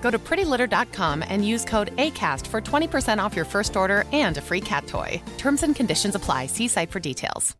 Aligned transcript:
Go 0.00 0.10
to 0.10 0.18
prettylitter.com 0.18 1.22
and 1.28 1.46
use 1.46 1.64
code 1.64 1.94
ACAST 1.96 2.46
for 2.48 2.60
20% 2.60 3.22
off 3.22 3.36
your 3.36 3.44
first 3.44 3.76
order 3.76 4.04
and 4.12 4.36
a 4.38 4.40
free 4.40 4.60
cat 4.60 4.86
toy. 4.88 5.22
Terms 5.38 5.62
and 5.62 5.76
conditions 5.76 6.16
apply. 6.16 6.46
See 6.46 6.66
site 6.66 6.90
for 6.90 6.98
details. 6.98 7.56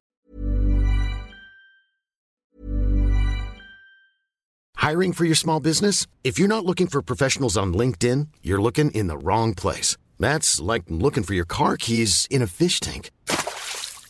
Hiring 4.80 5.12
for 5.12 5.26
your 5.26 5.34
small 5.34 5.60
business? 5.60 6.06
If 6.24 6.38
you're 6.38 6.48
not 6.48 6.64
looking 6.64 6.86
for 6.86 7.02
professionals 7.02 7.58
on 7.58 7.74
LinkedIn, 7.74 8.28
you're 8.42 8.62
looking 8.62 8.90
in 8.92 9.08
the 9.08 9.18
wrong 9.18 9.52
place. 9.54 9.98
That's 10.18 10.58
like 10.58 10.84
looking 10.88 11.22
for 11.22 11.34
your 11.34 11.44
car 11.44 11.76
keys 11.76 12.26
in 12.30 12.40
a 12.40 12.46
fish 12.46 12.80
tank. 12.80 13.10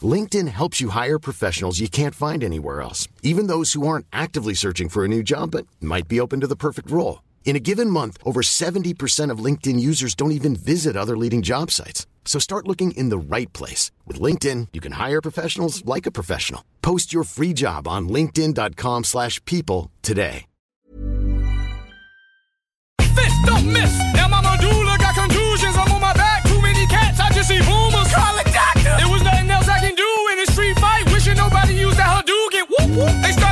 LinkedIn 0.00 0.46
helps 0.46 0.80
you 0.80 0.90
hire 0.90 1.18
professionals 1.18 1.80
you 1.80 1.88
can't 1.88 2.14
find 2.14 2.44
anywhere 2.44 2.82
else, 2.82 3.08
even 3.22 3.48
those 3.48 3.72
who 3.72 3.84
aren't 3.84 4.06
actively 4.12 4.54
searching 4.54 4.88
for 4.88 5.04
a 5.04 5.08
new 5.08 5.24
job 5.24 5.50
but 5.50 5.66
might 5.80 6.06
be 6.06 6.20
open 6.20 6.38
to 6.40 6.46
the 6.46 6.56
perfect 6.56 6.88
role. 6.88 7.20
In 7.44 7.56
a 7.56 7.60
given 7.60 7.90
month, 7.90 8.16
over 8.24 8.42
70% 8.42 9.30
of 9.32 9.44
LinkedIn 9.44 9.80
users 9.80 10.14
don't 10.14 10.30
even 10.30 10.54
visit 10.54 10.96
other 10.96 11.16
leading 11.16 11.42
job 11.42 11.72
sites. 11.72 12.06
So 12.24 12.38
start 12.38 12.68
looking 12.68 12.92
in 12.92 13.08
the 13.08 13.18
right 13.18 13.52
place. 13.52 13.90
With 14.06 14.20
LinkedIn, 14.20 14.68
you 14.72 14.80
can 14.80 14.92
hire 14.92 15.20
professionals 15.20 15.84
like 15.84 16.06
a 16.06 16.12
professional. 16.12 16.62
Post 16.80 17.12
your 17.12 17.24
free 17.24 17.52
job 17.52 17.88
on 17.88 18.08
linkedin.com 18.08 19.04
slash 19.04 19.44
people 19.46 19.90
today. 20.02 20.46
Fist 23.00 23.36
don't 23.44 23.66
miss. 23.66 23.98
Now 24.14 24.28
my 24.28 24.40
medulla 24.40 24.96
got 24.98 25.14
contusions. 25.16 25.74
I'm 25.76 25.90
on 25.90 26.00
my 26.00 26.12
back. 26.12 26.44
Too 26.44 26.60
many 26.62 26.86
cats. 26.86 27.18
I 27.18 27.32
just 27.32 27.48
see 27.48 27.58
boomers. 27.60 28.14
Call 28.14 28.38
a 28.38 28.44
doctor. 28.44 28.94
There 29.00 29.08
was 29.08 29.22
nothing 29.22 29.50
else 29.50 29.66
I 29.66 29.80
can 29.80 29.96
do 29.96 30.10
in 30.32 30.38
a 30.38 30.46
street 30.46 30.78
fight. 30.78 31.10
Wishing 31.12 31.36
nobody 31.36 31.74
used 31.74 31.98
that 31.98 32.06
Hadouken. 32.24 32.64
Whoop 32.70 32.90
whoop. 32.96 33.22
They 33.22 33.32
started 33.32 33.49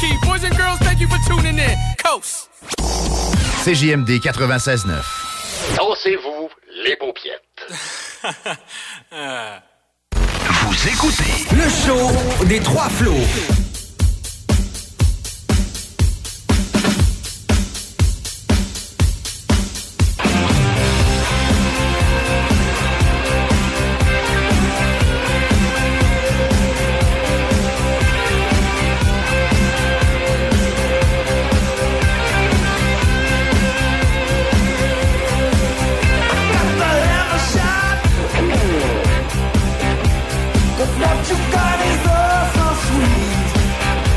key. 0.00 0.12
Boys 0.22 0.44
and 0.44 0.56
girls, 0.56 0.78
thank 0.80 1.00
you 1.00 1.08
for 1.08 1.18
tuning 1.26 1.58
in. 1.58 1.76
Coast. 2.04 2.48
CJMD 3.64 4.20
96.9. 4.20 5.76
Dansez-vous 5.76 6.48
les 6.84 6.96
paupiètes. 6.96 7.42
Vous 10.62 10.88
écoutez 10.88 11.46
Le 11.56 11.68
show 11.68 12.46
des 12.46 12.60
trois 12.60 12.88
flots. 12.88 13.79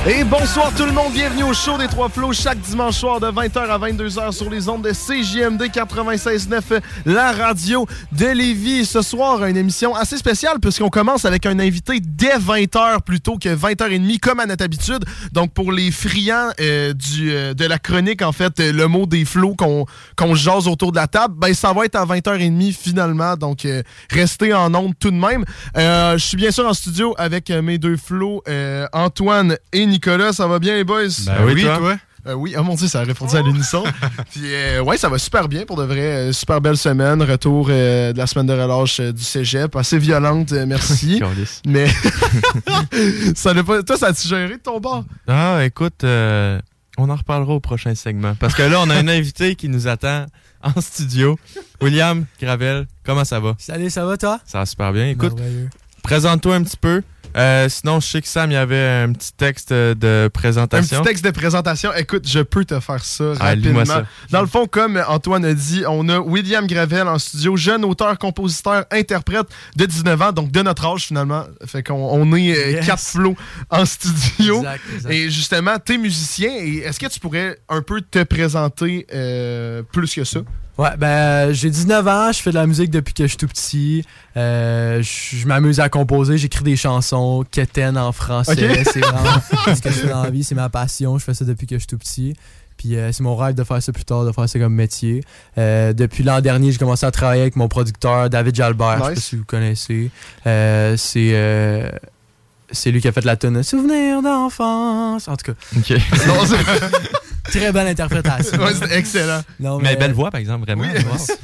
Et 0.06 0.26
bonsoir 0.26 0.74
tout 0.76 0.84
le 0.84 0.92
monde, 0.92 1.14
bienvenue 1.14 1.44
au 1.44 1.54
show 1.54 1.78
des 1.78 1.88
Trois 1.88 2.10
Flots 2.10 2.34
chaque 2.34 2.60
dimanche 2.60 2.98
soir 2.98 3.22
de 3.22 3.28
20h 3.28 3.58
à 3.58 3.80
22h 3.80 4.34
sur 4.34 4.50
les 4.50 4.68
ondes 4.68 4.82
de 4.82 4.90
CJMD 4.92 5.62
96.9, 5.62 6.82
la 7.06 7.32
radio 7.32 7.88
de 8.12 8.26
Lévis. 8.26 8.86
Ce 8.86 9.02
soir, 9.02 9.46
une 9.46 9.56
émission 9.56 9.96
assez 9.96 10.18
spéciale 10.18 10.60
puisqu'on 10.60 10.90
commence 10.90 11.24
avec 11.24 11.46
un 11.46 11.58
invité 11.58 12.02
dès 12.02 12.38
20h 12.38 13.00
plutôt 13.04 13.38
que 13.38 13.48
20h30 13.48 14.20
comme 14.20 14.42
à 14.42 14.46
notre 14.46 14.66
habitude. 14.66 15.06
Donc 15.32 15.54
pour 15.54 15.72
les 15.72 15.90
friands 15.90 16.50
euh, 16.60 16.94
euh, 17.22 17.54
de 17.54 17.66
la 17.66 17.80
chronique, 17.80 18.24
en 18.24 18.34
fait, 18.34 18.60
euh, 18.60 18.74
le 18.74 18.90
mot 18.90 19.06
des 19.06 19.24
flots 19.24 19.56
qu'on 19.56 19.86
qu'on 20.18 20.36
jase 20.36 20.68
autour 20.68 20.92
de 20.92 20.98
la 20.98 21.08
table, 21.08 21.36
ben 21.38 21.54
ça 21.54 21.72
va 21.72 21.86
être 21.86 21.96
à 21.96 22.06
20h30 22.06 22.74
finalement. 22.74 23.38
Donc 23.38 23.66
restez 24.12 24.54
en 24.54 24.76
ondes 24.76 24.96
tout 25.00 25.12
de 25.12 25.16
même. 25.16 25.46
Je 25.78 26.18
suis 26.18 26.36
bien 26.36 26.52
sûr 26.52 26.68
en 26.68 26.74
studio 26.74 27.16
avec 27.18 27.52
mes 27.52 27.78
deux 27.78 27.96
flots, 27.96 28.44
Antoine 28.92 29.56
et 29.72 29.93
Nicolas. 29.94 30.34
Ça 30.34 30.48
va 30.48 30.60
bien 30.60 30.76
les 30.76 30.84
boys? 30.84 31.08
Ben 31.26 31.46
oui, 31.46 31.64
toi? 31.64 31.98
Euh, 32.26 32.34
oui, 32.34 32.56
oh 32.58 32.64
mon 32.64 32.76
dieu, 32.76 32.88
ça 32.88 33.02
a 33.02 33.04
répondu 33.04 33.36
à 33.36 33.42
l'unisson. 33.42 33.84
Puis, 34.32 34.42
euh, 34.46 34.82
ouais, 34.82 34.98
ça 34.98 35.10
va 35.10 35.18
super 35.18 35.50
bien 35.50 35.66
pour 35.66 35.76
de 35.76 35.84
vrai. 35.84 36.00
Euh, 36.00 36.32
super 36.32 36.62
belle 36.62 36.78
semaine. 36.78 37.22
Retour 37.22 37.68
euh, 37.70 38.14
de 38.14 38.18
la 38.18 38.28
semaine 38.28 38.46
de 38.46 38.54
relâche 38.54 39.02
euh, 39.02 39.12
du 39.12 39.22
cégep. 39.24 39.76
Assez 39.76 39.98
violente, 39.98 40.54
euh, 40.54 40.66
merci. 40.66 41.22
Mais 41.68 41.88
ça 43.36 43.54
pas. 43.64 43.84
Toi, 43.84 43.98
ça 43.98 44.08
a-tu 44.08 44.28
géré 44.28 44.56
de 44.56 44.62
ton 44.62 44.80
bord? 44.80 45.04
Ah, 45.28 45.66
écoute, 45.66 46.06
euh, 46.06 46.60
on 46.98 47.10
en 47.10 47.16
reparlera 47.16 47.54
au 47.54 47.60
prochain 47.60 47.94
segment. 47.94 48.36
Parce 48.40 48.56
que 48.56 48.64
là, 48.64 48.80
on 48.82 48.90
a 48.90 48.96
un 48.96 49.08
invité 49.10 49.56
qui 49.56 49.68
nous 49.68 49.88
attend 49.88 50.26
en 50.64 50.80
studio. 50.80 51.38
William 51.82 52.26
Gravel, 52.42 52.88
comment 53.06 53.26
ça 53.26 53.42
va? 53.42 53.56
Salut, 53.58 53.90
ça 53.90 54.06
va 54.06 54.16
toi? 54.16 54.40
Ça 54.46 54.60
va 54.60 54.66
super 54.66 54.94
bien. 54.94 55.10
Écoute. 55.10 55.36
Présente-toi 56.04 56.56
un 56.56 56.64
petit 56.64 56.78
peu. 56.78 57.02
Euh, 57.36 57.68
sinon, 57.68 58.00
je 58.00 58.06
sais 58.08 58.22
que 58.22 58.28
Sam, 58.28 58.52
il 58.52 58.54
y 58.54 58.58
avait 58.58 58.88
un 58.88 59.12
petit 59.12 59.34
texte 59.34 59.72
euh, 59.72 59.96
de 59.96 60.26
Un 60.28 60.30
présentation. 60.30 61.02
petit 61.02 61.08
texte 61.10 61.26
de 61.26 61.32
présentation. 61.32 61.92
Écoute, 61.96 62.28
je 62.30 62.42
peux 62.42 62.64
te 62.64 62.80
faire 62.80 63.04
ça 63.04 63.34
Ah, 63.40 63.46
rapidement. 63.46 63.84
ça. 63.86 64.06
Dans 64.30 64.42
le 64.42 64.46
fond, 64.48 64.68
comme 64.68 65.02
Antoine 65.08 65.44
a 65.44 65.56
dit, 65.56 65.84
on 65.90 66.08
a 66.10 66.20
William 66.20 66.68
Gravel 66.68 67.08
en 67.08 67.18
studio, 67.18 67.58
jeune 67.58 67.86
auteur, 67.86 68.20
compositeur, 68.20 68.86
interprète 68.92 69.48
de 69.76 69.86
19 69.88 70.22
ans, 70.22 70.32
donc 70.32 70.52
de 70.52 70.62
notre 70.62 70.86
âge 70.86 71.06
finalement. 71.08 71.46
Fait 71.66 71.82
qu'on 71.82 71.96
on 71.96 72.36
est 72.36 72.56
euh, 72.56 72.72
Yes. 72.74 72.86
quatre 72.86 73.02
flots 73.02 73.36
en 73.72 73.84
studio. 73.86 74.58
Exact, 74.58 74.82
exact. 74.94 75.12
Et 75.12 75.32
justement, 75.32 75.80
t'es 75.84 75.98
musicien 75.98 76.52
et 76.56 76.84
est-ce 76.86 77.00
que 77.00 77.08
tu 77.08 77.20
pourrais 77.20 77.58
un 77.68 77.82
peu 77.82 78.02
te 78.02 78.22
présenter 78.22 79.08
euh, 79.12 79.82
plus 79.92 80.14
que 80.14 80.24
ça? 80.24 80.42
Ouais, 80.78 80.98
ben, 80.98 81.08
euh, 81.08 81.54
j'ai 81.54 81.70
19 81.70 82.08
ans, 82.08 82.32
je 82.32 82.42
fais 82.42 82.50
de 82.50 82.56
la 82.56 82.66
musique 82.66 82.90
depuis 82.90 83.14
que 83.14 83.24
je 83.24 83.30
suis 83.30 83.38
tout 83.38 83.48
petit. 83.48 84.04
Euh, 84.36 85.04
je 85.04 85.48
m'amuse 85.48 85.80
à 85.80 85.90
composer, 85.90 86.38
j'écris 86.38 86.64
des 86.64 86.76
chansons, 86.76 87.46
quétaines 87.50 87.98
en 87.98 88.12
français. 88.12 88.54
Ok. 88.54 88.88
C'est 88.92 89.00
vraiment 89.02 89.40
ce 89.68 89.82
que 89.82 89.90
je 89.90 90.00
fais 90.00 90.08
dans 90.08 90.24
la 90.24 90.32
vie, 90.32 90.44
c'est 90.44 90.56
ma 90.56 90.70
passion. 90.70 91.18
Je 91.20 91.24
fais 91.24 91.36
ça 91.36 91.46
depuis 91.46 91.68
que 91.68 91.76
je 91.76 91.80
suis 91.80 91.88
tout 91.88 92.00
petit. 92.00 92.36
Puis 92.78 92.96
euh, 92.96 93.12
c'est 93.12 93.22
mon 93.22 93.36
rêve 93.36 93.54
de 93.54 93.64
faire 93.64 93.82
ça 93.82 93.92
plus 93.92 94.04
tard, 94.04 94.26
de 94.26 94.32
faire 94.32 94.50
ça 94.50 94.60
comme 94.60 94.74
métier. 94.74 95.24
Euh, 95.58 95.94
depuis 95.94 96.24
l'an 96.24 96.42
dernier, 96.42 96.72
j'ai 96.72 96.80
commencé 96.80 97.06
à 97.06 97.12
travailler 97.12 97.44
avec 97.44 97.56
mon 97.56 97.68
producteur 97.68 98.30
David 98.30 98.56
Jalbert. 98.56 98.98
Je 98.98 99.04
sais 99.04 99.14
pas 99.14 99.22
si 99.22 99.36
vous 99.36 99.46
connaissez. 99.46 100.10
C'est 100.44 101.32
euh, 101.34 101.90
c'est 102.72 102.92
lui 102.92 103.02
qui 103.02 103.08
a 103.08 103.12
fait 103.12 103.24
la 103.24 103.36
tonne 103.36 103.62
Souvenir 103.64 104.22
d'enfance. 104.22 105.28
En 105.28 105.36
tout 105.36 105.52
cas, 105.52 105.58
OK. 105.78 105.94
Très 107.44 107.72
belle 107.72 107.88
interprétation. 107.88 108.58
Ouais, 108.58 108.74
c'est 108.74 108.92
excellent. 108.98 109.42
Non, 109.60 109.78
Mais 109.80 109.96
belle 109.96 110.14
voix, 110.14 110.32
par 110.32 110.40
exemple, 110.40 110.66
vraiment. 110.66 110.84
Oui, 110.84 110.90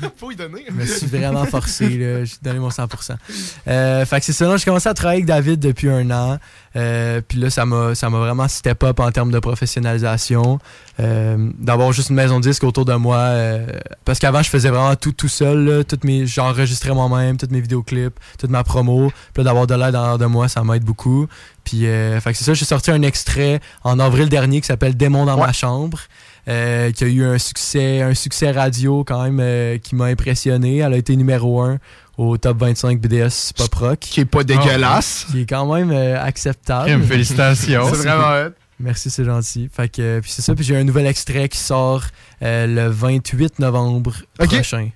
Wow. 0.01 0.09
faut 0.15 0.31
y 0.31 0.35
donner. 0.35 0.65
Je 0.67 0.73
me 0.73 0.85
suis 0.85 1.07
vraiment 1.07 1.45
forcé, 1.45 1.89
là. 1.97 2.23
J'ai 2.25 2.35
donné 2.41 2.59
mon 2.59 2.69
100%. 2.69 3.15
Euh, 3.67 4.05
fait 4.05 4.19
que 4.19 4.25
c'est 4.25 4.33
ça, 4.33 4.55
j'ai 4.57 4.65
commencé 4.65 4.87
à 4.89 4.93
travailler 4.93 5.17
avec 5.21 5.25
David 5.25 5.59
depuis 5.59 5.89
un 5.89 6.09
an. 6.11 6.37
Euh, 6.75 7.21
puis 7.27 7.39
là, 7.39 7.50
ça 7.50 7.66
m'a 7.66 7.95
ça 7.95 8.10
m'a 8.10 8.19
vraiment 8.19 8.48
step 8.48 8.83
up 8.83 9.00
en 9.00 9.12
termes 9.12 9.31
de 9.31 9.39
professionnalisation. 9.39 10.60
Euh, 11.00 11.50
D'avoir 11.60 11.92
juste 11.94 12.10
une 12.10 12.16
maison 12.16 12.39
de 12.39 12.44
disque 12.48 12.63
autour 12.63 12.86
de 12.86 12.94
moi. 12.94 13.18
euh, 13.18 13.66
parce 14.06 14.19
qu'avant, 14.19 14.42
je 14.44 14.50
faisais 14.50 14.69
vraiment 14.69 14.95
tout 14.95 15.12
tout 15.12 15.27
seul. 15.27 15.66
là. 15.66 15.83
Toutes 15.83 16.04
mes, 16.04 16.25
J'enregistrais 16.25 16.94
moi-même, 16.94 17.38
toutes 17.38 17.51
mes 17.51 17.62
vidéoclips, 17.62 18.19
toute 18.38 18.50
ma 18.50 18.63
promo. 18.63 19.10
Puis 19.33 19.44
là, 19.44 19.44
d'avoir 19.45 19.68
de 19.68 19.75
l'aide 19.75 19.95
en 19.95 20.18
de 20.18 20.25
moi, 20.25 20.48
ça 20.48 20.63
m'aide 20.63 20.83
beaucoup. 20.83 21.27
Puis, 21.63 21.86
euh, 21.88 22.19
fait 22.19 22.31
que 22.31 22.38
c'est 22.38 22.45
ça, 22.45 22.54
j'ai 22.54 22.66
sorti 22.66 22.89
un 22.92 23.01
extrait 23.04 23.60
en 23.83 24.00
avril 24.00 24.27
dernier 24.30 24.60
qui 24.62 24.68
s'appelle 24.68 24.95
Démon 24.98 25.25
dans 25.25 25.38
ma 25.38 25.54
chambre. 25.54 26.00
euh, 26.48 26.92
qui 26.92 27.04
a 27.04 27.07
eu 27.07 27.24
un 27.24 27.38
succès, 27.38 28.01
un 28.01 28.16
succès 28.16 28.50
radio 28.50 29.04
quand 29.04 29.21
même 29.21 29.39
euh, 29.39 29.77
qui 29.77 29.94
m'a 29.95 30.06
impressionné. 30.06 30.77
Elle 30.77 30.94
a 30.94 30.98
été 30.98 31.16
numéro 31.16 31.62
1 31.62 31.77
au 32.19 32.38
top 32.38 32.57
25 32.57 33.00
BDS 33.00 33.54
Pop 33.56 33.74
Rock. 33.75 34.00
Qui 34.00 34.19
est 34.19 34.25
pas 34.25 34.44
dégueulasse. 34.44 35.25
Qui 35.31 35.42
est 35.42 35.45
quand 35.45 35.74
même 35.74 35.89
euh, 35.92 36.21
acceptable. 36.21 37.01
Félicitations. 37.04 37.88
C'est 37.94 38.07
vraiment 38.07 38.48
hot. 38.48 38.54
Merci, 38.81 39.10
c'est 39.10 39.25
gentil. 39.25 39.69
Fait 39.69 39.89
que, 39.89 40.01
euh, 40.01 40.21
puis 40.21 40.31
c'est 40.31 40.42
ça, 40.42 40.56
puis 40.56 40.63
j'ai 40.63 40.77
un 40.77 40.86
nouvel 40.86 41.06
extrait 41.06 41.50
qui 41.50 41.57
sort 41.57 42.06
euh, 42.42 42.66
le 42.66 42.88
28 42.88 43.60
novembre 43.60 44.13
prochain. 44.38 44.89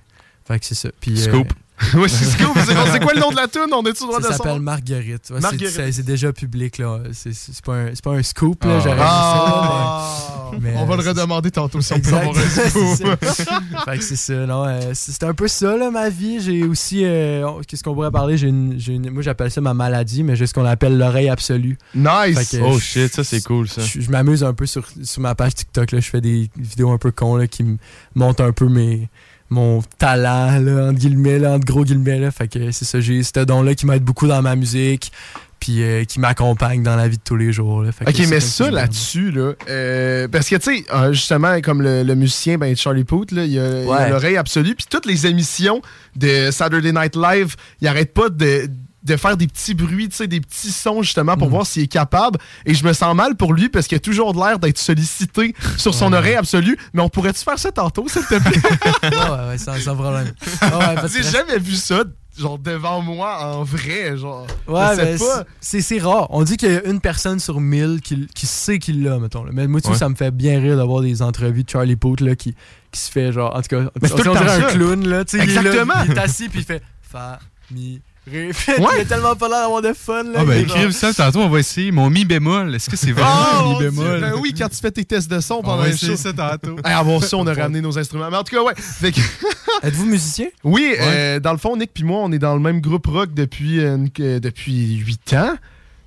Fait 0.46 0.58
que 0.58 0.64
c'est 0.64 0.74
ça. 0.74 0.88
Puis, 1.00 1.12
euh, 1.12 1.22
Scoop. 1.22 1.52
ouais, 1.94 2.08
c'est 2.08 2.24
scoop. 2.24 2.56
C'est 2.64 2.72
c'est 2.92 3.00
quoi 3.02 3.14
le 3.14 3.20
nom 3.20 3.30
de 3.32 3.36
la 3.36 3.48
tune? 3.48 3.62
On 3.72 3.82
est-tu 3.82 4.04
droit 4.04 4.18
de 4.18 4.24
ça 4.24 4.30
le 4.30 4.36
s'appelle? 4.36 4.60
Marguerite. 4.60 5.28
Ouais, 5.30 5.36
c'est- 5.36 5.40
Marguerite. 5.40 5.74
C'est 5.74 5.90
c'est 5.92 6.02
déjà 6.04 6.32
public, 6.32 6.78
là. 6.78 7.00
C'est 7.12 7.34
c'est 7.34 7.60
pas, 7.64 7.74
un- 7.74 7.88
c'est 7.94 8.04
pas 8.04 8.12
un 8.12 8.22
scoop, 8.22 8.62
là. 8.64 8.78
Ah. 8.86 8.96
Ah. 9.00 10.16
ça, 10.52 10.58
mais- 10.60 10.70
mais, 10.72 10.76
on 10.78 10.84
va 10.86 10.94
euh, 10.94 10.96
le 10.98 11.02
c'est- 11.02 11.08
redemander 11.08 11.50
tantôt 11.50 11.80
si 11.80 11.92
on 11.92 12.00
peut 12.00 12.14
avoir 12.14 12.36
un 12.36 12.40
C'est 12.48 12.68
scoop. 12.70 13.24
ça. 13.24 13.60
fait 13.86 13.98
que 13.98 14.04
c'est 14.04 14.16
ça, 14.16 14.34
non. 14.46 14.64
euh, 14.66 14.92
c'est 14.94 15.22
un 15.24 15.34
peu 15.34 15.48
ça, 15.48 15.76
là, 15.76 15.90
ma 15.90 16.08
vie. 16.10 16.40
J'ai 16.40 16.64
aussi. 16.64 17.04
euh, 17.04 17.44
Qu'est-ce 17.66 17.82
qu'on 17.82 17.94
pourrait 17.94 18.10
parler? 18.12 18.36
J'ai 18.38 18.48
une, 18.48 18.78
j'ai 18.78 18.94
une- 18.94 19.10
Moi, 19.10 19.22
j'appelle 19.22 19.50
ça 19.50 19.60
ma 19.60 19.74
maladie, 19.74 20.22
mais 20.22 20.36
j'ai 20.36 20.46
ce 20.46 20.54
qu'on 20.54 20.64
appelle 20.64 20.96
l'oreille 20.96 21.28
absolue. 21.28 21.76
Nice. 21.94 22.50
Que, 22.50 22.58
Oh 22.62 22.78
shit, 22.78 23.12
ça 23.12 23.24
c'est 23.24 23.42
cool 23.42 23.68
ça. 23.68 23.82
Je, 23.82 24.08
m'amuse 24.10 24.44
un 24.44 24.54
peu 24.54 24.66
sur, 24.66 24.86
sur 25.02 25.20
ma 25.20 25.34
page 25.34 25.54
TikTok. 25.56 25.90
Là. 25.90 26.00
Je 26.00 26.08
fais 26.08 26.20
des 26.20 26.48
vidéos 26.56 26.92
un 26.92 26.98
peu 26.98 27.10
cons 27.10 27.34
là, 27.36 27.46
qui 27.48 27.64
me 27.64 27.78
montrent 28.14 28.44
un 28.44 28.52
peu 28.52 28.68
mes, 28.68 29.08
mon 29.54 29.82
talent, 29.98 30.58
là, 30.58 30.88
entre 30.88 30.98
guillemets, 30.98 31.38
là, 31.38 31.52
entre 31.52 31.64
gros 31.64 31.84
guillemets. 31.84 32.18
Là. 32.18 32.30
Fait 32.30 32.48
que 32.48 32.70
c'est 32.72 32.84
ça, 32.84 33.00
j'ai 33.00 33.22
ce 33.22 33.40
don-là 33.44 33.74
qui 33.74 33.86
m'aide 33.86 34.02
beaucoup 34.02 34.26
dans 34.26 34.42
ma 34.42 34.56
musique, 34.56 35.12
puis 35.60 35.82
euh, 35.82 36.04
qui 36.04 36.20
m'accompagne 36.20 36.82
dans 36.82 36.96
la 36.96 37.08
vie 37.08 37.16
de 37.16 37.22
tous 37.24 37.36
les 37.36 37.52
jours. 37.52 37.82
Là. 37.82 37.92
Fait 37.92 38.08
Ok, 38.08 38.26
mais 38.28 38.40
ça 38.40 38.70
là-dessus, 38.70 39.30
là, 39.30 39.52
euh, 39.70 40.28
parce 40.28 40.48
que 40.48 40.56
tu 40.56 40.76
sais, 40.78 40.84
euh, 40.92 41.12
justement, 41.12 41.60
comme 41.62 41.80
le, 41.80 42.02
le 42.02 42.14
musicien, 42.14 42.58
ben, 42.58 42.76
Charlie 42.76 43.06
là, 43.32 43.44
il 43.44 43.52
y 43.52 43.58
a, 43.58 43.84
Ouais. 43.84 44.10
l'oreille 44.10 44.36
absolue, 44.36 44.74
puis 44.74 44.86
toutes 44.90 45.06
les 45.06 45.26
émissions 45.26 45.80
de 46.16 46.50
Saturday 46.50 46.92
Night 46.92 47.16
Live, 47.16 47.54
il 47.80 47.88
arrête 47.88 48.12
pas 48.12 48.28
de, 48.28 48.66
de 48.66 48.70
faire 49.16 49.36
des 49.36 49.46
petits 49.46 49.74
bruits, 49.74 50.08
des 50.08 50.40
petits 50.40 50.70
sons 50.72 51.02
justement 51.02 51.34
Mm. 51.34 51.38
pour 51.38 51.48
voir 51.50 51.66
s'il 51.66 51.82
est 51.82 51.86
capable. 51.88 52.38
Et 52.64 52.74
je 52.74 52.84
me 52.84 52.92
sens 52.92 53.14
mal 53.14 53.36
pour 53.36 53.52
lui 53.52 53.68
parce 53.68 53.86
qu'il 53.86 53.96
a 53.96 54.00
toujours 54.00 54.32
de 54.34 54.38
l'air 54.38 54.58
d'être 54.58 54.78
sollicité 54.78 55.54
sur 55.76 55.94
son 55.94 56.12
Ouais. 56.12 56.18
oreille 56.18 56.34
absolue. 56.36 56.78
Mais 56.92 57.02
on 57.02 57.08
pourrait-tu 57.08 57.42
faire 57.44 57.58
ça 57.58 57.70
tantôt, 57.72 58.06
s'il 58.08 58.22
te 58.24 58.38
plaît? 58.38 58.60
Ouais, 59.02 59.10
ouais, 59.10 59.48
ouais, 59.48 59.58
sans, 59.58 59.76
sans 59.78 59.94
problème. 59.94 60.32
Ouais, 60.62 61.08
J'ai 61.12 61.20
que- 61.20 61.26
jamais 61.26 61.58
vu 61.58 61.74
ça, 61.76 62.04
genre 62.38 62.58
devant 62.58 63.00
moi 63.02 63.38
en 63.44 63.62
vrai, 63.62 64.16
genre. 64.16 64.46
Ouais, 64.66 64.96
mais 64.96 65.16
pas. 65.18 65.44
c'est 65.60 65.80
c'est 65.82 65.98
rare. 65.98 66.26
On 66.30 66.42
dit 66.42 66.56
qu'il 66.56 66.72
y 66.72 66.76
a 66.76 66.84
une 66.86 67.00
personne 67.00 67.38
sur 67.38 67.60
mille 67.60 68.00
qui, 68.02 68.26
qui 68.34 68.46
sait 68.46 68.78
qu'il 68.78 69.02
l'a, 69.04 69.18
mettons. 69.18 69.44
là. 69.44 69.50
Mais 69.52 69.66
moi, 69.66 69.80
tu 69.80 69.88
Ouais. 69.90 69.96
ça 69.96 70.08
me 70.08 70.14
fait 70.14 70.30
bien 70.30 70.58
rire 70.60 70.76
d'avoir 70.76 71.00
des 71.02 71.20
entrevues 71.22 71.64
de 71.64 71.70
Charlie 71.70 71.96
Puth 71.96 72.20
là, 72.20 72.34
qui, 72.34 72.54
qui 72.90 73.00
se 73.00 73.10
fait 73.10 73.32
genre. 73.32 73.54
En 73.54 73.60
tout 73.62 73.68
cas, 73.68 73.84
on, 74.02 74.06
dirait 74.16 74.50
un 74.50 74.60
clown, 74.72 75.06
là. 75.06 75.24
tu 75.24 75.38
sais, 75.38 75.44
il 75.44 75.50
est 75.50 75.54
là, 75.54 75.60
Exactement. 75.60 75.94
Il 76.06 76.12
est 76.12 76.18
assis, 76.18 76.48
puis 76.48 76.60
il 76.60 76.64
fait 76.64 76.82
Fa, 77.02 77.38
mi, 78.26 78.32
ré. 78.38 78.50
Puis 78.52 78.72
Ouais. 78.82 78.88
Il 78.96 79.00
a 79.00 79.04
tellement 79.04 79.34
pas 79.36 79.48
l'air 79.48 79.60
d'avoir 79.62 79.82
de 79.82 79.92
fun, 79.92 80.22
là. 80.24 80.38
Ah 80.40 80.44
ben 80.44 80.60
écrive 80.62 80.90
ça 80.92 81.12
tantôt, 81.12 81.40
on 81.40 81.48
va 81.48 81.58
essayer. 81.60 81.90
Mon 81.92 82.08
mi 82.10 82.24
bémol, 82.24 82.74
est-ce 82.74 82.88
que 82.90 82.96
c'est 82.96 83.12
vraiment 83.12 83.30
Oh, 83.54 83.64
un 83.64 83.72
mi 83.72 83.78
bémol? 83.78 84.20
ben 84.20 84.32
oui, 84.40 84.54
quand 84.56 84.68
tu 84.68 84.76
fais 84.76 84.90
tes 84.90 85.04
tests 85.04 85.30
de 85.30 85.40
son 85.40 85.56
on 85.56 85.62
pendant 85.62 85.78
va 85.82 85.88
le 85.88 85.94
essayer 85.94 86.12
show. 86.12 86.18
ça 86.18 86.32
tantôt. 86.32 86.76
Hey, 86.84 86.92
avant 86.92 87.20
ça, 87.20 87.36
on 87.36 87.46
a 87.46 87.52
ramené 87.54 87.80
nos 87.80 87.98
instruments. 87.98 88.30
Mais 88.30 88.36
en 88.36 88.44
tout 88.44 88.54
cas, 88.56 88.62
ouais. 88.62 88.74
Que- 88.74 89.86
Êtes-vous 89.86 90.06
musicien? 90.06 90.46
oui, 90.62 90.94
euh, 91.00 91.40
dans 91.40 91.52
le 91.52 91.58
fond, 91.58 91.76
Nick 91.76 91.90
puis 91.92 92.04
moi, 92.04 92.20
on 92.22 92.32
est 92.32 92.38
dans 92.38 92.54
le 92.54 92.60
même 92.60 92.80
groupe 92.80 93.06
rock 93.06 93.34
depuis, 93.34 93.80
euh, 93.80 93.96
depuis 94.18 94.96
8 94.96 95.32
ans. 95.34 95.54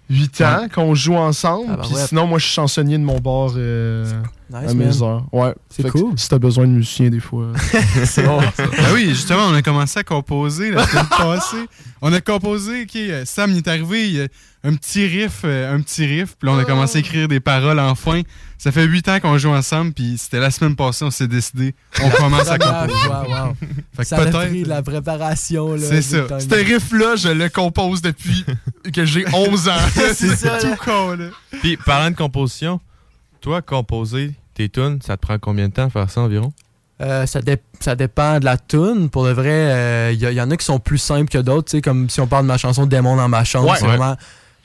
8 0.10 0.42
ans 0.42 0.68
qu'on 0.74 0.96
joue 0.96 1.16
ensemble. 1.16 1.68
Ah, 1.70 1.80
Puis 1.84 1.94
ouais. 1.94 2.06
sinon, 2.08 2.28
moi, 2.28 2.40
je 2.40 2.46
suis 2.46 2.54
chansonnier 2.54 2.98
de 2.98 3.04
mon 3.04 3.20
bar 3.20 3.52
euh, 3.58 4.10
Nice, 4.50 4.72
à 4.72 4.74
man. 4.74 4.88
mes 4.88 5.02
heures. 5.02 5.26
Ouais. 5.32 5.54
C'est 5.70 5.84
que 5.84 5.90
cool. 5.90 6.14
Si 6.18 6.30
t'as 6.30 6.40
besoin 6.40 6.68
de 6.68 6.72
musicien, 6.72 7.10
des 7.10 7.20
fois. 7.20 7.48
C'est 8.06 8.24
bon. 8.24 8.40
Ah 8.58 8.64
oui, 8.94 9.10
justement, 9.10 9.48
on 9.48 9.54
a 9.54 9.62
commencé 9.62 10.00
à 10.00 10.04
composer 10.04 10.72
la 10.72 10.88
semaine 10.88 11.06
passée. 11.10 11.66
On 12.02 12.14
a 12.14 12.22
composé, 12.22 12.84
ok, 12.84 12.96
euh, 12.96 13.24
Sam 13.26 13.52
il 13.52 13.58
est 13.58 13.68
arrivé, 13.68 14.08
il 14.08 14.16
y 14.16 14.22
a 14.22 14.28
un 14.64 14.76
petit 14.76 15.08
riff, 15.08 15.42
euh, 15.46 15.74
un 15.74 15.82
petit 15.82 16.06
riff, 16.06 16.36
puis 16.38 16.48
là 16.48 16.56
on 16.56 16.60
a 16.60 16.64
commencé 16.64 16.98
à 16.98 17.00
écrire 17.00 17.28
des 17.28 17.40
paroles 17.40 17.80
enfin. 17.80 18.22
Ça 18.60 18.72
fait 18.72 18.84
huit 18.86 19.08
ans 19.08 19.20
qu'on 19.20 19.38
joue 19.38 19.50
ensemble, 19.50 19.94
puis 19.94 20.16
c'était 20.18 20.40
la 20.40 20.52
semaine 20.52 20.76
passée, 20.76 21.06
on 21.06 21.12
s'est 21.12 21.28
décidé, 21.28 21.74
on 22.02 22.10
commence 22.10 22.48
à 22.50 22.58
composer. 22.58 23.00
fois, 23.00 23.24
wow. 23.28 23.54
Fait 23.96 24.02
que 24.04 24.08
Ça 24.08 24.18
a 24.18 24.26
pris 24.26 24.64
la 24.64 24.82
préparation, 24.82 25.74
là. 25.74 25.82
C'est 25.82 26.02
ça. 26.02 26.40
Ce 26.40 26.56
riff-là, 26.56 27.16
je 27.16 27.30
le 27.30 27.50
compose 27.50 28.02
depuis 28.02 28.46
que 28.94 29.06
j'ai 29.06 29.26
11 29.34 29.70
ans. 29.70 29.74
C'est 30.14 30.36
ça, 30.36 30.58
tout 30.60 30.76
con, 30.84 31.16
là. 31.16 31.30
Puis 31.62 31.78
parlant 31.78 32.12
de 32.12 32.16
composition, 32.16 32.80
toi, 33.48 33.62
composer 33.62 34.34
tes 34.54 34.68
tunes, 34.70 35.00
ça 35.06 35.16
te 35.18 35.22
prend 35.22 35.38
combien 35.40 35.68
de 35.70 35.74
temps 35.74 35.90
faire 35.90 36.10
ça 36.10 36.22
environ? 36.22 36.52
Euh, 37.02 37.26
ça, 37.28 37.42
dé- 37.42 37.62
ça 37.80 37.96
dépend 37.96 38.40
de 38.40 38.46
la 38.46 38.58
tune. 38.58 39.10
Pour 39.10 39.24
le 39.26 39.32
vrai, 39.32 40.14
il 40.14 40.20
y, 40.22 40.34
y 40.34 40.42
en 40.42 40.50
a 40.52 40.58
qui 40.58 40.66
sont 40.66 40.80
plus 40.80 40.98
simples 40.98 41.30
que 41.32 41.38
d'autres. 41.38 41.70
tu 41.70 41.78
sais, 41.78 41.82
Comme 41.82 42.10
si 42.10 42.20
on 42.20 42.28
parle 42.28 42.44
de 42.44 42.48
ma 42.48 42.58
chanson 42.58 42.86
Démon 42.86 43.16
dans 43.16 43.30
ma 43.30 43.44
chambre. 43.44 43.70
Ouais. 43.70 43.78
c'est 43.78 43.84
Ouais. 43.86 43.96
vraiment. 43.96 44.16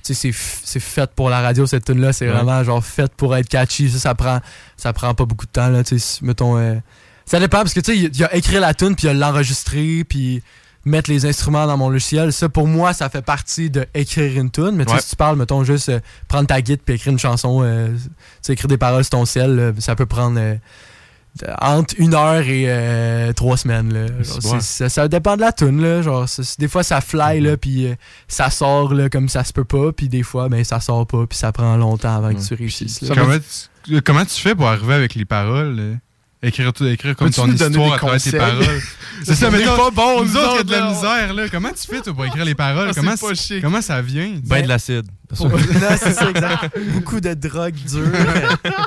C'est 0.02 0.32
fait 0.80 1.10
pour 1.14 1.30
la 1.30 1.40
radio, 1.42 1.64
cette 1.66 1.84
tune-là. 1.84 2.12
C'est 2.12 2.26
Ouais. 2.26 2.32
vraiment 2.32 2.64
genre 2.64 2.84
fait 2.84 3.12
pour 3.14 3.36
être 3.36 3.48
catchy. 3.48 3.88
Ça, 3.90 3.98
ça 4.00 4.14
prend, 4.16 4.40
ça 4.76 4.92
prend 4.92 5.14
pas 5.14 5.26
beaucoup 5.26 5.46
de 5.46 5.50
temps. 5.52 5.68
Là, 5.68 5.84
tu 5.84 5.98
sais, 5.98 6.16
si- 6.16 6.24
mettons, 6.24 6.56
euh, 6.58 6.74
ça 7.26 7.38
dépend 7.38 7.58
parce 7.58 7.74
que 7.74 7.80
tu 7.80 7.92
sais, 7.92 7.98
il 7.98 8.16
y 8.16 8.24
a 8.24 8.34
écrire 8.34 8.60
la 8.60 8.74
tune, 8.74 8.96
puis 8.96 9.04
il 9.04 9.06
y 9.06 9.10
a 9.10 9.14
l'enregistrer, 9.14 10.02
puis 10.08 10.42
mettre 10.84 11.10
les 11.10 11.26
instruments 11.26 11.66
dans 11.66 11.76
mon 11.76 11.88
logiciel. 11.90 12.32
Ça, 12.32 12.48
pour 12.48 12.66
moi, 12.66 12.92
ça 12.92 13.08
fait 13.08 13.22
partie 13.22 13.70
de 13.70 13.86
écrire 13.94 14.40
une 14.40 14.50
tune. 14.50 14.72
Mais 14.72 14.84
tu 14.84 14.90
sais, 14.90 14.96
Ouais. 14.96 15.02
si 15.02 15.10
tu 15.10 15.16
parles, 15.16 15.36
mettons, 15.36 15.62
juste 15.64 15.88
euh, 15.88 16.00
prendre 16.28 16.46
ta 16.46 16.60
guide 16.60 16.80
puis 16.84 16.94
écrire 16.96 17.12
une 17.12 17.18
chanson, 17.18 17.60
euh, 17.62 17.96
écrire 18.48 18.68
des 18.68 18.78
paroles 18.78 19.04
sur 19.04 19.10
ton 19.10 19.24
ciel, 19.24 19.54
là, 19.56 19.72
ça 19.78 19.94
peut 19.94 20.06
prendre. 20.06 20.38
euh, 20.40 20.56
entre 21.62 21.94
une 21.96 22.12
heure 22.14 22.42
et 22.46 22.64
euh, 22.66 23.32
trois 23.32 23.56
semaines. 23.56 23.90
Là. 23.94 24.06
Genre, 24.22 24.60
ça, 24.60 24.88
ça 24.90 25.08
dépend 25.08 25.36
de 25.36 25.40
la 25.40 25.50
tune 25.50 25.80
là. 25.80 26.02
Genre, 26.02 26.26
des 26.58 26.68
fois, 26.68 26.82
ça 26.82 27.00
fly, 27.00 27.40
là, 27.40 27.56
puis 27.56 27.88
ça 28.28 28.50
sort 28.50 28.92
là, 28.92 29.08
comme 29.08 29.30
ça 29.30 29.42
se 29.42 29.54
peut 29.54 29.64
pas. 29.64 29.92
Puis 29.92 30.10
des 30.10 30.22
fois, 30.22 30.50
ben, 30.50 30.62
ça 30.62 30.78
sort 30.80 31.06
pas, 31.06 31.24
puis 31.26 31.38
ça 31.38 31.50
prend 31.50 31.74
longtemps 31.78 32.16
avant 32.16 32.34
que 32.34 32.46
tu 32.46 32.52
réussisses. 32.52 33.02
comment, 33.08 33.36
tu, 33.86 34.02
comment 34.02 34.24
tu 34.26 34.38
fais 34.42 34.54
pour 34.54 34.68
arriver 34.68 34.92
avec 34.92 35.14
les 35.14 35.24
paroles? 35.24 35.96
Écrire, 36.44 36.72
tout- 36.72 36.86
écrire 36.86 37.14
comme 37.14 37.30
ton 37.30 37.46
histoire 37.48 37.92
à 37.94 37.98
travers 37.98 38.20
tes 38.20 38.32
paroles? 38.36 38.64
C'est 39.24 39.36
ça, 39.36 39.48
mais 39.50 39.62
pas 39.62 39.90
bon, 39.92 40.24
nous 40.24 40.30
nous 40.32 40.36
autres, 40.36 40.52
il 40.54 40.56
y 40.56 40.60
a 40.60 40.64
de 40.64 40.70
la 40.84 40.90
misère, 40.90 41.34
là. 41.34 41.48
Comment 41.48 41.68
tu 41.70 41.86
fais, 41.86 42.00
toi, 42.00 42.12
pour 42.12 42.24
écrire 42.24 42.44
les 42.44 42.56
paroles? 42.56 42.88
Ah, 42.88 42.92
c'est 42.92 43.00
comment, 43.00 43.16
pas 43.16 43.34
chic. 43.34 43.62
comment 43.62 43.80
ça 43.80 44.02
vient? 44.02 44.34
Ben, 44.44 44.62
de 44.62 44.66
l'acide. 44.68 45.06
non, 45.40 45.48
c'est 46.00 46.12
ça, 46.12 46.28
exact. 46.30 46.76
Beaucoup 46.92 47.20
de 47.20 47.32
drogue 47.34 47.74
dure. 47.74 48.02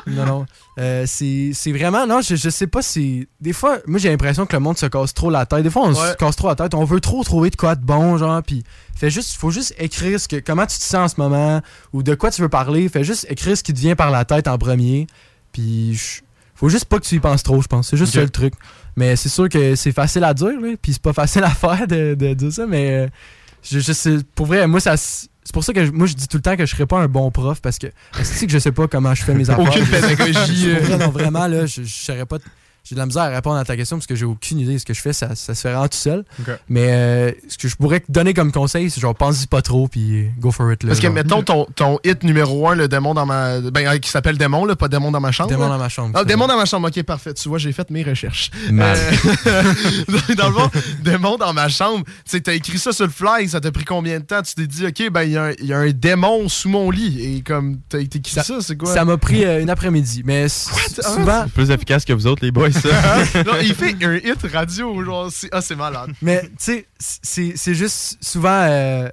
non, 0.07 0.25
non. 0.25 0.46
Euh, 0.78 1.06
c'est 1.07 1.52
c'est 1.54 1.72
vraiment. 1.72 2.06
Non, 2.06 2.19
je, 2.22 2.36
je 2.36 2.50
sais 2.50 2.68
pas 2.68 2.81
si. 2.81 3.30
Des 3.40 3.54
fois, 3.54 3.78
moi, 3.88 3.97
j'ai 4.00 4.09
l'impression 4.09 4.45
que 4.45 4.54
le 4.54 4.59
monde 4.59 4.78
se 4.78 4.88
casse 4.88 5.14
trop 5.14 5.30
la 5.30 5.45
tête. 5.45 5.64
Des 5.64 5.69
fois, 5.69 5.83
on 5.85 5.94
Ouais. 5.94 6.12
se 6.12 6.16
casse 6.18 6.35
trop 6.35 6.50
la 6.50 6.56
tête. 6.56 6.74
On 6.74 6.83
veut 6.83 7.00
trop 7.00 7.24
trouver 7.24 7.50
de 7.50 7.56
quoi 7.56 7.76
de 7.76 7.85
bon, 7.85 8.18
genre. 8.18 8.44
Puis, 8.44 8.64
fais 8.97 9.09
juste, 9.09 9.38
faut 9.38 9.52
juste 9.52 9.74
écrire 9.80 10.19
ce 10.19 10.28
que, 10.28 10.35
comment 10.45 10.66
tu 10.66 10.78
te 10.78 10.83
sens 10.83 10.95
en 11.14 11.16
ce 11.16 11.21
moment 11.21 11.62
ou 11.94 12.04
de 12.04 12.14
quoi 12.16 12.30
tu 12.31 12.42
veux 12.42 12.50
parler. 12.50 12.90
Fais 12.90 13.06
juste 13.06 13.26
écrire 13.30 13.56
ce 13.57 13.64
qui 13.64 13.74
te 13.74 13.80
vient 13.80 13.95
par 13.95 14.12
la 14.12 14.26
tête 14.26 14.50
en 14.50 14.57
premier. 14.57 15.07
Puis, 15.54 15.94
je- 15.95 16.19
faut 16.56 16.69
juste 16.69 16.85
pas 16.85 16.97
que 17.00 17.04
tu 17.06 17.16
y 17.16 17.19
penses 17.19 17.44
trop, 17.44 17.62
je 17.62 17.68
pense. 17.68 17.90
C'est 17.90 17.97
juste 17.97 18.14
ça 18.14 18.21
le 18.21 18.30
truc. 18.30 18.54
Mais 18.95 19.16
c'est 19.18 19.30
sûr 19.30 19.50
que 19.50 19.76
c'est 19.76 19.92
facile 19.92 20.24
à 20.24 20.33
dire, 20.33 20.59
là, 20.59 20.69
puis 20.81 20.94
c'est 20.94 21.02
pas 21.02 21.14
facile 21.14 21.44
à 21.44 21.50
faire 21.52 21.85
de, 21.88 22.14
de 22.16 22.33
dire 22.33 22.52
ça, 22.52 22.66
mais 22.66 22.92
euh, 22.92 23.07
je, 23.64 23.80
je 23.80 23.92
sais, 23.94 24.18
pour 24.35 24.45
vrai, 24.45 24.66
moi, 24.68 24.80
ça, 24.80 24.95
c'est 24.97 25.28
pour 25.54 25.64
ça 25.64 25.74
que 25.74 25.85
je- 25.85 25.92
moi, 25.92 26.07
je 26.07 26.14
dis 26.14 26.28
tout 26.28 26.38
le 26.38 26.42
temps 26.44 26.56
que 26.56 26.66
je 26.66 26.71
serais 26.74 26.85
pas 26.85 27.00
un 27.00 27.07
bon 27.07 27.30
prof 27.30 27.59
parce 27.62 27.78
que 27.78 27.88
c'est 28.24 28.45
que 28.47 28.52
je 28.54 28.59
sais 28.59 28.71
pas 28.71 28.88
comment 28.88 29.14
je 29.14 29.24
fais 29.24 29.33
mes 29.33 29.50
affaires? 29.50 29.68
Aucune 29.68 29.85
pédagogie, 29.85 30.66
euh. 30.69 30.97
non, 30.97 31.09
vraiment, 31.09 31.47
là, 31.47 31.66
je, 31.66 31.83
je 31.83 31.94
saurais 31.94 32.26
pas. 32.26 32.38
J'ai 32.87 32.94
de 32.95 32.99
la 32.99 33.07
misère 33.07 33.23
à 33.23 33.30
répondre 33.30 33.57
à 33.57 33.65
ta 33.65 33.75
question 33.75 33.97
parce 33.97 34.06
que 34.06 34.15
j'ai 34.15 34.25
aucune 34.25 34.59
idée 34.59 34.73
de 34.73 34.77
ce 34.77 34.85
que 34.85 34.94
je 34.94 35.01
fais. 35.01 35.11
Ça, 35.11 35.33
ça 35.33 35.56
se 35.56 35.61
fait 35.61 35.71
vraiment 35.71 35.87
tout 35.87 35.97
seul. 35.97 36.23
Mais 36.69 36.87
euh, 36.92 37.31
ce 37.47 37.57
que 37.57 37.68
je 37.68 37.75
pourrais 37.75 37.99
te 37.99 38.11
donner 38.11 38.35
comme 38.35 38.51
conseil, 38.51 38.92
c'est 38.92 39.01
genre, 39.01 39.15
pense-y 39.15 39.47
pas 39.47 39.63
trop, 39.63 39.87
puis 39.87 40.30
go 40.39 40.51
for 40.51 40.71
it. 40.71 40.83
Là, 40.83 40.89
Parce 40.89 40.99
que, 40.99 41.07
genre. 41.07 41.15
mettons, 41.15 41.42
ton, 41.42 41.65
ton 41.75 41.99
hit 42.04 42.21
numéro 42.23 42.68
1, 42.69 42.75
le 42.75 42.87
démon 42.87 43.15
dans 43.15 43.25
ma. 43.25 43.59
Ben, 43.59 43.87
euh, 43.87 43.97
qui 43.97 44.09
s'appelle 44.09 44.37
Démon, 44.37 44.65
là, 44.65 44.75
pas 44.75 44.87
Démon 44.87 45.09
dans 45.11 45.19
ma 45.19 45.31
chambre. 45.31 45.49
Démon 45.49 45.63
là. 45.63 45.69
dans 45.69 45.77
ma 45.80 45.89
chambre. 45.89 46.11
Ah, 46.13 46.19
c'est 46.19 46.27
Démon 46.27 46.45
ça. 46.45 46.54
dans 46.54 46.57
ma 46.59 46.65
chambre, 46.65 46.87
ok, 46.89 47.04
parfait. 47.04 47.33
Tu 47.33 47.49
vois, 47.49 47.57
j'ai 47.57 47.71
fait 47.71 47.89
mes 47.89 48.04
recherches. 48.04 48.51
Mal. 48.71 48.95
Euh, 49.47 49.61
dans 50.37 50.49
le 50.49 50.54
fond, 50.54 50.69
Démon 51.04 51.37
dans 51.37 51.54
ma 51.54 51.69
chambre, 51.69 52.04
tu 52.06 52.11
sais, 52.25 52.42
t'as 52.42 52.54
écrit 52.54 52.77
ça 52.77 52.92
sur 52.94 53.06
le 53.06 53.11
fly, 53.11 53.49
ça 53.49 53.59
t'a 53.61 53.71
pris 53.71 53.85
combien 53.85 54.19
de 54.19 54.25
temps? 54.25 54.44
Tu 54.44 54.54
t'es 54.54 54.68
dit, 54.68 54.85
ok, 54.85 55.09
ben, 55.11 55.23
il 55.23 55.31
y, 55.31 55.37
a 55.37 55.45
un- 55.45 55.51
il 55.59 55.65
y 55.65 55.73
a 55.73 55.80
un 55.80 55.89
démon 55.92 56.47
sous 56.49 56.69
mon 56.69 56.92
lit. 56.92 57.37
Et 57.37 57.42
comme, 57.42 57.80
t'as 57.89 57.99
écrit 57.99 58.21
ça, 58.31 58.44
c'est 58.61 58.77
quoi? 58.77 58.94
Ça 58.94 59.06
m'a 59.06 59.18
pris 59.18 59.44
euh, 59.44 59.59
une 59.61 59.71
après-midi. 59.71 60.21
Mais 60.23 60.47
souvent, 60.49 61.45
Plus 61.54 61.71
efficace 61.71 62.06
que 62.06 62.13
vous 62.13 62.27
autres, 62.27 62.44
les 62.45 62.51
boys, 62.51 62.69
ça. 62.80 63.44
non, 63.46 63.54
il 63.62 63.74
fait 63.74 63.96
un 64.04 64.16
hit 64.16 64.42
radio, 64.52 65.04
genre, 65.04 65.32
c'est- 65.32 65.50
ah, 65.52 65.62
c'est 65.62 65.76
malade. 65.76 66.12
Mais 66.22 66.42
tu 66.44 66.50
sais, 66.58 66.86
c'est 67.00 67.54
c'est 67.56 67.76
juste 67.76 68.18
souvent. 68.22 68.50
euh, 68.70 69.10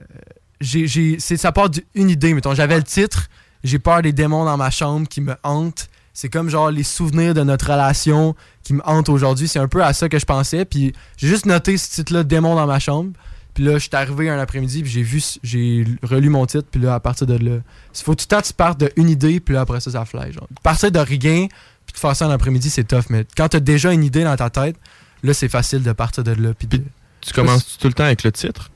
j'ai, 0.61 0.87
j'ai- 0.87 1.17
c'est, 1.19 1.37
ça 1.37 1.51
part 1.53 1.71
d'une 1.71 2.09
idée, 2.11 2.35
mettons. 2.35 2.55
J'avais 2.55 2.77
le 2.77 2.85
titre, 2.85 3.29
j'ai 3.65 3.79
peur 3.79 4.03
des 4.03 4.13
démons 4.13 4.45
dans 4.45 4.57
ma 4.57 4.71
chambre 4.71 5.09
qui 5.09 5.21
me 5.21 5.35
hantent. 5.43 5.89
C'est 6.15 6.29
comme 6.29 6.51
genre 6.51 6.71
les 6.71 6.83
souvenirs 6.83 7.33
de 7.35 7.43
notre 7.43 7.71
relation 7.73 8.37
qui 8.63 8.75
me 8.75 8.83
hantent 8.87 9.09
aujourd'hui. 9.09 9.49
C'est 9.49 9.59
un 9.59 9.67
peu 9.69 9.83
à 9.83 9.93
ça 9.95 10.09
que 10.11 10.19
je 10.19 10.27
pensais. 10.27 10.65
Puis 10.67 10.93
j'ai 11.17 11.27
juste 11.27 11.47
noté 11.47 11.77
ce 11.79 11.91
titre-là, 11.91 12.23
Démon 12.23 12.55
dans 12.55 12.67
ma 12.67 12.79
chambre. 12.79 13.13
Puis 13.55 13.65
là, 13.65 13.75
je 13.75 13.79
suis 13.81 13.91
arrivé 13.93 14.31
un 14.31 14.39
après-midi, 14.39 14.83
puis 14.83 14.91
j'ai 14.91 15.03
vu, 15.03 15.23
j'ai 15.43 15.85
relu 16.03 16.31
mon 16.31 16.47
titre, 16.47 16.67
puis 16.71 16.81
là, 16.81 16.95
à 16.95 17.01
partir 17.01 17.27
de 17.27 17.35
là, 17.37 17.57
il 17.95 18.03
faut 18.03 18.15
tout 18.15 18.25
le 18.25 18.29
temps 18.29 18.41
que 18.41 18.47
tu 18.47 18.55
partes 18.55 18.83
d'une 18.97 19.11
idée, 19.11 19.41
puis 19.41 19.55
là, 19.55 19.61
après 19.61 19.79
ça, 19.81 19.91
ça 19.91 20.07
fly. 20.07 20.33
Genre. 20.33 20.47
Partir 20.63 20.91
de 20.91 20.99
rien, 20.99 21.49
puis 21.93 21.95
de 21.95 21.99
faire 21.99 22.17
ça 22.17 22.27
en 22.27 22.31
après-midi, 22.31 22.71
c'est 22.71 22.85
tough. 22.85 23.05
Mais 23.11 23.27
quand 23.37 23.49
tu 23.49 23.57
as 23.57 23.61
déjà 23.61 23.93
une 23.93 24.05
idée 24.05 24.25
dans 24.25 24.37
ta 24.37 24.51
tête, 24.51 24.77
là, 25.23 25.35
c'est 25.35 25.49
facile 25.49 25.83
de 25.83 25.93
partir 25.93 26.25
de 26.25 26.33
là. 26.33 26.55
Puis 26.55 26.67
de- 26.67 26.83
Tu 27.21 27.33
commences 27.33 27.79
tout 27.79 27.87
le 27.89 27.95
temps 27.95 28.05
avec 28.05 28.23
le 28.25 28.33
titre? 28.33 28.71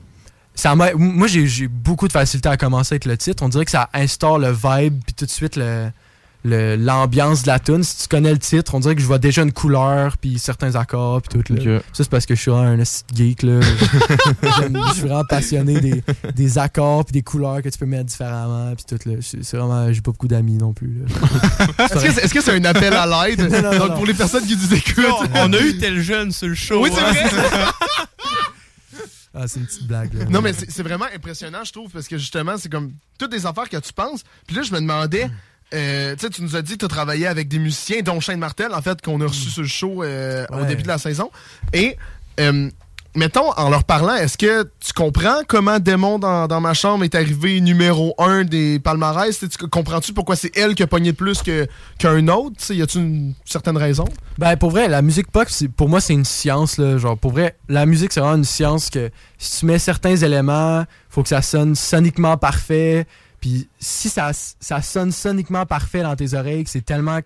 ça 0.55 0.73
m'a- 0.75 0.93
moi, 0.95 1.27
j'ai 1.27 1.67
beaucoup 1.67 2.07
de 2.07 2.13
facilité 2.13 2.49
à 2.49 2.57
commencer 2.57 2.93
avec 2.95 3.05
le 3.05 3.15
titre. 3.17 3.43
On 3.43 3.49
dirait 3.49 3.65
que 3.65 3.69
ça 3.71 3.89
instaure 3.93 4.39
le 4.39 4.51
vibe, 4.51 5.01
puis 5.05 5.13
tout 5.13 5.25
de 5.25 5.29
suite 5.29 5.55
le- 5.55 5.91
l'ambiance 6.43 7.43
de 7.43 7.47
la 7.47 7.59
tune. 7.59 7.83
Si 7.83 8.03
tu 8.03 8.07
connais 8.07 8.31
le 8.31 8.39
titre, 8.39 8.75
on 8.75 8.79
dirait 8.79 8.95
que 8.95 9.01
je 9.01 9.07
vois 9.07 9.17
déjà 9.17 9.41
une 9.41 9.51
couleur, 9.51 10.17
puis 10.17 10.39
certains 10.39 10.75
accords, 10.75 11.21
puis 11.21 11.41
tout. 11.41 11.53
Là. 11.53 11.79
Ça, 11.93 12.03
c'est 12.03 12.09
parce 12.09 12.25
que 12.25 12.35
je 12.35 12.41
suis 12.41 12.51
un 12.51 12.77
geek. 13.13 13.43
Là. 13.43 13.59
Je 14.87 14.93
suis 14.93 15.01
vraiment 15.01 15.25
passionné 15.25 15.79
des, 15.79 16.03
des 16.35 16.57
accords, 16.57 17.05
puis 17.05 17.13
des 17.13 17.21
couleurs 17.21 17.61
que 17.61 17.69
tu 17.69 17.77
peux 17.77 17.85
mettre 17.85 18.05
différemment, 18.05 18.73
puis 18.75 18.85
tout. 18.85 19.09
là. 19.09 19.15
C'est 19.21 19.57
vraiment, 19.57 19.91
j'ai 19.91 20.01
pas 20.01 20.11
beaucoup 20.11 20.27
d'amis 20.27 20.57
non 20.57 20.73
plus. 20.73 21.03
Est-ce 21.79 22.33
que 22.33 22.41
c'est 22.41 22.53
un 22.53 22.65
appel 22.65 22.93
à 22.93 23.05
l'aide? 23.27 23.39
Donc, 23.79 23.95
pour 23.95 24.05
les 24.05 24.13
personnes 24.13 24.45
qui 24.45 24.55
nous 24.55 24.73
écoutent? 24.73 25.29
On 25.35 25.53
a 25.53 25.59
eu 25.59 25.77
tel 25.77 26.01
jeune 26.01 26.31
sur 26.31 26.47
le 26.47 26.55
show. 26.55 26.83
Oui, 26.83 26.89
c'est 26.93 27.01
hein. 27.01 27.11
vrai. 27.11 27.65
Ah, 29.39 29.47
c'est 29.47 29.59
une 29.59 29.67
petite 29.67 29.87
blague. 29.87 30.13
là. 30.13 30.25
Non, 30.25 30.41
mais 30.41 30.53
c'est 30.53 30.69
c'est 30.71 30.83
vraiment 30.83 31.05
impressionnant, 31.13 31.63
je 31.63 31.71
trouve, 31.71 31.91
parce 31.91 32.07
que 32.07 32.17
justement, 32.17 32.57
c'est 32.57 32.71
comme 32.71 32.93
toutes 33.19 33.31
des 33.31 33.45
affaires 33.45 33.69
que 33.69 33.77
tu 33.77 33.93
penses. 33.93 34.23
Puis 34.47 34.55
là, 34.55 34.63
je 34.63 34.71
me 34.71 34.79
demandais, 34.79 35.29
euh, 35.73 36.15
tu 36.15 36.41
nous 36.41 36.55
as 36.55 36.61
dit 36.61 36.73
que 36.73 36.79
tu 36.79 36.85
as 36.85 36.89
travaillé 36.89 37.27
avec 37.27 37.47
des 37.47 37.59
musiciens, 37.59 38.01
dont 38.01 38.19
Shane 38.19 38.39
Martel, 38.39 38.73
en 38.73 38.81
fait, 38.81 39.01
qu'on 39.01 39.19
a 39.21 39.27
reçu 39.27 39.49
sur 39.49 39.61
le 39.61 39.67
show 39.67 40.03
euh, 40.03 40.45
au 40.51 40.65
début 40.65 40.83
de 40.83 40.87
la 40.87 40.97
saison. 40.97 41.29
Et, 41.73 41.97
euh, 42.39 42.69
mettons, 43.15 43.51
en 43.57 43.69
leur 43.69 43.83
parlant, 43.83 44.15
est-ce 44.15 44.37
que 44.37 44.63
tu 44.79 44.93
comprends 44.93 45.41
comment 45.47 45.79
Démon 45.79 46.19
dans, 46.19 46.47
dans 46.47 46.61
ma 46.61 46.73
chambre 46.73 47.03
est 47.03 47.15
arrivé 47.15 47.59
numéro 47.59 48.15
un 48.17 48.45
des 48.45 48.79
palmarès? 48.79 49.37
Tu 49.37 49.67
Comprends-tu 49.67 50.13
pourquoi 50.13 50.35
c'est 50.35 50.55
elle 50.55 50.75
qui 50.75 50.83
a 50.83 50.87
pogné 50.87 51.11
plus 51.11 51.41
qu'un 51.97 52.27
autre? 52.29 52.55
Tu 52.59 52.65
sais, 52.65 52.75
y 52.75 52.81
a-tu 52.81 52.99
une 52.99 53.33
certaine 53.43 53.77
raison? 53.77 54.05
Ben 54.37 54.55
pour 54.55 54.69
vrai, 54.71 54.87
la 54.87 55.01
musique 55.01 55.31
pop, 55.31 55.47
pour 55.75 55.89
moi 55.89 55.99
c'est 55.99 56.13
une 56.13 56.25
science 56.25 56.77
là, 56.77 56.97
genre 56.99 57.17
pour 57.17 57.31
vrai, 57.31 57.57
la 57.69 57.87
musique 57.87 58.13
c'est 58.13 58.19
vraiment 58.19 58.37
une 58.37 58.43
science 58.43 58.91
que 58.91 59.09
si 59.39 59.59
tu 59.59 59.65
mets 59.65 59.79
certains 59.79 60.15
éléments, 60.15 60.85
faut 61.09 61.23
que 61.23 61.29
ça 61.29 61.41
sonne 61.41 61.73
soniquement 61.73 62.37
parfait. 62.37 63.07
Puis 63.39 63.69
si 63.79 64.09
ça, 64.09 64.31
ça 64.33 64.81
sonne 64.81 65.11
soniquement 65.11 65.65
parfait 65.65 66.01
dans 66.03 66.15
tes 66.15 66.33
oreilles, 66.33 66.63
que 66.63 66.69
c'est 66.69 66.85
tellement 66.85 67.19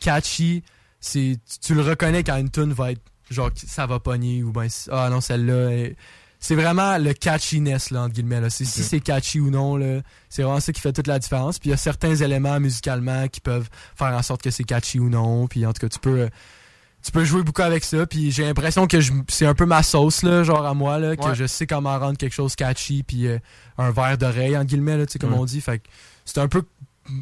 catchy, 0.00 0.62
c'est 1.00 1.38
tu, 1.50 1.58
tu 1.60 1.74
le 1.74 1.82
reconnais 1.82 2.24
quand 2.24 2.36
une 2.36 2.50
tune 2.50 2.72
va 2.72 2.92
être 2.92 3.00
genre 3.30 3.50
ça 3.54 3.86
va 3.86 4.00
pogner 4.00 4.42
ou 4.42 4.52
ben 4.52 4.68
ah 4.90 5.08
non 5.10 5.20
celle-là 5.20 5.70
elle- 5.70 5.96
c'est 6.40 6.54
vraiment 6.56 6.98
le 6.98 7.14
catchiness 7.14 7.90
là 7.90 8.02
entre 8.02 8.14
guillemets 8.14 8.40
là. 8.40 8.50
C'est- 8.50 8.64
Si 8.66 8.82
c'est 8.82 9.00
catchy 9.00 9.40
ou 9.40 9.50
non 9.50 9.76
là, 9.76 10.02
c'est 10.28 10.42
vraiment 10.42 10.60
ça 10.60 10.72
qui 10.74 10.80
fait 10.80 10.92
toute 10.92 11.06
la 11.06 11.18
différence. 11.18 11.58
Puis 11.58 11.68
il 11.68 11.70
y 11.70 11.74
a 11.74 11.78
certains 11.78 12.14
éléments 12.16 12.60
musicalement 12.60 13.28
qui 13.28 13.40
peuvent 13.40 13.68
faire 13.96 14.12
en 14.14 14.20
sorte 14.22 14.42
que 14.42 14.50
c'est 14.50 14.64
catchy 14.64 15.00
ou 15.00 15.08
non. 15.08 15.46
Puis 15.46 15.64
en 15.64 15.72
tout 15.72 15.80
cas 15.80 15.88
tu 15.88 15.98
peux 15.98 16.20
euh, 16.20 16.28
tu 17.04 17.12
peux 17.12 17.24
jouer 17.24 17.42
beaucoup 17.42 17.62
avec 17.62 17.84
ça. 17.84 18.06
Puis 18.06 18.30
j'ai 18.32 18.44
l'impression 18.44 18.86
que 18.86 18.96
c'est 19.28 19.46
un 19.46 19.54
peu 19.54 19.66
ma 19.66 19.82
sauce 19.82 20.22
là, 20.22 20.42
genre 20.42 20.64
à 20.64 20.72
moi 20.74 20.98
là, 20.98 21.16
que 21.16 21.22
Ouais. 21.26 21.34
je 21.34 21.46
sais 21.46 21.66
comment 21.66 21.98
rendre 21.98 22.16
quelque 22.16 22.32
chose 22.34 22.56
catchy 22.56 23.02
puis 23.02 23.26
euh, 23.26 23.38
un 23.78 23.90
verre 23.90 24.16
d'oreille 24.18 24.56
entre 24.56 24.66
guillemets 24.66 24.96
là, 24.96 25.06
tu 25.06 25.12
sais 25.12 25.18
comme 25.18 25.32
Ouais. 25.34 25.38
on 25.38 25.44
dit. 25.44 25.60
Fait 25.60 25.82
c'est 26.24 26.38
un 26.38 26.48
peu 26.48 26.62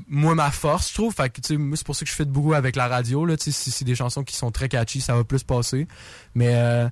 moi 0.09 0.37
ma 0.37 0.53
force 0.53 0.91
je 0.91 0.95
trouve 0.95 1.13
fait 1.13 1.29
que 1.29 1.41
tu 1.41 1.49
sais 1.49 1.57
moi 1.57 1.77
c'est 1.77 1.85
pour 1.85 1.97
ça 1.97 2.05
que 2.05 2.11
je 2.11 2.15
fais 2.15 2.25
beaucoup 2.25 2.55
avec 2.55 2.77
la 2.77 2.87
radio 2.87 3.27
là 3.27 3.37
tu 3.37 3.47
sais 3.47 3.51
si 3.51 3.73
c'est 3.73 3.85
des 3.85 3.97
chansons 3.97 4.23
qui 4.23 4.37
sont 4.37 4.53
très 4.53 4.69
catchy 4.69 5.01
ça 5.01 5.17
va 5.17 5.25
plus 5.25 5.43
passer 5.43 5.89
mais 6.37 6.53
euh, 6.55 6.89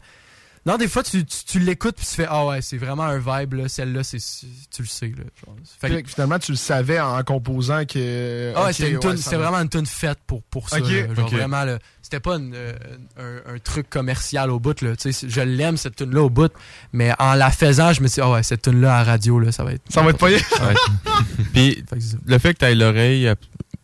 non 0.67 0.77
des 0.77 0.89
fois 0.89 1.03
tu, 1.03 1.25
tu, 1.25 1.45
tu 1.47 1.59
l'écoutes 1.59 1.97
puis 1.97 2.05
tu 2.07 2.15
fais 2.15 2.27
ah 2.29 2.45
ouais 2.47 2.61
c'est 2.63 2.77
vraiment 2.77 3.05
un 3.05 3.19
vibe 3.19 3.55
là 3.55 3.69
celle-là 3.69 4.05
c'est 4.05 4.19
c'est- 4.21 4.47
tu 4.75 4.83
le 4.83 4.89
sais 4.89 5.07
là 5.09 5.25
genre. 5.47 5.57
Fait 5.81 5.89
que- 5.89 5.95
Fait 5.95 6.03
que 6.03 6.09
finalement, 6.11 6.39
tu 6.39 6.53
le 6.53 6.57
savais 6.59 7.01
en 7.01 7.23
composant 7.23 7.85
que. 7.87 8.53
ah 8.55 8.65
ouais, 8.65 8.69
ok, 8.69 8.75
c'était 8.75 8.91
une 8.91 8.97
ouais, 8.99 9.17
ça 9.17 9.39
vraiment 9.39 9.59
une 9.59 9.69
tune 9.69 9.87
faite 9.87 10.19
pour, 10.27 10.43
pour 10.45 10.69
ça. 10.69 10.77
Là. 11.07 11.15
Genre 11.15 11.29
vraiment, 11.37 11.65
c'était 12.03 12.21
pas 12.21 12.37
une, 12.37 12.53
euh, 12.55 12.73
un, 13.17 13.55
un 13.55 13.59
truc 13.59 13.89
commercial 13.89 14.51
au 14.51 14.59
bout. 14.61 14.81
Là. 14.83 14.97
Tu 14.97 15.13
sais, 15.13 15.29
Je 15.29 15.41
l'aime, 15.41 15.77
cette 15.77 15.97
tune-là, 15.97 16.23
au 16.23 16.31
bout. 16.31 16.53
Mais 16.93 17.13
en 17.19 17.35
la 17.35 17.51
faisant, 17.51 17.93
je 17.93 18.03
me 18.03 18.09
suis 18.09 18.17
dit, 18.17 18.21
ah 18.23 18.31
ouais, 18.31 18.43
cette 18.43 18.63
tune-là 18.63 18.99
à 18.99 19.05
radio, 19.05 19.39
là, 19.39 19.53
ça 19.53 19.65
va 19.65 19.73
être. 19.73 19.83
Ça 19.89 20.03
va 20.03 20.11
être 20.11 20.19
payé. 20.19 20.39
Puis 21.53 21.85
le 22.27 22.39
fait 22.39 22.55
que 22.55 22.59
tu 22.61 22.65
aies 22.67 22.75
l'oreille 22.75 23.29
ab- 23.29 23.39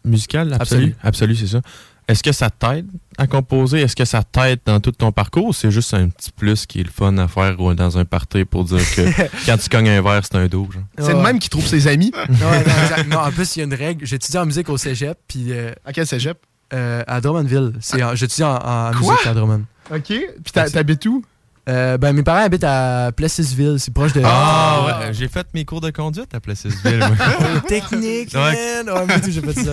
musicale, 0.04 0.52
absolue, 0.54 0.94
absolue, 1.02 1.36
c'est 1.36 1.46
ça. 1.46 1.60
Est-ce 2.08 2.22
que 2.22 2.30
ça 2.32 2.50
t'aide 2.50 2.86
à 3.18 3.26
composer? 3.26 3.80
Est-ce 3.80 3.96
que 3.96 4.04
ça 4.04 4.22
t'aide 4.22 4.60
dans 4.64 4.78
tout 4.78 4.92
ton 4.92 5.10
parcours? 5.10 5.46
Ou 5.46 5.52
c'est 5.52 5.70
juste 5.72 5.92
un 5.92 6.08
petit 6.08 6.30
plus 6.30 6.64
qui 6.66 6.80
est 6.80 6.84
le 6.84 6.90
fun 6.90 7.16
à 7.18 7.26
faire 7.26 7.58
ou 7.60 7.74
dans 7.74 7.98
un 7.98 8.04
party 8.04 8.44
pour 8.44 8.64
dire 8.64 8.78
que 8.94 9.02
quand 9.46 9.56
tu 9.58 9.68
cognes 9.68 9.88
un 9.88 10.02
verre, 10.02 10.20
c'est 10.24 10.36
un 10.36 10.46
dos? 10.46 10.68
C'est 10.98 11.12
le 11.14 11.20
même 11.20 11.38
qui 11.40 11.48
trouve 11.48 11.66
ses 11.66 11.88
amis. 11.88 12.12
Ouais, 12.28 13.04
non, 13.10 13.18
en 13.18 13.32
plus, 13.32 13.56
il 13.56 13.58
y 13.58 13.62
a 13.62 13.64
une 13.64 13.74
règle. 13.74 14.06
J'étudie 14.06 14.38
en 14.38 14.46
musique 14.46 14.68
au 14.68 14.76
cégep, 14.76 15.18
puis 15.26 15.46
euh, 15.50 15.72
À 15.84 15.92
quel 15.92 16.06
cégep? 16.06 16.38
euh, 16.72 17.02
à 17.06 17.20
Drummondville. 17.20 17.72
En- 18.00 18.14
J'étudie 18.14 18.42
en, 18.44 18.56
en 18.56 18.90
musique 18.94 19.26
à 19.26 19.34
Drummond. 19.34 19.64
OK. 19.92 20.02
Puis 20.08 20.52
t'habites 20.52 21.06
où? 21.06 21.24
Euh, 21.68 21.98
ben, 21.98 22.12
mes 22.12 22.22
parents 22.22 22.44
habitent 22.44 22.62
à 22.62 23.10
Plessisville, 23.16 23.76
c'est 23.80 23.92
proche 23.92 24.12
de. 24.12 24.22
Ah 24.24 25.00
ouais, 25.02 25.12
j'ai 25.12 25.26
fait 25.26 25.46
mes 25.52 25.64
cours 25.64 25.80
de 25.80 25.90
conduite 25.90 26.32
à 26.32 26.38
Plessisville. 26.38 26.98
moi. 26.98 27.60
technique, 27.68 28.32
Ouais. 28.34 28.84
man! 28.84 28.88
Ouais, 28.94 29.06
moi 29.06 29.18
tout, 29.18 29.30
j'ai 29.32 29.40
fait 29.40 29.52
ça. 29.52 29.70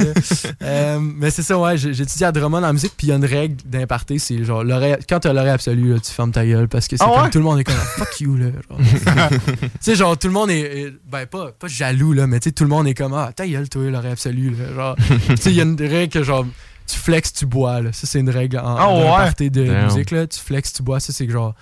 Euh, 0.64 1.00
mais 1.00 1.30
c'est 1.30 1.44
ça, 1.44 1.58
ouais, 1.60 1.76
étudié 1.76 2.26
à 2.26 2.32
Drummond 2.32 2.64
en 2.64 2.74
musique, 2.74 2.94
puis 2.98 3.08
il 3.08 3.10
y 3.12 3.14
a 3.14 3.16
une 3.18 3.26
règle 3.26 3.58
d'imparté, 3.66 4.18
c'est 4.18 4.44
genre, 4.44 4.64
l'oreille- 4.64 4.98
quand 5.08 5.20
t'as 5.20 5.34
l'oreille 5.34 5.52
absolue, 5.52 5.94
là, 5.94 6.00
tu 6.00 6.12
fermes 6.12 6.32
ta 6.32 6.44
gueule, 6.46 6.68
parce 6.68 6.88
que 6.88 6.98
c'est 6.98 7.04
Ah 7.04 7.12
comme 7.14 7.24
ouais? 7.26 7.30
tout 7.30 7.38
le 7.38 7.44
monde 7.44 7.60
est 7.60 7.64
comme, 7.64 7.76
fuck 7.76 8.20
you, 8.22 8.38
là. 8.38 8.46
genre. 8.68 8.80
tu 9.52 9.70
sais, 9.80 9.96
genre, 9.96 10.18
tout 10.18 10.28
le 10.28 10.34
monde 10.34 10.50
est, 10.50 10.62
est- 10.62 10.94
ben, 11.12 11.28
pas, 11.28 11.52
pas 11.52 11.68
jaloux, 11.68 12.14
là, 12.14 12.26
mais 12.26 12.40
tu 12.40 12.50
sais, 12.50 12.54
tout 12.54 12.64
le 12.64 12.70
monde 12.72 12.88
est 12.88 12.96
comme, 12.96 13.14
ah, 13.14 13.32
ta 13.36 13.48
gueule, 13.48 13.70
toi, 13.70 13.84
l'oreille 13.92 14.14
absolue, 14.14 14.56
là. 14.56 14.74
Genre, 14.74 14.96
tu 15.30 15.38
sais, 15.38 15.52
il 15.52 15.56
y 15.58 15.60
a 15.60 15.64
une 15.64 15.80
règle 15.80 16.12
que, 16.12 16.24
genre, 16.24 16.46
tu 16.88 16.98
flexes, 16.98 17.34
tu 17.34 17.46
bois, 17.46 17.82
là. 17.82 17.90
Ça, 17.94 18.08
c'est 18.08 18.20
une 18.20 18.32
règle 18.32 18.58
en, 18.58 18.76
Ah 18.78 18.88
en 18.88 19.00
ouais? 19.00 19.08
aparté 19.10 19.52
de 19.52 19.64
Damn. 19.66 19.86
musique, 19.86 20.10
là. 20.10 20.26
Tu 20.26 20.40
flexes, 20.40 20.74
tu 20.74 20.82
bois, 20.82 21.00
ça, 21.00 21.14
c'est 21.14 21.28
que, 21.28 21.32
genre, 21.34 21.54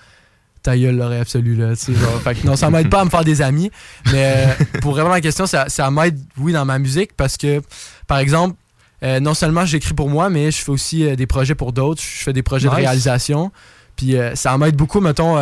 ta 0.62 0.76
gueule, 0.76 0.96
l'oreille 0.96 1.20
absolue, 1.20 1.56
là. 1.56 1.74
Tu 1.76 1.84
sais, 1.84 1.94
genre, 1.94 2.20
fait 2.22 2.34
que 2.34 2.46
non, 2.46 2.56
ça 2.56 2.70
m'aide 2.70 2.88
pas 2.88 3.00
à 3.00 3.04
me 3.04 3.10
faire 3.10 3.24
des 3.24 3.42
amis, 3.42 3.70
mais 4.12 4.34
euh, 4.60 4.64
pour 4.80 4.92
vraiment 4.92 5.10
la 5.10 5.20
question, 5.20 5.46
ça, 5.46 5.68
ça 5.68 5.90
m'aide, 5.90 6.18
oui, 6.38 6.52
dans 6.52 6.64
ma 6.64 6.78
musique, 6.78 7.12
parce 7.16 7.36
que, 7.36 7.60
par 8.06 8.18
exemple, 8.18 8.56
euh, 9.02 9.18
non 9.18 9.34
seulement 9.34 9.66
j'écris 9.66 9.94
pour 9.94 10.08
moi, 10.08 10.30
mais 10.30 10.50
je 10.50 10.58
fais 10.58 10.70
aussi 10.70 11.04
euh, 11.04 11.16
des 11.16 11.26
projets 11.26 11.56
pour 11.56 11.72
d'autres. 11.72 12.00
Je 12.00 12.22
fais 12.22 12.32
des 12.32 12.42
projets 12.42 12.68
de 12.68 12.74
réalisation. 12.74 13.50
Puis 13.96 14.16
ça 14.34 14.56
m'aide 14.56 14.74
beaucoup, 14.74 15.00
mettons, 15.00 15.36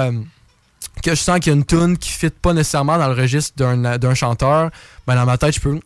que 1.03 1.11
je 1.11 1.21
sens 1.21 1.39
qu'il 1.39 1.53
y 1.53 1.55
a 1.55 1.57
une 1.57 1.65
tune 1.65 1.97
qui 1.97 2.11
ne 2.11 2.31
fit 2.31 2.31
pas 2.31 2.53
nécessairement 2.53 2.99
dans 2.99 3.07
le 3.07 3.15
registre 3.15 3.55
d'un 3.57 4.15
chanteur. 4.15 4.71
Ben, 5.07 5.15
dans 5.15 5.25
ma 5.25 5.39
tête, 5.39 5.55
je 5.55 5.61
peux 5.61 5.79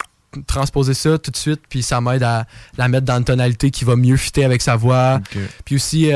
transposer 0.46 0.94
ça 0.94 1.18
tout 1.18 1.30
de 1.30 1.36
suite, 1.36 1.60
puis 1.68 1.82
ça 1.82 2.00
m'aide 2.00 2.22
à 2.22 2.46
la 2.78 2.88
mettre 2.88 3.04
dans 3.04 3.18
une 3.18 3.24
tonalité 3.24 3.70
qui 3.70 3.84
va 3.84 3.96
mieux 3.96 4.16
fitter 4.16 4.44
avec 4.44 4.62
sa 4.62 4.76
voix. 4.76 5.20
Puis 5.64 5.76
aussi, 5.76 6.10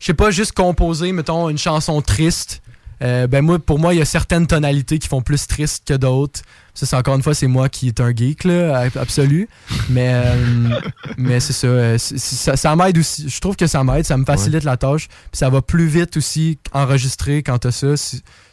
je 0.00 0.06
sais 0.06 0.14
pas, 0.14 0.30
juste 0.32 0.52
composer, 0.52 1.12
mettons, 1.12 1.48
une 1.48 1.58
chanson 1.58 2.02
triste. 2.02 2.62
Euh, 3.02 3.26
ben 3.26 3.40
moi, 3.42 3.58
pour 3.58 3.78
moi, 3.78 3.94
il 3.94 3.98
y 3.98 4.02
a 4.02 4.04
certaines 4.04 4.46
tonalités 4.46 4.98
qui 4.98 5.08
font 5.08 5.22
plus 5.22 5.46
triste 5.46 5.84
que 5.88 5.94
d'autres. 5.94 6.40
Ça, 6.74 6.84
c'est 6.84 6.96
encore 6.96 7.14
une 7.16 7.22
fois, 7.22 7.34
c'est 7.34 7.46
moi 7.46 7.70
qui 7.70 7.88
est 7.88 7.98
un 8.00 8.14
geek, 8.14 8.44
là, 8.44 8.76
ab- 8.80 8.98
absolu. 8.98 9.48
Mais, 9.88 10.10
euh, 10.12 10.80
mais 11.16 11.40
c'est 11.40 11.54
ça, 11.54 11.66
euh, 11.66 11.96
c'est- 11.98 12.18
ça. 12.18 12.56
Ça 12.56 12.76
m'aide 12.76 12.98
aussi. 12.98 13.26
Je 13.28 13.40
trouve 13.40 13.56
que 13.56 13.66
ça 13.66 13.82
m'aide, 13.84 14.04
ça 14.04 14.18
me 14.18 14.24
facilite 14.26 14.64
la 14.64 14.76
tâche. 14.76 15.08
Puis 15.08 15.38
ça 15.38 15.48
va 15.48 15.62
plus 15.62 15.86
vite 15.86 16.18
aussi 16.18 16.58
enregistrer 16.72 17.42
quand 17.42 17.58
t'as 17.58 17.70
ça. 17.72 17.94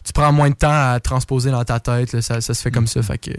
Tu 0.07 0.13
prends 0.13 0.31
moins 0.31 0.49
de 0.49 0.55
temps 0.55 0.71
à 0.71 1.01
transposer 1.01 1.51
dans 1.51 1.65
ta 1.65 1.81
tête, 1.81 2.13
là, 2.13 2.21
ça, 2.21 2.39
ça 2.39 2.53
se 2.53 2.61
fait 2.61 2.71
comme 2.71 2.87
ça. 2.87 3.01
Fait 3.03 3.17
que, 3.17 3.29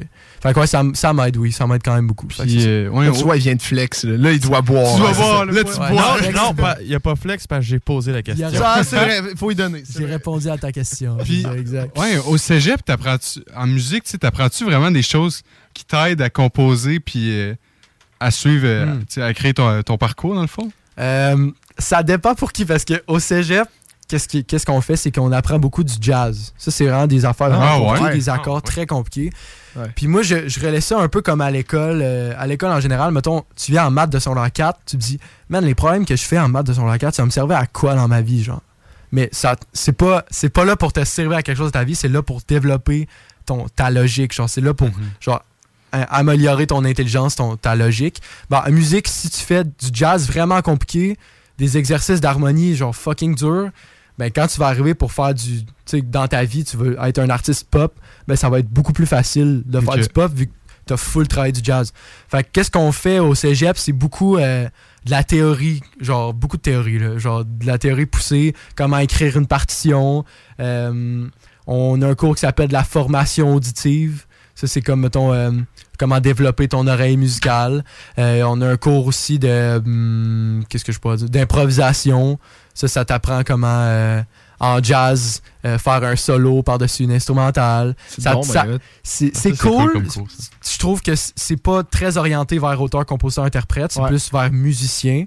fait 0.43 0.53
que 0.53 0.61
ouais, 0.61 0.67
ça, 0.67 0.83
ça 0.93 1.15
m'aide, 1.15 1.39
oui. 1.39 1.51
Ça 1.51 1.67
m'aide 1.67 1.81
quand 1.83 1.95
même 1.95 2.07
beaucoup. 2.07 2.29
Fait 2.29 2.43
que 2.43 2.49
Puis, 2.49 2.59
c'est 2.59 2.65
ça. 2.65 2.69
euh, 2.69 2.89
ouais, 2.91 3.07
Là, 3.07 3.13
tu 3.13 3.23
vois, 3.23 3.37
il 3.39 3.43
vient 3.43 3.55
de 3.55 3.63
flex. 3.63 4.05
Là, 4.05 4.17
Là, 4.19 4.33
il 4.33 4.39
doit 4.41 4.61
boire. 4.61 4.93
Tu 4.95 5.01
dois 5.01 5.09
Ouais, 5.09 5.15
c'est 5.15 5.21
boire, 5.23 5.45
là, 5.47 5.53
tu 5.53 5.71
Ouais, 5.71 5.75
bois. 5.91 6.33
non, 6.35 6.55
Non, 6.55 6.69
il 6.83 6.89
n'y 6.89 6.95
a 6.95 7.01
pas 7.01 7.17
flex 7.17 7.47
parce 7.47 7.61
que 7.65 7.67
j'ai 7.71 7.79
posé 7.79 8.13
la 8.13 8.21
question. 8.23 8.51
Ça, 8.53 8.83
c'est 8.85 8.97
vrai. 8.97 9.23
Faut 9.35 9.51
y 9.51 9.55
donner. 9.55 9.83
c'est 9.85 9.99
J'ai 10.01 10.05
répondu 10.05 10.51
à 10.51 10.59
ta 10.59 10.71
question. 10.71 11.17
Puis- 11.25 11.47
C'est 11.51 11.59
exact. 11.59 11.99
ouais, 11.99 12.19
au 12.27 12.37
cégep, 12.37 12.85
t'apprends-tu, 12.85 13.41
en 13.57 13.67
musique, 13.67 14.05
t'apprends-tu 14.21 14.65
vraiment 14.65 14.91
des 14.91 15.01
choses 15.03 15.41
qui 15.73 15.87
t'aident 15.87 16.21
à 16.21 16.29
composer 16.29 17.01
puis 17.01 17.31
euh, 17.31 17.55
à 18.21 18.31
suivre, 18.31 18.67
euh, 18.67 18.85
Hmm. 19.17 19.23
à 19.23 19.33
créer 19.33 19.55
ton, 19.55 19.83
ton 19.83 19.97
parcours, 19.97 20.35
dans 20.35 20.43
le 20.43 20.47
fond? 20.49 20.71
Euh, 20.99 21.51
ça 21.79 22.03
dépend 22.03 22.35
pour 22.35 22.53
qui, 22.53 22.65
parce 22.65 22.85
qu'au 22.85 23.19
cégep, 23.21 23.69
qu'est-ce 24.09 24.27
qui- 24.27 24.45
qu'est-ce 24.45 24.65
qu'on 24.67 24.81
fait, 24.81 24.97
c'est 24.97 25.11
qu'on 25.13 25.31
apprend 25.33 25.59
beaucoup 25.59 25.85
du 25.85 25.95
jazz. 26.01 26.53
Ça, 26.59 26.71
c'est 26.71 26.87
vraiment 26.87 27.07
des 27.07 27.25
affaires 27.25 27.51
vraiment 27.51 27.65
Ah, 27.65 27.79
ouais? 27.81 27.99
compliquées, 27.99 28.19
des 28.19 28.29
Ah, 28.31 28.35
accords 28.35 28.55
ouais. 28.57 28.61
très 28.63 28.87
compliqués. 28.87 29.31
Ouais. 29.77 29.87
Puis 29.95 30.07
moi, 30.09 30.23
je, 30.23 30.49
je 30.49 30.59
relais 30.61 30.81
ça 30.81 30.99
un 30.99 31.09
peu 31.09 31.21
comme 31.23 31.41
à 31.41 31.51
l'école. 31.51 32.01
euh, 32.03 32.33
à 32.39 32.47
l'école, 32.47 32.71
en 32.73 32.81
général, 32.81 33.13
mettons, 33.13 33.45
tu 33.55 33.71
viens 33.73 33.87
en 33.87 33.91
maths 33.91 34.11
de 34.11 34.19
secondaire 34.19 34.51
4, 34.53 34.81
tu 34.87 34.97
te 34.97 35.03
dis, 35.03 35.19
man, 35.49 35.65
les 35.65 35.75
problèmes 35.75 36.05
que 36.07 36.17
je 36.17 36.23
fais 36.25 36.39
en 36.39 36.49
maths 36.49 36.67
de 36.67 36.73
secondaire 36.73 36.99
4, 36.99 37.15
ça 37.15 37.23
va 37.23 37.27
me 37.27 37.31
servir 37.31 37.57
à 37.59 37.67
quoi 37.67 37.95
dans 37.95 38.09
ma 38.09 38.21
vie, 38.23 38.43
genre? 38.43 38.63
Mais 39.13 39.29
ça, 39.33 39.57
c'est 39.73 39.93
pas, 39.93 40.25
c'est 40.31 40.49
pas 40.51 40.65
là 40.65 40.77
pour 40.77 40.93
te 40.93 41.05
servir 41.05 41.37
à 41.39 41.43
quelque 41.43 41.57
chose 41.59 41.69
de 41.69 41.73
ta 41.73 41.85
vie, 41.85 41.95
c'est 41.95 42.09
là 42.09 42.23
pour 42.23 42.41
développer 42.47 43.09
ton, 43.47 43.67
ta 43.69 43.91
logique. 43.91 44.35
Genre, 44.35 44.49
c'est 44.49 44.61
là 44.61 44.75
pour 44.75 44.89
genre, 45.21 45.43
a- 45.93 46.03
améliorer 46.17 46.67
ton 46.67 46.85
intelligence, 46.85 47.37
ton, 47.37 47.57
ta 47.57 47.75
logique. 47.75 48.21
Bon, 48.51 48.59
en 48.59 48.71
musique, 48.71 49.09
si 49.09 49.31
tu 49.31 49.41
fais 49.41 49.65
du 49.65 49.71
jazz 49.93 50.27
vraiment 50.27 50.61
compliqué, 50.61 51.17
des 51.57 51.77
exercices 51.79 52.21
d'harmonie 52.21 52.77
genre 52.77 52.95
fucking 52.95 53.35
dur, 53.35 53.71
ben 54.19 54.31
quand 54.31 54.47
tu 54.47 54.59
vas 54.59 54.67
arriver 54.67 54.95
pour 54.95 55.13
faire 55.13 55.33
du. 55.33 55.65
Tu 55.65 55.73
sais, 55.87 56.03
dans 56.03 56.27
ta 56.27 56.45
vie, 56.45 56.65
tu 56.65 56.77
veux 56.77 56.97
être 57.01 57.19
un 57.19 57.31
artiste 57.31 57.69
pop, 57.71 57.99
ben 58.27 58.37
ça 58.37 58.51
va 58.51 58.59
être 58.59 58.69
beaucoup 58.69 58.93
plus 58.93 59.07
facile 59.07 59.63
de 59.65 59.81
faire 59.81 59.97
du 59.97 60.09
pop 60.09 60.33
vu 60.35 60.47
que 60.49 60.53
tu 60.87 60.93
as 60.95 60.97
full 60.97 61.29
travail 61.29 61.53
du 61.53 61.61
jazz. 61.63 61.93
Fait 62.29 62.43
que 62.43 62.49
qu'est-ce 62.53 62.71
qu'on 62.71 62.93
fait 62.93 63.21
au 63.21 63.35
cégep, 63.35 63.79
c'est 63.79 63.93
beaucoup 63.93 64.37
euh, 64.37 64.69
de 65.05 65.11
la 65.11 65.23
théorie, 65.23 65.81
genre 66.01 66.35
beaucoup 66.35 66.57
de 66.57 66.63
théorie, 66.63 66.99
là, 66.99 67.19
genre 67.19 67.45
de 67.45 67.67
la 67.67 67.79
théorie 67.79 68.07
poussée, 68.07 68.55
comment 68.75 68.99
écrire 68.99 69.37
une 69.37 69.47
partition. 69.47 70.25
Euh, 70.61 71.27
on 71.67 72.03
a 72.03 72.09
un 72.09 72.15
cours 72.15 72.35
qui 72.35 72.41
s'appelle 72.41 72.69
de 72.69 72.73
la 72.73 72.85
formation 72.85 73.55
auditive. 73.55 74.25
Ça, 74.59 74.67
c'est 74.67 74.81
comme, 74.83 75.03
mettons, 75.03 75.33
euh, 75.33 75.53
comment 76.01 76.19
développer 76.19 76.67
ton 76.67 76.85
oreille 76.89 77.17
musicale. 77.17 77.85
Euh, 78.19 78.43
on 78.43 78.61
a 78.61 78.67
un 78.71 78.77
cours 78.77 79.07
aussi 79.07 79.39
de. 79.39 79.77
hum, 79.79 80.65
Qu'est-ce 80.69 80.85
que 80.85 80.91
je 80.91 80.99
pourrais 80.99 81.17
dire? 81.19 81.29
D'improvisation. 81.29 82.41
Ça, 82.75 82.89
ça 82.89 83.05
t'apprend 83.05 83.43
comment, 83.45 83.69
euh, 83.69 84.21
en 84.59 84.83
jazz, 84.83 85.43
euh, 85.65 85.79
faire 85.79 86.03
un 86.03 86.17
solo 86.17 86.65
par-dessus 86.65 87.05
une 87.05 87.13
instrumentale. 87.13 87.95
C'est 88.09 88.25
bon, 88.33 88.41
ben, 88.53 88.79
cool. 89.61 90.07
Je 90.69 90.79
trouve 90.79 91.03
que 91.03 91.13
c'est 91.15 91.57
pas 91.63 91.85
très 91.85 92.17
orienté 92.17 92.59
vers 92.59 92.81
auteur, 92.83 93.07
compositeur, 93.07 93.45
interprète. 93.45 93.93
C'est 93.93 94.01
Ouais. 94.01 94.09
plus 94.09 94.33
vers 94.33 94.51
musicien. 94.51 95.25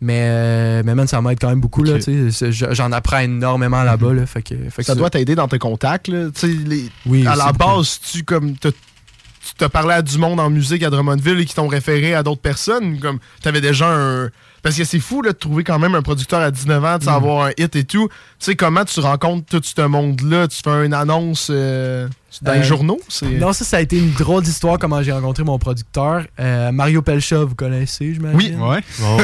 Mais, 0.00 0.20
euh, 0.28 0.82
mais 0.84 0.94
man, 0.94 1.06
ça 1.06 1.22
m'aide 1.22 1.38
quand 1.40 1.48
même 1.48 1.60
beaucoup. 1.60 1.82
là, 1.82 1.94
Ok. 1.94 2.00
tu 2.00 2.30
sais. 2.30 2.30
C'est- 2.30 2.52
je- 2.52 2.74
J'en 2.74 2.92
apprends 2.92 3.18
énormément 3.20 3.82
là-bas. 3.82 4.12
là, 4.12 4.26
fait 4.26 4.42
que, 4.42 4.54
fait 4.70 4.82
que 4.82 4.86
Ça 4.86 4.94
doit 4.94 5.08
t'aider 5.10 5.34
dans 5.34 5.48
tes 5.48 5.58
contacts. 5.58 6.08
Là. 6.08 6.26
Tu 6.34 6.40
sais, 6.40 6.46
Les... 6.48 6.90
Oui, 7.06 7.26
à 7.26 7.34
la 7.34 7.52
base, 7.52 7.98
tu 8.12 8.22
comme 8.22 8.56
t'as- 8.58 8.72
tu 8.72 9.54
t'as 9.56 9.68
parlé 9.70 9.94
à 9.94 10.02
du 10.02 10.18
monde 10.18 10.38
en 10.40 10.50
musique 10.50 10.82
à 10.82 10.90
Drummondville 10.90 11.40
et 11.40 11.44
qui 11.46 11.54
t'ont 11.54 11.68
référé 11.68 12.14
à 12.14 12.22
d'autres 12.22 12.42
personnes. 12.42 12.98
Comme 13.00 13.18
t'avais 13.42 13.60
déjà 13.62 13.88
un. 13.88 14.30
Parce 14.66 14.76
que 14.78 14.82
c'est 14.82 14.98
fou 14.98 15.22
là, 15.22 15.30
de 15.30 15.36
trouver 15.38 15.62
quand 15.62 15.78
même 15.78 15.94
un 15.94 16.02
producteur 16.02 16.40
à 16.40 16.50
19 16.50 16.84
ans, 16.84 16.98
de 16.98 17.04
Mm. 17.04 17.06
savoir 17.06 17.46
un 17.46 17.50
hit 17.56 17.76
et 17.76 17.84
tout. 17.84 18.08
Tu 18.08 18.14
sais, 18.40 18.56
comment 18.56 18.84
tu 18.84 18.98
rencontres 18.98 19.46
tout 19.48 19.60
ce 19.62 19.80
monde-là? 19.86 20.48
Tu 20.48 20.58
fais 20.64 20.84
une 20.84 20.92
annonce 20.92 21.48
euh, 21.52 22.08
dans 22.42 22.52
les 22.52 22.58
Euh, 22.58 22.62
journaux? 22.64 22.98
Non, 23.38 23.52
ça, 23.52 23.64
ça 23.64 23.76
a 23.76 23.80
été 23.80 23.96
une 23.96 24.10
drôle 24.14 24.42
d'histoire 24.42 24.76
comment 24.80 25.00
j'ai 25.04 25.12
rencontré 25.12 25.44
mon 25.44 25.56
producteur. 25.60 26.24
Euh, 26.40 26.72
Mario 26.72 27.00
Pelcha, 27.00 27.44
vous 27.44 27.54
connaissez, 27.54 28.12
j'imagine? 28.14 28.60
Ouais. 28.60 28.80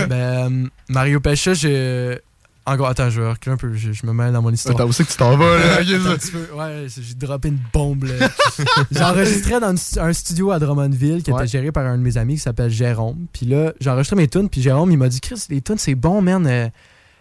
Ben, 0.08 0.12
euh, 0.12 0.66
Mario 0.88 1.18
Pelcha, 1.18 1.54
je. 1.54 2.16
En 2.64 2.76
gros, 2.76 2.86
attends, 2.86 3.10
je 3.10 3.20
vais 3.20 3.28
un 3.46 3.56
peu, 3.56 3.72
je, 3.74 3.92
je 3.92 4.06
me 4.06 4.12
mêle 4.12 4.32
dans 4.32 4.40
mon 4.42 4.50
histoire. 4.52 4.76
Attends, 4.76 4.86
où 4.88 4.92
c'est 4.92 5.04
que 5.04 5.10
tu 5.10 5.16
t'en 5.16 5.36
vas, 5.36 5.58
là? 5.58 5.78
Ouais, 5.80 6.86
j'ai 6.88 7.14
droppé 7.14 7.48
une 7.48 7.58
bombe, 7.72 8.04
là. 8.04 8.28
J'enregistrais 8.92 9.58
dans 9.60 9.70
une 9.74 10.00
un 10.00 10.12
studio 10.12 10.50
à 10.52 10.58
Drummondville 10.58 11.22
qui 11.22 11.32
Ouais. 11.32 11.42
était 11.42 11.50
géré 11.50 11.72
par 11.72 11.84
un 11.86 11.98
de 11.98 12.02
mes 12.02 12.16
amis 12.18 12.34
qui 12.34 12.40
s'appelle 12.40 12.70
Jérôme. 12.70 13.26
Puis 13.32 13.46
là, 13.46 13.72
j'enregistrais 13.80 14.16
mes 14.16 14.28
tunes, 14.28 14.48
puis 14.48 14.62
Jérôme, 14.62 14.90
il 14.92 14.98
m'a 14.98 15.08
dit 15.08 15.20
Chris, 15.20 15.44
les 15.50 15.60
tunes, 15.60 15.78
c'est 15.78 15.94
bon, 15.96 16.22
man. 16.22 16.46
Euh, 16.46 16.68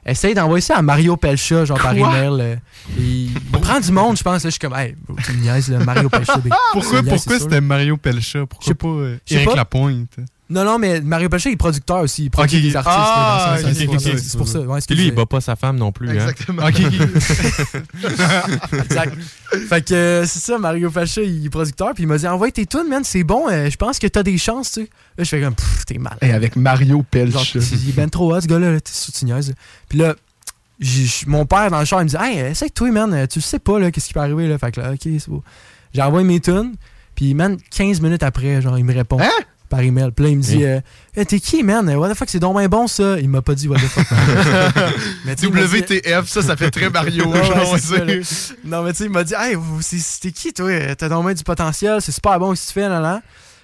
essaye 0.05 0.33
d'envoyer 0.36 0.62
ça 0.62 0.77
à 0.77 0.81
Mario 0.83 1.17
Pelcha, 1.17 1.65
genre 1.65 1.79
par 1.79 1.95
Quoi? 1.95 2.07
email. 2.19 2.41
euh, 2.41 2.55
il 3.00 3.33
prend 3.51 3.79
du 3.79 3.91
monde, 3.91 4.17
je 4.17 4.24
pense. 4.24 4.43
Là, 4.43 4.50
je 4.50 4.51
suis 4.51 4.60
comme, 4.60 4.75
hey, 4.75 4.95
tu 5.25 5.31
me 5.33 5.41
niaises, 5.41 5.69
là, 5.69 5.79
Mario 5.83 6.10
Pelcha. 6.10 6.36
Pourquoi, 6.74 7.01
niaises, 7.01 7.13
pourquoi 7.15 7.39
c'était 7.39 7.62
Mario 7.62 7.98
Pelcha? 7.98 8.45
Pourquoi 8.45 8.63
Je 8.63 8.67
sais- 8.67 8.75
pas 8.75 8.88
euh, 8.88 9.45
pas. 9.45 9.55
Lapointe? 9.55 10.17
Non, 10.51 10.65
non, 10.65 10.77
mais 10.77 11.00
Mario 11.00 11.29
Pelcha, 11.29 11.50
il 11.50 11.53
est 11.53 11.58
producteur 11.58 12.00
aussi. 12.00 12.25
Il 12.25 12.29
produit 12.29 12.58
Ok. 12.58 12.63
des 12.63 12.75
artistes. 12.75 12.98
Ah, 12.98 13.55
c'est 13.58 13.86
ok, 13.88 13.91
pour 13.91 14.01
ça, 14.01 14.10
ok. 14.10 14.20
c'est 14.20 14.38
pour 14.38 14.48
ça. 14.48 14.60
Ouais, 14.60 14.79
Puis 14.86 14.96
lui, 14.98 15.05
il 15.05 15.12
euh, 15.12 15.15
bat 15.15 15.25
pas 15.25 15.39
sa 15.39 15.55
femme 15.55 15.77
non 15.77 15.91
plus. 15.93 16.10
Hein? 16.10 16.13
Exactement. 16.13 16.65
Ok. 16.67 16.81
Exact. 18.84 19.15
fait 19.70 19.86
que 19.88 19.93
euh, 19.93 20.25
c'est 20.25 20.39
ça, 20.39 20.58
Mario 20.58 20.91
Pacha, 20.91 21.22
il 21.22 21.46
est 21.46 21.50
producteur, 21.50 21.93
puis 21.93 22.03
il 22.03 22.08
m'a 22.08 22.17
dit 22.17 22.27
Envoie 22.27 22.51
tes 22.51 22.65
tunes, 22.65 22.88
man, 22.89 23.03
c'est 23.03 23.24
bon, 23.24 23.48
euh, 23.50 23.70
je 23.70 23.77
pense 23.77 23.98
que 23.98 24.08
t'as 24.08 24.24
des 24.24 24.38
chances, 24.38 24.72
tu 24.72 24.81
sais. 24.81 24.89
Là, 25.17 25.24
je 25.24 25.29
fais 25.29 25.41
comme, 25.41 25.55
pfff, 25.55 25.86
t'es 25.86 25.98
mal. 25.98 26.17
Hey, 26.22 26.31
avec 26.31 26.55
Mario 26.58 26.98
Genre, 26.98 27.05
Pelch. 27.10 27.55
il 27.55 27.89
est 27.89 27.93
ben 27.96 28.10
trop 28.10 28.34
hot, 28.36 28.41
ce 28.41 28.48
gars-là, 28.48 28.72
là, 28.74 28.81
t'es 28.81 28.91
sous 28.91 29.12
tu 29.12 29.25
niaises. 29.25 29.53
Puis 29.88 30.00
là, 30.00 30.15
mon 31.27 31.46
père 31.46 31.72
dans 31.72 31.79
le 31.79 31.86
char, 31.86 32.01
il 32.01 32.05
me 32.05 32.10
dit 32.10 32.17
Hey, 32.20 32.39
essaye-toi, 32.39 32.91
man, 32.91 33.13
euh, 33.13 33.25
tu 33.27 33.39
le 33.39 33.43
sais 33.43 33.60
pas, 33.60 33.79
là, 33.79 33.91
qu'est-ce 33.91 34.08
qui 34.08 34.13
peut 34.13 34.20
arriver, 34.20 34.48
là. 34.48 34.58
Fait 34.58 34.72
que 34.72 34.81
là, 34.81 34.91
ok, 34.91 35.00
c'est 35.03 35.29
beau. 35.29 35.43
J'ai 35.93 36.01
envoyé 36.01 36.27
mes 36.27 36.39
tunes, 36.39 36.74
puis, 37.15 37.34
man, 37.34 37.58
15 37.72 38.01
minutes 38.01 38.24
après, 38.24 38.62
genre, 38.62 38.77
il 38.77 38.86
me 38.86 38.93
répond. 38.93 39.20
Hein? 39.20 39.29
Par 39.72 39.80
email. 39.80 40.12
Puis 40.12 40.25
là, 40.25 40.32
il 40.32 40.38
me 40.38 40.42
dit 40.44 40.66
euh, 40.66 40.80
Hey, 41.16 41.25
T'es 41.25 41.40
qui, 41.40 41.63
man? 41.63 41.90
What 41.96 42.10
the 42.10 42.13
fuck, 42.13 42.30
c'est 42.30 42.40
donc 42.40 42.58
bien 42.58 42.68
bon, 42.68 42.88
ça. 42.88 43.18
Il 43.20 43.30
m'a 43.30 43.42
pas 43.42 43.56
dit 43.56 43.68
What 43.70 43.78
the 43.78 43.88
fuck. 43.88 44.06
Mais 45.25 45.34
WTF, 45.36 46.28
ça, 46.28 46.42
ça 46.42 46.56
fait 46.58 46.70
très 46.70 46.90
Mario. 46.90 47.25
Ouais, 47.32 47.40
ouais, 47.40 48.22
Non, 48.66 48.84
mais 48.84 48.92
tu 48.92 48.98
sais, 48.98 49.03
il 49.05 49.10
m'a 49.10 49.24
dit, 49.24 49.34
hey, 49.38 49.55
c'était 49.81 50.31
qui, 50.31 50.51
toi? 50.51 50.96
T'as 50.96 51.07
donc 51.07 51.25
bien 51.25 51.34
du 51.34 51.44
potentiel, 51.44 52.01
c'est 52.01 52.12
super 52.12 52.38
bon 52.40 52.53
ce 52.53 52.62
que 52.62 52.68
tu 52.68 52.74
fais, 52.74 52.90
là, 52.90 53.00
là. 53.00 53.22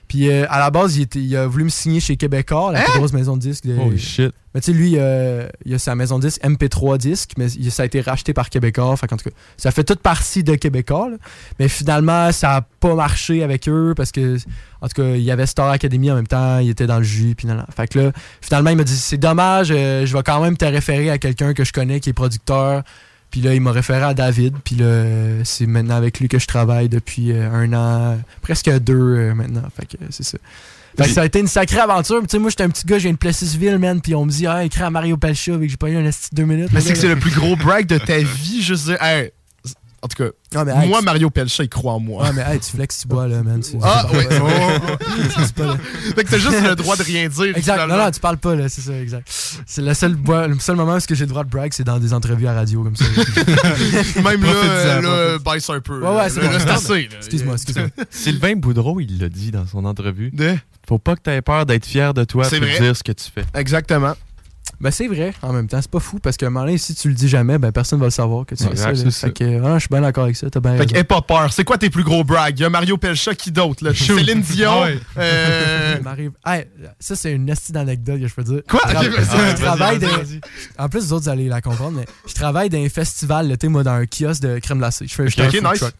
Puis 0.07 0.29
euh, 0.29 0.45
à 0.49 0.59
la 0.59 0.69
base, 0.69 0.95
il, 0.97 1.01
était- 1.03 1.19
il 1.19 1.35
a 1.35 1.47
voulu 1.47 1.65
me 1.65 1.69
signer 1.69 1.99
chez 1.99 2.15
Québécois, 2.15 2.71
la 2.71 2.81
plus 2.83 2.97
grosse 2.99 3.13
maison 3.13 3.35
de 3.35 3.41
disques. 3.41 3.65
de- 3.65 3.75
Oh 3.79 3.91
shit. 3.97 4.31
Mais 4.55 4.61
tu 4.61 4.71
sais, 4.71 4.77
lui, 4.77 4.93
euh, 4.95 5.47
il 5.65 5.73
a 5.75 5.79
sa 5.79 5.93
maison 5.95 6.17
de 6.17 6.25
disques 6.27 6.41
MP3 6.43 6.97
disques, 6.97 7.31
mais 7.37 7.51
il- 7.51 7.71
ça 7.71 7.83
a 7.83 7.85
été 7.85 7.99
racheté 8.01 8.33
par 8.33 8.49
Québécois. 8.49 8.95
Fait 8.97 9.05
qu'en 9.07 9.17
tout 9.17 9.29
cas, 9.29 9.35
ça 9.57 9.69
fait 9.71 9.83
toute 9.83 9.99
partie 9.99 10.43
de 10.43 10.55
Québécois. 10.55 11.09
là. 11.09 11.17
Mais 11.59 11.67
finalement, 11.67 12.31
ça 12.31 12.55
a 12.55 12.61
pas 12.61 12.95
marché 12.95 13.43
avec 13.43 13.67
eux 13.67 13.93
parce 13.97 14.11
que, 14.11 14.37
en 14.81 14.87
tout 14.87 15.01
cas, 15.01 15.09
il 15.15 15.21
y 15.23 15.29
avait 15.31 15.45
Star 15.45 15.69
Academy 15.69 16.09
en 16.11 16.15
même 16.15 16.27
temps, 16.27 16.59
il 16.59 16.69
était 16.69 16.87
dans 16.87 16.97
le 16.99 17.03
jus. 17.03 17.35
Puis. 17.35 17.47
Fait 17.75 17.87
que 17.87 17.99
là, 17.99 18.11
finalement, 18.41 18.69
il 18.69 18.77
m'a 18.77 18.83
dit 18.85 18.95
c'est 18.95 19.17
dommage, 19.17 19.67
euh, 19.71 20.05
je 20.05 20.15
vais 20.15 20.23
quand 20.23 20.41
même 20.41 20.55
te 20.57 20.65
référer 20.65 21.09
à 21.09 21.17
quelqu'un 21.17 21.53
que 21.53 21.63
je 21.65 21.73
connais 21.73 21.99
qui 21.99 22.09
est 22.09 22.13
producteur. 22.13 22.83
Puis 23.31 23.41
là, 23.41 23.53
il 23.53 23.61
m'a 23.61 23.71
référé 23.71 24.03
à 24.03 24.13
David. 24.13 24.55
Puis 24.63 24.75
là, 24.75 25.03
c'est 25.43 25.65
maintenant 25.65 25.95
avec 25.95 26.19
lui 26.19 26.27
que 26.27 26.39
je 26.39 26.47
travaille 26.47 26.89
depuis 26.89 27.31
euh, 27.31 27.51
un 27.51 27.73
an, 27.73 28.19
presque 28.41 28.69
deux 28.79 28.95
euh, 28.95 29.33
maintenant. 29.33 29.63
Fait 29.75 29.85
que 29.85 29.97
c'est 30.09 30.23
ça. 30.23 30.37
Fait 30.97 31.03
que 31.03 31.11
ça 31.11 31.21
a 31.21 31.25
été 31.25 31.39
une 31.39 31.47
sacrée 31.47 31.79
aventure. 31.79 32.21
Tu 32.21 32.27
sais, 32.29 32.39
moi, 32.39 32.49
j'étais 32.49 32.63
un 32.63 32.69
petit 32.69 32.85
gars, 32.85 32.97
j'ai 32.97 33.09
une 33.09 33.17
Plessisville, 33.17 33.77
man. 33.77 34.01
Puis 34.01 34.15
on 34.15 34.25
me 34.25 34.31
dit, 34.31 34.47
ah, 34.47 34.63
écris 34.63 34.81
à 34.81 34.89
Mario 34.89 35.15
Pelcha, 35.15 35.53
avec 35.53 35.67
que 35.67 35.71
j'ai 35.71 35.77
pas 35.77 35.89
eu 35.89 35.97
un 35.97 36.05
esti 36.05 36.29
de 36.31 36.37
deux 36.37 36.45
minutes. 36.45 36.69
Mais 36.71 36.81
c'est 36.81 36.93
que 36.93 36.99
c'est 36.99 37.07
le 37.07 37.17
plus 37.17 37.31
gros 37.31 37.55
brag 37.55 37.85
de 37.85 37.99
ta 37.99 38.17
vie, 38.17 38.63
je 38.63 38.73
sais. 38.73 38.97
Hey, 38.99 39.31
en 40.01 40.07
tout 40.07 40.23
cas, 40.23 40.29
Ah, 40.55 40.81
hey, 40.83 40.89
moi, 40.89 40.99
tu- 40.99 41.05
Mario 41.05 41.29
Pelcha, 41.29 41.63
il 41.63 41.69
croit 41.69 41.93
en 41.93 41.99
moi. 41.99 42.23
Ah, 42.27 42.31
mais 42.33 42.41
hey, 42.47 42.59
tu 42.59 42.71
flexes, 42.71 42.99
tu 43.01 43.07
bois, 43.07 43.27
là, 43.27 43.41
man. 43.43 43.61
Ah, 43.81 44.05
oui. 44.13 44.23
pas- 44.29 44.35
Oh, 44.39 44.47
oh, 44.49 44.95
oh. 45.01 45.43
c'est 45.45 45.53
pas, 45.55 45.65
là. 45.65 45.77
Fait 46.15 46.23
que 46.23 46.29
t'as 46.29 46.37
juste 46.37 46.61
le 46.63 46.75
droit 46.75 46.95
de 46.95 47.03
rien 47.03 47.27
dire. 47.27 47.45
Exact. 47.57 47.73
finalement. 47.73 47.97
Non, 47.97 48.03
non, 48.05 48.11
tu 48.11 48.19
parles 48.19 48.37
pas, 48.37 48.55
là, 48.55 48.69
c'est 48.69 48.81
ça, 48.81 48.93
exact. 48.99 49.27
C'est 49.65 49.81
le 49.81 49.93
seul, 49.93 50.15
le 50.47 50.59
seul 50.59 50.75
moment 50.75 50.95
où 50.95 50.99
j'ai 51.09 51.15
le 51.15 51.25
droit 51.25 51.43
de 51.43 51.49
brag, 51.49 51.73
c'est 51.73 51.83
dans 51.83 51.99
des 51.99 52.13
entrevues 52.13 52.47
à 52.47 52.53
radio, 52.53 52.83
comme 52.83 52.95
ça. 52.95 53.05
Même 54.21 54.43
là, 54.43 54.49
euh, 54.49 55.01
là, 55.01 55.39
baisse 55.53 55.69
un 55.69 55.79
peu. 55.79 56.01
Ouais, 56.01 56.15
ouais, 56.15 56.29
c'est 56.29 56.41
bon. 56.41 56.71
assez. 56.71 57.09
Excuse-moi, 57.17 57.53
excuse-moi. 57.55 57.87
Sylvain 58.09 58.55
Boudreau, 58.55 58.99
il 58.99 59.19
l'a 59.19 59.29
dit 59.29 59.51
dans 59.51 59.65
son 59.65 59.83
entrevue. 59.85 60.31
De- 60.31 60.55
Faut 60.87 60.99
pas 60.99 61.15
que 61.15 61.21
tu 61.23 61.29
aies 61.31 61.41
peur 61.41 61.65
d'être 61.65 61.85
fier 61.85 62.13
de 62.13 62.23
toi 62.23 62.47
pour 62.47 62.57
vrai. 62.59 62.79
dire 62.79 62.95
ce 62.95 63.03
que 63.03 63.11
tu 63.11 63.25
fais. 63.33 63.43
Exactement. 63.53 64.13
Ben, 64.79 64.91
c'est 64.91 65.07
vrai, 65.07 65.33
en 65.41 65.53
même 65.53 65.67
temps. 65.67 65.81
C'est 65.81 65.89
pas 65.89 65.99
fou, 65.99 66.19
parce 66.19 66.37
que, 66.37 66.45
un 66.45 66.51
moment 66.51 66.65
donné, 66.65 66.77
si 66.77 66.93
tu 66.93 67.07
le 67.09 67.15
dis 67.15 67.27
jamais, 67.27 67.57
ben, 67.57 67.71
personne 67.71 67.99
va 67.99 68.05
le 68.05 68.11
savoir 68.11 68.45
que 68.45 68.53
tu 68.53 68.63
Ouais, 68.63 68.69
fais 68.71 68.75
ça. 68.75 68.91
là. 68.91 69.11
Fait 69.11 69.31
que, 69.33 69.63
ah, 69.65 69.73
je 69.75 69.79
suis 69.79 69.89
bien 69.89 70.01
d'accord 70.01 70.25
avec 70.25 70.35
ça, 70.35 70.49
t'as 70.51 70.59
bien 70.59 70.77
Fait 70.77 70.85
que, 70.85 70.95
aie 70.97 71.03
pas 71.03 71.21
peur. 71.21 71.51
C'est 71.51 71.63
quoi 71.63 71.79
tes 71.79 71.89
plus 71.89 72.03
gros 72.03 72.23
brags? 72.23 72.59
Il 72.59 72.61
y 72.61 72.65
a 72.65 72.69
Mario 72.69 72.95
Pelcha, 72.97 73.33
qui 73.33 73.51
d'autre? 73.51 73.83
là? 73.83 73.91
Céline 73.95 74.41
Dion. 74.41 74.83
Ouais. 74.83 74.99
euh. 75.17 75.97
Hey, 76.45 76.65
ça, 76.99 77.15
c'est 77.15 77.31
une 77.33 77.49
esti 77.49 77.71
d'anecdote 77.71 78.19
que 78.21 78.27
je 78.27 78.33
peux 78.35 78.43
dire. 78.43 78.61
Quoi? 78.69 78.81
Je, 78.87 78.93
tra- 78.93 79.07
Ok, 79.07 79.19
vas-y, 79.19 79.51
je 79.51 79.55
travaille 79.63 79.99
dans-. 79.99 80.07
En 80.77 80.89
plus, 80.89 81.05
vous 81.07 81.13
autres, 81.13 81.23
vous 81.23 81.29
allez 81.29 81.47
la 81.47 81.61
comprendre, 81.61 81.97
mais 81.97 82.05
je 82.27 82.33
travaille 82.33 82.69
dans 82.69 82.77
un 82.77 82.89
festival 82.89 83.47
l'été, 83.47 83.67
moi, 83.67 83.83
dans 83.83 83.91
un 83.91 84.05
kiosque 84.05 84.41
de 84.43 84.59
crème 84.59 84.77
glacée. 84.77 85.07
Je 85.07 85.13
fais 85.15 85.29
fais 85.29 85.41
un 85.41 85.47
ok, 85.47 85.55
food 85.55 85.63
nice. 85.71 85.79
truck. 85.79 85.93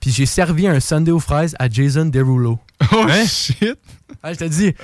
Puis 0.00 0.10
j'ai 0.12 0.26
servi 0.26 0.68
un 0.68 0.78
sundae 0.80 1.10
aux 1.12 1.18
fraises 1.18 1.56
à 1.58 1.68
Jason 1.68 2.04
Derulo. 2.06 2.58
Oh 2.92 3.06
shit! 3.26 3.76
Ah, 4.22 4.32
je 4.32 4.38
te 4.38 4.44
dis, 4.44 4.74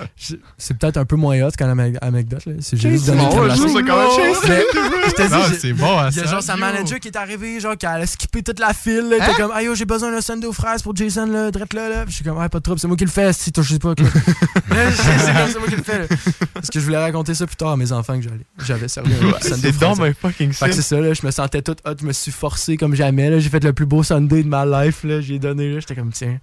c'est 0.59 0.77
peut-être 0.79 0.97
un 0.97 1.05
peu 1.05 1.17
moins 1.17 1.41
hot 1.43 1.51
qu'un 1.57 1.69
ame- 1.75 1.97
anecdote. 2.01 2.45
Là. 2.47 2.53
C'est 2.61 2.77
juste 2.77 3.07
donné 3.07 3.23
Bon, 3.23 3.31
une 3.31 3.51
crème 3.51 3.69
je 3.69 3.87
quand 3.87 5.17
te 5.17 5.51
dis, 5.53 5.59
c'est 5.61 5.73
bon 5.73 5.99
à 5.99 6.09
il 6.11 6.17
y 6.17 6.21
a 6.21 6.25
ça. 6.25 6.31
genre 6.31 6.43
sa 6.43 6.57
manager 6.57 7.01
qui 7.01 7.09
est 7.09 7.17
arrivée, 7.17 7.59
genre 7.59 7.77
qui 7.77 7.87
a 7.87 8.05
skippé 8.07 8.43
toute 8.43 8.61
la 8.61 8.73
file. 8.75 9.09
Là, 9.11 9.17
Hein? 9.21 9.27
était 9.33 9.43
comme, 9.43 9.51
ah 9.55 9.63
yo, 9.63 9.75
j'ai 9.75 9.87
besoin 9.87 10.13
d'un 10.13 10.21
sundae 10.21 10.47
aux 10.47 10.53
fraises 10.53 10.83
pour 10.83 10.95
Jason, 10.95 11.27
là, 11.27 11.51
drette 11.51 11.73
là, 11.73 11.89
là. 11.89 12.03
Puis 12.05 12.11
je 12.11 12.17
suis 12.17 12.25
comme, 12.25 12.39
ah, 12.39 12.49
pas 12.49 12.59
de 12.59 12.63
trouble, 12.63 12.79
c'est 12.79 12.87
moi 12.87 12.97
qui 12.97 13.05
le 13.05 13.11
fais, 13.11 13.33
si 13.33 13.51
toi, 13.51 13.65
je 13.65 13.73
sais 13.73 13.79
pas. 13.79 13.95
c'est 13.97 14.05
c'est 14.05 15.33
comme, 15.33 15.49
c'est 15.53 15.59
moi 15.59 15.69
qui 15.69 15.77
le 15.77 15.83
fais. 15.83 15.99
là. 16.01 16.05
Parce 16.53 16.69
que 16.71 16.79
je 16.79 16.85
voulais 16.85 16.99
raconter 16.99 17.35
ça 17.35 17.47
plus 17.47 17.57
tard 17.57 17.71
à 17.71 17.77
mes 17.77 17.91
enfants 17.91 18.17
que 18.17 18.23
j'allais. 18.23 18.47
J'avais 18.65 18.89
servi 18.89 19.13
un 19.15 19.41
sundae 19.41 19.57
C'est 19.73 19.79
donc 19.79 20.01
un 20.01 20.13
fucking 20.15 20.53
Fait 20.53 20.67
que 20.67 20.73
c'est 20.75 20.83
ça, 20.83 21.01
là, 21.01 21.13
je 21.13 21.25
me 21.27 21.31
sentais 21.33 21.63
tout 21.63 21.77
hot, 21.85 21.95
je 22.01 22.07
me 22.07 22.13
suis 22.13 22.31
forcé 22.33 22.77
comme 22.77 22.95
jamais. 22.95 23.31
là. 23.31 23.39
J'ai 23.41 23.49
fait 23.51 23.65
le 23.65 23.73
plus 23.73 23.87
beau 23.87 24.03
Sunday 24.03 24.43
de 24.43 24.49
ma 24.49 24.65
life. 24.85 25.03
là. 25.05 25.21
J'ai 25.21 25.39
donné, 25.39 25.73
là, 25.73 25.81
j'étais 25.81 25.95
comme, 25.97 26.13
tiens. 26.13 26.39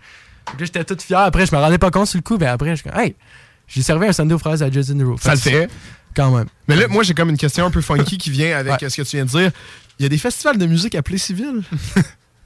Là, 0.48 0.54
j'étais 0.60 0.84
tout 0.84 0.98
fier. 1.00 1.20
Après, 1.20 1.46
je 1.46 1.56
me 1.56 1.60
rendais 1.62 1.78
pas 1.78 1.92
compte 1.92 2.08
sur 2.08 2.18
le 2.18 2.24
coup, 2.24 2.38
mais 2.40 2.48
après, 2.48 2.72
je 2.72 2.82
suis 2.82 2.90
comme, 2.90 3.00
hey, 3.00 3.16
j'ai 3.68 3.82
servi 3.82 4.08
un 4.08 4.12
Sunday 4.14 4.34
aux 4.34 4.40
fraises 4.40 4.62
à 4.64 4.70
Jason 4.70 4.96
Derulo. 4.96 5.18
Ça 5.20 5.32
le 5.32 5.38
fait. 5.40 5.70
Quand 6.16 6.30
même. 6.36 6.48
Mais 6.68 6.76
là, 6.76 6.88
moi, 6.90 7.04
j'ai 7.04 7.14
comme 7.14 7.30
une 7.30 7.38
question 7.38 7.66
un 7.66 7.72
peu 7.72 7.80
funky 7.82 8.18
qui 8.18 8.30
vient 8.32 8.58
avec 8.58 8.74
Ouais. 8.82 8.90
ce 8.90 8.98
que 9.02 9.08
tu 9.08 9.16
viens 9.16 9.26
de 9.26 9.30
dire. 9.30 9.52
Il 9.98 10.04
y 10.04 10.06
a 10.06 10.10
des 10.10 10.18
festivals 10.18 10.58
de 10.58 10.66
musique 10.66 10.96
appelés 10.96 11.18
civils. 11.18 11.62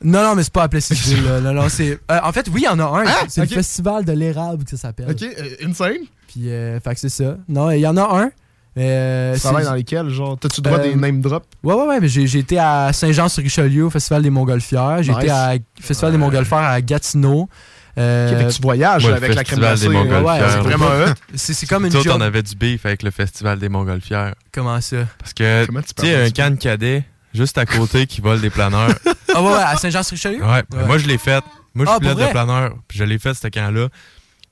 Non, 0.03 0.21
non, 0.21 0.35
mais 0.35 0.43
c'est 0.43 0.51
pas 0.53 0.63
appelé 0.63 0.81
civil. 0.81 1.23
Non, 1.41 1.53
non, 1.53 1.69
c'est. 1.69 1.97
euh, 2.11 2.19
en 2.21 2.31
fait, 2.33 2.47
oui, 2.53 2.61
il 2.63 2.65
y 2.65 2.67
en 2.67 2.77
a 2.79 2.83
un. 2.83 3.05
Ah, 3.07 3.23
c'est 3.29 3.41
le 3.41 3.47
festival 3.47 4.03
de 4.03 4.11
l'érable 4.11 4.63
que 4.65 4.71
ça 4.71 4.77
s'appelle. 4.77 5.09
OK, 5.09 5.23
euh, 5.23 5.65
insane. 5.67 5.93
Puis, 6.27 6.49
euh, 6.51 6.79
fait 6.81 6.93
que 6.93 6.99
c'est 6.99 7.09
ça. 7.09 7.37
Non, 7.47 7.71
il 7.71 7.79
y 7.79 7.87
en 7.87 7.95
a 7.95 8.23
un. 8.23 8.29
Euh, 8.77 9.33
Tu 9.35 9.39
travailles 9.39 9.63
dans 9.65 9.73
lesquels, 9.73 10.09
genre? 10.09 10.37
T'as-tu 10.37 10.59
droit 10.61 10.79
Euh, 10.79 10.83
des 10.83 10.95
name 10.95 11.21
drops? 11.21 11.47
Ouais, 11.63 11.73
ouais, 11.73 11.87
ouais. 11.87 11.99
mais 12.01 12.09
J'ai 12.09 12.27
j'ai 12.27 12.39
été 12.39 12.59
à 12.59 12.91
Saint-Jean-sur-Richelieu, 12.91 13.85
au 13.85 13.89
Festival 13.89 14.21
des 14.21 14.29
Montgolfières. 14.29 15.01
J'ai 15.01 15.13
Nice. 15.13 15.23
été 15.23 15.31
à 15.31 15.53
Festival 15.79 16.11
des 16.11 16.17
Montgolfières 16.17 16.59
à 16.59 16.81
Gatineau. 16.81 17.47
Euh, 17.97 18.49
tu 18.51 18.61
voyages 18.61 19.05
Ouais, 19.05 19.13
avec 19.13 19.29
le 19.29 19.35
la 19.35 19.43
crème 19.43 19.59
glacée. 19.59 19.87
des 19.87 19.95
Ouais, 19.95 20.03
Montgolfières. 20.03 20.49
c'est 20.51 20.59
vraiment 20.59 20.87
hot. 20.87 21.13
C'est 21.35 21.53
c'est 21.53 21.65
comme 21.65 21.85
une 21.85 21.91
job. 21.91 22.07
on 22.13 22.21
avait 22.21 22.43
du 22.43 22.55
beef 22.55 22.85
avec 22.85 23.03
le 23.03 23.11
Festival 23.11 23.57
des 23.59 23.69
Montgolfières. 23.69 24.35
Comment 24.51 24.81
ça? 24.81 24.97
Parce 25.17 25.33
que, 25.33 25.65
tu 25.65 25.73
sais, 26.05 26.25
un 26.25 26.29
canne 26.29 26.57
cadet, 26.57 27.03
juste 27.33 27.57
à 27.57 27.65
côté, 27.65 28.05
qui 28.05 28.19
vole 28.21 28.41
des 28.41 28.49
planeurs. 28.49 28.89
Ah 29.33 29.41
ouais, 29.41 29.49
ouais, 29.49 29.59
à 29.59 29.75
Saint-Jean-sur-Richelieu? 29.77 30.43
Ouais, 30.43 30.63
moi 30.85 30.97
je 30.97 31.07
l'ai 31.07 31.17
fait. 31.17 31.43
Moi 31.73 31.85
je 31.85 31.89
Ah, 31.91 31.93
suis 31.95 31.99
pilote 32.01 32.17
pour 32.17 32.27
de 32.27 32.31
planeur, 32.31 32.73
puis 32.87 32.97
je 32.97 33.03
l'ai 33.03 33.17
fait 33.19 33.33
ce 33.33 33.47
camp-là. 33.49 33.87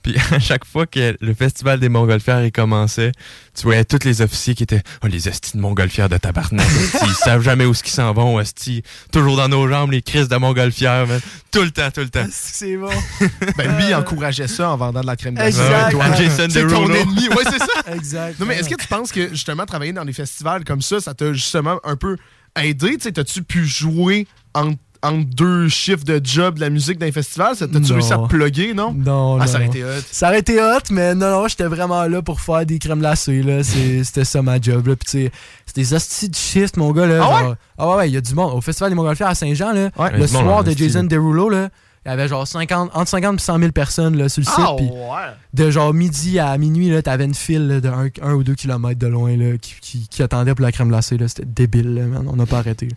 Puis 0.03 0.15
à 0.31 0.39
chaque 0.39 0.65
fois 0.65 0.85
que 0.85 1.17
le 1.19 1.33
festival 1.33 1.79
des 1.79 1.89
Montgolfières 1.89 2.47
commençait, 2.53 3.11
tu 3.55 3.63
voyais 3.63 3.85
tous 3.85 4.03
les 4.03 4.21
officiers 4.21 4.53
qui 4.53 4.63
étaient 4.63 4.83
Oh 5.03 5.07
les 5.07 5.27
hosties 5.27 5.57
de 5.57 5.61
Montgolfières 5.61 6.09
de 6.09 6.17
tabarnak, 6.17 6.65
ils 7.03 7.13
savent 7.13 7.41
jamais 7.41 7.65
où 7.65 7.73
ce 7.73 7.81
qu'ils 7.81 7.93
s'en 7.93 8.13
vont, 8.13 8.35
hostie. 8.35 8.83
Toujours 9.11 9.37
dans 9.37 9.47
nos 9.47 9.67
jambes, 9.67 9.91
les 9.91 10.01
crises 10.01 10.27
de 10.27 10.35
Montgolfières, 10.35 11.07
man. 11.07 11.21
Tout 11.51 11.61
le 11.61 11.71
temps, 11.71 11.89
tout 11.91 12.01
le 12.01 12.09
temps. 12.09 12.25
C'est 12.31 12.77
bon. 12.77 12.89
Ben 13.57 13.77
lui, 13.77 13.85
il 13.89 13.95
encourageait 13.95 14.47
ça 14.47 14.71
en 14.71 14.77
vendant 14.77 15.01
de 15.01 15.05
la 15.05 15.15
crème 15.15 15.35
glacée. 15.35 15.59
À 15.59 16.15
Jason 16.15 16.47
C'est 16.49 16.67
ton 16.67 16.91
ennemi. 16.91 17.27
Ouais, 17.29 17.43
c'est 17.45 17.59
ça. 17.59 17.93
Exact. 17.93 18.39
Non, 18.39 18.45
mais 18.45 18.57
est-ce 18.57 18.69
que 18.69 18.75
tu 18.75 18.87
penses 18.87 19.11
que 19.11 19.29
justement 19.29 19.65
travailler 19.65 19.93
dans 19.93 20.05
des 20.05 20.13
festivals 20.13 20.63
comme 20.63 20.81
ça, 20.81 20.99
ça 20.99 21.13
t'a 21.13 21.33
justement 21.33 21.79
un 21.83 21.95
peu 21.95 22.17
aidé? 22.59 22.97
Tu 22.97 23.03
sais, 23.03 23.11
t'as-tu 23.11 23.43
pu 23.43 23.65
jouer 23.65 24.27
entre, 24.53 24.77
entre 25.03 25.25
deux 25.35 25.67
chiffres 25.69 26.03
de 26.03 26.19
job 26.23 26.55
de 26.55 26.61
la 26.61 26.69
musique 26.69 26.97
dans 26.97 27.05
les 27.05 27.11
festivals? 27.11 27.55
Ça- 27.55 27.67
T'as-tu 27.67 27.89
Non. 27.89 27.93
réussi 27.95 28.13
à 28.13 28.17
te 28.17 28.27
plugger, 28.27 28.73
non? 28.73 28.93
Non, 28.93 29.35
Ah, 29.39 29.45
non. 29.45 29.47
ça 29.47 29.57
aurait 29.57 29.67
été 29.67 29.83
hot. 29.83 29.89
Ça 30.11 30.27
aurait 30.29 30.39
été 30.39 30.59
hot, 30.61 30.79
mais 30.91 31.13
non, 31.13 31.29
non, 31.29 31.47
j'étais 31.47 31.65
vraiment 31.65 32.03
là 32.05 32.21
pour 32.21 32.41
faire 32.41 32.65
des 32.65 32.79
crèmes 32.79 32.99
glacées, 32.99 33.43
là. 33.43 33.61
C'était 34.03 34.25
ça 34.25 34.41
ma 34.41 34.59
job, 34.59 34.87
là. 34.87 34.95
Puis, 34.95 35.05
tu 35.05 35.25
sais, 35.25 35.31
c'est 35.65 35.75
des 35.75 35.93
hosties 35.93 36.29
de 36.29 36.35
shift, 36.35 36.77
mon 36.77 36.91
gars, 36.91 37.05
là. 37.05 37.19
Ah 37.23 37.39
genre- 37.41 37.55
Ah 37.77 37.89
ouais, 37.89 37.95
ouais, 37.97 38.09
il 38.09 38.13
y 38.13 38.17
a 38.17 38.21
du 38.21 38.33
monde. 38.33 38.53
Au 38.53 38.61
Festival 38.61 38.89
des 38.89 38.95
Montgolfières 38.95 39.29
à 39.29 39.35
Saint-Jean, 39.35 39.73
là, 39.73 39.89
le 40.11 40.17
monde 40.17 40.27
soir 40.27 40.63
de 40.63 40.71
Jason. 40.71 41.03
Derulo, 41.03 41.49
là, 41.49 41.69
il 42.05 42.09
y 42.09 42.11
avait 42.11 42.27
genre 42.27 42.45
50, 42.45 42.91
entre 42.93 43.09
50 43.09 43.39
et 43.39 43.41
100 43.43 43.59
000 43.59 43.71
personnes, 43.71 44.17
là, 44.17 44.27
sur 44.27 44.41
le 44.41 44.45
site. 44.45 44.55
Ah, 44.57 44.73
puis 44.77 44.87
ouais. 44.87 45.33
de 45.53 45.71
genre 45.71 45.93
midi 45.93 46.37
à 46.37 46.57
minuit, 46.57 46.89
là, 46.89 47.01
t'avais 47.01 47.23
une 47.25 47.33
file 47.33 47.67
là, 47.67 47.79
de 47.79 47.89
1 48.21 48.33
ou 48.33 48.43
2 48.43 48.55
km 48.55 48.99
de 48.99 49.07
loin, 49.07 49.35
là, 49.37 49.57
qui, 49.57 49.75
qui, 49.81 50.07
qui 50.09 50.21
attendait 50.23 50.53
pour 50.53 50.63
la 50.65 50.71
crème 50.73 50.89
glacée, 50.89 51.17
là. 51.17 51.27
C'était 51.29 51.45
débile, 51.45 51.93
là, 51.95 52.01
man. 52.03 52.25
On 52.29 52.35
n'a 52.35 52.45
pas 52.45 52.57
arrêté. 52.59 52.89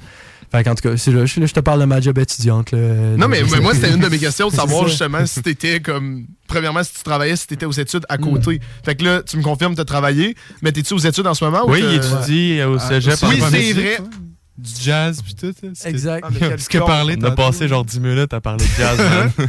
Fait 0.52 0.64
qu'en 0.64 0.74
tout 0.74 0.88
cas, 0.88 0.96
c'est 0.96 1.10
là, 1.10 1.26
je, 1.26 1.40
là, 1.40 1.46
je 1.46 1.52
te 1.52 1.60
parle 1.60 1.80
de 1.80 1.84
ma 1.86 2.00
job 2.00 2.18
étudiante, 2.18 2.70
là. 2.72 2.78
Non, 3.16 3.28
mais, 3.28 3.42
moi, 3.60 3.74
c'était 3.74 3.90
une 3.90 4.00
de 4.00 4.08
mes 4.08 4.18
questions 4.18 4.48
de 4.48 4.54
savoir 4.56 4.88
justement 4.88 5.24
si 5.26 5.42
t'étais 5.42 5.80
comme. 5.80 6.26
Premièrement, 6.46 6.84
si 6.84 6.92
tu 6.94 7.02
travaillais, 7.02 7.34
si 7.34 7.46
t'étais 7.46 7.66
aux 7.66 7.72
études 7.72 8.04
à 8.08 8.18
côté. 8.18 8.60
Fait 8.84 8.94
que 8.94 9.04
là, 9.04 9.22
tu 9.22 9.36
me 9.36 9.42
confirmes 9.42 9.72
que 9.72 9.78
t'as 9.78 9.84
travaillé, 9.84 10.36
mais 10.62 10.70
t'es-tu 10.70 10.94
aux 10.94 10.98
études 10.98 11.26
en 11.26 11.34
ce 11.34 11.44
moment? 11.44 11.66
ou 11.66 11.72
Oui, 11.72 11.82
il 11.82 11.94
étudie 11.96 12.62
au 12.62 12.78
cégep. 12.78 13.18
Oui, 13.22 13.42
en 13.42 13.50
c'est 13.50 13.72
vrai. 13.72 13.98
Du 14.58 14.70
jazz 14.80 15.20
puis 15.22 15.34
tout. 15.34 15.54
là, 15.62 15.68
Exact. 15.84 16.24
Ah, 16.26 16.30
mais 16.32 16.38
quel 16.40 16.60
Ce 16.60 16.68
que 16.68 16.78
On 16.78 17.24
a 17.24 17.30
passé 17.32 17.68
genre 17.68 17.84
10 17.84 18.00
minutes 18.00 18.32
à 18.32 18.40
parler 18.40 18.64
de 18.64 18.70
jazz, 18.78 18.98
man. 18.98 19.30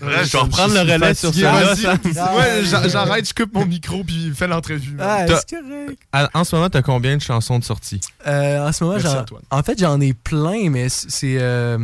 Bref, 0.00 0.26
je 0.26 0.32
vais 0.32 0.38
reprendre 0.38 0.74
le 0.74 0.80
relais 0.80 1.14
sur 1.14 1.32
ça. 1.34 2.34
Ouais, 2.34 2.64
j'a- 2.64 2.88
j'arrête, 2.88 3.28
je 3.28 3.34
coupe 3.34 3.52
mon 3.54 3.66
micro 3.66 4.02
puis 4.04 4.32
fais 4.34 4.46
l'entrevue. 4.46 4.96
Ah, 4.98 5.26
c'est 5.26 5.56
correct. 5.56 5.98
En 6.34 6.44
ce 6.44 6.54
moment, 6.56 6.70
t'as 6.70 6.82
combien 6.82 7.16
de 7.16 7.22
chansons 7.22 7.58
de 7.58 7.64
sortie? 7.64 8.00
Euh, 8.26 8.66
en 8.66 8.72
ce 8.72 8.84
moment, 8.84 8.98
en 9.50 9.62
fait, 9.62 9.78
j'en 9.78 10.00
ai 10.00 10.12
plein, 10.14 10.70
mais 10.70 10.88
c'est. 10.88 11.36
euh, 11.38 11.78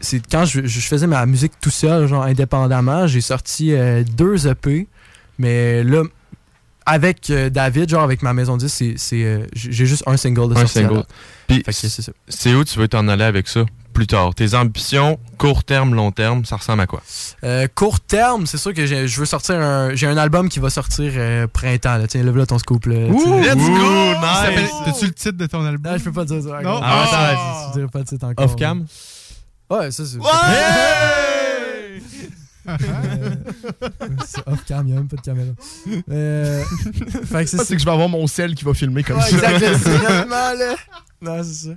c'est 0.00 0.22
quand 0.30 0.44
je, 0.44 0.64
je 0.64 0.80
faisais 0.80 1.08
ma 1.08 1.26
musique 1.26 1.52
tout 1.60 1.70
seul, 1.70 2.06
genre 2.06 2.22
indépendamment, 2.22 3.08
j'ai 3.08 3.20
sorti 3.20 3.72
euh, 3.72 4.04
deux 4.04 4.46
EP, 4.46 4.86
mais 5.38 5.82
là, 5.82 6.02
avec 6.88 7.30
euh, 7.30 7.50
David, 7.50 7.88
genre 7.90 8.02
avec 8.02 8.22
ma 8.22 8.32
maison 8.32 8.56
de 8.56 8.62
disques, 8.62 8.76
c'est- 8.78 8.94
c'est, 8.96 9.22
euh, 9.24 9.46
j'ai 9.54 9.86
juste 9.86 10.02
un 10.06 10.16
single 10.16 10.52
de 10.54 10.58
Un 10.58 10.66
single. 10.66 11.04
Puis, 11.46 11.56
Fait 11.58 11.62
que 11.64 11.72
c'est 11.72 11.88
ça. 11.88 12.12
c'est 12.28 12.54
où 12.54 12.64
tu 12.64 12.78
veux 12.78 12.88
t'en 12.88 13.06
aller 13.08 13.24
avec 13.24 13.46
ça 13.48 13.64
plus 13.94 14.06
tard? 14.06 14.34
Tes 14.34 14.54
ambitions, 14.54 15.18
court 15.38 15.64
terme, 15.64 15.94
long 15.94 16.12
terme, 16.12 16.44
ça 16.44 16.56
ressemble 16.56 16.82
à 16.82 16.86
quoi? 16.86 17.02
Euh, 17.44 17.66
court 17.74 18.00
terme, 18.00 18.46
c'est 18.46 18.58
sûr 18.58 18.72
que 18.74 18.86
j'ai- 18.86 19.08
je 19.08 19.18
veux 19.20 19.26
sortir 19.26 19.56
un. 19.56 19.94
J'ai 19.94 20.06
un 20.06 20.16
album 20.16 20.48
qui 20.48 20.58
va 20.60 20.70
sortir 20.70 21.12
euh, 21.16 21.46
printemps. 21.46 21.96
Là. 21.96 22.06
Tiens, 22.06 22.22
lève 22.22 22.36
là 22.36 22.46
ton 22.46 22.58
scoop. 22.58 22.86
Là, 22.86 22.94
sais. 22.94 23.06
Let's 23.08 23.54
Ouh, 23.54 23.74
go! 23.74 24.14
nice! 24.20 24.70
T'as-tu 24.84 25.06
le 25.06 25.12
titre 25.14 25.38
de 25.38 25.46
ton 25.46 25.64
album? 25.64 25.92
Ah, 25.94 25.98
je 25.98 26.04
peux 26.04 26.12
pas 26.12 26.24
dire 26.24 26.42
ça. 26.42 26.60
Non? 26.62 26.80
Ah, 26.82 27.06
Ah! 27.12 27.66
Je 27.68 27.78
dirais 27.78 27.90
pas 27.90 27.98
le 28.00 28.04
titre 28.04 28.26
encore. 28.26 28.44
Off-cam? 28.44 28.86
Ouais, 29.70 29.90
ça 29.90 30.04
c'est. 30.06 30.18
Euh, 30.28 31.37
c'est 34.26 34.46
off-cam, 34.46 34.86
il 34.86 34.90
y 34.90 34.96
a 34.96 34.96
même 34.96 35.08
pas 35.08 35.16
de 35.16 35.22
caméra. 35.22 35.50
Euh, 36.10 36.62
fait 37.24 37.44
que 37.44 37.50
c'est 37.50 37.60
Ah, 37.60 37.64
c'est 37.64 37.74
que 37.74 37.80
je 37.80 37.84
vais 37.84 37.90
avoir 37.90 38.08
mon 38.08 38.26
sel 38.26 38.54
qui 38.54 38.64
va 38.64 38.74
filmer 38.74 39.02
comme 39.02 39.18
Ouais, 39.18 39.22
ça. 39.30 39.52
exactement, 39.52 40.30
là. 40.30 40.74
Non, 41.20 41.42
c'est 41.42 41.68
ça. 41.68 41.70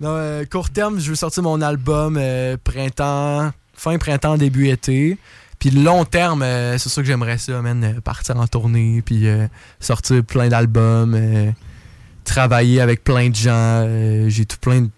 Non, 0.00 0.14
euh, 0.16 0.44
court 0.50 0.70
terme, 0.70 0.98
je 0.98 1.10
veux 1.10 1.14
sortir 1.14 1.42
mon 1.42 1.60
album 1.60 2.16
euh, 2.18 2.56
printemps, 2.62 3.50
fin 3.74 3.98
printemps, 3.98 4.36
début 4.36 4.68
été. 4.68 5.18
Puis 5.58 5.70
long 5.70 6.04
terme, 6.06 6.42
euh, 6.42 6.78
c'est 6.78 6.88
sûr 6.88 7.02
que 7.02 7.06
j'aimerais 7.06 7.36
ça, 7.38 7.60
man, 7.60 7.84
euh, 7.84 8.00
partir 8.00 8.36
en 8.38 8.46
tournée, 8.46 9.02
puis 9.04 9.28
euh, 9.28 9.46
sortir 9.78 10.24
plein 10.24 10.48
d'albums, 10.48 11.14
euh, 11.14 11.50
travailler 12.24 12.80
avec 12.80 13.04
plein 13.04 13.28
de 13.28 13.34
gens. 13.36 13.50
euh, 13.84 14.28
J'ai 14.30 14.46
tout 14.46 14.56
plein 14.58 14.80
de 14.82 14.88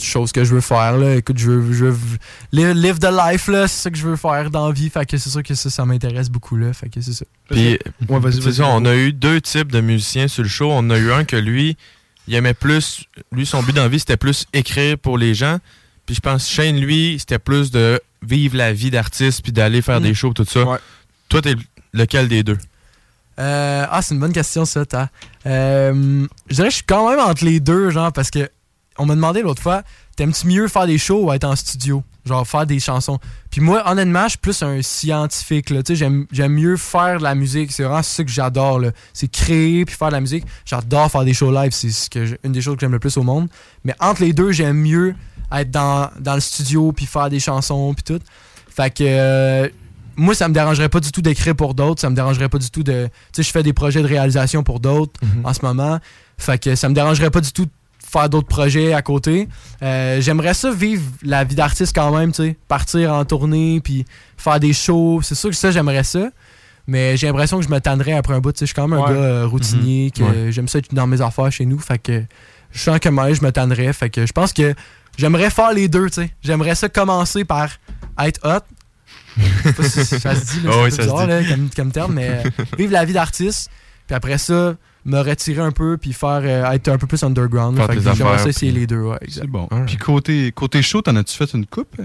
choses 0.00 0.32
que 0.32 0.44
je 0.44 0.54
veux 0.54 0.60
faire, 0.60 0.96
là. 0.96 1.16
Écoute, 1.16 1.38
je 1.38 1.50
veux, 1.50 1.72
je 1.72 1.84
veux 1.86 2.18
live, 2.52 2.70
live 2.72 2.98
the 2.98 3.08
life, 3.10 3.48
là. 3.48 3.66
C'est 3.68 3.82
ça 3.82 3.90
que 3.90 3.96
je 3.98 4.06
veux 4.06 4.16
faire 4.16 4.50
dans 4.50 4.68
la 4.68 4.72
vie. 4.72 4.88
Fait 4.90 5.04
que 5.06 5.16
c'est 5.16 5.30
sûr 5.30 5.42
que 5.42 5.54
ça, 5.54 5.70
ça 5.70 5.84
m'intéresse 5.84 6.30
beaucoup, 6.30 6.56
là. 6.56 6.72
Fait 6.72 6.88
que 6.88 7.00
c'est 7.00 7.12
ça. 7.12 7.24
Puis, 7.50 7.78
Ouais, 8.08 8.18
vas-y, 8.20 8.34
c'est 8.34 8.40
vas-y. 8.40 8.54
ça, 8.54 8.66
on 8.68 8.84
a 8.84 8.94
eu 8.94 9.12
deux 9.12 9.40
types 9.40 9.72
de 9.72 9.80
musiciens 9.80 10.28
sur 10.28 10.42
le 10.42 10.48
show. 10.48 10.70
On 10.72 10.88
a 10.90 10.98
eu 10.98 11.12
un 11.12 11.24
que 11.24 11.36
lui, 11.36 11.76
il 12.26 12.34
aimait 12.34 12.54
plus. 12.54 13.04
Lui, 13.32 13.44
son 13.46 13.62
but 13.62 13.74
dans 13.74 13.82
la 13.82 13.88
vie, 13.88 13.98
c'était 13.98 14.16
plus 14.16 14.46
écrire 14.52 14.96
pour 14.98 15.18
les 15.18 15.34
gens. 15.34 15.58
Puis 16.06 16.14
je 16.14 16.20
pense 16.20 16.48
Shane, 16.48 16.76
lui, 16.78 17.16
c'était 17.18 17.38
plus 17.38 17.70
de 17.70 18.00
vivre 18.22 18.56
la 18.56 18.72
vie 18.72 18.90
d'artiste 18.90 19.42
puis 19.42 19.52
d'aller 19.52 19.82
faire 19.82 20.00
Mm. 20.00 20.04
des 20.04 20.14
shows, 20.14 20.32
tout 20.32 20.44
ça. 20.44 20.64
Ouais. 20.64 20.78
Toi, 21.28 21.42
t'es 21.42 21.54
lequel 21.92 22.28
des 22.28 22.42
deux? 22.42 22.56
Euh, 23.38 23.86
ah, 23.90 24.00
c'est 24.02 24.14
une 24.14 24.20
bonne 24.20 24.32
question, 24.32 24.64
ça, 24.64 24.84
t'as. 24.84 25.08
Euh, 25.46 26.26
je 26.48 26.54
dirais 26.54 26.68
que 26.68 26.72
je 26.72 26.76
suis 26.76 26.84
quand 26.86 27.08
même 27.10 27.20
entre 27.20 27.44
les 27.44 27.60
deux, 27.60 27.90
genre, 27.90 28.12
parce 28.12 28.30
que 28.30 28.48
on 28.98 29.06
m'a 29.06 29.14
demandé 29.14 29.42
l'autre 29.42 29.62
fois, 29.62 29.82
t'aimes-tu 30.16 30.46
mieux 30.46 30.68
faire 30.68 30.86
des 30.86 30.98
shows 30.98 31.24
ou 31.24 31.32
être 31.32 31.44
en 31.44 31.56
studio? 31.56 32.02
Genre, 32.26 32.46
faire 32.46 32.66
des 32.66 32.78
chansons. 32.78 33.18
Puis 33.50 33.60
moi, 33.62 33.82
honnêtement, 33.90 34.24
je 34.24 34.30
suis 34.30 34.38
plus 34.38 34.62
un 34.62 34.82
scientifique, 34.82 35.70
là. 35.70 35.82
Tu 35.82 35.92
sais, 35.92 35.96
j'aime- 35.96 36.26
j'aime 36.30 36.52
mieux 36.52 36.76
faire 36.76 37.18
de 37.18 37.22
la 37.22 37.34
musique. 37.34 37.72
C'est 37.72 37.84
vraiment 37.84 38.02
ça 38.02 38.22
que 38.22 38.30
j'adore, 38.30 38.80
là. 38.80 38.90
C'est 39.14 39.28
créer 39.28 39.84
puis 39.86 39.94
faire 39.94 40.08
de 40.08 40.12
la 40.14 40.20
musique. 40.20 40.44
J'adore 40.66 41.10
faire 41.10 41.24
des 41.24 41.32
shows 41.32 41.50
live. 41.50 41.70
C'est 41.72 41.90
ce 41.90 42.10
que 42.10 42.38
une 42.44 42.52
des 42.52 42.60
choses 42.60 42.74
que 42.74 42.80
j'aime 42.80 42.92
le 42.92 42.98
plus 42.98 43.16
au 43.16 43.22
monde. 43.22 43.48
Mais 43.84 43.94
entre 44.00 44.20
les 44.22 44.34
deux, 44.34 44.52
j'aime 44.52 44.76
mieux 44.76 45.14
être 45.50 45.70
dans, 45.70 46.10
dans 46.20 46.34
le 46.34 46.40
studio 46.40 46.92
puis 46.92 47.06
faire 47.06 47.30
des 47.30 47.40
chansons 47.40 47.94
puis 47.94 48.02
tout. 48.02 48.20
Fait 48.68 48.90
que 48.90 49.04
euh, 49.06 49.68
moi, 50.16 50.34
ça 50.34 50.48
me 50.48 50.52
dérangerait 50.54 50.90
pas 50.90 51.00
du 51.00 51.10
tout 51.12 51.22
d'écrire 51.22 51.54
pour 51.56 51.72
d'autres. 51.74 52.00
Ça 52.02 52.10
me 52.10 52.14
dérangerait 52.14 52.50
pas 52.50 52.58
du 52.58 52.70
tout 52.70 52.82
de. 52.82 53.06
Tu 53.32 53.36
sais, 53.36 53.42
je 53.44 53.50
fais 53.50 53.62
des 53.62 53.72
projets 53.72 54.02
de 54.02 54.06
réalisation 54.08 54.62
pour 54.62 54.80
d'autres 54.80 55.18
en 55.44 55.54
ce 55.54 55.60
moment. 55.64 55.98
Fait 56.36 56.62
que 56.62 56.74
ça 56.76 56.88
me 56.90 56.94
dérangerait 56.94 57.30
pas 57.30 57.40
du 57.40 57.52
tout 57.52 57.64
de 57.64 57.70
faire 58.10 58.28
d'autres 58.28 58.48
projets 58.48 58.92
à 58.92 59.02
côté. 59.02 59.48
Euh, 59.82 60.20
J'aimerais 60.20 60.54
ça 60.54 60.70
vivre 60.70 61.02
la 61.22 61.44
vie 61.44 61.54
d'artiste 61.54 61.94
quand 61.94 62.16
même, 62.16 62.32
tu 62.32 62.42
sais. 62.42 62.56
Partir 62.68 63.12
en 63.12 63.24
tournée, 63.24 63.80
puis 63.82 64.04
faire 64.36 64.58
des 64.60 64.72
shows. 64.72 65.20
C'est 65.22 65.34
sûr 65.34 65.50
que 65.50 65.56
ça, 65.56 65.70
j'aimerais 65.70 66.04
ça. 66.04 66.28
Mais 66.86 67.16
j'ai 67.18 67.26
l'impression 67.26 67.58
que 67.58 67.64
je 67.64 67.68
me 67.70 67.80
tannerais 67.80 68.12
après 68.14 68.32
un 68.34 68.40
bout. 68.40 68.52
Tu 68.52 68.60
sais, 68.60 68.64
je 68.64 68.68
suis 68.68 68.74
quand 68.74 68.88
même 68.88 68.98
un 68.98 69.02
Ouais. 69.02 69.12
gars 69.14 69.20
euh, 69.20 69.46
routinier, 69.46 70.10
que 70.10 70.22
Ouais. 70.22 70.52
j'aime 70.52 70.68
ça 70.68 70.78
être 70.78 70.94
dans 70.94 71.06
mes 71.06 71.20
affaires 71.20 71.52
chez 71.52 71.66
nous. 71.66 71.78
Fait 71.78 71.98
que 71.98 72.22
je 72.72 72.78
sens 72.80 72.98
que 72.98 73.08
moi, 73.10 73.32
je 73.34 73.42
me 73.42 73.52
tannerais. 73.52 73.92
Fait 73.92 74.08
que 74.08 74.24
je 74.24 74.32
pense 74.32 74.52
que 74.54 74.74
j'aimerais 75.18 75.50
faire 75.50 75.72
les 75.74 75.88
deux, 75.88 76.06
tu 76.08 76.22
sais. 76.22 76.30
J'aimerais 76.42 76.74
ça 76.74 76.88
commencer 76.88 77.44
par 77.44 77.68
être 78.24 78.40
hot. 78.42 78.64
Je 79.36 79.44
sais 79.68 79.72
pas 79.74 79.82
si 79.84 80.04
ça 80.04 80.34
se 80.34 80.44
dit, 80.58 80.60
là, 80.66 80.70
oui, 80.82 80.90
se 80.90 80.96
bizarre, 81.02 81.26
dit. 81.26 81.28
là, 81.28 81.42
comme, 81.44 81.68
comme 81.76 81.92
terme, 81.92 82.14
mais 82.14 82.28
euh, 82.44 82.50
vivre 82.78 82.92
la 82.92 83.04
vie 83.04 83.12
d'artiste. 83.12 83.70
Puis 84.06 84.16
après 84.16 84.38
ça, 84.38 84.74
me 85.08 85.20
retirer 85.20 85.60
un 85.62 85.72
peu, 85.72 85.96
puis 85.96 86.12
faire 86.12 86.40
euh, 86.44 86.70
être 86.72 86.88
un 86.88 86.98
peu 86.98 87.06
plus 87.06 87.22
underground. 87.22 87.76
Faire 87.76 87.86
Fait 87.86 87.96
que 87.96 88.08
affaires, 88.08 88.40
ça 88.40 88.48
puis- 88.50 88.70
les 88.70 88.86
deux, 88.86 89.00
ouais. 89.02 89.18
C'est 89.28 89.46
bon. 89.46 89.68
Puis 89.86 89.96
côté, 89.96 90.52
côté 90.52 90.82
show, 90.82 91.02
t'en 91.02 91.16
as-tu 91.16 91.36
fait 91.36 91.52
une 91.54 91.66
coupe? 91.66 91.96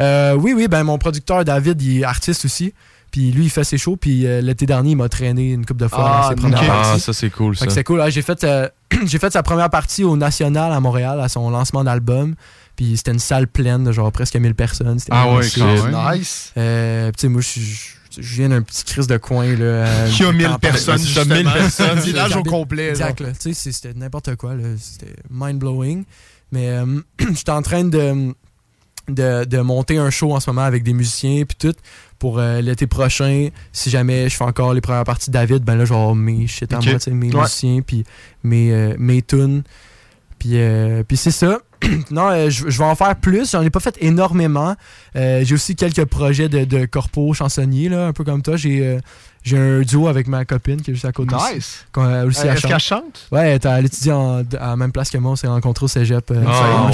Euh, 0.00 0.34
oui, 0.34 0.52
oui, 0.56 0.68
ben 0.68 0.84
mon 0.84 0.98
producteur 0.98 1.44
David, 1.44 1.80
il 1.82 2.00
est 2.00 2.04
artiste 2.04 2.44
aussi. 2.44 2.72
Puis 3.10 3.30
lui, 3.30 3.44
il 3.44 3.50
fait 3.50 3.64
ses 3.64 3.76
shows. 3.76 3.96
Puis 3.96 4.26
euh, 4.26 4.40
l'été 4.40 4.64
dernier, 4.64 4.92
il 4.92 4.96
m'a 4.96 5.08
traîné 5.10 5.52
une 5.52 5.66
coupe 5.66 5.76
de 5.76 5.86
fois 5.88 6.04
Ah, 6.06 6.22
dans 6.22 6.28
ses 6.30 6.34
premières 6.36 6.62
ok. 6.62 6.68
Ah, 6.70 6.98
ça, 6.98 7.12
c'est 7.12 7.28
cool, 7.30 7.56
ça. 7.56 7.68
c'est 7.68 7.84
cool. 7.84 8.00
Ouais, 8.00 8.10
j'ai 8.10 8.22
fait, 8.22 8.42
euh, 8.44 8.68
j'ai 9.04 9.18
fait 9.18 9.30
sa 9.32 9.42
première 9.42 9.68
partie 9.68 10.02
au 10.02 10.16
National 10.16 10.72
à 10.72 10.80
Montréal, 10.80 11.20
à 11.20 11.28
son 11.28 11.50
lancement 11.50 11.84
d'album. 11.84 12.34
Puis 12.74 12.96
c'était 12.96 13.10
une 13.12 13.18
salle 13.18 13.48
pleine 13.48 13.84
de 13.84 13.92
genre 13.92 14.10
presque 14.12 14.34
1000 14.36 14.54
personnes. 14.54 14.98
C'était 14.98 15.12
Ah 15.14 15.30
ouais, 15.34 15.46
quand 15.54 15.66
même. 15.90 16.18
Nice. 16.18 16.52
Euh, 16.56 17.08
puis 17.10 17.16
tu 17.16 17.20
sais, 17.20 17.28
moi, 17.28 17.42
je 17.42 17.60
je- 17.60 17.92
je 18.18 18.34
viens 18.36 18.48
d'un 18.48 18.62
petit 18.62 18.84
crise 18.84 19.06
de 19.06 19.16
coin. 19.16 19.46
Là, 19.46 19.64
euh, 19.64 20.10
Qui 20.16 20.24
a 20.24 20.32
1000 20.32 20.46
campagne. 20.46 20.60
personnes, 20.60 20.98
ça, 20.98 21.04
justement. 21.04 21.34
1000 21.34 21.44
personnes. 21.52 21.98
Village 22.00 22.36
au 22.36 22.42
complet. 22.42 22.90
Exact, 22.90 23.22
c'était 23.38 23.94
n'importe 23.94 24.36
quoi. 24.36 24.54
C'était 24.78 25.14
mind-blowing. 25.30 26.04
Mais 26.52 26.68
euh, 26.70 27.00
j'étais 27.34 27.50
en 27.50 27.62
train 27.62 27.84
de, 27.84 28.34
de, 29.08 29.44
de 29.44 29.58
monter 29.60 29.96
un 29.98 30.10
show 30.10 30.32
en 30.34 30.40
ce 30.40 30.50
moment 30.50 30.62
avec 30.62 30.82
des 30.82 30.92
musiciens 30.92 31.44
puis 31.44 31.56
tout 31.58 31.74
pour 32.18 32.38
euh, 32.38 32.60
l'été 32.60 32.86
prochain, 32.86 33.48
si 33.72 33.90
jamais 33.90 34.28
je 34.28 34.36
fais 34.36 34.44
encore 34.44 34.74
les 34.74 34.80
premières 34.80 35.02
parties 35.02 35.30
de 35.30 35.32
David, 35.32 35.64
ben 35.64 35.74
là, 35.74 35.84
je 35.84 35.90
vais 35.92 35.98
avoir 35.98 36.14
mes 36.14 36.46
shit 36.46 36.70
moi, 36.70 36.80
sais, 37.00 37.10
mes 37.10 37.34
Ouais. 37.34 37.40
musiciens, 37.40 37.80
puis 37.84 38.04
mes, 38.44 38.70
euh, 38.72 38.94
mes 38.96 39.22
tunes. 39.22 39.64
Puis, 40.38 40.50
euh, 40.54 41.02
puis 41.02 41.16
c'est 41.16 41.32
ça. 41.32 41.58
non, 42.10 42.28
euh, 42.30 42.50
je, 42.50 42.68
je 42.70 42.78
vais 42.78 42.84
en 42.84 42.94
faire 42.94 43.16
plus. 43.16 43.50
J'en 43.52 43.62
ai 43.62 43.70
pas 43.70 43.80
fait 43.80 43.96
énormément. 44.00 44.74
Euh, 45.16 45.42
j'ai 45.44 45.54
aussi 45.54 45.74
quelques 45.76 46.04
projets 46.04 46.48
de, 46.48 46.64
de 46.64 46.86
corpo 46.86 47.32
chansonnier, 47.34 47.88
là, 47.88 48.06
un 48.08 48.12
peu 48.12 48.24
comme 48.24 48.42
toi. 48.42 48.56
J'ai 48.56 48.86
euh, 48.86 48.98
j'ai 49.44 49.58
un 49.58 49.80
duo 49.80 50.06
avec 50.08 50.28
ma 50.28 50.44
copine 50.44 50.80
qui 50.80 50.92
est 50.92 50.94
juste 50.94 51.04
à 51.06 51.12
côté. 51.12 51.34
Nice. 51.34 51.44
aussi. 51.56 51.78
Qu'on- 51.92 52.04
euh, 52.04 52.26
aussi, 52.26 52.46
Euh, 52.46 52.52
Est-ce 52.54 52.66
qu'elle 52.66 52.78
chante? 52.78 53.26
Ouais, 53.32 53.58
elle, 53.62 53.86
étudie 53.86 54.12
en- 54.12 54.40
à 54.58 54.66
la 54.68 54.76
même 54.76 54.92
place 54.92 55.10
que 55.10 55.18
moi. 55.18 55.32
On 55.32 55.36
s'est 55.36 55.48
rencontrés 55.48 55.84
au 55.84 55.88
cégep. 55.88 56.30
euh, 56.30 56.44
Oh, 56.46 56.90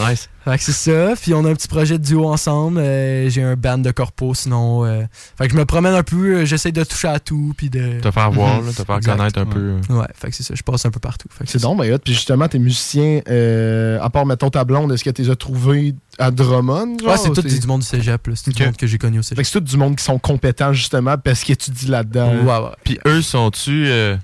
wow. 0.00 0.08
Nice. 0.08 0.28
Fait 0.44 0.58
que 0.58 0.62
c'est 0.64 0.72
ça. 0.72 1.14
Puis 1.20 1.32
on 1.32 1.44
a 1.46 1.50
un 1.50 1.54
petit 1.54 1.68
projet 1.68 1.98
de 1.98 2.04
duo 2.04 2.28
ensemble. 2.28 2.78
Euh, 2.78 3.30
j'ai 3.30 3.42
un 3.42 3.56
band 3.56 3.78
de 3.78 3.90
corpo 3.90 4.34
sinon. 4.34 4.84
euh, 4.84 5.02
Fait 5.38 5.46
que 5.48 5.54
je 5.54 5.58
me 5.58 5.64
promène 5.64 5.94
un 5.94 6.02
peu. 6.02 6.36
euh, 6.40 6.44
J'essaie 6.44 6.70
de 6.70 6.84
toucher 6.84 7.08
à 7.08 7.18
tout. 7.18 7.54
Puis 7.56 7.70
de. 7.70 8.00
Te 8.00 8.10
faire 8.10 8.30
voir, 8.30 8.60
Mhm. 8.60 8.66
là, 8.66 8.72
te 8.72 8.84
faire 8.84 8.96
Exact. 8.96 9.16
connaître 9.16 9.38
un 9.40 9.46
peu. 9.46 9.76
Ouais, 9.88 10.06
fait 10.14 10.28
que 10.28 10.36
c'est 10.36 10.42
ça. 10.42 10.54
Je 10.54 10.62
passe 10.62 10.84
un 10.84 10.90
peu 10.90 11.00
partout. 11.00 11.28
Fait 11.30 11.44
que 11.44 11.50
C'est 11.50 11.62
donc, 11.62 11.80
mais 11.80 11.90
hot. 11.92 11.98
Puis 11.98 12.12
justement, 12.14 12.46
tes 12.46 12.58
musiciens, 12.58 13.20
euh, 13.30 13.98
à 14.02 14.10
part, 14.10 14.26
mettons, 14.26 14.50
ta 14.50 14.64
blonde, 14.64 14.92
est-ce 14.92 15.02
que 15.04 15.10
tu 15.10 15.22
les 15.22 15.30
as 15.30 15.36
trouvés 15.36 15.94
à 16.18 16.30
Drummond? 16.30 16.98
Ouais, 17.04 17.16
c'est 17.16 17.30
ou 17.30 17.34
tout 17.34 17.40
du, 17.42 17.58
du 17.58 17.66
monde 17.66 17.80
du 17.80 17.86
cégep. 17.86 18.26
là. 18.26 18.34
C'est 18.36 18.50
Ok. 18.50 18.56
du 18.56 18.64
monde 18.64 18.76
que 18.76 18.86
j'ai 18.86 18.98
connu 18.98 19.18
au 19.20 19.22
cégep. 19.22 19.36
Fait 19.38 19.42
que 19.44 19.48
c'est 19.48 19.58
tout 19.60 19.64
du 19.64 19.76
monde 19.78 19.96
qui 19.96 20.04
sont 20.04 20.18
compétents, 20.18 20.72
justement, 20.74 21.16
parce 21.16 21.42
que 21.42 21.54
tu 21.54 21.70
dis 21.70 21.86
là-dedans. 21.86 22.32
Ouais, 22.42 22.58
ouais. 22.64 22.70
Puis 22.84 22.98
eux, 23.06 23.22
sont-tu 23.22 23.86
euh, 23.88 24.16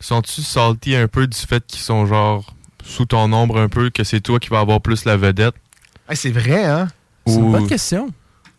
sont-tu 0.00 0.42
salty 0.42 0.94
un 0.96 1.08
peu 1.08 1.26
du 1.26 1.38
fait 1.38 1.64
qu'ils 1.66 1.80
sont 1.80 2.06
genre 2.06 2.52
sous 2.86 3.04
ton 3.04 3.32
ombre 3.32 3.58
un 3.60 3.68
peu, 3.68 3.90
que 3.90 4.04
c'est 4.04 4.20
toi 4.20 4.38
qui 4.38 4.48
vas 4.48 4.60
avoir 4.60 4.80
plus 4.80 5.04
la 5.04 5.16
vedette? 5.16 5.54
Hey, 6.08 6.16
c'est 6.16 6.30
vrai, 6.30 6.64
hein? 6.64 6.88
C'est 7.26 7.34
une 7.34 7.52
bonne 7.52 7.66
question. 7.66 8.10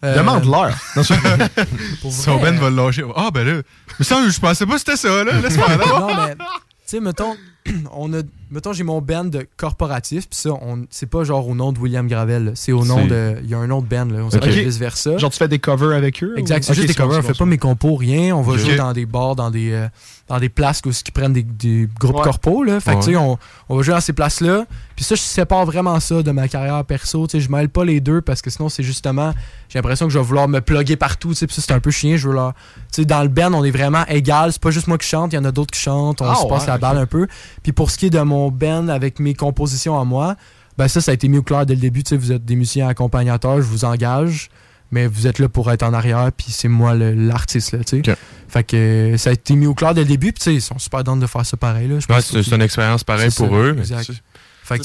Euh, 0.04 0.16
Demande-leur. 0.16 0.76
Non, 0.96 1.04
c'est- 1.04 1.16
pour 2.02 2.12
Son 2.12 2.38
vrai, 2.38 2.52
Ben 2.52 2.60
va 2.60 2.70
le 2.70 2.76
lâcher. 2.76 3.04
Ah, 3.16 3.30
ben 3.34 3.48
là. 3.48 3.62
Mais 3.98 4.06
ça, 4.06 4.18
je 4.30 4.40
pensais 4.40 4.66
pas 4.66 4.74
que 4.74 4.80
c'était 4.80 4.96
ça, 4.98 5.24
là. 5.24 5.40
Laisse 5.42 5.56
faire. 5.56 5.78
là. 5.78 5.86
non, 5.88 6.08
mais, 6.16 6.36
tu 6.36 6.42
sais, 6.86 7.00
mettons, 7.00 7.36
on 7.94 8.13
a, 8.13 8.22
mettons 8.52 8.74
j'ai 8.74 8.84
mon 8.84 9.02
band 9.02 9.26
de 9.26 9.48
corporatif, 9.58 10.28
puis 10.30 10.40
ça, 10.40 10.52
on, 10.52 10.86
c'est 10.90 11.06
pas 11.10 11.24
genre 11.24 11.48
au 11.48 11.56
nom 11.56 11.72
de 11.72 11.80
William 11.80 12.08
Gravel, 12.08 12.52
c'est 12.56 12.72
au 12.72 12.86
nom 12.86 13.06
de. 13.06 13.36
Il 13.44 13.50
y 13.50 13.54
a 13.54 13.58
un 13.60 13.70
autre 13.70 13.88
band, 13.88 14.06
là. 14.06 14.20
On 14.22 14.26
Ok. 14.28 14.32
s'appelle 14.34 14.52
vice-versa. 14.66 15.18
Genre, 15.18 15.32
tu 15.32 15.38
fais 15.38 15.48
des 15.48 15.60
covers 15.60 15.96
avec 15.96 16.24
eux? 16.24 16.34
Exact, 16.38 16.64
c'est 16.64 16.72
Ok, 16.72 16.76
juste 16.78 16.88
des 16.88 16.94
covers, 16.94 17.20
on 17.20 17.22
fait 17.24 17.38
pas 17.38 17.46
mes 17.46 17.58
compos, 17.58 17.96
rien. 17.96 18.36
On 18.36 18.42
va 18.42 18.58
jouer 18.58 18.76
dans 18.76 18.94
des 18.94 19.06
bars, 19.06 19.36
dans 19.36 19.52
des, 19.52 19.72
euh, 19.72 19.88
dans 20.28 20.40
des 20.40 20.50
places 20.50 20.82
où, 20.86 20.90
qui 20.92 21.12
prennent 21.12 21.34
des, 21.34 21.44
des 21.44 21.88
groupes 22.00 22.18
Ouais. 22.18 22.24
corpos. 22.24 22.64
Là. 22.64 22.80
Fait 22.80 22.92
que, 22.92 22.96
Ouais. 22.98 23.04
tu 23.04 23.12
sais, 23.12 23.18
on, 23.18 23.38
on 23.70 23.76
va 23.78 23.82
jouer 23.84 23.94
dans 23.94 24.02
ces 24.02 24.14
places-là. 24.14 24.66
Puis 24.96 25.06
ça, 25.06 25.16
je 25.16 25.22
sépare 25.22 25.66
vraiment 25.66 26.00
ça 26.00 26.24
de 26.24 26.32
ma 26.32 26.48
carrière 26.48 26.84
perso. 26.84 27.28
Tu 27.28 27.34
sais, 27.38 27.40
je 27.46 27.52
mêle 27.52 27.70
pas 27.70 27.86
les 27.86 28.00
deux 28.02 28.22
parce 28.22 28.42
que 28.42 28.50
sinon, 28.50 28.68
c'est 28.70 28.84
justement. 28.84 29.34
J'ai 29.70 29.78
l'impression 29.80 30.08
que 30.08 30.14
je 30.14 30.18
vais 30.18 30.24
vouloir 30.26 30.48
me 30.48 30.60
plugger 30.62 30.96
partout. 30.96 31.30
tu 31.30 31.36
sais, 31.36 31.48
Puis 31.48 31.56
ça, 31.56 31.62
c'est 31.62 31.74
un 31.74 31.80
peu 31.80 31.92
chien. 31.92 32.18
Je 32.18 32.28
veux 32.28 32.34
leur- 32.34 32.54
tu 32.92 33.02
sais, 33.02 33.06
dans 33.06 33.22
le 33.22 33.28
band, 33.30 33.54
on 33.54 33.64
est 33.64 33.72
vraiment 33.72 34.06
égal. 34.08 34.52
C'est 34.54 34.62
pas 34.62 34.72
juste 34.72 34.88
moi 34.88 34.98
qui 34.98 35.08
chante, 35.08 35.34
il 35.34 35.36
y 35.36 35.40
en 35.40 35.46
a 35.46 35.52
d'autres 35.52 35.72
qui 35.72 35.80
chantent. 35.80 36.22
On 36.22 36.26
Ah 36.30 36.36
se 36.36 36.46
passe 36.48 36.62
ouais, 36.62 36.68
la 36.68 36.78
balle 36.78 36.98
un 36.98 37.06
peu. 37.06 37.28
Puis 37.64 37.72
pour 37.74 37.92
ce 37.92 37.98
qui 37.98 38.08
est 38.08 38.10
de 38.10 38.20
mon 38.22 38.37
band 38.52 38.88
avec 38.88 39.19
mes 39.19 39.34
compositions 39.34 40.00
à 40.00 40.06
moi, 40.06 40.36
ben 40.78 40.88
ça, 40.88 41.02
ça 41.02 41.12
a 41.12 41.13
été 41.13 41.28
mis 41.28 41.38
au 41.38 41.43
clair 41.43 41.65
dès 41.65 41.76
le 41.76 41.82
début. 41.82 42.04
Tu 42.04 42.10
sais, 42.10 42.17
vous 42.17 42.32
êtes 42.32 42.45
des 42.45 42.56
musiciens 42.56 42.88
accompagnateurs, 42.88 43.58
je 43.58 43.67
vous 43.67 43.86
engage 43.86 44.50
mais 44.91 45.08
vous 45.08 45.28
êtes 45.28 45.39
là 45.39 45.50
pour 45.50 45.71
être 45.71 45.84
en 45.84 45.93
arrière, 45.93 46.32
puis 46.32 46.47
c'est 46.50 46.67
moi 46.67 46.93
l'artiste, 46.95 47.73
là, 47.73 47.84
tu 47.84 48.02
sais. 48.04 48.15
Fait 48.47 48.63
que 48.63 48.78
euh, 48.78 49.17
ça 49.17 49.32
a 49.32 49.34
été 49.34 49.56
mis 49.56 49.65
au 49.67 49.73
clair 49.73 49.93
dès 49.93 50.02
le 50.02 50.08
début, 50.08 50.32
puis 50.32 50.39
tu 50.39 50.43
sais, 50.45 50.54
ils 50.54 50.62
sont 50.62 50.80
super 50.80 51.04
dans 51.04 51.17
de 51.17 51.28
faire 51.28 51.45
ça 51.45 51.58
pareil, 51.58 51.89
là. 51.89 51.95
Ouais, 52.10 52.21
c'est 52.21 52.56
une 52.56 52.62
expérience 52.62 53.04
pareille 53.04 53.32
pour 53.36 53.50
ça, 53.50 53.54
eux. 53.56 53.76
exact. 53.78 54.12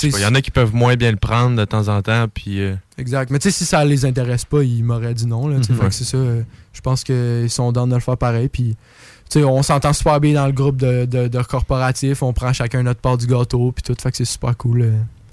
Il 0.02 0.20
y 0.20 0.26
en 0.26 0.34
a 0.34 0.40
qui 0.40 0.52
peuvent 0.52 0.74
moins 0.74 0.94
bien 0.94 1.10
le 1.10 1.16
prendre 1.16 1.56
de 1.56 1.64
temps 1.64 1.88
en 1.88 2.02
temps, 2.02 2.26
puis 2.32 2.60
euh, 2.60 2.74
Exact. 2.98 3.30
Mais 3.30 3.38
tu 3.38 3.50
sais, 3.50 3.56
si 3.58 3.64
ça 3.64 3.84
les 3.84 4.04
intéresse 4.04 4.44
pas, 4.44 4.62
ils 4.62 4.84
m'auraient 4.84 5.14
dit 5.14 5.26
non, 5.26 5.48
là. 5.48 5.58
Mhm. 5.58 5.64
Fait 5.64 5.88
que 5.88 5.90
c'est 5.94 6.04
ça. 6.04 6.16
euh, 6.16 6.42
Je 6.72 6.80
pense 6.80 7.02
qu'ils 7.04 7.50
sont 7.50 7.72
dans 7.72 7.86
de 7.86 7.94
le 7.94 8.00
faire 8.00 8.16
pareil, 8.16 8.48
puis... 8.48 8.76
On 9.36 9.62
s'entend 9.62 9.92
super 9.92 10.20
bien 10.20 10.34
dans 10.34 10.46
le 10.46 10.52
groupe 10.52 10.76
de, 10.76 11.04
de, 11.04 11.28
de 11.28 11.42
corporatifs, 11.42 12.22
on 12.22 12.32
prend 12.32 12.52
chacun 12.52 12.82
notre 12.82 13.00
part 13.00 13.16
du 13.16 13.26
gâteau, 13.26 13.72
puis 13.72 13.82
tout, 13.82 13.94
fait 14.00 14.10
que 14.10 14.16
c'est 14.16 14.24
super 14.24 14.56
cool. 14.56 14.82
euh. 14.82 14.92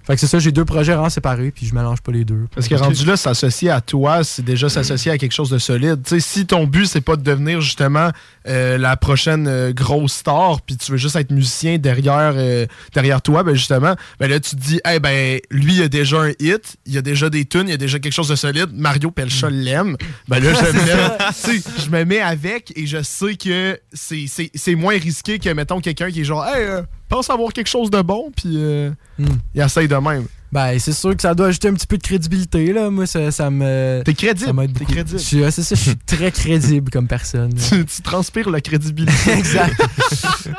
Fait 0.10 0.16
que 0.16 0.22
c'est 0.22 0.26
ça, 0.28 0.40
j'ai 0.40 0.52
deux 0.52 0.66
projets 0.66 0.94
vraiment 0.94 1.12
séparés, 1.12 1.52
puis 1.52 1.68
je 1.68 1.76
mélange 1.76 2.02
pas 2.02 2.12
les 2.12 2.26
deux. 2.26 2.48
Parce 2.56 2.68
que 2.68 2.74
rendu 2.74 3.06
là, 3.06 3.16
s'associer 3.16 3.70
à 3.70 3.80
toi, 3.80 4.24
c'est 4.24 4.42
déjà 4.44 4.68
s'associer 4.68 5.12
à 5.12 5.20
quelque 5.20 5.34
chose 5.34 5.52
de 5.52 5.60
solide. 5.60 6.02
Tu 6.04 6.16
sais, 6.16 6.20
si 6.20 6.48
ton 6.48 6.66
but, 6.66 6.88
c'est 6.88 7.02
pas 7.02 7.16
de 7.16 7.22
devenir 7.22 7.62
justement 7.62 8.10
euh, 8.48 8.80
la 8.80 8.98
prochaine 8.98 9.48
euh, 9.48 9.72
grosse 9.72 10.14
star, 10.14 10.62
puis 10.62 10.78
tu 10.78 10.92
veux 10.92 10.98
juste 10.98 11.16
être 11.16 11.30
musicien 11.30 11.78
derrière, 11.78 12.34
euh, 12.36 12.66
derrière 12.96 13.22
toi, 13.22 13.44
ben 13.44 13.54
justement, 13.54 13.96
ben 14.20 14.32
là, 14.32 14.40
tu 14.40 14.56
te 14.56 14.60
dis, 14.60 14.80
eh 14.92 15.00
ben, 15.00 15.40
lui, 15.52 15.76
il 15.76 15.84
a 15.84 15.88
déjà 15.88 16.22
un 16.22 16.32
hit, 16.40 16.78
il 16.88 16.98
a 16.98 17.04
déjà 17.04 17.30
des 17.30 17.46
tunes, 17.46 17.68
il 17.68 17.74
a 17.74 17.78
déjà 17.78 18.00
quelque 18.00 18.14
chose 18.14 18.30
de 18.30 18.36
solide. 18.36 18.70
Mario 18.74 19.12
Pelcha 19.12 19.52
l'aime. 19.52 19.96
Ben 20.28 20.44
là, 20.44 20.54
je 20.56 21.52
me 21.52 21.60
je 21.86 21.90
me 21.92 22.04
mets 22.06 22.22
avec 22.22 22.74
et 22.76 22.88
je 22.88 23.04
sais 23.04 23.36
que 23.36 23.80
c'est- 23.94 24.76
moins 24.76 24.98
risqué 24.98 25.38
que, 25.38 25.50
mettons, 25.50 25.82
quelqu'un 25.82 26.10
qui 26.10 26.22
est 26.22 26.26
genre, 26.26 26.44
hey, 26.48 26.64
euh, 26.64 26.82
pense 27.10 27.30
avoir 27.30 27.52
quelque 27.52 27.68
chose 27.68 27.90
de 27.92 28.02
bon, 28.02 28.32
puis 28.36 28.54
euh, 28.56 28.92
Hmm. 29.18 29.26
il 29.54 29.62
essaye 29.62 29.88
de 29.90 29.96
même. 29.96 30.26
Ben, 30.52 30.80
c'est 30.80 30.94
sûr 30.94 31.16
que 31.16 31.22
ça 31.22 31.36
doit 31.36 31.48
ajouter 31.48 31.68
un 31.68 31.74
petit 31.74 31.86
peu 31.86 31.98
de 31.98 32.02
crédibilité, 32.02 32.74
là. 32.74 32.90
Moi, 32.90 33.06
ça, 33.06 33.30
ça 33.32 33.50
me... 33.52 34.02
T'es 34.04 34.14
crédible. 34.16 34.68
T'es 34.74 34.86
crédible. 34.86 35.20
Je 35.20 35.24
suis- 35.24 35.42
ouais, 35.44 35.52
c'est 35.52 35.62
ça, 35.62 35.76
je 35.76 35.82
suis 35.82 35.96
très 35.98 36.32
crédible 36.32 36.90
comme 36.90 37.06
personne. 37.08 37.54
tu, 37.70 37.86
tu 37.86 38.02
transpires 38.02 38.50
la 38.50 38.60
crédibilité. 38.62 39.32
exact. 39.38 39.80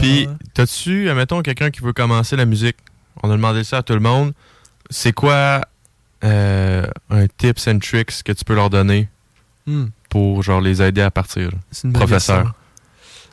Puis, 0.00 0.28
t'as-tu, 0.54 1.08
admettons, 1.10 1.42
quelqu'un 1.42 1.70
qui 1.70 1.80
veut 1.80 1.92
commencer 1.92 2.36
la 2.36 2.44
musique? 2.44 2.76
On 3.22 3.30
a 3.30 3.34
demandé 3.36 3.64
ça 3.64 3.78
à 3.78 3.82
tout 3.82 3.92
le 3.94 4.00
monde. 4.00 4.32
C'est 4.90 5.12
quoi 5.12 5.60
euh, 6.24 6.86
un 7.10 7.26
tips 7.36 7.68
and 7.68 7.78
tricks 7.78 8.22
que 8.24 8.32
tu 8.32 8.44
peux 8.44 8.54
leur 8.54 8.70
donner 8.70 9.08
Hmm, 9.66 9.88
pour 10.08 10.42
genre 10.42 10.62
les 10.62 10.80
aider 10.80 11.02
à 11.02 11.10
partir? 11.10 11.50
c'est 11.70 11.86
une 11.86 11.92
Professeur. 11.92 12.54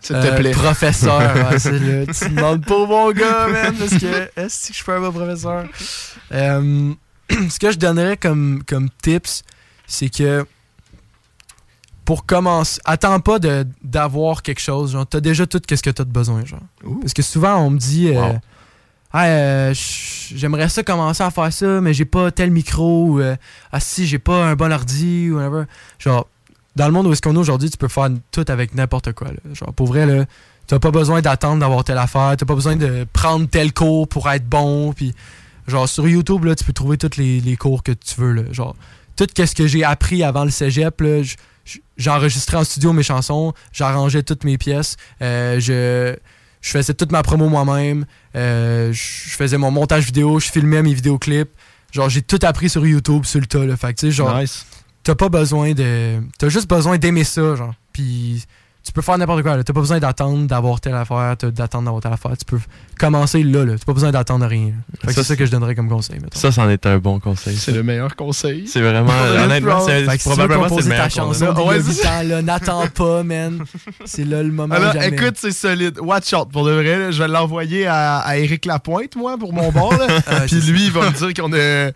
Question. 0.07 0.21
S'il 0.21 0.29
te 0.29 0.33
Euh, 0.33 0.37
plaît. 0.37 0.51
Professeur, 0.51 1.35
ouais, 1.51 1.59
c'est 1.59 1.79
le, 1.79 2.05
tu 2.07 2.29
demandes 2.29 2.65
pas 2.65 2.75
au 2.75 2.87
bon 2.87 3.11
gars, 3.11 3.47
man, 3.47 3.75
parce 3.77 3.97
que 3.97 4.29
est-ce 4.39 4.69
que 4.69 4.73
je 4.77 4.83
peux 4.83 4.93
un 4.93 4.99
bon 5.01 5.11
professeur? 5.11 5.65
Euh, 6.31 6.93
ce 7.49 7.59
que 7.59 7.71
je 7.71 7.77
donnerais 7.77 8.17
comme, 8.17 8.63
comme 8.67 8.89
tips, 9.01 9.43
c'est 9.87 10.09
que 10.09 10.45
pour 12.05 12.25
commencer, 12.27 12.79
attends 12.85 13.19
pas 13.19 13.39
d'avoir 13.83 14.43
quelque 14.43 14.61
chose, 14.61 14.91
genre, 14.91 15.07
t'as 15.07 15.21
déjà 15.21 15.47
tout 15.47 15.59
ce 15.67 15.81
que 15.81 15.89
t'as 15.89 16.03
de 16.03 16.11
besoin, 16.11 16.45
genre. 16.45 16.59
Parce 17.01 17.13
que 17.13 17.21
souvent, 17.23 17.57
on 17.57 17.71
me 17.71 17.77
dit, 17.79 18.09
euh. 18.15 18.33
Ah, 19.17 19.27
euh, 19.27 19.73
j'aimerais 19.73 20.67
ça 20.67 20.83
commencer 20.83 21.23
à 21.23 21.31
faire 21.31 21.51
ça, 21.53 21.79
mais 21.79 21.93
j'ai 21.93 22.03
pas 22.03 22.31
tel 22.31 22.51
micro, 22.51 23.05
ou 23.11 23.19
euh, 23.21 23.35
ah 23.71 23.79
si, 23.79 24.05
j'ai 24.07 24.19
pas 24.19 24.43
un 24.43 24.55
bon 24.55 24.73
ordi, 24.73 25.29
ou 25.31 25.37
whatever. 25.37 25.63
Genre, 25.99 26.27
dans 26.75 26.88
le 26.88 26.91
monde 26.91 27.07
où 27.07 27.11
est-ce 27.11 27.21
qu'on 27.21 27.35
est 27.35 27.39
aujourd'hui, 27.39 27.69
tu 27.69 27.77
peux 27.77 27.88
faire 27.88 28.09
tout 28.31 28.45
avec 28.47 28.75
n'importe 28.75 29.13
quoi. 29.13 29.29
Genre, 29.53 29.73
pour 29.73 29.88
vrai, 29.88 30.05
là, 30.05 30.25
t'as 30.67 30.79
pas 30.79 30.91
besoin 30.91 31.21
d'attendre 31.21 31.59
d'avoir 31.59 31.83
telle 31.83 31.97
affaire, 31.97 32.35
t'as 32.38 32.45
pas 32.45 32.55
besoin 32.55 32.75
de 32.75 33.05
prendre 33.13 33.47
tel 33.47 33.73
cours 33.73 34.07
pour 34.07 34.29
être 34.29 34.47
bon, 34.47 34.93
puis 34.93 35.13
genre, 35.67 35.88
sur 35.88 36.07
YouTube, 36.07 36.43
là, 36.45 36.55
tu 36.55 36.63
peux 36.63 36.73
trouver 36.73 36.97
tous 36.97 37.17
les, 37.17 37.39
les 37.39 37.55
cours 37.55 37.83
que 37.83 37.91
tu 37.91 38.15
veux. 38.19 38.51
Genre, 38.51 38.75
tout 39.15 39.27
ce 39.35 39.55
que 39.55 39.67
j'ai 39.67 39.83
appris 39.83 40.23
avant 40.23 40.43
le 40.43 40.51
cégep, 40.51 41.01
j'enregistrais 41.97 42.57
en 42.57 42.63
studio 42.63 42.93
mes 42.93 43.03
chansons, 43.03 43.53
j'arrangeais 43.71 44.23
toutes 44.23 44.43
mes 44.43 44.57
pièces, 44.57 44.97
euh, 45.21 45.59
je, 45.59 46.15
faisais 46.61 46.93
toute 46.93 47.11
ma 47.11 47.23
promo 47.23 47.47
moi-même, 47.47 48.05
euh, 48.35 48.91
je 48.91 49.35
faisais 49.35 49.57
mon 49.57 49.71
montage 49.71 50.05
vidéo, 50.05 50.39
je 50.39 50.51
filmais 50.51 50.81
mes 50.81 50.93
vidéoclips. 50.93 51.51
Genre, 51.91 52.09
j'ai 52.09 52.21
tout 52.21 52.39
appris 52.41 52.67
sur 52.67 52.85
YouTube, 52.85 53.23
sur 53.23 53.39
le 53.39 53.45
tas, 53.45 53.65
là. 53.65 53.77
Fait 53.77 54.11
genre, 54.11 54.38
Nice. 54.38 54.65
T'as 55.05 55.15
pas 55.15 55.29
besoin 55.29 55.73
de. 55.73 56.19
T'as 56.37 56.49
juste 56.49 56.69
besoin 56.69 56.97
d'aimer 56.97 57.23
ça, 57.23 57.55
genre. 57.55 57.73
Puis 57.93 58.43
tu 58.85 58.91
peux 58.91 59.01
faire 59.01 59.17
n'importe 59.17 59.41
quoi. 59.41 59.63
T'as 59.63 59.73
pas 59.73 59.79
besoin 59.79 59.99
d'attendre 59.99 60.47
d'avoir 60.47 60.79
telle 60.79 60.93
affaire, 60.95 61.35
d'attendre 61.37 61.85
d'avoir 61.85 62.01
telle 62.01 62.13
affaire. 62.13 62.31
Tu 62.37 62.45
peux 62.45 62.59
commencer 62.99 63.41
là, 63.43 63.65
là. 63.65 63.73
T'as 63.77 63.85
pas 63.85 63.93
besoin 63.93 64.11
d'attendre 64.11 64.45
rien. 64.45 64.73
C'est 65.09 65.23
ça 65.23 65.35
que 65.35 65.45
je 65.45 65.51
donnerais 65.51 65.73
comme 65.75 65.89
conseil, 65.89 66.19
mettons. 66.19 66.37
Ça, 66.39 66.51
c'en 66.51 66.69
est 66.69 66.85
un 66.85 66.97
bon 66.99 67.19
conseil. 67.19 67.57
C'est 67.57 67.71
le 67.71 67.81
meilleur 67.83 68.15
conseil. 68.15 68.67
C'est 68.67 68.81
vraiment, 68.81 69.11
honnêtement, 69.43 69.79
c'est 69.81 70.05
si 70.09 70.17
tu 70.19 70.29
probablement 70.29 70.69
c'est 70.69 70.75
le 70.75 70.81
ta 70.83 70.89
meilleur 70.89 71.09
chanson 71.09 71.53
conseil. 71.53 71.81
d'il 71.83 72.03
y 72.03 72.07
a 72.07 72.35
Ouais, 72.35 72.41
n'attends 72.43 72.87
pas, 72.95 73.23
man. 73.23 73.63
C'est 74.05 74.23
là 74.25 74.43
le 74.43 74.51
moment 74.51 74.75
Alors, 74.75 74.93
jamais. 74.93 75.07
écoute, 75.09 75.35
c'est 75.37 75.51
solide. 75.51 75.97
Watch 75.99 76.31
out. 76.33 76.49
Pour 76.51 76.65
de 76.65 76.71
vrai, 76.71 76.99
là, 76.99 77.11
je 77.11 77.19
vais 77.21 77.27
l'envoyer 77.27 77.87
à, 77.87 78.19
à 78.19 78.37
Éric 78.37 78.65
Lapointe, 78.65 79.15
moi, 79.15 79.37
pour 79.37 79.51
mon 79.51 79.71
bord. 79.71 79.93
là. 79.97 80.07
Ah, 80.27 80.41
Puis 80.47 80.55
lui, 80.61 80.85
il 80.85 80.91
va 80.91 81.09
me 81.09 81.15
dire 81.15 81.33
qu'on 81.33 81.51
a. 81.53 81.91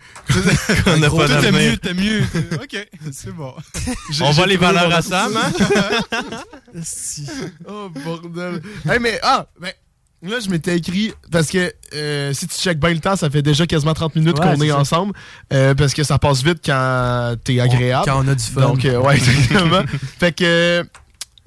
On 0.92 0.98
n'a 0.98 1.10
pas 1.10 1.28
d'avenir. 1.28 1.52
mieux, 1.72 1.76
t'as 1.78 1.94
mieux. 1.94 2.22
Ok, 2.54 2.88
c'est 3.12 3.34
bon. 3.34 3.52
On 4.22 4.30
va 4.32 4.46
les 4.46 4.56
valeurs 4.56 4.92
à 4.94 5.02
Sam, 5.02 5.32
hein? 5.36 6.22
Oh, 7.68 7.88
bordel. 8.04 8.62
hey, 8.88 8.98
mais, 9.00 9.18
ah, 9.22 9.46
ben. 9.60 9.72
Là, 10.22 10.38
je 10.38 10.50
m'étais 10.50 10.76
écrit, 10.76 11.14
parce 11.32 11.48
que 11.48 11.72
euh, 11.94 12.34
si 12.34 12.46
tu 12.46 12.54
checkes 12.54 12.78
bien 12.78 12.90
le 12.90 12.98
temps, 12.98 13.16
ça 13.16 13.30
fait 13.30 13.40
déjà 13.40 13.66
quasiment 13.66 13.94
30 13.94 14.16
minutes 14.16 14.38
Ouais, 14.38 14.54
qu'on 14.54 14.60
est 14.60 14.70
ensemble, 14.70 15.14
euh, 15.50 15.74
parce 15.74 15.94
que 15.94 16.02
ça 16.04 16.18
passe 16.18 16.42
vite 16.44 16.58
quand 16.62 17.36
t'es 17.42 17.58
agréable. 17.58 18.04
Quand 18.04 18.22
on 18.22 18.28
a 18.28 18.34
du 18.34 18.44
fun. 18.44 18.60
Donc, 18.60 18.84
euh, 18.84 19.00
ouais, 19.00 19.14
exactement. 19.16 19.82
fait 20.18 20.32
que 20.32 20.84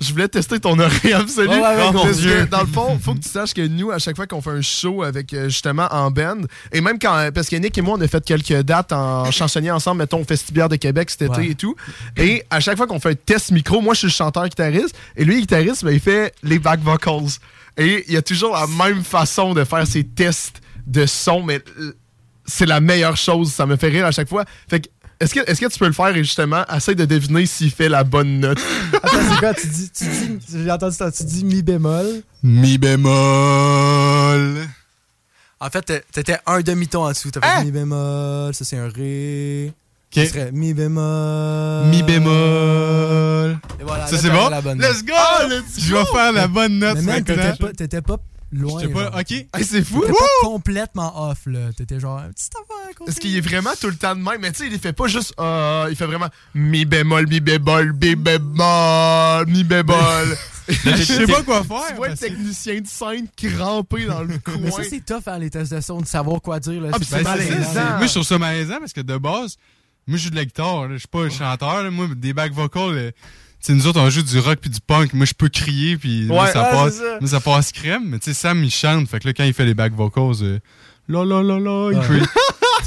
je 0.04 0.12
voulais 0.14 0.28
tester 0.28 0.60
ton 0.60 0.78
oreille 0.78 1.14
absolue. 1.14 1.48
Ouais, 1.50 1.92
mon 1.92 2.12
Dieu. 2.12 2.46
dans 2.46 2.62
le 2.62 2.68
fond, 2.68 3.00
faut 3.02 3.14
que 3.16 3.20
tu 3.20 3.30
saches 3.30 3.54
que 3.54 3.66
nous, 3.66 3.92
à 3.92 4.00
chaque 4.00 4.16
fois 4.16 4.28
qu'on 4.28 4.42
fait 4.42 4.52
un 4.52 4.62
show 4.62 5.04
avec 5.04 5.34
euh, 5.34 5.46
justement 5.46 5.88
en 5.92 6.12
band, 6.12 6.42
et 6.72 6.82
même 6.82 7.00
quand. 7.00 7.30
Parce 7.34 7.50
que 7.50 7.56
Nick 7.56 7.78
et 7.78 7.82
moi, 7.82 7.96
on 7.98 8.02
a 8.02 8.08
fait 8.08 8.24
quelques 8.24 8.62
dates 8.62 8.92
en 8.92 9.32
chansonnier 9.32 9.72
ensemble, 9.72 10.00
mettons, 10.00 10.20
au 10.22 10.26
Festibière 10.26 10.70
de 10.70 10.76
Québec 10.76 11.10
cet 11.10 11.24
été 11.24 11.38
Ouais. 11.38 11.48
et 11.50 11.56
tout. 11.56 11.76
Et 12.18 12.44
à 12.50 12.60
chaque 12.60 12.78
fois 12.78 12.86
qu'on 12.88 13.00
fait 13.00 13.10
un 13.12 13.16
test 13.16 13.52
micro, 13.52 13.82
moi, 13.82 13.94
je 13.94 14.00
suis 14.00 14.08
le 14.08 14.14
chanteur-guitariste, 14.14 14.96
et 15.16 15.26
lui, 15.26 15.36
le 15.36 15.42
guitariste, 15.42 15.84
ben, 15.86 15.92
il 15.92 16.00
fait 16.00 16.34
les 16.44 16.60
back 16.60 16.80
vocals. 16.82 17.30
Et 17.78 18.04
il 18.08 18.14
y 18.14 18.18
a 18.18 18.22
toujours 18.22 18.54
la 18.54 18.68
même 18.68 19.04
façon 19.04 19.54
de 19.54 19.64
faire 19.64 19.88
ses 19.88 20.04
tests 20.04 20.62
de 20.86 21.06
son, 21.06 21.42
mais 21.42 21.60
euh, 21.80 21.94
c'est 22.46 22.66
la 22.66 22.82
meilleure 22.82 23.18
chose. 23.18 23.52
Ça 23.52 23.66
me 23.66 23.78
fait 23.78 23.88
rire 23.88 24.06
à 24.06 24.12
chaque 24.12 24.30
fois. 24.30 24.44
Fait 24.70 24.82
que. 24.82 24.90
Est-ce 25.24 25.34
que, 25.34 25.40
est-ce 25.50 25.62
que 25.62 25.68
tu 25.72 25.80
peux 25.80 25.86
le 25.88 25.94
faire 25.94 26.16
et 26.16 26.24
justement, 26.24 26.66
essaye 26.76 26.96
de 26.96 27.06
deviner 27.06 27.46
s'il 27.46 27.72
fait 27.72 27.88
la 27.90 28.04
bonne 28.04 28.40
note? 28.42 28.60
Attends, 28.94 29.18
c'est 29.32 29.40
quoi? 29.40 29.54
Tu 29.54 29.68
dis, 29.68 29.90
tu 29.90 30.04
dis, 30.06 30.40
j'ai 30.66 30.72
entendu 30.72 30.96
ça, 30.96 31.12
tu 31.12 31.24
dis 31.24 31.46
mi 31.46 31.62
bémol. 31.64 32.06
Mi 32.44 32.78
bémol. 32.78 34.68
En 35.60 35.70
fait, 35.70 36.04
t'étais 36.12 36.38
un 36.46 36.60
demi-ton 36.60 37.06
en 37.06 37.10
dessous. 37.10 37.32
T'as 37.32 37.40
fait 37.40 37.48
Hein? 37.48 37.64
mi 37.64 37.72
bémol, 37.72 38.54
ça 38.54 38.66
c'est 38.66 38.78
un 38.78 38.90
ré. 38.90 39.72
Ok. 40.16 40.24
Ça 40.26 40.30
serait 40.34 40.52
mi 40.52 40.74
bémol. 40.74 41.86
Mi 41.88 42.04
bémol. 42.04 43.58
Et 43.80 43.84
voilà, 43.84 44.06
ça 44.08 44.18
c'est 44.18 44.30
bon? 44.30 44.50
la 44.50 44.62
bonne 44.62 44.80
Let's 44.80 45.04
go! 45.06 45.14
Ah, 45.16 45.46
let's 45.48 45.80
Je 45.80 45.94
vais 45.96 46.04
faire 46.12 46.34
la 46.34 46.48
bonne 46.48 46.80
note 46.80 46.98
Mais 47.02 47.22
t'étais 47.22 48.02
pas 48.02 48.18
loin. 48.54 48.82
J'étais 48.82 48.94
pas. 48.94 49.04
genre. 49.04 49.16
Ok. 49.20 49.32
Hey, 49.32 49.64
c'est 49.64 49.84
fou! 49.84 50.02
T'étais 50.02 50.14
pas 50.14 50.26
complètement 50.44 51.30
off, 51.30 51.40
là. 51.46 51.72
T'étais 51.76 52.00
genre 52.00 52.20
un 52.20 52.30
petit 52.32 52.50
affaire 52.54 52.86
à 52.90 52.94
côté. 52.94 53.06
Parce 53.06 53.20
qu'il 53.20 53.36
est 53.36 53.42
vraiment 53.42 53.72
tout 53.80 53.88
le 53.88 53.96
temps 53.96 54.16
de 54.16 54.22
même? 54.22 54.40
Mais 54.42 54.52
tu 54.52 54.60
sais, 54.66 54.68
il 54.72 54.80
fait 54.80 54.94
pas 54.94 55.08
juste. 55.08 55.34
euh, 55.40 55.88
il 55.90 55.96
fait 55.96 56.06
vraiment 56.06 56.30
mi 56.56 56.86
bémol, 56.86 57.28
mi 57.28 57.40
bémol, 57.40 57.94
mi 57.94 58.16
bémol, 58.16 59.46
mi 59.48 59.64
bémol. 59.64 60.38
Je 60.68 60.96
sais 61.04 61.28
pas 61.28 61.44
quoi 61.44 61.62
Tu 61.62 61.68
faire. 61.68 61.96
vois 61.98 62.08
le 62.10 62.16
technicien 62.18 62.80
de 62.80 62.88
scène 62.88 63.28
crampé 63.36 64.06
dans 64.06 64.24
le 64.24 64.38
coin. 64.44 64.56
Mais 64.62 64.72
ça, 64.72 64.84
c'est 64.90 65.04
tough, 65.06 65.24
hein, 65.28 65.40
les 65.40 65.50
tests 65.50 65.74
de 65.74 65.82
son, 65.82 66.00
de 66.02 66.06
savoir 66.08 66.42
quoi 66.42 66.60
dire. 66.60 66.82
Là. 66.82 66.90
Ah, 66.94 66.98
C'est 67.02 67.18
Ben, 67.18 67.24
malaisant. 67.24 67.56
c'est- 67.74 67.98
Moi, 67.98 68.06
je 68.08 68.12
trouve 68.12 68.24
ça 68.24 68.38
malaisant 68.38 68.80
parce 68.80 68.94
que 68.94 69.02
de 69.02 69.18
base, 69.18 69.58
moi, 70.08 70.18
je 70.18 70.24
joue 70.24 70.30
de 70.30 70.36
la 70.36 70.46
guitare. 70.46 70.84
là. 70.88 70.94
Je 70.94 71.00
suis 71.00 71.08
pas 71.08 71.24
un 71.24 71.30
chanteur. 71.30 71.84
là. 71.84 71.92
Moi, 71.92 72.08
des 72.16 72.34
back 72.34 72.54
vocals, 72.54 72.82
euh, 72.98 73.12
tu 73.12 73.16
sais, 73.68 73.74
nous 73.74 73.88
autres, 73.88 74.00
on 74.00 74.10
joue 74.10 74.22
du 74.22 74.40
rock 74.40 74.60
puis 74.60 74.70
du 74.70 74.80
punk. 74.80 75.14
Moi, 75.14 75.26
je 75.26 75.34
peux 75.34 75.50
crier 75.50 75.98
puis 75.98 76.28
Ouais, 76.30 76.52
ça, 76.52 76.64
ouais, 76.64 76.72
passe, 76.72 76.98
ça. 76.98 77.18
moi, 77.20 77.30
ça 77.30 77.40
passe 77.40 77.72
crème. 77.72 78.04
Mais 78.06 78.20
tu 78.20 78.26
sais, 78.26 78.34
Sam, 78.34 78.64
il 78.64 78.72
chante. 78.72 79.08
Fait 79.08 79.20
que 79.20 79.28
là, 79.28 79.34
quand 79.34 79.44
il 79.44 79.54
fait 79.54 79.66
les 79.66 79.74
back 79.74 79.94
vocals, 79.94 80.36
euh, 80.42 80.60
là, 81.08 81.26
là, 81.26 81.42
là, 81.42 81.60
là, 81.60 81.92
il, 81.92 82.00
crie. 82.00 82.22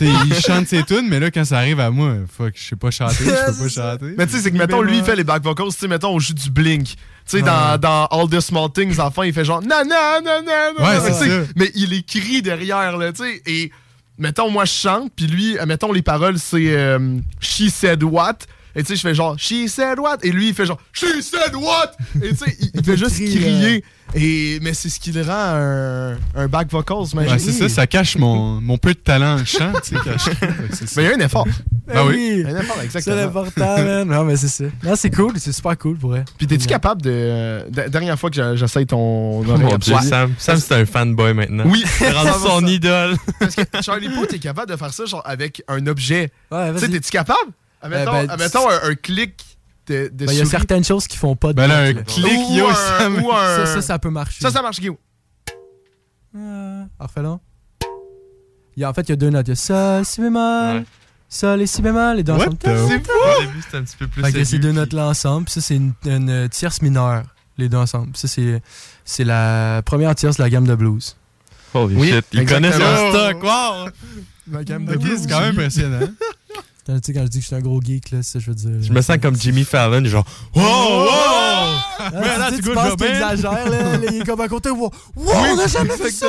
Il 0.00 0.34
chante 0.34 0.66
ses 0.66 0.82
tunes, 0.82 1.06
mais 1.08 1.18
là, 1.20 1.30
quand 1.30 1.44
ça 1.46 1.56
arrive 1.56 1.80
à 1.80 1.90
moi, 1.90 2.16
fuck, 2.30 2.52
je 2.54 2.62
sais 2.62 2.76
pas 2.76 2.90
chanter, 2.90 3.14
je 3.24 3.52
peux 3.52 3.62
pas 3.62 3.68
chanter. 3.92 4.14
Mais 4.18 4.26
tu 4.26 4.34
sais, 4.34 4.40
c'est 4.40 4.50
que 4.50 4.56
mettons, 4.58 4.82
lui, 4.82 4.98
il 4.98 5.04
fait 5.04 5.16
les 5.16 5.24
back 5.24 5.42
vocals. 5.42 5.68
Tu 5.68 5.78
sais, 5.78 5.88
mettons, 5.88 6.10
on 6.10 6.18
joue 6.18 6.34
du 6.34 6.50
blink. 6.50 6.84
Tu 6.86 6.96
sais, 7.26 7.42
dans, 7.42 7.80
dans 7.80 8.06
All 8.06 8.28
the 8.28 8.40
Small 8.40 8.70
Things, 8.70 8.98
enfin, 8.98 9.24
il 9.24 9.32
fait 9.32 9.44
genre. 9.44 9.62
Ouais, 9.62 11.00
c'est 11.00 11.12
Tu 11.12 11.18
sais, 11.18 11.44
ça. 11.44 11.52
Mais 11.56 11.70
il 11.74 11.94
écrit 11.94 12.42
derrière, 12.42 12.96
là, 12.98 13.12
tu 13.12 13.22
sais. 13.24 13.42
Et 13.46 13.70
mettons, 14.18 14.50
moi, 14.50 14.64
je 14.64 14.72
chante, 14.72 15.12
puis 15.16 15.26
lui, 15.26 15.58
euh, 15.58 15.66
mettons, 15.66 15.92
les 15.92 16.02
paroles, 16.02 16.38
c'est 16.38 16.76
euh, 16.76 17.18
She 17.40 17.70
said 17.70 18.02
what. 18.02 18.38
Et 18.76 18.82
tu 18.82 18.88
sais, 18.88 18.96
je 18.96 19.00
fais 19.00 19.14
genre 19.14 19.36
She 19.38 19.66
said 19.68 19.98
what? 19.98 20.18
Et 20.22 20.30
lui, 20.30 20.48
il 20.48 20.54
fait 20.54 20.66
genre 20.66 20.78
She 20.92 21.06
said 21.22 21.54
what? 21.54 21.92
Et 22.22 22.28
tu 22.30 22.36
sais, 22.36 22.56
il, 22.60 22.70
il 22.74 22.84
fait 22.84 22.96
juste 22.96 23.14
crie, 23.16 23.34
crier. 23.34 23.84
Et, 24.14 24.58
mais 24.62 24.72
c'est 24.74 24.88
ce 24.88 25.00
qui 25.00 25.10
le 25.12 25.22
rend 25.22 25.32
un, 25.32 26.16
un 26.36 26.46
back 26.46 26.70
vocals, 26.70 26.96
Ouais, 27.14 27.24
imagine. 27.26 27.38
c'est 27.38 27.52
ça, 27.52 27.68
ça 27.68 27.86
cache 27.88 28.16
mon, 28.16 28.60
mon 28.60 28.78
peu 28.78 28.94
de 28.94 28.98
talent 28.98 29.40
en 29.40 29.44
chant, 29.44 29.72
tu 29.82 29.96
sais, 29.96 30.00
c'est. 30.86 30.96
Mais 30.96 31.02
il 31.04 31.08
y 31.08 31.12
a 31.12 31.16
un 31.16 31.20
effort. 31.26 31.46
Ah 31.92 32.04
oui. 32.04 32.34
Il 32.36 32.40
y 32.42 32.44
a 32.44 32.48
un 32.56 32.60
effort, 32.60 32.76
C'est 32.78 32.84
exactement. 32.84 33.16
l'important, 33.16 33.82
man. 33.82 34.08
Non, 34.08 34.24
mais 34.24 34.36
c'est 34.36 34.48
ça. 34.48 34.64
Non, 34.84 34.94
c'est 34.94 35.10
cool, 35.10 35.32
c'est 35.38 35.52
super 35.52 35.76
cool 35.78 35.96
pour 35.98 36.10
vrai. 36.10 36.24
Puis 36.38 36.46
t'es-tu 36.46 36.66
capable 36.66 37.02
de. 37.02 37.64
de- 37.68 37.88
Dernière 37.88 38.18
fois 38.18 38.30
que 38.30 38.56
j'essaye 38.56 38.86
ton 38.86 39.40
Oh 39.40 39.42
mon 39.44 39.76
Dieu. 39.78 39.94
Sam, 40.02 40.32
Sam 40.38 40.58
c'est 40.58 40.74
un 40.74 40.86
fanboy 40.86 41.34
maintenant. 41.34 41.64
Oui, 41.66 41.82
C'est 41.98 42.10
rendu 42.12 42.30
son 42.46 42.66
idole. 42.66 43.16
Parce 43.40 43.54
que 43.56 43.62
Charlie 43.82 44.08
Poe, 44.10 44.26
t'es 44.26 44.38
capable 44.38 44.70
de 44.70 44.76
faire 44.76 44.92
ça 44.92 45.04
genre 45.06 45.22
avec 45.24 45.62
un 45.66 45.84
objet. 45.86 46.30
Ouais, 46.52 46.72
Tu 46.74 46.78
sais, 46.78 46.86
vas-y. 46.86 46.90
t'es-tu 46.92 47.10
capable? 47.10 47.50
Admettons, 47.82 48.12
ben, 48.12 48.30
admettons 48.30 48.70
un, 48.70 48.90
un 48.90 48.94
clic 48.94 49.44
de, 49.86 50.10
de 50.12 50.26
Ben, 50.26 50.32
Il 50.32 50.38
y 50.38 50.40
a 50.40 50.44
certaines 50.46 50.84
choses 50.84 51.06
qui 51.06 51.16
font 51.16 51.36
pas 51.36 51.48
de 51.48 51.52
Ben 51.54 51.68
là, 51.68 51.78
un 51.78 51.92
là. 51.92 52.02
clic, 52.02 52.26
Ou 52.50 52.54
yo, 52.56 52.66
un- 52.68 52.74
Sam. 52.74 53.22
ou 53.24 53.32
un- 53.32 53.56
Ça, 53.56 53.66
ça, 53.66 53.82
ça 53.82 53.98
peut 53.98 54.10
marcher. 54.10 54.40
Ça, 54.42 54.50
ça 54.50 54.62
marche, 54.62 54.80
Guillaume. 54.80 54.96
Euh, 56.36 56.84
alors, 56.98 57.10
fais-le. 57.10 57.34
Il 58.76 58.80
y 58.80 58.84
a, 58.84 58.90
en 58.90 58.94
fait, 58.94 59.02
il 59.02 59.10
y 59.10 59.12
a 59.12 59.16
deux 59.16 59.30
notes. 59.30 59.46
Il 59.48 59.50
y 59.50 59.52
a 59.52 59.56
sol, 59.56 60.04
si 60.04 60.20
bémol, 60.20 60.76
Ouais. 60.78 60.84
sol 61.28 61.62
et 61.62 61.66
si 61.66 61.80
bémol, 61.80 62.16
les 62.16 62.22
deux 62.22 62.32
What 62.32 62.40
ensemble. 62.42 62.58
the- 62.58 62.64
C'est 62.64 62.72
Au 62.74 62.88
début, 62.88 63.62
c'était 63.62 63.76
un 63.78 63.82
petit 63.84 63.96
peu 63.96 64.06
plus 64.08 64.22
Fait 64.22 64.32
que 64.32 64.44
ces 64.44 64.54
aigu, 64.56 64.62
deux 64.62 64.68
puis- 64.70 64.76
notes-là 64.78 65.06
ensemble, 65.06 65.44
puis 65.46 65.54
ça, 65.54 65.60
c'est 65.62 65.76
une, 65.76 65.92
une 66.04 66.48
tierce 66.50 66.82
mineure, 66.82 67.22
les 67.56 67.68
deux 67.68 67.78
ensemble. 67.78 68.10
Puis 68.12 68.20
ça, 68.20 68.28
c'est, 68.28 68.62
c'est 69.04 69.24
la 69.24 69.80
première 69.86 70.14
tierce 70.14 70.36
de 70.36 70.42
la 70.42 70.50
gamme 70.50 70.66
de 70.66 70.74
blues. 70.74 71.16
Holy 71.72 71.94
Oui, 71.96 72.10
shit, 72.10 72.24
il 72.32 72.46
connaît 72.46 72.68
exactement. 72.68 72.96
son 72.96 73.10
stock, 73.30 73.42
wow! 73.42 73.88
La 74.52 74.64
gamme 74.64 74.84
de 74.84 74.94
Ok, 74.94 75.00
blues. 75.02 75.20
c'est 75.22 75.28
quand 75.28 75.40
même 75.40 75.50
impressionnant. 75.52 76.08
Tu 76.86 76.92
sais, 77.02 77.12
quand 77.12 77.22
je 77.22 77.28
dis 77.28 77.38
que 77.38 77.42
je 77.42 77.46
suis 77.48 77.56
un 77.56 77.60
gros 77.60 77.80
geek, 77.82 78.12
là, 78.12 78.22
c'est 78.22 78.32
ça 78.34 78.38
que 78.38 78.44
je 78.44 78.50
veux 78.50 78.54
dire. 78.54 78.82
Je 78.82 78.92
me 78.92 79.00
sens 79.02 79.16
comme 79.20 79.34
Jimmy 79.36 79.64
Fallon, 79.64 80.04
genre, 80.04 80.24
wow, 80.54 80.62
wow! 80.62 81.06
Mais 82.12 82.20
là, 82.38 82.50
tu 82.50 82.56
tu 82.56 82.62
goûtes 82.62 82.74
penses 82.74 82.96
qu'il 82.96 83.06
exagère, 83.06 83.68
là, 83.70 83.78
il 84.10 84.20
est 84.20 84.24
comme 84.26 84.40
à 84.40 84.48
côté, 84.48 84.70
wow, 84.70 84.90
wow, 85.16 85.32
on 85.54 85.58
a 85.58 85.66
jamais 85.66 85.96
fait 85.96 86.10
ça! 86.10 86.26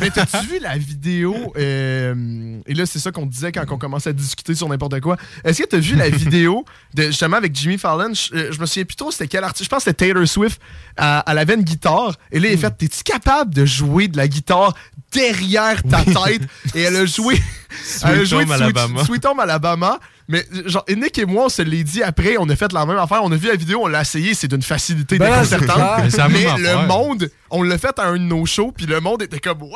Mais 0.00 0.10
t'as-tu 0.10 0.46
vu 0.46 0.58
la 0.60 0.76
vidéo? 0.78 1.52
euh, 1.56 2.58
et 2.66 2.74
là, 2.74 2.86
c'est 2.86 2.98
ça 2.98 3.10
qu'on 3.12 3.26
disait 3.26 3.52
quand 3.52 3.64
on 3.70 3.78
commençait 3.78 4.10
à 4.10 4.12
discuter 4.12 4.54
sur 4.54 4.68
n'importe 4.68 5.00
quoi. 5.00 5.16
Est-ce 5.44 5.62
que 5.62 5.66
t'as 5.68 5.78
vu 5.78 5.94
la 5.96 6.08
vidéo 6.10 6.64
de 6.94 7.04
justement 7.04 7.36
avec 7.36 7.54
Jimmy 7.54 7.78
Fallon? 7.78 8.12
Je, 8.14 8.34
euh, 8.34 8.52
je 8.52 8.60
me 8.60 8.66
souviens 8.66 8.84
plus 8.84 8.96
trop 8.96 9.10
c'était 9.10 9.28
quel 9.28 9.44
artiste. 9.44 9.64
Je 9.64 9.68
pense 9.70 9.84
que 9.84 9.90
c'était 9.90 10.06
Taylor 10.06 10.26
Swift. 10.26 10.60
à- 10.96 11.24
Elle 11.26 11.38
avait 11.38 11.54
une 11.54 11.62
guitare. 11.62 12.14
Et 12.30 12.40
là, 12.40 12.48
il 12.48 12.54
a 12.54 12.56
fait 12.58 12.70
T'es-tu 12.76 13.02
capable 13.02 13.52
de 13.54 13.64
jouer 13.66 14.08
de 14.08 14.16
la 14.16 14.28
guitare 14.28 14.74
derrière 15.12 15.82
ta 15.82 16.04
tête? 16.04 16.42
Et 16.74 16.82
elle 16.82 16.96
a 16.96 17.04
joué. 17.06 17.34
elle 18.04 18.10
a 18.10 18.14
Sweet 18.16 18.26
joué 18.26 18.42
Home 18.42 18.48
de 18.48 18.52
Alabama. 18.52 19.04
Sweet 19.04 19.26
Home 19.26 19.40
Alabama. 19.40 19.98
Mais 20.30 20.46
genre, 20.66 20.84
Nick 20.88 21.18
et 21.18 21.26
moi, 21.26 21.46
on 21.46 21.48
se 21.48 21.60
l'est 21.62 21.82
dit 21.82 22.02
après, 22.04 22.36
on 22.38 22.48
a 22.48 22.54
fait 22.54 22.72
la 22.72 22.86
même 22.86 22.98
affaire. 22.98 23.20
On 23.24 23.32
a 23.32 23.36
vu 23.36 23.48
la 23.48 23.56
vidéo, 23.56 23.80
on 23.82 23.88
l'a 23.88 24.02
essayé, 24.02 24.32
c'est 24.34 24.46
d'une 24.48 24.62
facilité 24.62 25.18
Ben 25.18 25.28
déconcertante. 25.30 25.76
Mais 25.98 26.28
Mais 26.28 26.44
le 26.62 26.68
affaire. 26.68 26.86
monde, 26.86 27.30
on 27.50 27.62
l'a 27.64 27.76
fait 27.78 27.98
à 27.98 28.04
un 28.06 28.12
de 28.14 28.22
nos 28.22 28.46
shows, 28.46 28.70
puis 28.70 28.86
le 28.86 29.00
monde 29.00 29.22
était 29.22 29.40
comme 29.40 29.60
Waouh! 29.62 29.72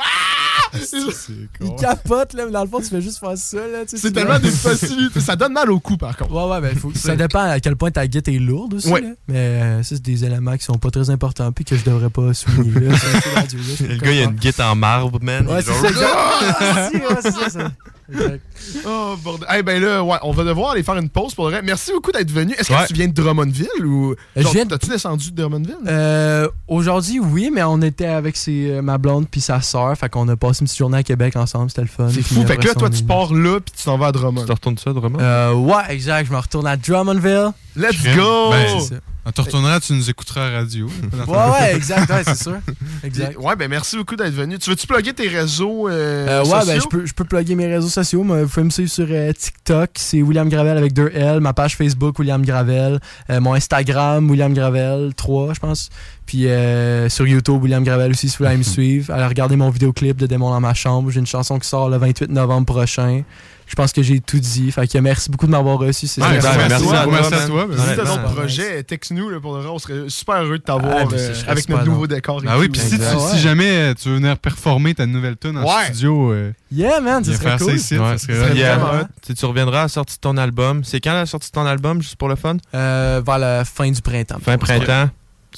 C'est 0.81 0.97
Il 1.61 1.75
capote, 1.77 2.33
là, 2.35 2.47
mais 2.47 2.51
dans 2.53 2.62
le 2.64 2.69
fond, 2.69 2.81
tu 2.81 2.88
fais 2.88 3.01
juste 3.01 3.19
faire 3.21 3.37
ça, 3.37 3.57
là. 3.59 3.83
tu 3.85 3.90
sais, 3.90 3.97
C'est 3.99 4.12
tellement 4.12 4.31
vois. 4.31 4.38
d'une 4.40 4.51
facilité. 4.51 5.21
Ça 5.21 5.37
donne 5.37 5.53
mal 5.53 5.71
au 5.71 5.79
cou, 5.79 5.97
par 5.97 6.17
contre. 6.17 6.33
Ouais, 6.33 6.51
ouais, 6.53 6.61
ben, 6.61 6.77
faut, 6.77 6.93
ça 6.95 7.14
dépend 7.14 7.49
à 7.51 7.61
quel 7.61 7.77
point 7.77 7.90
ta 7.93 8.07
guitare 8.07 8.35
est 8.35 8.38
lourde 8.38 8.75
aussi. 8.75 8.88
Ouais. 8.88 9.01
là. 9.01 9.09
Mais 9.29 9.37
euh, 9.37 9.83
ça, 9.85 9.95
c'est 9.97 10.03
des 10.03 10.25
éléments 10.25 10.57
qui 10.57 10.64
sont 10.64 10.79
pas 10.79 10.90
très 10.90 11.11
importants 11.11 11.53
puis 11.53 11.64
que 11.64 11.77
je 11.77 11.85
devrais 11.85 12.11
pas 12.11 12.35
souligner. 12.35 12.88
Là, 12.88 12.90
là, 12.90 13.43
Le 13.88 13.97
gars, 13.99 14.11
il 14.12 14.21
a 14.21 14.25
une 14.25 14.31
guitare 14.33 14.73
en 14.73 14.77
marbre, 14.77 15.19
man. 15.23 15.47
Ouais, 15.47 15.62
c'est. 15.62 15.71
Ah, 16.03 16.90
ouais, 16.93 17.51
ça. 17.51 17.71
Exact. 18.12 18.40
Oh, 18.87 19.14
bordel. 19.23 19.49
Eh 19.57 19.62
ben 19.62 19.83
là, 19.83 20.03
ouais, 20.03 20.17
on 20.23 20.33
va 20.33 20.45
devoir 20.45 20.73
aller 20.73 20.83
faire 20.83 20.97
une 20.97 21.09
pause 21.09 21.35
pour 21.35 21.47
le 21.47 21.53
vrai. 21.53 21.62
Merci 21.62 21.93
beaucoup 21.93 22.12
d'être 22.12 22.31
venu. 22.31 22.53
Est-ce 22.55 22.69
que 22.69 22.75
Ouais. 22.75 22.87
tu 22.87 22.95
viens 22.95 23.09
de 23.09 23.12
Drummondville 23.12 23.85
ou. 23.85 24.14
Je 24.37 24.43
Genre, 24.43 24.53
viens 24.53 24.67
T'as-tu 24.67 24.88
descendu 24.88 25.31
de 25.31 25.37
Drummondville? 25.43 25.77
Euh, 25.87 26.49
Aujourd'hui, 26.69 27.21
oui, 27.21 27.51
mais 27.53 27.62
on 27.62 27.81
était 27.83 28.07
avec 28.07 28.37
ses, 28.37 28.71
euh, 28.71 28.83
ma 28.83 28.99
blonde 28.99 29.27
puis 29.31 29.40
sa 29.40 29.61
sœur. 29.61 29.97
Fait 29.97 30.09
qu'on 30.09 30.29
a 30.29 30.37
passé 30.37 30.61
une 30.62 30.67
petite 30.67 30.79
journée 30.79 30.99
à 30.99 31.03
Québec 31.03 31.37
ensemble. 31.37 31.71
C'était 31.71 31.83
le 31.83 31.88
fun. 31.88 32.09
c'est 32.09 32.23
Puis 32.23 32.35
fou. 32.35 32.47
Fait 32.47 32.57
que 32.57 32.67
là, 32.67 32.75
toi, 32.75 32.90
tu 32.90 33.03
pars 33.05 33.33
là, 33.33 33.61
puis 33.61 33.75
tu 33.77 33.85
t'en 33.85 33.97
vas 33.99 34.07
à 34.09 34.12
Drummond. 34.12 34.40
Tu 34.43 34.47
te 34.47 34.53
retournes 34.53 34.79
ça, 34.79 34.90
vraiment? 34.93 35.19
Euh, 35.21 35.53
ouais, 35.55 35.83
exact. 35.90 36.27
Je 36.27 36.33
me 36.33 36.38
retourne 36.38 36.67
à 36.67 36.77
Drummondville. 36.77 37.51
Let's 37.77 38.03
go! 38.17 38.51
Ben, 38.51 39.01
On 39.27 39.33
te 39.33 39.41
retournera, 39.41 39.81
tu 39.81 39.95
nous 39.95 40.11
écouteras 40.11 40.47
à 40.47 40.51
la 40.51 40.57
radio. 40.59 40.87
Ouais, 41.27 41.35
ouais, 41.37 41.77
exact. 41.77 42.11
Ouais, 42.11 42.23
c'est 42.25 42.43
sûr. 42.43 42.59
Exact. 43.03 43.37
Ouais, 43.39 43.57
ben 43.57 43.69
merci 43.71 43.97
beaucoup 43.97 44.17
d'être 44.17 44.35
venu. 44.35 44.59
Tu 44.59 44.69
veux-tu 44.71 44.87
plugger 44.87 45.13
tes 45.15 45.29
réseaux 45.29 45.89
euh, 45.89 46.27
Euh, 46.29 46.45
ouais, 46.45 46.61
sociaux? 46.61 46.67
ben, 46.67 46.81
je 46.83 46.87
peux, 46.89 47.07
je 47.07 47.15
peux 47.15 47.25
plugger 47.25 47.55
mes 47.55 47.67
réseaux 47.67 47.89
sociaux. 47.89 48.23
mais 48.25 48.43
Vous 48.43 48.49
pouvez 48.49 48.65
me 48.65 48.71
suivre 48.71 48.91
sur 48.91 49.07
euh, 49.09 49.33
TikTok, 49.33 49.91
c'est 49.97 50.21
William 50.23 50.49
Gravel 50.49 50.77
avec 50.77 50.93
deux 50.93 51.11
L. 51.15 51.41
Ma 51.41 51.53
page 51.55 51.77
Facebook, 51.77 52.19
William 52.19 52.45
Gravel. 52.45 53.01
Euh, 53.31 53.41
mon 53.41 53.55
Instagram, 53.55 54.29
William 54.31 54.53
Gravel 54.53 55.13
3, 55.15 55.55
je 55.55 55.61
pense. 55.61 55.89
Puis 56.27 56.47
sur 57.11 57.27
YouTube, 57.27 57.63
William 57.63 57.85
Gravel 57.85 58.11
aussi, 58.11 58.29
si 58.29 58.37
vous 58.39 58.45
voulez 58.45 58.57
me 58.59 58.63
suivre. 58.77 59.13
Allez 59.13 59.27
regarder 59.27 59.57
mon 59.57 59.71
vidéoclip 59.71 60.17
de 60.17 60.27
Démon 60.27 60.51
dans 60.51 60.61
ma 60.61 60.75
chambre. 60.75 61.11
J'ai 61.11 61.21
une 61.21 61.27
chanson 61.27 61.59
qui 61.59 61.69
sort 61.69 61.89
le 61.89 61.97
28 61.99 62.31
novembre 62.31 62.67
prochain. 62.67 63.23
Je 63.66 63.74
pense 63.77 63.92
que 63.92 64.03
j'ai 64.03 64.20
tout 64.20 64.38
dit. 64.38 64.70
Fait 64.72 64.87
que 64.87 64.98
merci 64.98 65.31
beaucoup 65.31 65.46
de 65.46 65.50
m'avoir 65.50 65.79
reçu. 65.79 66.07
C'est 66.07 66.20
Ouais, 66.22 66.35
super. 66.40 66.57
merci, 66.57 66.68
merci 66.68 66.94
à 66.94 67.05
toi. 67.05 67.07
Merci 67.11 67.35
à 67.35 67.46
toi. 67.46 67.66
Si 67.70 67.96
t'as 67.96 68.05
d'autres 68.05 68.35
projets, 68.35 68.83
texte-nous 68.83 69.31
là, 69.31 69.40
pour 69.40 69.55
le 69.57 69.62
vrai. 69.62 69.70
On 69.70 69.79
serait 69.79 70.09
super 70.09 70.42
heureux 70.42 70.59
de 70.59 70.62
t'avoir 70.62 70.94
Ah, 71.11 71.14
euh, 71.14 71.35
ça 71.35 71.50
avec 71.50 71.68
notre 71.68 71.85
nouveau 71.87 72.07
décor. 72.07 72.42
Ah 72.46 72.59
oui, 72.59 72.68
puis 72.68 72.81
si, 72.81 72.90
tu- 72.90 72.94
Exact. 72.96 73.18
si 73.31 73.38
jamais 73.38 73.70
euh, 73.70 73.94
tu 73.94 74.09
veux 74.11 74.16
venir 74.16 74.37
performer 74.38 74.94
ta 74.94 75.07
nouvelle 75.07 75.37
tune 75.37 75.57
en 75.57 75.62
Ouais. 75.64 75.85
studio, 75.87 76.33
euh, 76.33 76.53
Yeah, 76.70 77.00
man, 77.00 77.24
ça 77.24 77.33
serait 77.35 77.57
cool. 77.57 77.66
ça 77.68 77.72
ici, 77.74 77.98
Ouais. 77.98 78.18
ça 78.18 78.18
serait 78.18 78.35
Ça 78.35 78.44
serait 78.48 78.57
Yeah. 78.57 79.09
Tu 79.37 79.44
reviendras 79.46 79.79
à 79.81 79.83
la 79.85 79.88
sortie 79.88 80.16
de 80.16 80.20
ton 80.20 80.37
album. 80.37 80.85
C'est 80.85 81.00
quand 81.00 81.14
la 81.14 81.27
sortie 81.27 81.48
de 81.48 81.53
ton 81.55 81.64
album, 81.66 82.03
juste 82.03 82.16
pour 82.16 82.29
le 82.29 82.37
fun? 82.37 82.57
Euh, 82.74 83.22
vers 83.24 83.38
la 83.38 83.64
fin 83.64 83.90
du 83.90 84.03
printemps. 84.03 84.38
Fin 84.44 84.59
printemps. 84.59 85.09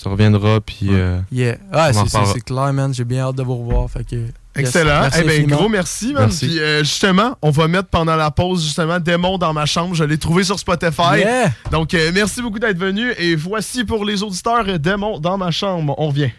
Tu 0.00 0.08
reviendras, 0.08 0.60
puis... 0.60 0.88
euh, 0.90 1.18
Yeah. 1.32 1.56
Ah, 1.72 1.90
c'est 1.92 2.40
clair, 2.44 2.72
man. 2.72 2.92
J'ai 2.94 3.04
bien 3.04 3.24
hâte 3.26 3.36
de 3.36 3.42
vous 3.42 3.56
revoir. 3.56 3.90
Fait 3.90 4.04
que 4.04 4.16
Excellent. 4.56 5.00
Merci 5.00 5.18
eh 5.20 5.24
ben, 5.24 5.30
infiniment. 5.30 5.56
gros 5.56 5.68
merci, 5.68 6.12
man. 6.12 6.22
Merci. 6.24 6.46
Puis, 6.46 6.60
euh, 6.60 6.80
justement, 6.80 7.36
on 7.42 7.50
va 7.50 7.68
mettre 7.68 7.88
pendant 7.88 8.16
la 8.16 8.30
pause, 8.30 8.64
justement, 8.64 8.98
Démon 8.98 9.38
dans 9.38 9.52
ma 9.52 9.66
chambre. 9.66 9.94
Je 9.94 10.04
l'ai 10.04 10.18
trouvé 10.18 10.44
sur 10.44 10.58
Spotify. 10.58 11.18
Yeah. 11.18 11.52
Donc, 11.70 11.94
euh, 11.94 12.10
merci 12.14 12.42
beaucoup 12.42 12.58
d'être 12.58 12.78
venu. 12.78 13.12
Et 13.18 13.36
voici 13.36 13.84
pour 13.84 14.04
les 14.04 14.22
auditeurs, 14.22 14.64
euh, 14.68 14.78
Démon 14.78 15.18
dans 15.18 15.38
ma 15.38 15.50
chambre. 15.50 15.94
On 15.98 16.08
revient. 16.08 16.30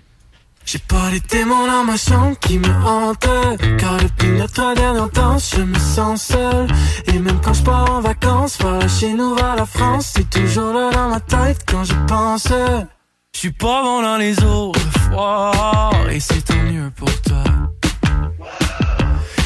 J'ai 0.66 0.80
pas 0.80 1.10
les 1.12 1.22
démons 1.22 1.66
dans 1.66 1.86
ma 1.86 1.96
chambre 1.96 2.38
qui 2.42 2.60
me 2.60 2.68
hantent 2.68 3.26
Car 3.78 3.98
depuis 4.04 4.32
notre 4.32 4.76
dernière 4.76 5.08
danse 5.12 5.56
je 5.56 5.62
me 5.62 5.80
sens 5.80 6.24
seul 6.24 6.68
Et 7.06 7.20
même 7.20 7.40
quand 7.42 7.54
je 7.54 7.64
pars 7.64 7.90
en 7.90 8.02
vacances 8.02 8.58
Vers 8.62 8.90
chez 8.90 9.14
nous 9.14 9.34
vers 9.34 9.56
la 9.56 9.66
France 9.66 10.12
C'est 10.14 10.30
toujours 10.30 10.74
là 10.74 10.90
dans 10.92 11.08
ma 11.08 11.22
tête 11.22 11.60
quand 11.66 11.86
je 11.86 11.94
pense 12.06 12.50
Je 13.34 13.40
suis 13.40 13.54
pas 13.54 13.82
bon 13.82 14.02
dans 14.02 14.18
les 14.18 14.44
autres 14.44 14.82
fois 15.10 15.92
Et 16.12 16.20
c'est 16.20 16.42
tant 16.42 16.62
mieux 16.64 16.92
pour 16.98 17.22
toi 17.22 17.44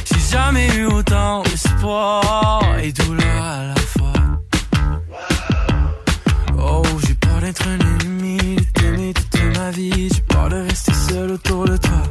J'ai 0.06 0.38
jamais 0.38 0.68
eu 0.76 0.86
autant 0.86 1.44
d'espoir 1.44 2.62
Et 2.82 2.92
douleur 2.92 3.44
à 3.44 3.64
la 3.66 3.76
fois 3.76 4.14
Oh, 6.58 6.84
j'ai 7.08 7.14
peur 7.16 7.40
d'être 7.42 7.68
un 7.68 7.80
ennemi, 7.80 8.38
de 8.56 8.64
t'aimer 8.74 9.14
toute 9.14 9.58
ma 9.58 9.72
vie. 9.72 10.10
J'ai 10.14 10.22
peur 10.22 10.50
de 10.50 10.56
rester 10.68 10.94
seul 10.94 11.32
autour 11.32 11.66
de 11.66 11.78
toi. 11.78 12.02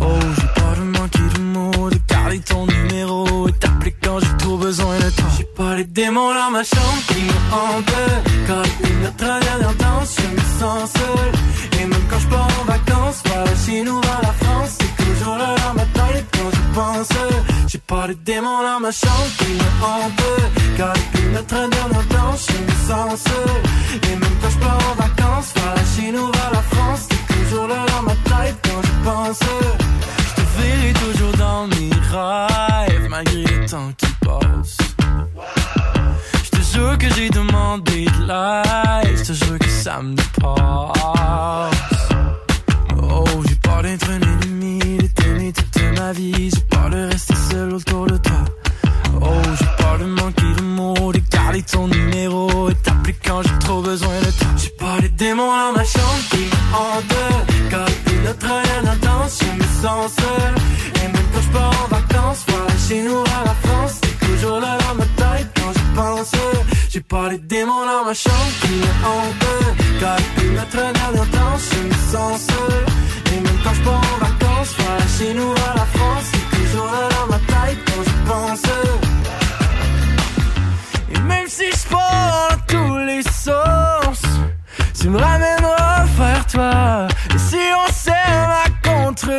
Oh, 0.00 0.18
j'ai 0.36 0.60
peur 0.60 0.74
de 0.76 0.98
manquer 0.98 1.28
de 1.34 1.40
mots, 1.40 1.90
de 1.90 1.98
garder 2.08 2.40
ton 2.40 2.66
numéro 2.66 3.48
et 3.48 3.52
t'appeler 3.52 3.94
quand 4.02 4.20
j'ai 4.20 4.36
trop 4.38 4.56
besoin 4.56 4.96
de 4.98 5.10
toi. 5.10 5.28
J'ai 5.36 5.44
pas 5.44 5.74
les 5.76 5.84
démons 5.84 6.34
dans 6.34 6.50
ma 6.50 6.62
chambre 6.62 7.02
qui 7.08 7.22
me 7.22 7.54
hantent. 7.54 8.20
Quand 8.46 8.62
depuis 8.62 8.94
notre 9.02 9.16
dernière 9.16 9.74
danse, 9.74 10.16
je 10.18 10.36
me 10.36 10.60
sens 10.60 10.90
seul. 10.92 11.80
Et 11.80 11.86
même 11.86 12.04
quand 12.10 12.18
je 12.18 12.28
pars 12.28 12.48
en 12.60 12.64
vacances, 12.64 13.22
voilà 13.26 13.50
chez 13.66 13.82
nous, 13.82 14.00
vers 14.00 14.34
pense. 16.74 17.08
J'ai 17.66 17.78
pas 17.78 18.06
les 18.06 18.14
démons 18.14 18.62
dans 18.62 18.80
ma 18.80 18.90
chambre 18.90 19.30
qui 19.38 19.52
me 19.52 19.84
hantent. 19.84 20.76
Car 20.76 20.92
depuis 20.94 21.28
notre 21.32 21.68
dernière 21.68 22.04
danse, 22.10 22.46
je 22.48 22.58
me 22.64 22.74
sens. 22.88 23.24
Et 23.94 24.16
même 24.16 24.36
quand 24.40 24.50
je 24.50 24.58
pars 24.58 24.78
en 24.90 24.94
vacances, 24.94 25.52
voilà 25.56 25.82
chez 25.96 26.10
nous, 26.12 26.26
vers 26.32 26.50
la 26.52 26.62
France, 26.62 27.08
c'est 27.08 27.44
toujours 27.44 27.66
là 27.68 27.86
dans 27.92 28.02
ma 28.02 28.12
tête 28.12 28.58
quand 28.64 28.82
je 28.82 28.94
pense. 29.08 29.40
Je 30.28 30.34
te 30.34 30.44
verrai 30.58 30.92
toujours 30.94 31.36
dans 31.36 31.66
mes 31.66 31.90
rêves, 32.10 33.08
malgré 33.08 33.44
le 33.44 33.66
temps 33.66 33.92
qui 33.96 34.06
passe. 34.24 34.78
Je 36.44 36.50
te 36.50 36.62
jure 36.72 36.98
que 36.98 37.08
j'ai 37.14 37.30
demandé 37.30 38.04
de 38.04 38.26
l'aide, 38.26 39.16
je 39.18 39.24
te 39.24 39.32
jure 39.32 39.58
que 39.58 39.68
ça 39.68 40.00
me 40.02 40.14
dépasse. 40.14 40.50
Oh, 43.02 43.24
j'ai 43.48 43.56
peur 43.56 43.82
d'être 43.82 44.10
un 44.10 44.20
ennemi, 44.20 44.98
de 44.98 45.06
t'aimer 45.08 45.52
ma 45.98 46.12
vie. 46.12 46.50
J'ai 46.50 46.60
peur 46.68 46.90
de 46.90 47.08
rester 47.10 47.34
seul 47.50 47.74
autour 47.74 48.06
de 48.06 48.16
toi. 48.16 48.44
Oh, 49.22 49.42
j'ai 49.58 49.66
peur 49.82 49.98
de 49.98 50.04
manquer 50.04 50.52
de 50.56 50.62
mots, 50.62 51.12
de 51.12 51.20
garder 51.30 51.62
ton 51.62 51.88
numéro 51.88 52.70
et 52.70 52.74
t'appeler 52.76 53.16
quand 53.24 53.42
j'ai 53.42 53.58
trop 53.60 53.82
besoin 53.82 54.18
de 54.20 54.30
toi. 54.38 54.48
J'ai 54.56 54.70
pas 54.70 54.98
les 55.00 55.08
démons 55.10 55.50
dans 55.50 55.72
ma 55.76 55.84
chambre 55.84 56.22
qui 56.30 56.38
me 56.38 56.76
hantent. 56.76 57.20
Depuis 57.70 58.18
notre 58.24 58.46
dernière 58.46 58.96
danse, 58.96 59.40
je 59.40 59.58
me 59.58 59.82
sens 59.82 60.12
seul. 60.12 60.54
Et 61.02 61.06
même 61.08 61.26
quand 61.32 61.42
je 61.42 61.50
pars 61.50 61.84
en 61.84 61.88
vacances, 61.88 62.44
voilà 62.48 62.74
chez 62.88 63.02
nous 63.02 63.20
à 63.20 63.44
la 63.46 63.54
France, 63.62 63.94
c'est 64.02 64.26
toujours 64.26 64.60
là 64.60 64.78
dans 64.78 64.94
ma 64.94 65.04
tête 65.04 65.48
quand 65.56 65.72
je 65.72 65.96
pense. 66.00 66.32
J'ai 66.88 67.00
pas 67.00 67.28
les 67.28 67.38
démons 67.38 67.86
dans 67.86 68.04
ma 68.04 68.14
chambre 68.14 68.52
qui 68.62 68.72
me 68.72 68.90
hantent. 69.06 69.50
Depuis 70.00 70.50
notre 70.50 70.92
dernière 70.92 71.26
danse, 71.26 71.68
je 71.72 71.82
me 71.86 72.12
sens 72.12 72.40
seul. 72.46 72.84
Et 73.32 73.40
même 73.40 73.58
quand 73.62 73.74
je 73.74 73.82
pars 73.82 73.94
en 73.94 74.18
vacances, 74.18 74.74
voilà 74.78 75.06
chez 75.18 75.34
nous 75.34 75.52
à 75.52 75.74
la 75.76 75.86
France, 75.94 76.24
c'est 76.32 76.48
toujours 76.56 76.86
là 76.86 77.08
dans 77.16 77.26
ma 77.32 77.38
tête 77.38 77.78
quand 77.86 78.02
je 78.02 78.30
pense. 78.30 78.62
Et 81.14 81.18
même 81.20 81.48
si 81.48 81.66
je 81.70 81.88
pars 81.88 82.48
dans 82.50 82.58
tous 82.66 82.98
les 82.98 83.22
sens, 83.22 84.22
tu 84.98 85.08
me 85.08 85.18
ramèneras 85.18 86.04
vers 86.18 86.46
toi. 86.46 87.08
Et 87.34 87.38
si 87.38 87.58
on 87.84 87.92
s'aime 87.92 88.50
à 88.64 88.68
contre 88.82 89.30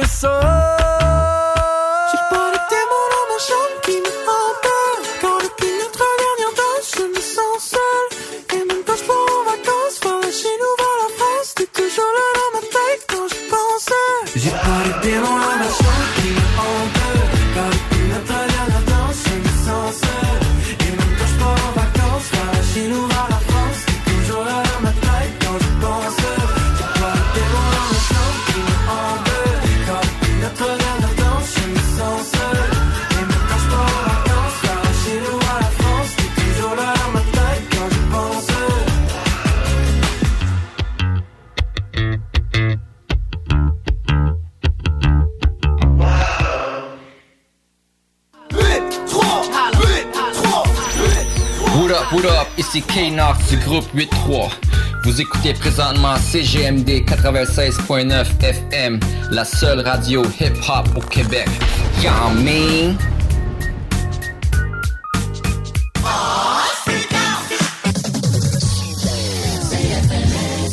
What 51.91 52.03
up, 52.03 52.13
what 52.13 52.25
up, 52.25 52.47
ici 52.57 52.81
K-Nox 52.81 53.49
du 53.49 53.57
groupe 53.57 53.85
8-3. 53.93 54.49
Vous 55.03 55.19
écoutez 55.19 55.51
présentement 55.53 56.15
CGMD 56.15 57.03
96.9 57.05 58.41
FM, 58.41 58.97
la 59.29 59.43
seule 59.43 59.81
radio 59.81 60.23
hip-hop 60.39 60.87
au 60.95 61.01
Québec. 61.01 61.49
Y'all 62.01 62.33
mean? 62.35 62.95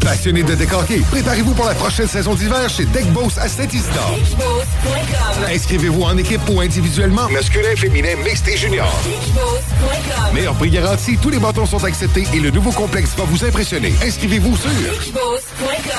Passionné 0.00 0.42
de 0.42 0.54
décorquer, 0.54 1.00
préparez-vous 1.10 1.54
pour 1.54 1.66
la 1.66 1.74
prochaine 1.74 2.08
saison 2.08 2.34
d'hiver 2.34 2.68
chez 2.68 2.84
Deckboss 2.86 3.38
à 3.38 3.48
Saint-Isidore. 3.48 4.18
Inscrivez-vous 5.48 6.02
en 6.02 6.16
équipe 6.16 6.40
ou 6.48 6.60
individuellement, 6.60 7.28
masculin, 7.28 7.76
féminin, 7.76 8.16
mixte 8.24 8.48
et 8.48 8.56
junior. 8.56 8.90
Meilleur 10.34 10.54
prix 10.54 10.70
garanti, 10.70 11.18
tous 11.18 11.30
les 11.30 11.38
bâtons 11.38 11.66
sont 11.66 11.84
acceptés 11.84 12.24
et 12.32 12.40
le 12.40 12.50
nouveau 12.50 12.72
complexe 12.72 13.10
va 13.16 13.24
vous 13.24 13.44
impressionner. 13.44 13.94
Inscrivez-vous 14.02 14.56
sur 14.56 14.70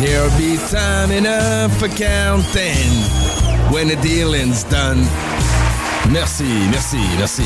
There'll 0.00 0.36
be 0.38 0.56
time 0.70 1.10
enough 1.10 1.76
for 1.78 1.88
counting 1.88 2.90
when 3.72 3.88
the 3.88 3.96
dealing's 3.96 4.64
done. 4.64 4.98
Merci, 6.10 6.44
merci, 6.70 7.02
merci. 7.18 7.44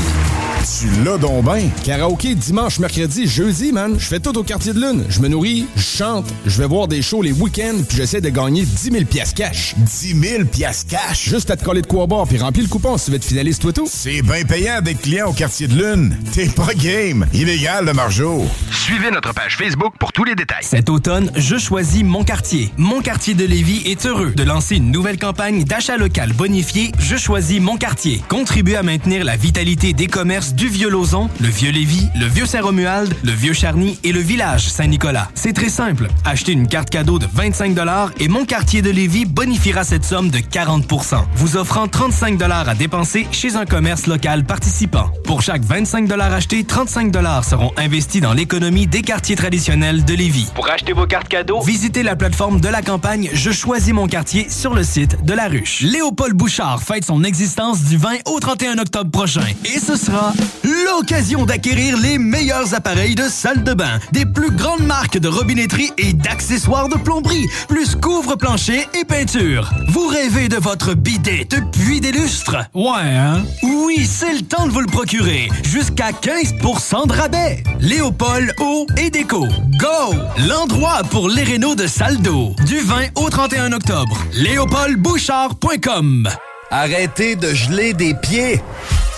Tu 0.82 0.88
l'as 1.04 1.16
donc 1.16 1.44
ben. 1.44 1.70
Karaoké 1.84 2.34
dimanche, 2.34 2.80
mercredi, 2.80 3.28
jeudi, 3.28 3.70
man. 3.70 3.94
Je 4.00 4.04
fais 4.04 4.18
tout 4.18 4.36
au 4.36 4.42
quartier 4.42 4.72
de 4.72 4.80
lune. 4.80 5.04
Je 5.08 5.20
me 5.20 5.28
nourris, 5.28 5.64
je 5.76 5.80
chante, 5.80 6.26
je 6.44 6.60
vais 6.60 6.66
voir 6.66 6.88
des 6.88 7.02
shows 7.02 7.22
les 7.22 7.30
week-ends, 7.30 7.84
puis 7.88 7.98
j'essaie 7.98 8.20
de 8.20 8.30
gagner 8.30 8.64
10 8.64 8.90
000 8.90 9.04
piastres 9.04 9.34
cash. 9.36 9.76
10 9.76 10.20
000 10.20 10.44
piastres 10.46 10.90
cash? 10.90 11.28
Juste 11.28 11.52
à 11.52 11.56
te 11.56 11.62
coller 11.62 11.82
de 11.82 11.86
quoi 11.86 12.06
boire, 12.08 12.26
puis 12.26 12.36
remplir 12.36 12.64
le 12.64 12.68
coupon 12.68 12.98
si 12.98 13.04
tu 13.04 13.10
veux 13.12 13.16
être 13.18 13.24
finaliste, 13.24 13.62
toi 13.62 13.72
tout. 13.72 13.86
C'est 13.88 14.22
bien 14.22 14.42
payant 14.42 14.80
d'être 14.80 15.02
client 15.02 15.28
au 15.28 15.32
quartier 15.32 15.68
de 15.68 15.74
lune. 15.74 16.18
T'es 16.32 16.48
pas 16.48 16.74
game. 16.74 17.28
Illégal, 17.32 17.84
le 17.84 17.92
margeau. 17.92 18.44
Suivez 18.72 19.12
notre 19.12 19.32
page 19.32 19.56
Facebook 19.56 19.94
pour 20.00 20.10
tous 20.10 20.24
les 20.24 20.34
détails. 20.34 20.64
Cet 20.64 20.90
automne, 20.90 21.30
je 21.36 21.58
choisis 21.58 22.02
mon 22.02 22.24
quartier. 22.24 22.72
Mon 22.76 23.02
quartier 23.02 23.34
de 23.34 23.44
Lévis 23.44 23.82
est 23.86 24.04
heureux 24.04 24.32
de 24.32 24.42
lancer 24.42 24.78
une 24.78 24.90
nouvelle 24.90 25.18
campagne 25.18 25.62
d'achat 25.62 25.96
local 25.96 26.32
bonifié 26.32 26.90
Je 26.98 27.14
choisis 27.14 27.60
mon 27.60 27.76
quartier. 27.76 28.20
Contribuez 28.28 28.74
à 28.74 28.82
maintenir 28.82 29.22
la 29.22 29.36
vitalité 29.36 29.92
des 29.92 30.08
commerces 30.08 30.54
du 30.54 30.71
Vieux-Lauzon, 30.72 31.28
le 31.40 31.48
Vieux-Lévis, 31.48 32.08
le 32.18 32.26
Vieux-Saint-Romuald, 32.26 33.14
le 33.22 33.32
Vieux-Charny 33.32 33.98
et 34.04 34.12
le 34.12 34.20
village 34.20 34.68
Saint-Nicolas. 34.68 35.28
C'est 35.34 35.52
très 35.52 35.68
simple. 35.68 36.08
Achetez 36.24 36.52
une 36.52 36.66
carte 36.66 36.88
cadeau 36.90 37.18
de 37.18 37.26
25 37.32 37.76
et 38.18 38.28
mon 38.28 38.44
quartier 38.44 38.80
de 38.80 38.90
Lévis 38.90 39.26
bonifiera 39.26 39.84
cette 39.84 40.04
somme 40.04 40.30
de 40.30 40.38
40% 40.38 41.22
vous 41.34 41.56
offrant 41.56 41.88
35 41.88 42.40
à 42.42 42.74
dépenser 42.74 43.26
chez 43.30 43.56
un 43.56 43.66
commerce 43.66 44.06
local 44.06 44.44
participant. 44.44 45.10
Pour 45.24 45.42
chaque 45.42 45.62
25 45.62 46.10
achetés, 46.12 46.64
35 46.64 47.12
seront 47.42 47.72
investis 47.76 48.20
dans 48.20 48.32
l'économie 48.32 48.86
des 48.86 49.02
quartiers 49.02 49.36
traditionnels 49.36 50.04
de 50.04 50.14
Lévis. 50.14 50.50
Pour 50.54 50.70
acheter 50.70 50.92
vos 50.92 51.06
cartes 51.06 51.28
cadeaux, 51.28 51.60
visitez 51.60 52.02
la 52.02 52.16
plateforme 52.16 52.60
de 52.60 52.68
la 52.68 52.82
campagne 52.82 53.30
Je 53.32 53.50
choisis 53.50 53.92
mon 53.92 54.06
quartier 54.06 54.48
sur 54.48 54.74
le 54.74 54.82
site 54.82 55.24
de 55.24 55.34
la 55.34 55.48
ruche. 55.48 55.80
Léopold 55.82 56.34
Bouchard 56.34 56.82
fête 56.82 57.04
son 57.04 57.24
existence 57.24 57.82
du 57.84 57.96
20 57.96 58.10
au 58.26 58.40
31 58.40 58.78
octobre 58.78 59.10
prochain 59.10 59.46
et 59.64 59.78
ce 59.78 59.96
sera 59.96 60.32
l'occasion 60.64 61.44
d'acquérir 61.44 61.96
les 61.98 62.18
meilleurs 62.18 62.74
appareils 62.74 63.14
de 63.14 63.28
salle 63.28 63.62
de 63.64 63.74
bain, 63.74 63.98
des 64.12 64.26
plus 64.26 64.50
grandes 64.50 64.84
marques 64.84 65.18
de 65.18 65.28
robinetterie 65.28 65.92
et 65.98 66.12
d'accessoires 66.12 66.88
de 66.88 66.96
plomberie, 66.96 67.46
plus 67.68 67.94
couvre-plancher 67.94 68.86
et 68.94 69.04
peinture. 69.04 69.70
Vous 69.88 70.06
rêvez 70.06 70.48
de 70.48 70.56
votre 70.56 70.94
bidet 70.94 71.46
depuis 71.48 72.00
des 72.00 72.12
lustres? 72.12 72.56
Ouais, 72.74 73.00
hein? 73.00 73.42
Oui, 73.62 74.06
c'est 74.06 74.32
le 74.32 74.42
temps 74.42 74.66
de 74.66 74.72
vous 74.72 74.80
le 74.80 74.86
procurer. 74.86 75.48
Jusqu'à 75.64 76.10
15% 76.10 77.08
de 77.08 77.12
rabais. 77.12 77.62
Léopold 77.80 78.54
Eau 78.60 78.86
et 78.96 79.10
Déco. 79.10 79.46
Go! 79.78 80.14
L'endroit 80.48 81.02
pour 81.10 81.28
les 81.28 81.42
rénaux 81.42 81.74
de 81.74 81.86
salle 81.86 82.18
d'eau. 82.18 82.54
Du 82.66 82.78
20 82.78 83.08
au 83.16 83.28
31 83.30 83.72
octobre. 83.72 84.16
léopoldbouchard.com 84.34 86.28
Arrêtez 86.70 87.36
de 87.36 87.52
geler 87.52 87.92
des 87.92 88.14
pieds. 88.14 88.62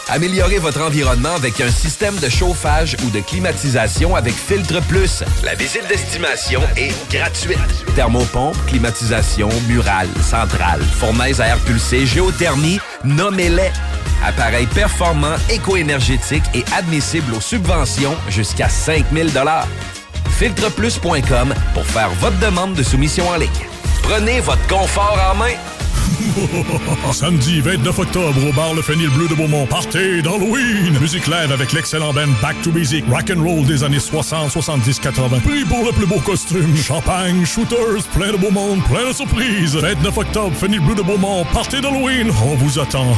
Améliorez 0.08 0.58
votre 0.58 0.82
environnement 0.82 1.34
avec 1.34 1.60
un 1.60 1.70
système 1.70 2.16
de 2.18 2.28
chauffage 2.28 2.96
ou 3.04 3.10
de 3.10 3.20
climatisation 3.20 4.14
avec 4.14 4.34
Filtre 4.34 4.80
Plus. 4.82 5.24
La 5.42 5.54
visite 5.54 5.86
d'estimation 5.88 6.60
est 6.76 6.92
gratuite. 7.10 7.58
Thermopompe, 7.96 8.56
climatisation, 8.66 9.48
murale, 9.66 10.08
centrale, 10.22 10.82
fournaise 10.82 11.40
à 11.40 11.46
air 11.46 11.58
pulsé, 11.60 12.06
géothermie, 12.06 12.78
nommez-les. 13.04 13.72
Appareil 14.24 14.66
performant, 14.66 15.36
éco-énergétique 15.50 16.44
et 16.54 16.64
admissible 16.76 17.34
aux 17.34 17.40
subventions 17.40 18.16
jusqu'à 18.28 18.68
5000 18.68 19.30
Filtreplus.com 20.38 21.54
pour 21.72 21.86
faire 21.86 22.10
votre 22.20 22.38
demande 22.40 22.74
de 22.74 22.82
soumission 22.82 23.28
en 23.28 23.36
ligne. 23.36 23.50
Prenez 24.02 24.40
votre 24.40 24.66
confort 24.66 25.18
en 25.32 25.36
main 25.36 25.54
Samedi 27.12 27.60
29 27.60 27.98
octobre 27.98 28.48
au 28.48 28.52
bar 28.52 28.74
Le 28.74 28.82
Fenil 28.82 29.08
Bleu 29.10 29.28
de 29.28 29.34
Beaumont. 29.34 29.66
Partez 29.66 30.22
d'Halloween! 30.22 30.98
Musique 31.00 31.26
live 31.26 31.52
avec 31.52 31.72
l'excellent 31.72 32.12
band 32.12 32.28
Back 32.42 32.60
to 32.62 32.70
Basic. 32.70 33.04
Rock 33.08 33.30
and 33.34 33.42
roll 33.42 33.64
des 33.64 33.84
années 33.84 34.00
60, 34.00 34.50
70, 34.50 35.00
80. 35.00 35.40
Prix 35.40 35.64
pour 35.64 35.84
le 35.84 35.92
plus 35.92 36.06
beau 36.06 36.20
costume. 36.20 36.76
Champagne, 36.76 37.44
shooters, 37.44 38.02
plein 38.14 38.32
de 38.32 38.36
beau 38.36 38.50
monde, 38.50 38.82
plein 38.84 39.08
de 39.08 39.12
surprises. 39.12 39.76
29 39.76 40.18
octobre, 40.18 40.56
Fenil 40.56 40.80
Bleu 40.80 40.94
de 40.94 41.02
Beaumont. 41.02 41.44
Partez 41.52 41.80
d'Halloween. 41.80 42.30
On 42.44 42.54
vous 42.56 42.78
attend. 42.78 43.16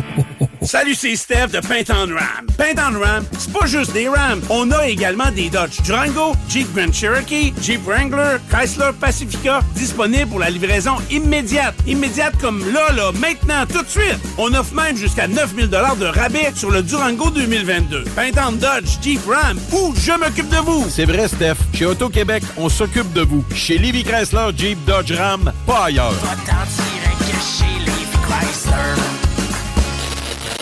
Salut, 0.62 0.94
c'est 0.94 1.16
Steph 1.16 1.48
de 1.48 1.60
Paint 1.60 1.94
on 1.94 2.14
Ram. 2.14 2.46
Paint 2.56 2.74
on 2.76 3.00
Ram, 3.00 3.24
c'est 3.38 3.52
pas 3.52 3.66
juste 3.66 3.92
des 3.92 4.08
Rams. 4.08 4.40
On 4.50 4.70
a 4.70 4.88
également 4.88 5.30
des 5.30 5.48
Dodge 5.48 5.80
Durango, 5.82 6.34
Jeep 6.48 6.74
Grand 6.74 6.92
Cherokee, 6.92 7.54
Jeep 7.62 7.84
Wrangler, 7.86 8.36
Chrysler 8.50 8.90
Pacifica 9.00 9.60
disponibles 9.74 10.26
pour 10.26 10.40
la 10.40 10.50
livraison 10.50 10.96
immédiate. 11.10 11.74
Immédiate 11.86 12.27
comme 12.40 12.72
là, 12.72 12.92
là, 12.92 13.12
maintenant, 13.12 13.64
tout 13.66 13.82
de 13.82 13.88
suite. 13.88 14.18
On 14.36 14.52
offre 14.54 14.74
même 14.74 14.96
jusqu'à 14.96 15.26
9000 15.26 15.68
de 15.68 16.06
rabais 16.06 16.52
sur 16.54 16.70
le 16.70 16.82
Durango 16.82 17.30
2022. 17.30 18.04
Paint 18.16 18.30
on 18.46 18.52
Dodge, 18.52 18.98
Jeep 19.02 19.20
Ram 19.26 19.58
ou 19.72 19.94
je 19.96 20.12
m'occupe 20.12 20.48
de 20.48 20.56
vous. 20.58 20.86
C'est 20.90 21.04
vrai, 21.04 21.28
Steph. 21.28 21.56
Chez 21.74 21.86
Auto-Québec, 21.86 22.42
on 22.56 22.68
s'occupe 22.68 23.12
de 23.12 23.22
vous. 23.22 23.44
Chez 23.54 23.78
Livy 23.78 24.04
Chrysler, 24.04 24.50
Jeep, 24.56 24.84
Dodge, 24.84 25.12
Ram, 25.12 25.52
pas 25.66 25.84
ailleurs. 25.84 26.14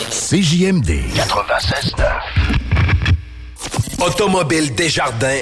CJMD 0.09 0.89
96.9 1.15 2.03
Automobile 3.99 4.75
Desjardins 4.75 5.41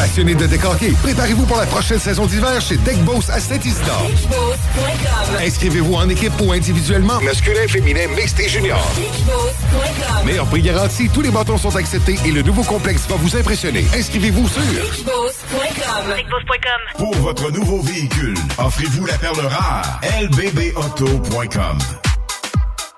Passionné 0.00 0.34
de 0.34 0.46
décorquer, 0.46 0.92
préparez-vous 1.02 1.44
pour 1.44 1.58
la 1.58 1.66
prochaine 1.66 1.98
saison 1.98 2.24
d'hiver 2.24 2.58
chez 2.62 2.78
Deck 2.78 2.96
Boss 3.04 3.28
à 3.28 3.38
Saint-Isidore. 3.38 4.10
Inscrivez-vous 5.38 5.92
en 5.92 6.08
équipe 6.08 6.32
ou 6.40 6.52
individuellement. 6.52 7.20
Masculin, 7.20 7.68
féminin, 7.68 8.08
mixte 8.16 8.40
et 8.40 8.48
junior. 8.48 8.80
Meilleur 10.24 10.46
prix 10.46 10.62
garanti, 10.62 11.10
tous 11.12 11.20
les 11.20 11.30
bâtons 11.30 11.58
sont 11.58 11.76
acceptés 11.76 12.16
et 12.24 12.32
le 12.32 12.40
nouveau 12.40 12.62
complexe 12.62 13.02
va 13.10 13.16
vous 13.16 13.36
impressionner. 13.36 13.84
Inscrivez-vous 13.94 14.48
sur 14.48 14.62
Pour 16.96 17.14
votre 17.16 17.50
nouveau 17.52 17.82
véhicule, 17.82 18.38
offrez-vous 18.56 19.04
la 19.04 19.18
perle 19.18 19.46
rare. 19.48 20.00
lbbauto.com 20.22 21.78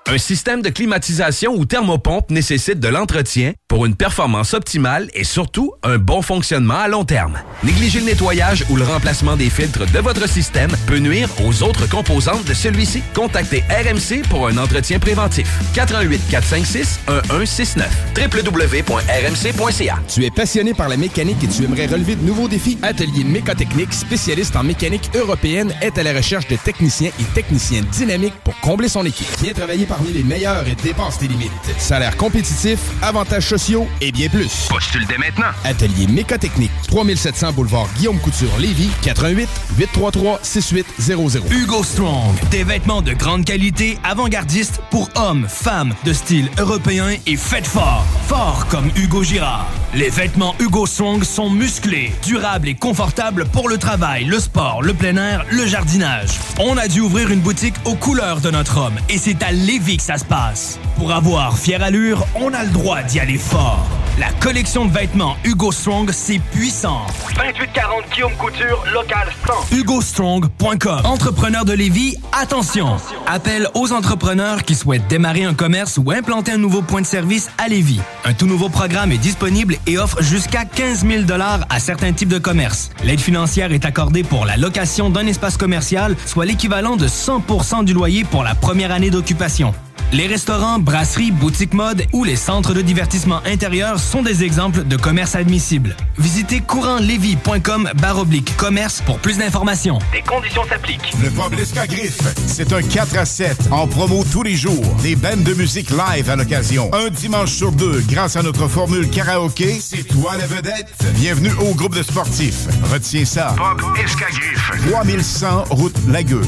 Un 0.05 0.17
système 0.17 0.61
de 0.61 0.67
climatisation 0.69 1.55
ou 1.55 1.63
thermopompe 1.63 2.29
nécessite 2.29 2.79
de 2.79 2.89
l'entretien 2.89 3.53
pour 3.69 3.85
une 3.85 3.95
performance 3.95 4.53
optimale 4.53 5.09
et 5.13 5.23
surtout 5.23 5.71
un 5.81 5.97
bon 5.97 6.21
fonctionnement 6.21 6.77
à 6.77 6.89
long 6.89 7.05
terme. 7.05 7.39
Négliger 7.63 7.99
le 7.99 8.07
nettoyage 8.07 8.65
ou 8.69 8.75
le 8.75 8.83
remplacement 8.83 9.37
des 9.37 9.49
filtres 9.49 9.89
de 9.89 9.99
votre 9.99 10.27
système 10.27 10.71
peut 10.87 10.97
nuire 10.97 11.29
aux 11.45 11.63
autres 11.63 11.89
composantes 11.89 12.43
de 12.43 12.53
celui-ci. 12.53 13.01
Contactez 13.15 13.63
RMC 13.69 14.27
pour 14.29 14.49
un 14.49 14.57
entretien 14.57 14.99
préventif. 14.99 15.47
88 15.73 16.21
456 16.29 16.99
1169 17.07 17.89
www.rmc.ca. 18.17 19.99
Tu 20.13 20.25
es 20.25 20.31
passionné 20.31 20.73
par 20.73 20.89
la 20.89 20.97
mécanique 20.97 21.41
et 21.45 21.47
tu 21.47 21.63
aimerais 21.63 21.87
relever 21.87 22.15
de 22.15 22.23
nouveaux 22.23 22.49
défis? 22.49 22.77
Atelier 22.83 23.23
Mécotechnique, 23.23 23.93
spécialiste 23.93 24.57
en 24.57 24.63
mécanique 24.63 25.09
européenne, 25.15 25.73
est 25.81 25.97
à 25.97 26.03
la 26.03 26.11
recherche 26.11 26.47
de 26.49 26.57
techniciens 26.57 27.11
et 27.21 27.23
techniciens 27.33 27.83
dynamiques 27.93 28.35
pour 28.43 28.59
combler 28.59 28.89
son 28.89 29.05
équipe. 29.05 29.27
Viens 29.41 29.53
travailler 29.53 29.85
parmi 29.95 30.11
les 30.11 30.23
meilleurs 30.23 30.67
et 30.67 30.73
dépasse 30.73 31.19
tes 31.19 31.27
limites. 31.27 31.51
Salaire 31.77 32.17
compétitif, 32.17 32.79
avantages 33.03 33.47
sociaux 33.47 33.87
et 34.01 34.11
bien 34.11 34.27
plus. 34.27 34.67
Postule 34.67 35.05
dès 35.05 35.19
maintenant. 35.19 35.51
Atelier 35.63 36.07
mécotechnique, 36.07 36.71
3700 36.87 37.53
boulevard 37.53 37.87
Guillaume 37.97 38.19
Couture, 38.19 38.57
Lévis, 38.57 38.89
88 39.03 39.47
833 39.77 40.39
6800. 40.41 41.39
Hugo 41.51 41.83
Strong, 41.83 42.33
des 42.49 42.63
vêtements 42.63 43.03
de 43.03 43.13
grande 43.13 43.45
qualité, 43.45 43.99
avant-gardistes 44.03 44.81
pour 44.89 45.09
hommes, 45.15 45.45
femmes, 45.47 45.93
de 46.05 46.13
style 46.13 46.49
européen 46.57 47.09
et 47.27 47.37
faites 47.37 47.67
fort. 47.67 48.03
Fort 48.27 48.65
comme 48.71 48.89
Hugo 48.95 49.21
Girard. 49.21 49.67
Les 49.93 50.09
vêtements 50.09 50.55
Hugo 50.59 50.87
Strong 50.87 51.23
sont 51.23 51.51
musclés, 51.51 52.11
durables 52.23 52.67
et 52.67 52.73
confortables 52.73 53.45
pour 53.45 53.69
le 53.69 53.77
travail, 53.77 54.25
le 54.25 54.39
sport, 54.39 54.81
le 54.81 54.95
plein 54.95 55.17
air, 55.17 55.45
le 55.51 55.67
jardinage. 55.67 56.31
On 56.59 56.77
a 56.77 56.87
dû 56.87 57.01
ouvrir 57.01 57.29
une 57.29 57.41
boutique 57.41 57.75
aux 57.85 57.93
couleurs 57.95 58.41
de 58.41 58.49
notre 58.49 58.77
homme 58.77 58.95
et 59.09 59.19
c'est 59.19 59.43
à 59.43 59.51
Lévis 59.51 59.82
que 59.83 60.01
ça 60.03 60.17
se 60.17 60.25
passe. 60.25 60.79
Pour 60.97 61.11
avoir 61.11 61.57
fière 61.57 61.83
allure, 61.83 62.25
on 62.35 62.53
a 62.53 62.63
le 62.63 62.69
droit 62.69 63.03
d'y 63.03 63.19
aller 63.19 63.37
fort. 63.37 63.85
La 64.19 64.31
collection 64.39 64.85
de 64.85 64.91
vêtements 64.91 65.35
Hugo 65.43 65.71
Strong, 65.71 66.11
c'est 66.11 66.39
puissant. 66.51 67.01
2840 67.35 68.03
Guillaume 68.13 68.31
Couture, 68.33 68.83
local 68.93 69.27
100. 69.71 69.75
HugoStrong.com. 69.75 71.01
Entrepreneurs 71.03 71.65
de 71.65 71.73
Lévis, 71.73 72.17
attention! 72.31 72.97
Appel 73.25 73.67
aux 73.73 73.91
entrepreneurs 73.91 74.63
qui 74.63 74.75
souhaitent 74.75 75.07
démarrer 75.07 75.45
un 75.45 75.55
commerce 75.55 75.97
ou 75.97 76.11
implanter 76.11 76.51
un 76.51 76.57
nouveau 76.57 76.83
point 76.83 77.01
de 77.01 77.07
service 77.07 77.49
à 77.57 77.67
Lévis. 77.67 78.01
Un 78.23 78.33
tout 78.33 78.45
nouveau 78.45 78.69
programme 78.69 79.11
est 79.11 79.17
disponible 79.17 79.77
et 79.87 79.97
offre 79.97 80.21
jusqu'à 80.21 80.63
15 80.63 81.07
000 81.07 81.23
à 81.69 81.79
certains 81.79 82.13
types 82.13 82.29
de 82.29 82.37
commerces. 82.37 82.91
L'aide 83.03 83.19
financière 83.19 83.73
est 83.73 83.85
accordée 83.85 84.23
pour 84.23 84.45
la 84.45 84.57
location 84.57 85.09
d'un 85.09 85.25
espace 85.25 85.57
commercial, 85.57 86.15
soit 86.27 86.45
l'équivalent 86.45 86.97
de 86.97 87.07
100% 87.07 87.83
du 87.83 87.93
loyer 87.93 88.23
pour 88.25 88.43
la 88.43 88.53
première 88.53 88.91
année 88.91 89.09
d'occupation. 89.09 89.72
Les 90.11 90.27
restaurants, 90.27 90.77
brasseries, 90.77 91.31
boutiques 91.31 91.73
mode 91.73 92.05
ou 92.13 92.23
les 92.23 92.35
centres 92.35 92.73
de 92.73 92.81
divertissement 92.81 93.41
intérieur 93.45 93.99
sont 93.99 94.21
des 94.21 94.43
exemples 94.43 94.83
de 94.83 94.95
commerces 94.95 95.35
admissibles. 95.35 95.95
Visitez 96.19 96.61
courantlevy.com 96.61 97.89
baroblique 97.95 98.55
commerce 98.57 99.01
pour 99.01 99.17
plus 99.19 99.39
d'informations. 99.39 99.97
Des 100.11 100.21
conditions 100.21 100.63
s'appliquent. 100.69 101.11
Le 101.23 101.29
Pub 101.31 101.55
Griffe, 101.89 102.21
c'est 102.45 102.71
un 102.73 102.81
4 102.83 103.17
à 103.17 103.25
7 103.25 103.57
en 103.71 103.87
promo 103.87 104.23
tous 104.31 104.43
les 104.43 104.55
jours. 104.55 104.85
Des 105.01 105.15
bandes 105.15 105.43
de 105.43 105.53
musique 105.55 105.89
live 105.89 106.29
à 106.29 106.35
l'occasion. 106.35 106.91
Un 106.93 107.09
dimanche 107.09 107.51
sur 107.51 107.71
deux, 107.71 108.03
grâce 108.07 108.35
à 108.35 108.43
notre 108.43 108.67
formule 108.67 109.09
karaoké, 109.09 109.79
c'est 109.79 110.03
toi 110.03 110.33
la 110.37 110.45
vedette. 110.45 110.93
Bienvenue 111.15 111.53
au 111.59 111.73
groupe 111.73 111.95
de 111.95 112.03
sportifs. 112.03 112.67
Retiens 112.91 113.25
ça. 113.25 113.55
Pub 113.57 113.81
Escagriffe. 114.03 114.71
3100 114.91 115.63
route 115.71 115.95
Lagueux. 116.07 116.41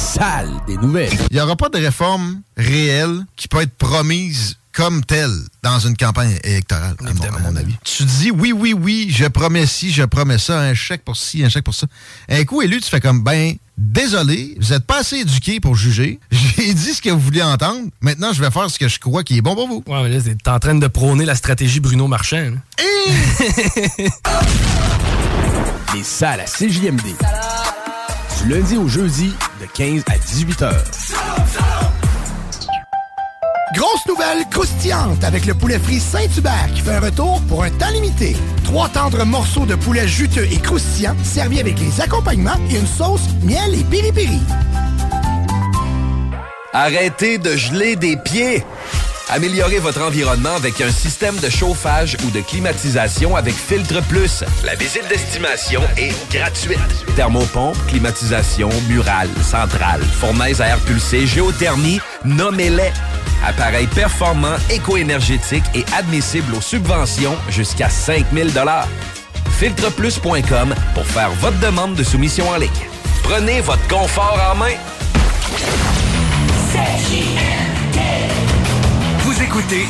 Salles 0.00 0.50
des 0.66 0.78
nouvelles. 0.78 1.12
Il 1.30 1.34
n'y 1.34 1.42
aura 1.42 1.56
pas 1.56 1.68
de 1.68 1.76
réforme 1.76 2.40
réelle 2.56 3.22
qui 3.36 3.48
peut 3.48 3.60
être 3.60 3.74
promise 3.76 4.56
comme 4.72 5.04
telle 5.04 5.36
dans 5.62 5.78
une 5.78 5.94
campagne 5.94 6.38
électorale, 6.42 6.96
à 7.00 7.12
mon, 7.12 7.22
à 7.22 7.38
mon 7.40 7.54
avis. 7.56 7.74
Tu 7.84 8.04
dis 8.04 8.30
oui, 8.30 8.52
oui, 8.52 8.72
oui, 8.72 9.08
je 9.14 9.26
promets 9.26 9.66
ci, 9.66 9.92
je 9.92 10.02
promets 10.04 10.38
ça, 10.38 10.58
un 10.58 10.72
chèque 10.72 11.04
pour 11.04 11.18
ci, 11.18 11.44
un 11.44 11.50
chèque 11.50 11.64
pour 11.64 11.74
ça. 11.74 11.86
Un 12.30 12.44
coup 12.44 12.62
élu, 12.62 12.80
tu 12.80 12.88
fais 12.88 13.00
comme, 13.00 13.22
ben, 13.22 13.56
désolé, 13.76 14.56
vous 14.58 14.70
n'êtes 14.70 14.86
pas 14.86 15.00
assez 15.00 15.16
éduqué 15.18 15.60
pour 15.60 15.76
juger. 15.76 16.18
J'ai 16.30 16.72
dit 16.72 16.94
ce 16.94 17.02
que 17.02 17.10
vous 17.10 17.20
vouliez 17.20 17.42
entendre. 17.42 17.90
Maintenant, 18.00 18.32
je 18.32 18.40
vais 18.40 18.50
faire 18.50 18.70
ce 18.70 18.78
que 18.78 18.88
je 18.88 18.98
crois 18.98 19.22
qui 19.22 19.36
est 19.36 19.42
bon 19.42 19.54
pour 19.54 19.68
vous. 19.68 19.84
Ouais, 19.86 20.02
mais 20.02 20.08
là, 20.08 20.20
t'es 20.22 20.50
en 20.50 20.58
train 20.58 20.76
de 20.76 20.86
prôner 20.86 21.26
la 21.26 21.34
stratégie 21.34 21.80
Bruno 21.80 22.08
Marchand. 22.08 22.52
Les 25.94 26.04
salles 26.04 26.40
à 26.40 26.44
CJMD. 26.44 27.16
Du 28.42 28.48
lundi 28.48 28.78
au 28.78 28.88
jeudi, 28.88 29.34
de 29.60 29.66
15 29.66 30.04
à 30.06 30.18
18 30.18 30.62
heures. 30.62 30.84
Grosse 33.74 34.06
nouvelle 34.08 34.44
croustillante 34.50 35.22
avec 35.22 35.46
le 35.46 35.54
poulet 35.54 35.78
frit 35.78 36.00
Saint-Hubert 36.00 36.68
qui 36.74 36.80
fait 36.80 36.94
un 36.94 37.00
retour 37.00 37.40
pour 37.42 37.62
un 37.62 37.70
temps 37.70 37.90
limité. 37.90 38.36
Trois 38.64 38.88
tendres 38.88 39.24
morceaux 39.24 39.66
de 39.66 39.74
poulet 39.74 40.08
juteux 40.08 40.46
et 40.50 40.58
croustillants 40.58 41.16
servis 41.22 41.60
avec 41.60 41.78
les 41.78 42.00
accompagnements 42.00 42.56
et 42.70 42.78
une 42.78 42.86
sauce 42.86 43.28
miel 43.42 43.74
et 43.74 43.84
piri-piri. 43.84 44.40
Arrêtez 46.72 47.38
de 47.38 47.56
geler 47.56 47.96
des 47.96 48.16
pieds. 48.16 48.64
Améliorez 49.32 49.78
votre 49.78 50.02
environnement 50.02 50.56
avec 50.56 50.80
un 50.80 50.90
système 50.90 51.36
de 51.36 51.48
chauffage 51.48 52.16
ou 52.26 52.30
de 52.30 52.40
climatisation 52.40 53.36
avec 53.36 53.54
Filtre 53.54 54.02
Plus. 54.08 54.42
La 54.64 54.74
visite 54.74 55.06
d'estimation 55.08 55.82
est 55.96 56.12
gratuite. 56.32 56.78
Thermopompe, 57.14 57.76
climatisation, 57.86 58.68
murale, 58.88 59.28
centrale, 59.42 60.02
fournaise 60.02 60.60
à 60.60 60.66
air 60.66 60.78
pulsé, 60.80 61.28
géothermie, 61.28 62.00
nommez-les. 62.24 62.90
Appareil 63.46 63.86
performant, 63.86 64.56
éco-énergétique 64.68 65.64
et 65.76 65.84
admissible 65.96 66.52
aux 66.54 66.60
subventions 66.60 67.36
jusqu'à 67.48 67.88
5000 67.88 68.52
Filtreplus.com 69.58 70.74
pour 70.94 71.06
faire 71.06 71.30
votre 71.40 71.58
demande 71.60 71.94
de 71.94 72.02
soumission 72.02 72.48
en 72.48 72.56
ligne. 72.56 72.70
Prenez 73.22 73.60
votre 73.60 73.86
confort 73.86 74.38
en 74.52 74.56
main. 74.56 74.74
Écoutez 79.52 79.88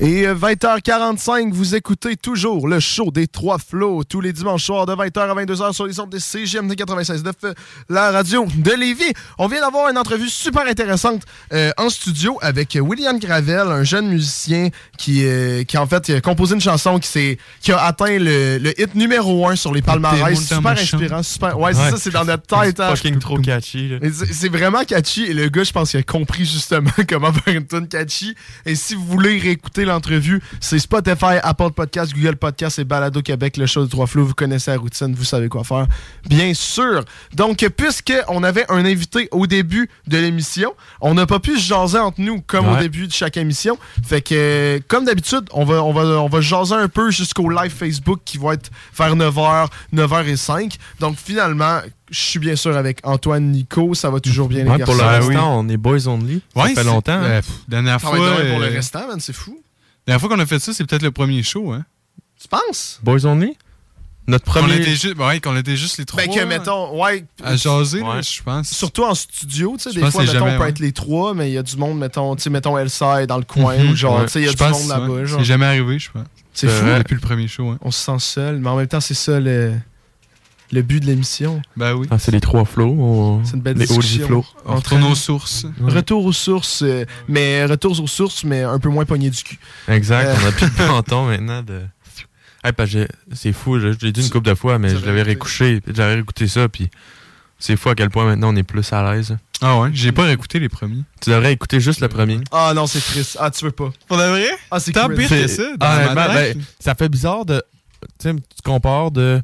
Et 0.00 0.28
euh, 0.28 0.34
20h45, 0.36 1.50
vous 1.52 1.74
écoutez 1.74 2.14
toujours 2.16 2.68
le 2.68 2.78
show 2.78 3.10
des 3.10 3.26
Trois 3.26 3.58
Flots 3.58 4.04
tous 4.04 4.20
les 4.20 4.32
dimanches 4.32 4.62
soirs 4.62 4.86
de 4.86 4.92
20h 4.92 5.18
à 5.18 5.34
22h 5.34 5.72
sur 5.72 5.86
les 5.88 5.98
ondes 5.98 6.10
des 6.10 6.20
CGMD 6.20 6.72
96.9, 6.74 7.32
euh, 7.42 7.54
la 7.88 8.12
radio 8.12 8.46
de 8.54 8.70
Lévis. 8.74 9.12
On 9.38 9.48
vient 9.48 9.60
d'avoir 9.60 9.90
une 9.90 9.98
entrevue 9.98 10.28
super 10.28 10.68
intéressante 10.68 11.22
euh, 11.52 11.72
en 11.78 11.90
studio 11.90 12.38
avec 12.42 12.78
William 12.80 13.18
Gravel, 13.18 13.66
un 13.72 13.82
jeune 13.82 14.06
musicien 14.10 14.68
qui, 14.96 15.24
euh, 15.24 15.64
qui 15.64 15.76
en 15.76 15.86
fait, 15.88 16.10
a 16.10 16.20
composé 16.20 16.54
une 16.54 16.60
chanson 16.60 17.00
qui, 17.00 17.08
s'est- 17.08 17.38
qui 17.60 17.72
a 17.72 17.78
atteint 17.82 18.18
le, 18.20 18.58
le 18.58 18.80
hit 18.80 18.94
numéro 18.94 19.48
1 19.48 19.56
sur 19.56 19.74
les 19.74 19.82
palmarès. 19.82 20.38
Super 20.38 20.70
inspirant, 20.78 21.22
super. 21.24 21.58
Ouais, 21.58 21.74
c'est 21.74 21.80
Ouais. 21.82 21.90
ça, 21.90 21.96
c'est 21.96 22.10
dans 22.10 22.24
notre 22.24 22.46
tête. 22.46 22.78
hein. 22.78 22.94
Fucking 22.94 23.18
trop 23.18 23.38
catchy. 23.40 23.90
c'est 24.30 24.48
vraiment 24.48 24.84
catchy 24.84 25.24
et 25.24 25.34
le 25.34 25.48
gars, 25.48 25.64
je 25.64 25.72
pense 25.72 25.90
qu'il 25.90 25.98
a 25.98 26.02
compris 26.04 26.44
justement 26.44 26.88
comment 27.08 27.32
faire 27.32 27.52
une 27.56 27.66
tune 27.66 27.88
catchy. 27.88 28.36
Et 28.64 28.76
si 28.76 28.94
vous 28.94 29.04
voulez 29.04 29.40
réécouter 29.40 29.86
l'entrevue, 29.88 30.40
c'est 30.60 30.78
Spotify, 30.78 31.36
Apple 31.42 31.70
Podcast, 31.74 32.12
Google 32.14 32.36
Podcast 32.36 32.78
et 32.78 32.84
Balado 32.84 33.20
Québec, 33.22 33.56
le 33.56 33.66
show 33.66 33.84
de 33.84 33.90
Trois 33.90 34.06
Flots. 34.06 34.24
Vous 34.26 34.34
connaissez 34.34 34.70
la 34.70 34.76
routine, 34.78 35.14
vous 35.14 35.24
savez 35.24 35.48
quoi 35.48 35.64
faire. 35.64 35.86
Bien 36.28 36.54
sûr. 36.54 37.04
Donc, 37.34 37.66
puisque 37.76 38.12
on 38.28 38.42
avait 38.42 38.64
un 38.70 38.84
invité 38.84 39.28
au 39.32 39.46
début 39.46 39.88
de 40.06 40.18
l'émission, 40.18 40.72
on 41.00 41.14
n'a 41.14 41.26
pas 41.26 41.40
pu 41.40 41.58
se 41.58 41.66
jaser 41.66 41.98
entre 41.98 42.20
nous 42.20 42.40
comme 42.42 42.66
au 42.68 42.72
Ouais. 42.74 42.80
début 42.80 43.06
de 43.06 43.12
chaque 43.12 43.36
émission. 43.36 43.78
Fait 44.06 44.20
que, 44.22 44.80
comme 44.88 45.04
d'habitude, 45.04 45.44
on 45.52 45.64
va, 45.64 45.82
on, 45.82 45.92
va, 45.92 46.02
on 46.20 46.28
va 46.28 46.40
jaser 46.40 46.74
un 46.74 46.88
peu 46.88 47.10
jusqu'au 47.10 47.48
live 47.50 47.70
Facebook 47.72 48.20
qui 48.24 48.38
va 48.38 48.54
être 48.54 48.70
vers 48.96 49.16
9h, 49.16 49.68
9h05. 49.94 50.76
Donc, 51.00 51.16
finalement, 51.22 51.80
je 52.10 52.18
suis 52.20 52.38
bien 52.38 52.56
sûr 52.56 52.76
avec 52.76 53.00
Antoine 53.04 53.50
Nico. 53.50 53.94
Ça 53.94 54.10
va 54.10 54.20
toujours 54.20 54.48
bien, 54.48 54.64
les 54.64 54.70
Ouais, 54.70 54.78
garçons. 54.78 54.92
pour 54.96 55.02
le 55.02 55.08
restant, 55.08 55.58
on 55.60 55.68
est 55.68 55.76
boys 55.76 56.06
only. 56.08 56.42
Ouais, 56.56 56.68
ça 56.74 56.82
fait 56.82 56.84
longtemps. 56.84 57.12
hein. 57.12 57.22
euh, 57.24 57.40
pff, 57.42 57.50
dernière 57.68 58.00
fois. 58.00 58.16
être 58.16 58.18
drôle 58.24 58.48
pour 58.50 58.58
le 58.60 58.66
euh, 58.66 58.70
restant, 58.70 59.06
man, 59.08 59.20
c'est 59.20 59.32
fou. 59.34 59.58
Dernière 60.08 60.20
fois 60.22 60.30
qu'on 60.30 60.40
a 60.40 60.46
fait 60.46 60.58
ça, 60.58 60.72
c'est 60.72 60.84
peut-être 60.86 61.02
le 61.02 61.10
premier 61.10 61.42
show, 61.42 61.70
hein? 61.70 61.84
Tu 62.40 62.48
penses? 62.48 62.98
Boys 63.02 63.26
only? 63.26 63.56
Notre 64.26 64.46
Qu'on 64.46 64.60
premier. 64.60 64.76
était, 64.76 64.94
ju- 64.96 65.12
ouais, 65.12 65.38
qu'on 65.38 65.54
était 65.54 65.76
juste 65.76 65.98
les 65.98 66.06
trois. 66.06 66.24
Ben 66.24 66.34
que, 66.34 66.44
mettons, 66.44 66.98
ouais. 66.98 67.26
À 67.44 67.56
jaser, 67.56 68.00
Ouais. 68.00 68.22
je 68.22 68.42
pense. 68.42 68.70
Surtout 68.70 69.04
en 69.04 69.14
studio, 69.14 69.74
tu 69.76 69.84
sais, 69.84 69.90
des 69.94 70.00
fois, 70.10 70.22
mettons, 70.22 70.32
jamais, 70.32 70.50
on 70.52 70.56
peut 70.56 70.62
ouais. 70.62 70.68
être 70.70 70.78
les 70.78 70.92
trois, 70.92 71.34
mais 71.34 71.50
il 71.50 71.52
y 71.52 71.58
a 71.58 71.62
du 71.62 71.76
monde, 71.76 71.98
mettons, 71.98 72.34
tu 72.36 72.42
sais, 72.42 72.48
mettons 72.50 72.78
Elsa 72.78 73.22
est 73.22 73.26
dans 73.26 73.36
le 73.36 73.44
coin, 73.44 73.76
Mhm. 73.76 73.90
ou 73.90 73.96
genre, 73.96 74.16
Ouais. 74.20 74.24
tu 74.24 74.32
sais, 74.32 74.40
il 74.40 74.46
y 74.46 74.48
a 74.48 74.52
du 74.52 74.56
pense, 74.56 74.80
monde 74.86 74.88
là-bas. 74.88 75.26
C'est 75.38 75.44
jamais 75.44 75.66
arrivé, 75.66 75.98
je 75.98 76.10
pense. 76.10 76.24
C'est 76.54 76.68
Euh, 76.68 76.70
fou. 76.94 76.98
Depuis 77.02 77.14
le 77.14 77.20
premier 77.20 77.46
show, 77.46 77.68
hein. 77.68 77.78
On 77.82 77.90
se 77.90 78.02
sent 78.02 78.18
seul, 78.18 78.58
mais 78.60 78.68
en 78.70 78.76
même 78.76 78.86
temps, 78.88 79.00
c'est 79.00 79.12
ça 79.14 79.38
le, 79.40 79.74
le 80.72 80.82
but 80.82 81.00
de 81.00 81.06
l'émission. 81.06 81.62
Ben 81.76 81.94
oui. 81.94 82.06
Ah, 82.10 82.18
c'est 82.18 82.30
les 82.32 82.40
trois 82.40 82.64
flots. 82.64 82.94
on- 82.98 83.44
C'est 83.44 83.56
une 83.56 83.62
belle 83.62 83.76
les 83.78 83.86
discussion. 83.86 84.44
On 84.66 84.76
retourne 84.76 85.04
aux 85.04 85.14
sources. 85.14 85.66
Ouais. 85.80 85.92
Retour 85.92 86.24
aux 86.24 86.32
sources, 86.32 86.82
euh, 86.82 87.04
mais 87.28 87.64
retour 87.64 87.98
aux 88.00 88.06
sources, 88.06 88.44
mais 88.44 88.62
un 88.62 88.78
peu 88.78 88.88
moins 88.88 89.04
pogné 89.04 89.30
du 89.30 89.42
cul. 89.42 89.58
Exact. 89.88 90.26
Euh. 90.26 90.36
On 90.42 90.46
a 90.48 90.52
plus 90.52 90.66
de 90.66 90.76
panton 90.86 91.26
maintenant. 91.26 91.62
De... 91.62 91.82
Hey, 92.64 92.72
c'est 93.32 93.52
fou, 93.52 93.78
je, 93.78 93.92
je 93.92 93.98
l'ai 94.06 94.12
dit 94.12 94.22
une 94.22 94.30
couple 94.30 94.48
de 94.48 94.54
fois, 94.54 94.78
mais 94.78 94.90
je 94.90 95.04
l'avais 95.06 95.22
réécouté, 95.22 95.80
j'avais 95.94 96.14
réécouté 96.14 96.48
ça, 96.48 96.68
puis 96.68 96.90
c'est 97.58 97.76
fou 97.76 97.88
à 97.88 97.94
quel 97.94 98.10
point 98.10 98.24
maintenant 98.26 98.52
on 98.52 98.56
est 98.56 98.62
plus 98.64 98.92
à 98.92 99.12
l'aise. 99.14 99.36
Ah 99.62 99.78
ouais, 99.80 99.90
j'ai 99.92 100.12
pas 100.12 100.24
réécouté 100.24 100.58
les 100.60 100.68
premiers. 100.68 101.02
Tu 101.20 101.30
devrais 101.30 101.52
écouter 101.52 101.80
juste 101.80 102.00
le 102.00 102.08
premier. 102.08 102.40
Ah 102.52 102.72
non, 102.76 102.86
c'est 102.86 103.00
triste. 103.00 103.36
Ah, 103.40 103.50
tu 103.50 103.64
veux 103.64 103.70
pas. 103.72 103.90
Pour 104.06 104.16
de 104.18 104.22
vrai? 104.22 104.46
Ah, 104.70 104.78
c'est 104.80 104.92
pire 104.92 105.08
que 105.08 105.46
ça. 105.48 105.62
dans 105.76 105.86
Ah, 105.86 106.34
tête. 106.34 106.56
ben, 106.58 106.64
ça 106.78 106.94
fait 106.94 107.08
bizarre 107.08 107.44
de. 107.44 107.62
Tu 108.20 108.28
sais, 108.28 108.34
tu 108.34 108.62
compares 108.64 109.10
de. 109.10 109.40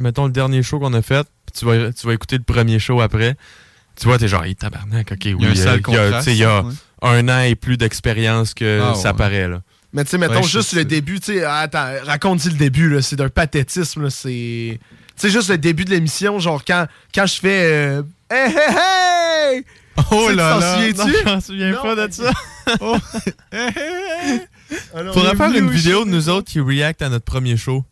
Mettons 0.00 0.26
le 0.26 0.32
dernier 0.32 0.62
show 0.62 0.78
qu'on 0.78 0.94
a 0.94 1.02
fait, 1.02 1.26
puis 1.46 1.58
tu 1.58 1.64
vas, 1.64 1.92
tu 1.92 2.06
vas 2.06 2.12
écouter 2.14 2.36
le 2.38 2.44
premier 2.44 2.78
show 2.78 3.00
après. 3.00 3.36
Tu 3.98 4.06
vois, 4.06 4.18
t'es 4.18 4.28
genre, 4.28 4.44
hey, 4.44 4.56
tabarnak, 4.56 5.12
ok, 5.12 5.18
oui. 5.24 5.36
Il 5.38 5.42
y 5.44 5.46
a 5.46 5.50
un 5.50 5.54
sale 5.54 5.64
il 5.86 5.92
y 5.92 5.96
a, 5.96 6.08
contraste, 6.08 6.18
tu 6.18 6.24
sais, 6.24 6.32
il 6.32 6.38
y 6.38 6.44
a 6.44 6.62
ouais. 6.62 6.72
un 7.02 7.28
an 7.28 7.40
et 7.42 7.54
plus 7.54 7.76
d'expérience 7.76 8.54
que 8.54 8.80
Ah, 8.82 8.94
ça 8.94 9.10
ouais. 9.10 9.16
paraît, 9.16 9.48
là. 9.48 9.60
Mais 9.92 10.04
tu 10.04 10.10
sais, 10.10 10.18
mettons 10.18 10.34
Ouais, 10.36 10.42
juste 10.44 10.72
le 10.72 10.84
début, 10.84 11.18
tu 11.20 11.34
sais, 11.34 11.44
attends, 11.44 11.88
raconte-y 12.04 12.48
le 12.50 12.54
début, 12.56 12.88
là, 12.88 13.02
c'est 13.02 13.16
d'un 13.16 13.28
pathétisme, 13.28 14.04
là, 14.04 14.10
c'est... 14.10 14.78
Tu 14.78 15.26
sais, 15.26 15.30
juste 15.30 15.50
le 15.50 15.58
début 15.58 15.84
de 15.84 15.90
l'émission, 15.90 16.38
genre 16.38 16.64
quand, 16.64 16.86
quand 17.14 17.26
je 17.26 17.40
fais 17.40 17.62
euh, 17.64 18.02
Hey, 18.30 18.50
hey, 18.50 19.56
hey! 19.56 19.64
Oh 20.12 20.30
là 20.30 20.54
tu 20.86 20.94
t'en 20.94 21.06
là, 21.06 21.10
souviens-tu? 21.10 21.18
je 21.18 21.24
m'en 21.24 21.40
souviens 21.40 21.70
Non, 21.72 21.82
pas 21.82 22.06
de 22.08 22.12
ça. 22.12 22.32
Oh. 22.80 22.96
Faudrait 24.92 25.20
Alors, 25.20 25.36
faire 25.36 25.54
une 25.54 25.70
vidéo 25.70 26.04
de 26.04 26.10
nous 26.10 26.28
autres 26.28 26.50
qui 26.50 26.60
react 26.60 27.02
à 27.02 27.08
notre 27.08 27.24
premier 27.24 27.56
show. 27.56 27.84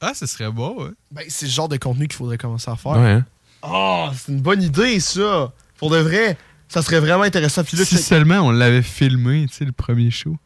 Ah, 0.00 0.12
ce 0.14 0.26
serait 0.26 0.50
beau, 0.50 0.84
ouais. 0.84 0.90
Ben, 1.10 1.24
c'est 1.28 1.46
le 1.46 1.52
genre 1.52 1.68
de 1.68 1.76
contenu 1.76 2.06
qu'il 2.08 2.16
faudrait 2.16 2.38
commencer 2.38 2.70
à 2.70 2.76
faire. 2.76 2.92
Ouais, 2.92 3.10
hein. 3.10 3.24
Oh, 3.62 4.08
c'est 4.14 4.30
une 4.32 4.40
bonne 4.40 4.62
idée, 4.62 5.00
ça. 5.00 5.52
Pour 5.78 5.90
de 5.90 5.98
vrai, 5.98 6.36
ça 6.68 6.82
serait 6.82 7.00
vraiment 7.00 7.24
intéressant. 7.24 7.64
Puis 7.64 7.76
là, 7.76 7.84
Si 7.84 7.98
seulement 7.98 8.36
on 8.40 8.50
l'avait 8.50 8.82
filmé, 8.82 9.46
tu 9.48 9.54
sais, 9.54 9.64
le 9.64 9.72
premier 9.72 10.10
show. 10.10 10.36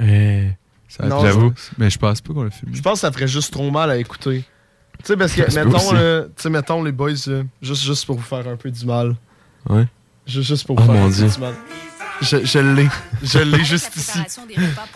Eh, 0.00 0.50
Ça- 0.88 1.06
Non, 1.06 1.20
J'avoue. 1.20 1.52
Mais 1.78 1.90
je 1.90 1.98
pense 1.98 2.20
pas 2.20 2.32
qu'on 2.34 2.42
l'a 2.44 2.50
filmé. 2.50 2.74
Je 2.76 2.82
pense 2.82 2.94
que 2.94 2.98
ça 3.00 3.12
ferait 3.12 3.26
juste 3.28 3.52
trop 3.52 3.70
mal 3.70 3.90
à 3.90 3.96
écouter. 3.96 4.44
Tu 4.98 5.04
sais, 5.06 5.16
parce 5.16 5.32
que, 5.32 5.42
Ça 5.44 5.50
se 5.50 5.58
peut 5.58 5.64
mettons, 5.66 5.78
aussi. 5.78 5.94
là, 5.94 6.22
tu 6.24 6.30
sais, 6.36 6.50
mettons, 6.50 6.82
les 6.82 6.92
boys, 6.92 7.10
là, 7.26 7.42
juste, 7.60 7.82
juste 7.82 8.06
pour 8.06 8.16
vous 8.16 8.22
faire 8.22 8.46
un 8.48 8.56
peu 8.56 8.70
du 8.70 8.84
mal. 8.86 9.14
Ouais. 9.68 9.86
Juste, 10.26 10.48
juste 10.48 10.66
pour 10.66 10.76
Oh 10.78 10.82
vous 10.82 10.86
faire 10.86 10.94
mon 11.00 11.06
un 11.06 11.10
peu 11.10 11.14
Dieu. 11.16 11.28
du 11.28 11.38
mal. 11.40 11.54
Je, 12.22 12.44
je 12.44 12.58
l'ai. 12.58 12.88
Je 13.22 13.38
l'ai 13.38 13.64
juste 13.64 13.90
ici. 13.96 14.18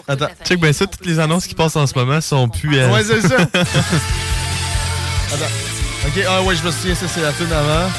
Attends, 0.09 0.29
check 0.45 0.61
bien 0.61 0.73
ça, 0.73 0.87
toutes 0.87 1.05
les 1.07 1.19
annonces 1.19 1.47
qui 1.47 1.55
passent 1.55 1.77
en 1.77 1.87
ce 1.87 1.95
moment 1.99 2.21
sont 2.21 2.49
plus. 2.49 2.79
euh, 2.79 2.91
Ouais, 2.93 3.05
c'est 3.05 3.21
ça. 3.21 3.37
Attends. 5.33 5.45
Ok, 6.07 6.25
ah 6.29 6.43
ouais, 6.43 6.57
je 6.57 6.63
me 6.65 6.71
souviens, 6.71 6.95
ça, 6.95 7.07
c'est 7.09 7.21
la 7.21 7.33
tune 7.33 7.53
avant. 7.53 7.91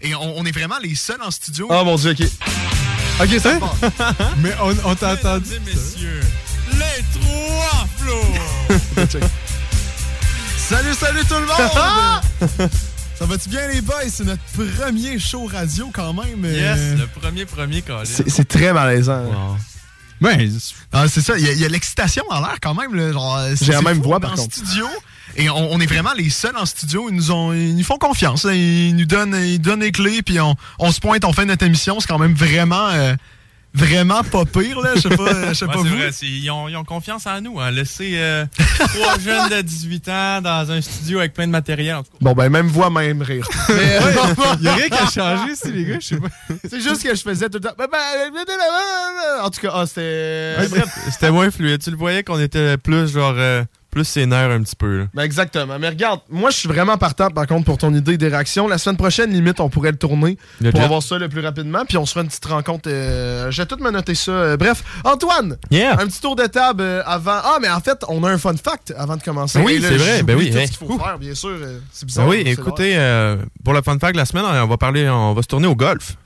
Et 0.00 0.14
on, 0.14 0.38
on 0.38 0.44
est 0.46 0.50
vraiment 0.52 0.78
les 0.82 0.94
seuls 0.94 1.20
en 1.22 1.30
studio. 1.30 1.66
Oh 1.70 1.84
mon 1.84 1.96
dieu, 1.96 2.12
ok. 2.12 2.26
Ok, 3.22 3.38
ça 3.38 3.52
Mais 4.38 4.54
on, 4.62 4.74
on 4.90 4.94
t'a 4.94 5.12
entendu. 5.12 5.60
messieurs, 5.66 6.20
les 6.72 7.04
trois 7.20 7.86
flots! 7.98 9.06
Salut, 10.56 10.94
salut 10.94 11.24
tout 11.28 11.34
le 11.34 11.46
monde! 11.46 12.70
Ça 13.20 13.26
va-tu 13.26 13.48
bien 13.50 13.68
les 13.68 13.82
boys? 13.82 13.96
C'est 14.08 14.24
notre 14.24 14.42
premier 14.76 15.18
show 15.18 15.44
radio 15.44 15.90
quand 15.92 16.14
même. 16.14 16.42
euh, 16.42 16.52
Yes, 16.52 16.98
le 16.98 17.06
premier 17.06 17.44
premier 17.44 17.82
Colin. 17.82 18.00
C'est 18.04 18.28
c'est 18.30 18.46
très 18.48 18.72
malaisant. 18.72 19.24
Ben, 20.22 20.50
Ah, 20.92 21.06
c'est 21.08 21.20
ça, 21.20 21.36
il 21.38 21.44
y 21.58 21.64
a- 21.64 21.68
l'excitation 21.68 22.24
dans 22.30 22.40
l'air 22.40 22.56
quand 22.62 22.74
même. 22.74 22.94
là, 22.94 23.12
genre, 23.12 23.36
euh, 23.36 23.54
c'est- 23.56 23.66
J'ai 23.66 23.72
la 23.72 23.82
même 23.82 23.98
fou, 23.98 24.04
voix, 24.04 24.16
on 24.16 24.18
est 24.18 24.22
par 24.22 24.32
en 24.32 24.36
contre. 24.36 24.54
studio. 24.54 24.86
Et 25.36 25.48
on, 25.50 25.72
on 25.72 25.80
est 25.80 25.86
vraiment 25.86 26.12
les 26.16 26.28
seuls 26.30 26.56
en 26.56 26.64
studio. 26.66 27.08
Ils 27.10 27.14
nous, 27.16 27.30
ont, 27.30 27.52
ils 27.52 27.76
nous 27.76 27.84
font 27.84 27.98
confiance. 27.98 28.44
là. 28.44 28.54
Ils 28.54 28.96
nous 28.96 29.04
donnent, 29.04 29.34
ils 29.34 29.60
donnent 29.60 29.80
les 29.80 29.92
clés, 29.92 30.22
puis 30.22 30.40
on, 30.40 30.56
on 30.78 30.90
se 30.90 30.98
pointe, 31.00 31.24
on 31.24 31.32
fait 31.34 31.44
notre 31.44 31.64
émission. 31.64 32.00
C'est 32.00 32.08
quand 32.08 32.18
même 32.18 32.34
vraiment, 32.34 32.88
euh, 32.88 33.14
vraiment 33.74 34.22
pas 34.24 34.44
pire. 34.44 34.80
Là. 34.80 34.90
Je 34.96 35.00
sais 35.02 35.16
pas, 35.16 35.48
je 35.48 35.54
sais 35.54 35.64
Ouais, 35.66 35.72
pas 35.72 35.78
c'est 35.82 35.88
vous. 35.88 35.96
vrai, 35.96 36.12
c'est- 36.12 36.26
ils, 36.26 36.50
ont, 36.50 36.68
ils 36.68 36.76
ont 36.76 36.84
confiance 36.84 37.26
en 37.26 37.40
nous. 37.40 37.60
Hein. 37.60 37.70
Laisser 37.70 38.12
euh, 38.16 38.44
trois 38.78 39.18
jeunes 39.18 39.48
de 39.50 39.60
18 39.62 40.08
ans 40.08 40.40
dans 40.42 40.70
un 40.70 40.80
studio 40.80 41.18
avec 41.20 41.32
plein 41.34 41.46
de 41.46 41.52
matériel. 41.52 41.96
En 41.96 42.02
tout 42.02 42.10
cas. 42.12 42.18
Bon, 42.20 42.32
ben, 42.32 42.48
même 42.48 42.66
voix, 42.68 42.90
même 42.90 43.22
rire. 43.22 43.46
Mais, 43.68 43.74
euh, 43.96 44.00
Ouais, 44.00 44.46
y 44.62 44.68
a 44.68 44.74
rien 44.74 44.88
qui 44.88 44.94
a 44.98 45.06
changé, 45.10 45.54
si 45.54 45.72
les 45.72 45.84
gars, 45.84 45.98
je 46.00 46.06
sais 46.06 46.16
pas. 46.16 46.28
C'est 46.68 46.80
juste 46.80 47.02
que 47.02 47.14
je 47.14 47.22
faisais 47.22 47.48
tout 47.48 47.58
le 47.58 47.68
temps. 47.68 47.74
Ben, 47.78 47.86
ben, 47.90 48.00
En 49.42 49.50
tout 49.50 49.60
cas, 49.60 49.70
ah, 49.74 49.86
c'était. 49.86 50.56
Ouais. 50.58 50.82
C'était 51.10 51.30
moins 51.30 51.50
fluide. 51.50 51.82
Tu 51.82 51.90
le 51.90 51.96
voyais 51.96 52.22
qu'on 52.22 52.38
était 52.40 52.76
plus 52.76 53.12
genre 53.12 53.34
euh, 53.36 53.62
plus 53.90 54.04
sénère 54.04 54.50
un 54.50 54.62
petit 54.62 54.76
peu. 54.76 54.98
là. 55.00 55.04
Ben 55.14 55.22
exactement. 55.22 55.78
Mais 55.78 55.88
regarde, 55.88 56.20
moi 56.30 56.50
je 56.50 56.56
suis 56.56 56.68
vraiment 56.68 56.96
partant 56.96 57.28
par 57.30 57.46
contre 57.46 57.64
pour 57.64 57.78
ton 57.78 57.92
idée 57.94 58.16
des 58.16 58.28
réactions. 58.28 58.68
La 58.68 58.78
semaine 58.78 58.96
prochaine, 58.96 59.30
limite, 59.32 59.60
on 59.60 59.68
pourrait 59.68 59.90
le 59.90 59.96
tourner 59.98 60.38
Le 60.60 60.70
pour 60.70 60.80
jet. 60.80 60.84
avoir 60.84 61.02
ça 61.02 61.18
le 61.18 61.28
plus 61.28 61.40
rapidement. 61.40 61.84
Puis 61.86 61.96
on 61.98 62.06
se 62.06 62.12
fera 62.12 62.22
une 62.22 62.28
petite 62.28 62.44
rencontre. 62.46 62.88
euh, 62.88 63.50
je 63.50 63.60
vais 63.62 63.66
tout 63.66 63.76
me 63.82 63.90
noter 63.90 64.14
ça. 64.14 64.30
Euh, 64.32 64.56
bref, 64.56 64.82
Antoine, 65.04 65.56
Yeah. 65.70 65.94
un 66.00 66.06
petit 66.06 66.20
tour 66.20 66.36
de 66.36 66.46
table 66.46 66.82
euh, 66.82 67.02
avant. 67.04 67.40
Ah, 67.42 67.58
mais 67.60 67.68
en 67.68 67.80
fait, 67.80 68.04
on 68.08 68.22
a 68.24 68.30
un 68.30 68.38
fun 68.38 68.54
fact 68.56 68.92
avant 68.96 69.16
de 69.16 69.22
commencer. 69.22 69.58
Oui, 69.64 69.74
Et 69.74 69.78
là, 69.80 69.88
c'est 69.88 69.96
vrai. 69.96 70.22
Ben 70.22 70.36
oui, 70.36 70.50
Tout 70.50 70.58
hey. 70.58 70.66
ce 70.68 70.78
qu'il 70.78 70.86
faut 70.86 70.98
faire, 70.98 71.18
bien 71.18 71.34
sûr. 71.34 71.56
c'est 71.92 72.06
bizarre. 72.06 72.26
Ben 72.26 72.30
oui, 72.30 72.42
c'est 72.44 72.52
écoutez, 72.52 72.96
pour 73.64 73.72
le 73.74 73.82
fun 73.82 73.98
fact 73.98 74.12
de 74.14 74.18
la 74.18 74.24
semaine, 74.26 74.44
on 74.44 74.66
va 74.66 74.76
parler, 74.76 75.08
on 75.08 75.34
va 75.34 75.42
se 75.42 75.48
tourner 75.48 75.66
au 75.66 75.74
golf. 75.76 76.16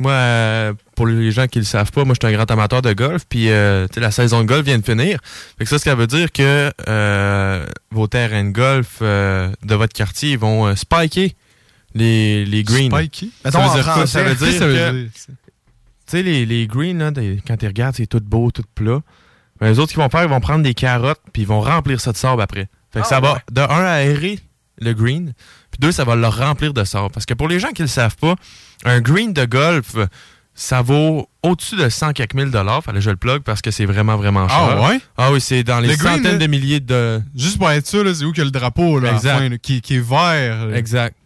Moi, 0.00 0.12
euh, 0.12 0.72
pour 0.96 1.06
les 1.06 1.30
gens 1.30 1.46
qui 1.46 1.58
le 1.58 1.64
savent 1.64 1.92
pas, 1.92 2.04
moi, 2.04 2.14
je 2.14 2.26
suis 2.26 2.34
un 2.34 2.36
grand 2.36 2.50
amateur 2.50 2.82
de 2.82 2.92
golf. 2.92 3.24
Puis, 3.28 3.50
euh, 3.50 3.86
la 3.96 4.10
saison 4.10 4.42
de 4.42 4.46
golf 4.46 4.64
vient 4.64 4.78
de 4.78 4.84
finir. 4.84 5.18
Fait 5.58 5.64
que 5.64 5.70
ça, 5.70 5.78
ça 5.78 5.94
veut 5.94 6.06
dire 6.06 6.32
que 6.32 6.72
euh, 6.88 7.66
vos 7.90 8.06
terrains 8.06 8.44
de 8.44 8.50
golf 8.50 9.00
de 9.00 9.74
votre 9.74 9.92
quartier 9.92 10.36
vont 10.36 10.74
spiker 10.76 11.34
les, 11.94 12.44
les 12.44 12.62
greens. 12.62 12.90
Spiker? 12.90 13.28
Ça 13.42 13.48
Mettons 13.50 13.58
veut 13.60 13.68
en 13.68 13.74
dire 13.74 13.92
quoi? 13.92 14.06
Ça 14.06 14.22
veut 14.22 14.34
dire 14.34 14.58
que 14.58 15.08
tu 16.12 16.18
sais, 16.18 16.22
les, 16.22 16.44
les 16.44 16.66
greens, 16.66 16.98
là, 16.98 17.10
quand 17.46 17.56
tu 17.56 17.66
regardes, 17.66 17.94
c'est 17.94 18.06
tout 18.06 18.20
beau, 18.20 18.50
tout 18.50 18.64
plat. 18.74 19.00
Ben, 19.60 19.68
les 19.68 19.78
autres, 19.78 19.92
qu'ils 19.92 20.02
vont 20.02 20.08
faire, 20.08 20.24
ils 20.24 20.28
vont 20.28 20.40
prendre 20.40 20.62
des 20.62 20.74
carottes, 20.74 21.20
puis 21.32 21.42
ils 21.42 21.48
vont 21.48 21.60
remplir 21.60 22.00
ça 22.00 22.12
de 22.12 22.16
sable 22.16 22.42
après. 22.42 22.68
Fait 22.92 23.00
que 23.00 23.06
Ah, 23.06 23.08
ça 23.08 23.20
va, 23.20 23.40
de 23.50 23.60
un, 23.60 23.84
aérer 23.84 24.40
le 24.78 24.92
green, 24.92 25.32
puis 25.72 25.78
deux, 25.80 25.90
ça 25.90 26.04
va 26.04 26.14
le 26.14 26.28
remplir 26.28 26.72
de 26.72 26.84
sable. 26.84 27.10
Parce 27.12 27.26
que 27.26 27.34
pour 27.34 27.48
les 27.48 27.58
gens 27.58 27.70
qui 27.70 27.82
ne 27.82 27.86
le 27.88 27.90
savent 27.90 28.16
pas, 28.16 28.36
un 28.84 29.00
green 29.00 29.32
de 29.32 29.44
golf, 29.44 29.96
ça 30.54 30.82
vaut 30.82 31.28
au-dessus 31.42 31.76
de 31.76 31.88
100 31.88 32.12
quelques 32.12 32.34
mille 32.34 32.50
dollars. 32.50 32.84
Fallait 32.84 32.98
que 32.98 33.04
je 33.04 33.10
le 33.10 33.16
plug 33.16 33.40
parce 33.42 33.62
que 33.62 33.70
c'est 33.70 33.86
vraiment, 33.86 34.16
vraiment 34.16 34.48
cher. 34.48 34.58
Ah 34.78 34.88
ouais? 34.88 35.00
Ah 35.16 35.32
oui, 35.32 35.40
c'est 35.40 35.64
dans 35.64 35.80
les 35.80 35.88
Le 35.88 35.94
centaines 35.96 36.38
de 36.38 36.46
milliers 36.46 36.78
de... 36.80 37.20
Juste 37.34 37.58
pour 37.58 37.70
être 37.70 37.86
sûr, 37.86 38.04
c'est 38.14 38.24
où 38.24 38.32
que 38.32 38.42
le 38.42 38.50
drapeau, 38.50 39.00
là, 39.00 39.08
à 39.08 39.12
la 39.12 39.16
Exact. 39.18 39.38
fin, 39.38 39.48
là, 39.48 39.58
qui, 39.58 39.80
qui 39.80 39.96
est 39.96 40.06
vert. 40.06 40.66
là. 40.66 40.76
Exact. 40.76 41.16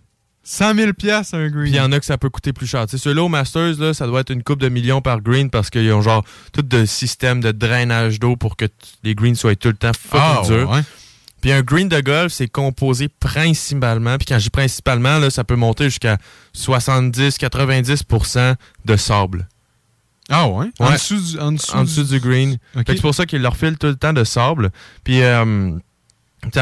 100 0.48 0.74
000 0.76 0.92
piastres, 0.92 1.34
un 1.34 1.48
green. 1.48 1.62
Puis 1.64 1.70
il 1.72 1.76
y 1.76 1.80
en 1.80 1.90
a 1.90 1.98
que 1.98 2.06
ça 2.06 2.18
peut 2.18 2.30
coûter 2.30 2.52
plus 2.52 2.68
cher. 2.68 2.86
Tu 2.86 2.92
sais, 2.96 3.02
ceux-là 3.02 3.24
au 3.24 3.28
Masters, 3.28 3.80
là, 3.80 3.92
ça 3.94 4.06
doit 4.06 4.20
être 4.20 4.30
une 4.30 4.44
coupe 4.44 4.60
de 4.60 4.68
millions 4.68 5.00
par 5.00 5.20
green 5.20 5.50
parce 5.50 5.70
qu'ils 5.70 5.92
ont 5.92 6.02
genre 6.02 6.22
tout 6.52 6.62
de 6.62 6.84
système 6.84 7.40
de 7.40 7.50
drainage 7.50 8.20
d'eau 8.20 8.36
pour 8.36 8.56
que 8.56 8.66
les 9.02 9.16
greens 9.16 9.34
soient 9.34 9.56
tout 9.56 9.70
le 9.70 9.74
temps 9.74 9.90
fucking 9.92 10.20
Ah, 10.22 10.42
durs. 10.46 10.70
ouais. 10.70 10.82
Puis 11.40 11.52
un 11.52 11.62
green 11.62 11.88
de 11.88 12.00
golf, 12.00 12.32
c'est 12.32 12.48
composé 12.48 13.08
principalement, 13.08 14.16
puis 14.16 14.26
quand 14.26 14.38
je 14.38 14.44
dis 14.44 14.50
principalement, 14.50 15.18
là, 15.18 15.30
ça 15.30 15.44
peut 15.44 15.56
monter 15.56 15.84
jusqu'à 15.84 16.18
70-90% 16.56 18.54
de 18.84 18.96
sable. 18.96 19.48
Ah 20.28 20.48
ouais? 20.48 20.66
En 20.80 20.90
dessous 20.92 21.20
du, 21.20 21.38
en 21.38 21.52
dessous 21.52 21.72
en 21.72 21.84
dessous 21.84 22.02
du 22.02 22.18
green. 22.18 22.58
C'est 22.86 23.00
pour 23.00 23.14
ça 23.14 23.26
qu'ils 23.26 23.42
leur 23.42 23.56
filent 23.56 23.78
tout 23.78 23.86
le 23.86 23.94
temps 23.96 24.12
de 24.12 24.24
sable. 24.24 24.70
Puis, 25.04 25.22
euh, 25.22 25.78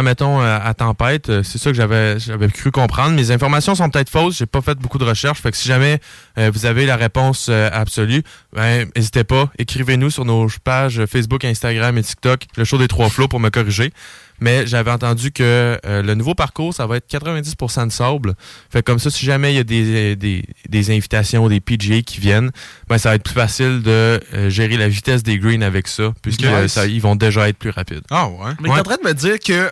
mettons, 0.02 0.40
euh, 0.40 0.58
à 0.62 0.74
tempête, 0.74 1.28
euh, 1.28 1.42
c'est 1.42 1.58
ça 1.58 1.70
que 1.70 1.76
j'avais 1.76 2.18
j'avais 2.18 2.48
cru 2.48 2.70
comprendre. 2.70 3.14
Mes 3.14 3.30
informations 3.30 3.74
sont 3.74 3.88
peut-être 3.90 4.10
fausses. 4.10 4.36
J'ai 4.36 4.46
pas 4.46 4.60
fait 4.60 4.76
beaucoup 4.78 4.98
de 4.98 5.04
recherches. 5.04 5.40
Fait 5.40 5.50
que 5.50 5.56
si 5.56 5.68
jamais 5.68 6.00
euh, 6.38 6.50
vous 6.52 6.66
avez 6.66 6.86
la 6.86 6.96
réponse 6.96 7.48
absolue, 7.48 8.22
ben, 8.52 8.88
n'hésitez 8.96 9.24
pas. 9.24 9.50
Écrivez-nous 9.58 10.10
sur 10.10 10.24
nos 10.24 10.48
pages 10.62 11.04
Facebook, 11.06 11.44
Instagram 11.44 11.96
et 11.98 12.02
TikTok, 12.02 12.46
le 12.56 12.64
show 12.64 12.78
des 12.78 12.88
trois 12.88 13.08
flots 13.08 13.28
pour 13.28 13.40
me 13.40 13.50
corriger. 13.50 13.92
Mais 14.40 14.66
j'avais 14.66 14.90
entendu 14.90 15.30
que 15.30 15.78
euh, 15.86 16.02
le 16.02 16.14
nouveau 16.14 16.34
parcours, 16.34 16.74
ça 16.74 16.86
va 16.86 16.96
être 16.96 17.08
90% 17.08 17.86
de 17.86 17.92
sable. 17.92 18.34
Fait 18.70 18.82
que 18.82 18.90
comme 18.90 18.98
ça, 18.98 19.08
si 19.10 19.24
jamais 19.24 19.52
il 19.52 19.56
y 19.56 19.60
a 19.60 19.64
des, 19.64 20.16
des, 20.16 20.44
des 20.68 20.90
invitations, 20.90 21.48
des 21.48 21.60
PGA 21.60 22.02
qui 22.02 22.20
viennent, 22.20 22.50
ben, 22.88 22.98
ça 22.98 23.10
va 23.10 23.14
être 23.14 23.22
plus 23.22 23.34
facile 23.34 23.82
de 23.82 24.20
euh, 24.34 24.50
gérer 24.50 24.76
la 24.76 24.88
vitesse 24.88 25.22
des 25.22 25.38
greens 25.38 25.62
avec 25.62 25.86
ça, 25.88 26.12
puisque 26.20 26.40
Nice. 26.40 26.50
euh, 26.52 26.68
ça, 26.68 26.86
ils 26.86 27.00
vont 27.00 27.14
déjà 27.16 27.48
être 27.48 27.56
plus 27.58 27.70
rapides. 27.70 28.02
Ah 28.10 28.28
ouais? 28.28 28.52
Mais 28.60 28.68
t'es 28.70 28.80
en 28.80 28.82
train 28.82 28.96
de 28.96 29.06
me 29.08 29.14
dire 29.14 29.38
que 29.38 29.70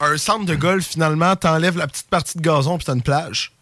un 0.00 0.16
centre 0.16 0.46
de 0.46 0.54
golf, 0.54 0.86
finalement, 0.86 1.36
t'enlèves 1.36 1.76
la 1.76 1.86
petite 1.86 2.08
partie 2.08 2.38
de 2.38 2.42
gazon 2.42 2.78
puis 2.78 2.86
t'as 2.86 2.94
une 2.94 3.02
plage? 3.02 3.52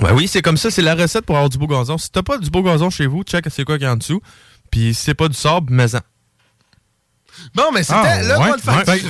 Ben 0.00 0.14
oui, 0.14 0.28
c'est 0.28 0.42
comme 0.42 0.56
ça, 0.56 0.70
c'est 0.70 0.82
la 0.82 0.94
recette 0.94 1.26
pour 1.26 1.36
avoir 1.36 1.50
du 1.50 1.58
beau 1.58 1.66
gazon. 1.66 1.98
Si 1.98 2.10
t'as 2.10 2.22
pas 2.22 2.38
du 2.38 2.48
beau 2.50 2.62
gazon 2.62 2.90
chez 2.90 3.06
vous, 3.06 3.22
check 3.22 3.44
c'est 3.50 3.64
quoi 3.64 3.76
qu'il 3.76 3.84
y 3.84 3.88
a 3.88 3.92
en 3.92 3.96
dessous. 3.96 4.20
Puis 4.70 4.94
si 4.94 5.02
c'est 5.02 5.14
pas 5.14 5.28
du 5.28 5.34
sable, 5.36 5.66
mais-en. 5.72 6.00
Bon, 7.54 7.64
mais 7.72 7.82
c'était 7.82 7.98
Ah, 8.02 8.22
le 8.22 8.38
ouais, 8.38 8.58
fact. 8.58 8.88
ouais. 8.88 9.02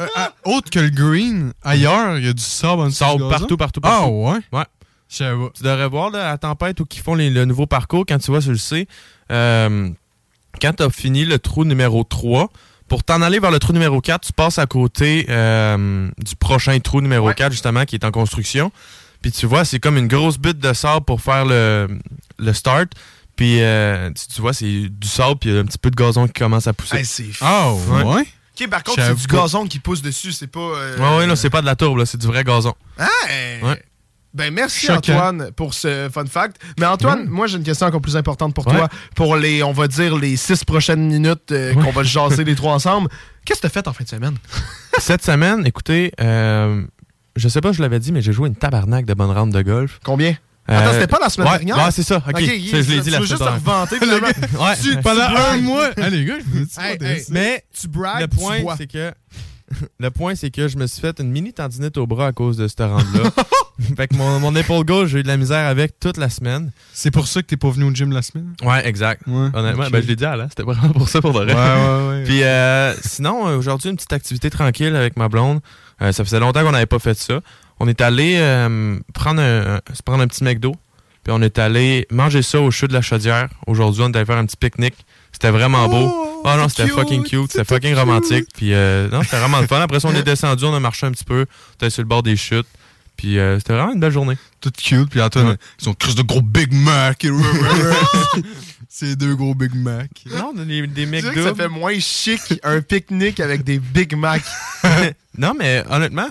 Euh, 0.00 0.06
euh, 0.18 0.26
autre 0.44 0.70
que 0.70 0.80
le 0.80 0.90
green, 0.90 1.52
ailleurs, 1.62 2.18
il 2.18 2.24
y 2.26 2.28
a 2.28 2.32
du 2.32 2.42
sable 2.42 2.82
en 2.82 2.86
dessous 2.86 2.96
Sable 2.96 3.18
gazon? 3.18 3.28
partout, 3.30 3.56
partout, 3.56 3.80
Ah 3.84 3.88
partout. 3.88 4.10
ouais? 4.10 4.38
Ouais. 4.52 4.64
Je. 5.08 5.48
Tu 5.52 5.62
devrais 5.62 5.88
voir 5.88 6.10
là, 6.10 6.30
à 6.30 6.38
tempête 6.38 6.80
où 6.80 6.86
ils 6.92 6.98
font 7.00 7.14
les- 7.14 7.30
le 7.30 7.44
nouveau 7.44 7.66
parcours, 7.66 8.04
quand 8.08 8.18
tu 8.18 8.30
vois, 8.30 8.40
tu 8.40 8.50
le 8.50 8.56
sais. 8.58 8.86
euh, 9.30 9.88
quand 10.60 10.72
tu 10.76 10.82
as 10.82 10.90
fini 10.90 11.24
le 11.24 11.38
trou 11.38 11.64
numéro 11.64 12.04
3, 12.04 12.48
pour 12.88 13.02
t'en 13.04 13.22
aller 13.22 13.38
vers 13.38 13.50
le 13.50 13.58
trou 13.58 13.72
numéro 13.72 14.00
4, 14.00 14.20
tu 14.26 14.32
passes 14.32 14.58
à 14.58 14.66
côté 14.66 15.26
euh, 15.28 16.08
du 16.18 16.36
prochain 16.36 16.78
trou 16.80 17.00
numéro 17.00 17.32
4, 17.32 17.52
justement, 17.52 17.84
qui 17.84 17.94
est 17.96 18.04
en 18.04 18.10
construction. 18.10 18.70
Puis 19.22 19.32
tu 19.32 19.46
vois, 19.46 19.64
c'est 19.64 19.78
comme 19.80 19.96
une 19.96 20.06
grosse 20.08 20.38
butte 20.38 20.58
de 20.58 20.72
sable 20.74 21.04
pour 21.06 21.20
faire 21.22 21.44
le, 21.46 21.88
le 22.38 22.52
start. 22.52 22.88
Puis 23.36 23.60
euh, 23.62 24.10
tu, 24.10 24.26
tu 24.34 24.40
vois, 24.40 24.52
c'est 24.52 24.88
du 24.88 25.08
sable, 25.08 25.38
puis 25.40 25.50
il 25.50 25.54
y 25.54 25.58
a 25.58 25.60
un 25.60 25.64
petit 25.64 25.78
peu 25.78 25.90
de 25.90 25.96
gazon 25.96 26.26
qui 26.26 26.32
commence 26.34 26.66
à 26.66 26.72
pousser. 26.72 26.98
Hey, 26.98 27.04
c'est 27.04 27.24
Ah 27.40 27.72
ouais? 27.72 28.24
Ok, 28.60 28.68
par 28.70 28.84
contre, 28.84 29.02
c'est 29.02 29.14
du 29.14 29.26
gazon 29.26 29.66
qui 29.66 29.80
pousse 29.80 30.00
dessus, 30.02 30.30
c'est 30.32 30.46
pas. 30.46 30.60
euh, 30.60 30.96
Ouais, 30.98 31.18
ouais, 31.18 31.26
non, 31.26 31.34
c'est 31.34 31.50
pas 31.50 31.60
de 31.60 31.66
la 31.66 31.74
tourbe, 31.74 31.98
là, 31.98 32.06
c'est 32.06 32.18
du 32.18 32.26
vrai 32.28 32.44
gazon. 32.44 32.74
Hey! 32.98 33.60
Ouais. 33.62 33.82
Ben 34.32 34.52
merci 34.52 34.86
Choquant. 34.86 34.96
Antoine 35.12 35.50
pour 35.52 35.74
ce 35.74 36.08
fun 36.12 36.26
fact. 36.26 36.56
Mais 36.80 36.86
Antoine, 36.86 37.26
moi 37.28 37.46
j'ai 37.46 37.56
une 37.56 37.62
question 37.62 37.86
encore 37.86 38.00
plus 38.00 38.16
importante 38.16 38.52
pour 38.52 38.66
Ouais. 38.66 38.74
toi. 38.76 38.88
Pour 39.14 39.36
les, 39.36 39.62
on 39.62 39.70
va 39.72 39.86
dire, 39.86 40.16
les 40.16 40.36
six 40.36 40.64
prochaines 40.64 41.06
minutes 41.06 41.52
euh, 41.52 41.72
qu'on 41.74 41.92
va 41.92 42.02
se 42.02 42.08
jaser 42.08 42.42
les 42.42 42.56
trois 42.56 42.72
ensemble. 42.74 43.08
Qu'est-ce 43.44 43.60
que 43.60 43.68
t'as 43.68 43.72
fait 43.72 43.86
en 43.86 43.92
fin 43.92 44.02
de 44.02 44.08
semaine? 44.08 44.34
Cette 44.98 45.24
semaine, 45.24 45.64
écoutez, 45.66 46.10
euh, 46.20 46.82
je 47.36 47.48
sais 47.48 47.60
pas, 47.60 47.70
je 47.70 47.80
l'avais 47.80 48.00
dit, 48.00 48.10
mais 48.10 48.22
j'ai 48.22 48.32
joué 48.32 48.48
une 48.48 48.56
tabarnak 48.56 49.04
de 49.06 49.14
bonnes 49.14 49.30
rounds 49.30 49.54
de 49.56 49.62
golf. 49.62 50.00
Combien? 50.04 50.36
Euh, 50.70 50.78
Attends, 50.78 50.92
c'était 50.94 51.06
pas 51.06 51.18
la 51.20 51.28
semaine 51.28 51.48
ouais, 51.52 51.58
dernière? 51.58 51.84
Ouais, 51.84 51.90
c'est 51.90 52.02
ça. 52.02 52.16
OK. 52.16 52.40
Ça, 52.40 52.40
je 52.40 52.46
l'ai 52.46 53.00
dit 53.00 53.02
tu 53.04 53.10
la 53.10 53.18
veux 53.20 53.26
semaine 53.26 53.26
juste 53.26 53.32
te 53.32 53.38
dernière. 53.44 53.60
revanter, 53.60 53.98
finalement. 54.00 54.26
Ouais. 54.64 54.76
Tu- 54.82 54.96
Pendant 55.02 55.26
tu 55.28 55.36
un 55.36 55.56
mois. 55.58 55.90
Ah, 56.02 56.08
les 56.10 56.24
gars, 56.24 56.34
je 56.38 56.58
me 56.58 56.64
dis 56.64 56.74
Hey. 56.80 57.22
Mais 57.30 57.64
tu 57.78 57.88
bragues, 57.88 58.22
le 58.22 58.28
tu 58.28 58.36
point, 58.36 58.58
c'est 58.78 58.86
que 58.86 59.12
le 60.00 60.10
point, 60.10 60.34
c'est 60.34 60.50
que 60.50 60.68
je 60.68 60.76
me 60.78 60.86
suis 60.86 61.00
fait 61.00 61.18
une 61.20 61.30
mini 61.30 61.52
tendinite 61.52 61.96
au 61.98 62.06
bras 62.06 62.28
à 62.28 62.32
cause 62.32 62.56
de 62.56 62.66
ce 62.68 62.74
rende-là. 62.82 63.30
fait 63.96 64.08
que 64.08 64.14
mon, 64.14 64.38
mon 64.40 64.54
épaule 64.56 64.84
gauche, 64.86 65.08
j'ai 65.10 65.18
eu 65.18 65.22
de 65.22 65.28
la 65.28 65.36
misère 65.36 65.66
avec 65.66 65.98
toute 66.00 66.16
la 66.16 66.30
semaine. 66.30 66.70
C'est 66.92 67.10
pour 67.10 67.26
ça 67.26 67.42
que 67.42 67.46
t'es 67.48 67.56
pas 67.56 67.70
venu 67.70 67.84
au 67.84 67.90
gym 67.94 68.12
la 68.12 68.22
semaine? 68.22 68.54
Ouais, 68.62 68.86
exact. 68.86 69.22
Honnêtement, 69.26 69.88
ben, 69.90 70.02
je 70.02 70.06
l'ai 70.06 70.16
dit 70.16 70.24
à 70.24 70.36
là, 70.36 70.46
c'était 70.48 70.62
vraiment 70.62 70.90
pour 70.94 71.08
ça 71.08 71.20
pour 71.20 71.32
de 71.32 71.40
vrai. 71.44 71.54
Ouais, 71.54 71.58
ouais, 71.58 72.08
ouais. 72.08 72.24
Puis 72.24 72.42
euh, 72.42 72.94
sinon, 73.02 73.48
euh, 73.48 73.56
aujourd'hui, 73.58 73.90
une 73.90 73.96
petite 73.96 74.12
activité 74.12 74.48
tranquille 74.48 74.94
avec 74.96 75.16
ma 75.16 75.28
blonde. 75.28 75.60
Euh, 76.02 76.10
ça 76.12 76.24
faisait 76.24 76.40
longtemps 76.40 76.62
qu'on 76.62 76.72
n'avait 76.72 76.86
pas 76.86 76.98
fait 76.98 77.14
ça. 77.18 77.40
On 77.80 77.88
est 77.88 78.00
allé 78.00 78.36
euh, 78.38 78.98
prendre, 79.12 79.40
un, 79.40 79.80
se 79.92 80.02
prendre 80.02 80.22
un 80.22 80.26
petit 80.26 80.44
McDo. 80.44 80.74
Puis 81.24 81.32
on 81.32 81.40
est 81.40 81.58
allé 81.58 82.06
manger 82.10 82.42
ça 82.42 82.60
au 82.60 82.70
chute 82.70 82.90
de 82.90 82.94
la 82.94 83.02
chaudière. 83.02 83.48
Aujourd'hui, 83.66 84.02
on 84.04 84.12
est 84.12 84.16
allé 84.16 84.26
faire 84.26 84.36
un 84.36 84.44
petit 84.44 84.58
pique-nique. 84.58 85.06
C'était 85.32 85.50
vraiment 85.50 85.88
beau. 85.88 86.24
Oh 86.44 86.50
non, 86.56 86.68
c'était 86.68 86.86
fucking 86.86 87.24
cute, 87.24 87.52
c'était 87.52 87.64
fucking 87.64 87.94
romantique. 87.94 88.46
Puis 88.54 88.74
euh, 88.74 89.08
non, 89.08 89.22
c'était 89.22 89.38
vraiment 89.38 89.60
le 89.60 89.66
fun. 89.66 89.80
Après 89.80 90.00
ça, 90.00 90.08
on 90.08 90.14
est 90.14 90.22
descendu, 90.22 90.64
on 90.64 90.74
a 90.74 90.80
marché 90.80 91.06
un 91.06 91.12
petit 91.12 91.24
peu. 91.24 91.46
On 91.70 91.74
était 91.74 91.90
sur 91.90 92.02
le 92.02 92.08
bord 92.08 92.22
des 92.22 92.36
chutes. 92.36 92.66
Puis 93.16 93.38
euh, 93.38 93.58
c'était 93.58 93.72
vraiment 93.72 93.92
une 93.92 94.00
belle 94.00 94.12
journée. 94.12 94.36
Tout 94.60 94.70
cute. 94.70 95.08
Puis 95.08 95.22
Antoine, 95.22 95.56
ils 95.80 95.88
ont 95.88 95.94
crise 95.94 96.14
de 96.14 96.22
gros 96.22 96.42
Big 96.42 96.72
Mac. 96.72 97.26
C'est 98.88 99.16
deux 99.16 99.34
gros 99.34 99.54
Big 99.54 99.74
Mac. 99.74 100.10
Non, 100.30 100.52
des, 100.52 100.86
des 100.86 101.20
ça 101.20 101.54
fait 101.54 101.68
moins 101.68 101.98
chic 101.98 102.40
un 102.62 102.80
pique-nique 102.80 103.40
avec 103.40 103.64
des 103.64 103.78
Big 103.78 104.14
Mac. 104.14 104.42
non, 105.38 105.54
mais 105.58 105.82
honnêtement, 105.90 106.28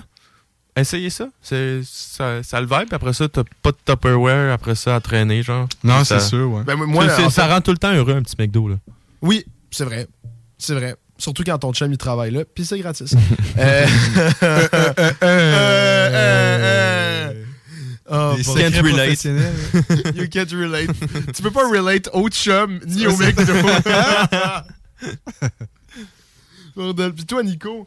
essayez 0.76 1.10
ça. 1.10 1.28
C'est, 1.42 1.80
ça, 1.84 2.42
ça 2.42 2.60
le 2.60 2.66
vibe. 2.66 2.92
Après 2.92 3.12
ça, 3.12 3.28
t'as 3.28 3.42
pas 3.62 3.70
de 3.72 3.76
Tupperware 3.84 4.52
après 4.52 4.74
ça 4.74 4.96
à 4.96 5.00
traîner, 5.00 5.42
genre. 5.42 5.68
Non, 5.82 6.04
Ça- 6.04 6.18
c'est 6.20 6.28
sûr, 6.28 6.50
ouais. 6.50 6.62
Ben, 6.64 6.76
moi, 6.76 7.08
C'est- 7.08 7.24
en 7.24 7.30
ça 7.30 7.44
fait- 7.46 7.52
rend 7.52 7.60
tout 7.60 7.70
le 7.72 7.78
temps 7.78 7.92
heureux, 7.94 8.14
un 8.14 8.22
petit 8.22 8.36
McDo, 8.38 8.68
là. 8.68 8.76
Oui, 9.22 9.44
c'est 9.70 9.84
vrai. 9.84 10.06
C'est 10.58 10.74
vrai. 10.74 10.96
Surtout 11.16 11.44
quand 11.44 11.58
ton 11.58 11.72
chum 11.72 11.92
il 11.92 11.96
travaille 11.98 12.32
là, 12.32 12.44
puis 12.44 12.64
c'est 12.66 12.78
gratis. 12.78 13.14
Oh, 18.06 18.34
bon. 18.36 18.42
secrets 18.42 18.82
professionnels. 18.82 19.52
you 20.14 20.28
can't 20.28 20.50
relate. 20.52 20.90
tu 21.34 21.42
peux 21.42 21.50
pas 21.50 21.66
relate 21.68 22.10
au 22.12 22.28
chum 22.28 22.78
ni 22.86 23.06
au 23.06 23.16
McDo. 23.16 23.52
Bordel. 26.76 27.12
Puis 27.14 27.24
toi, 27.24 27.42
Nico? 27.42 27.86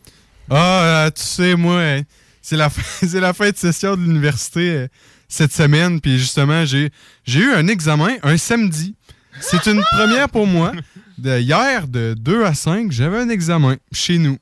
Ah, 0.50 1.06
euh, 1.06 1.12
tu 1.12 1.22
sais, 1.22 1.56
moi, 1.56 1.74
euh, 1.76 2.02
c'est 2.50 2.56
la, 2.56 2.70
fin- 2.70 2.82
c'est 3.08 3.20
la 3.20 3.34
fin 3.34 3.50
de 3.50 3.58
session 3.58 3.98
de 3.98 4.02
l'université 4.04 4.70
euh, 4.72 4.88
cette 5.28 5.52
semaine. 5.52 6.00
Puis 6.00 6.18
justement, 6.18 6.64
j'ai, 6.66 6.92
j'ai 7.26 7.40
eu 7.42 7.52
un 7.52 7.68
examen 7.68 8.16
un 8.24 8.38
samedi. 8.38 8.96
C'est 9.42 9.66
une 9.66 9.82
première 9.92 10.30
pour 10.30 10.48
moi. 10.48 10.72
De 11.18 11.40
hier, 11.40 11.88
de 11.90 12.16
2 12.18 12.46
à 12.46 12.54
5, 12.54 12.92
j'avais 12.92 13.18
un 13.20 13.28
examen 13.30 13.76
chez 13.92 14.18
nous. 14.18 14.38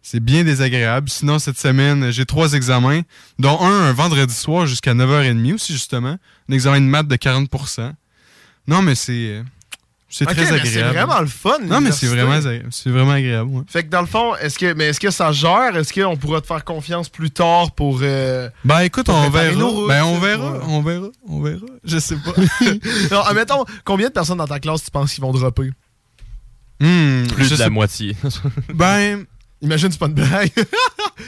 C'est 0.00 0.20
bien 0.20 0.42
désagréable. 0.44 1.10
Sinon, 1.10 1.38
cette 1.38 1.58
semaine, 1.58 2.10
j'ai 2.10 2.24
trois 2.24 2.54
examens, 2.54 3.02
dont 3.38 3.60
un 3.60 3.88
un 3.88 3.92
vendredi 3.92 4.32
soir 4.32 4.64
jusqu'à 4.66 4.94
9h30 4.94 5.54
aussi, 5.54 5.74
justement. 5.74 6.16
Un 6.48 6.52
examen 6.54 6.80
de 6.80 6.86
maths 6.86 7.08
de 7.08 7.16
40% 7.16 7.92
Non, 8.68 8.80
mais 8.80 8.94
c'est, 8.94 9.12
euh, 9.12 9.42
c'est 10.10 10.24
très 10.26 10.42
agréable. 10.52 10.66
c'est 10.68 10.82
vraiment 10.82 11.20
le 11.20 11.26
fun, 11.28 11.58
Non, 11.64 11.80
mais 11.80 11.92
c'est 11.92 12.08
vraiment, 12.08 12.32
agréable. 12.32 12.68
c'est 12.72 12.90
vraiment 12.90 13.12
agréable. 13.12 13.50
ouais. 13.50 13.62
Fait 13.68 13.84
que 13.84 13.88
dans 13.88 14.00
le 14.00 14.06
fond, 14.06 14.34
est-ce 14.36 14.58
que, 14.58 14.72
mais 14.74 14.86
est-ce 14.88 14.98
que 15.00 15.10
ça 15.10 15.30
gère? 15.32 15.76
Est-ce 15.76 15.92
qu'on 15.92 16.16
pourra 16.16 16.40
te 16.40 16.46
faire 16.46 16.64
confiance 16.64 17.08
plus 17.08 17.30
tard 17.30 17.70
pour. 17.72 18.00
euh, 18.02 18.50
Ben 18.64 18.80
écoute, 18.80 19.06
pour 19.06 19.14
on 19.14 19.30
verra. 19.30 19.54
nos 19.54 19.70
routes, 19.70 19.88
Ben 19.88 20.02
on 20.04 20.18
verra, 20.18 20.60
on 20.66 20.82
verra, 20.82 21.08
on 21.28 21.40
verra. 21.40 21.66
Je 21.84 21.98
sais 21.98 22.16
pas. 22.16 22.32
Non, 23.10 23.20
admettons, 23.26 23.64
combien 23.84 24.08
de 24.08 24.12
personnes 24.12 24.38
dans 24.38 24.46
ta 24.46 24.58
classe 24.60 24.84
tu 24.84 24.90
penses 24.90 25.14
qu'ils 25.14 25.22
vont 25.22 25.32
dropper? 25.32 25.70
Hmm, 26.80 27.26
Plus 27.28 27.50
de 27.50 27.56
la 27.56 27.64
sais- 27.64 27.70
moitié. 27.70 28.16
Ben, 28.74 29.24
Imagine, 29.62 29.90
c'est 29.92 29.98
pas 29.98 30.06
une 30.06 30.14
blague. 30.14 30.50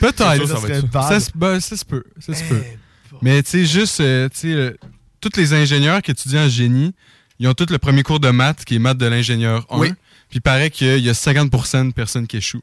peut-être. 0.00 0.16
Ça, 0.16 0.46
Ça, 0.46 0.54
ça 0.56 0.60
serait 0.62 0.80
se- 0.80 0.86
bad. 0.86 1.08
ça 1.08 1.20
se- 1.20 1.30
ben, 1.34 1.60
ça 1.60 1.76
se 1.76 1.84
peut. 1.84 2.04
Ça 2.18 2.32
se 2.34 2.42
peut. 2.44 2.62
Mais 3.20 3.42
tu 3.42 3.50
sais, 3.50 3.64
juste, 3.66 4.00
euh, 4.00 4.28
tu 4.30 4.38
sais, 4.40 4.48
euh, 4.48 4.74
tous 5.20 5.36
les 5.36 5.52
ingénieurs 5.52 6.00
qui 6.00 6.10
étudient 6.12 6.46
en 6.46 6.48
génie, 6.48 6.94
ils 7.42 7.48
ont 7.48 7.54
tous 7.54 7.70
le 7.70 7.78
premier 7.78 8.02
cours 8.04 8.20
de 8.20 8.30
maths 8.30 8.64
qui 8.64 8.76
est 8.76 8.78
maths 8.78 8.98
de 8.98 9.06
l'ingénieur 9.06 9.66
1. 9.68 9.78
Oui. 9.78 9.88
Puis 10.28 10.38
il 10.38 10.40
paraît 10.40 10.70
qu'il 10.70 10.98
y 11.00 11.10
a 11.10 11.12
50% 11.12 11.88
de 11.88 11.92
personnes 11.92 12.26
qui 12.28 12.36
échouent. 12.36 12.62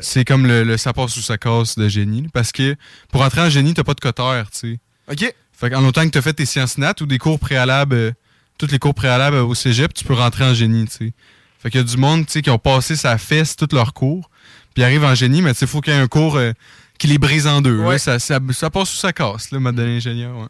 C'est 0.00 0.24
comme 0.24 0.46
le, 0.46 0.64
le 0.64 0.76
ça 0.78 0.92
passe 0.92 1.16
ou 1.16 1.20
ça 1.22 1.36
casse 1.36 1.76
de 1.76 1.86
génie. 1.88 2.22
là, 2.22 2.28
Parce 2.32 2.50
que 2.50 2.76
pour 3.12 3.20
entrer 3.20 3.42
en 3.42 3.50
génie, 3.50 3.74
t'as 3.74 3.84
pas 3.84 3.94
de 3.94 4.00
coteur, 4.00 4.50
tu 4.50 4.58
sais. 4.58 4.78
OK. 5.12 5.34
Fait 5.52 5.70
qu'en 5.70 5.84
autant 5.84 6.04
que 6.04 6.10
tu 6.10 6.18
as 6.18 6.22
fait 6.22 6.32
tes 6.32 6.46
sciences 6.46 6.78
nat 6.78 6.94
ou 7.00 7.06
des 7.06 7.18
cours 7.18 7.38
préalables, 7.38 7.94
euh, 7.94 8.12
tous 8.58 8.68
les 8.70 8.78
cours 8.78 8.94
préalables 8.94 9.36
au 9.36 9.54
cégep, 9.54 9.92
tu 9.92 10.04
peux 10.04 10.14
rentrer 10.14 10.44
en 10.44 10.54
génie, 10.54 10.86
tu 10.86 10.96
sais. 10.96 11.12
Fait 11.58 11.70
qu'il 11.70 11.80
y 11.80 11.84
a 11.84 11.86
du 11.86 11.96
monde, 11.98 12.26
tu 12.26 12.32
sais, 12.32 12.42
qui 12.42 12.50
ont 12.50 12.58
passé 12.58 12.96
sa 12.96 13.18
fesse 13.18 13.54
tous 13.56 13.68
leurs 13.74 13.92
cours, 13.92 14.30
puis 14.74 14.82
ils 14.82 14.84
arrivent 14.84 15.04
en 15.04 15.14
génie, 15.14 15.42
mais 15.42 15.50
il 15.52 15.66
faut 15.66 15.80
qu'il 15.80 15.92
y 15.92 15.96
ait 15.96 16.00
un 16.00 16.08
cours 16.08 16.36
euh, 16.36 16.52
qui 16.98 17.06
les 17.06 17.18
brise 17.18 17.46
en 17.46 17.60
deux. 17.60 17.76
là. 17.82 17.88
Ouais. 17.88 17.98
Ça, 17.98 18.18
ça, 18.18 18.38
ça 18.52 18.70
passe 18.70 18.92
ou 18.94 18.96
ça 18.96 19.12
casse, 19.12 19.50
le 19.50 19.58
mode 19.58 19.74
de 19.74 19.82
l'ingénieur. 19.82 20.36
Ouais. 20.38 20.46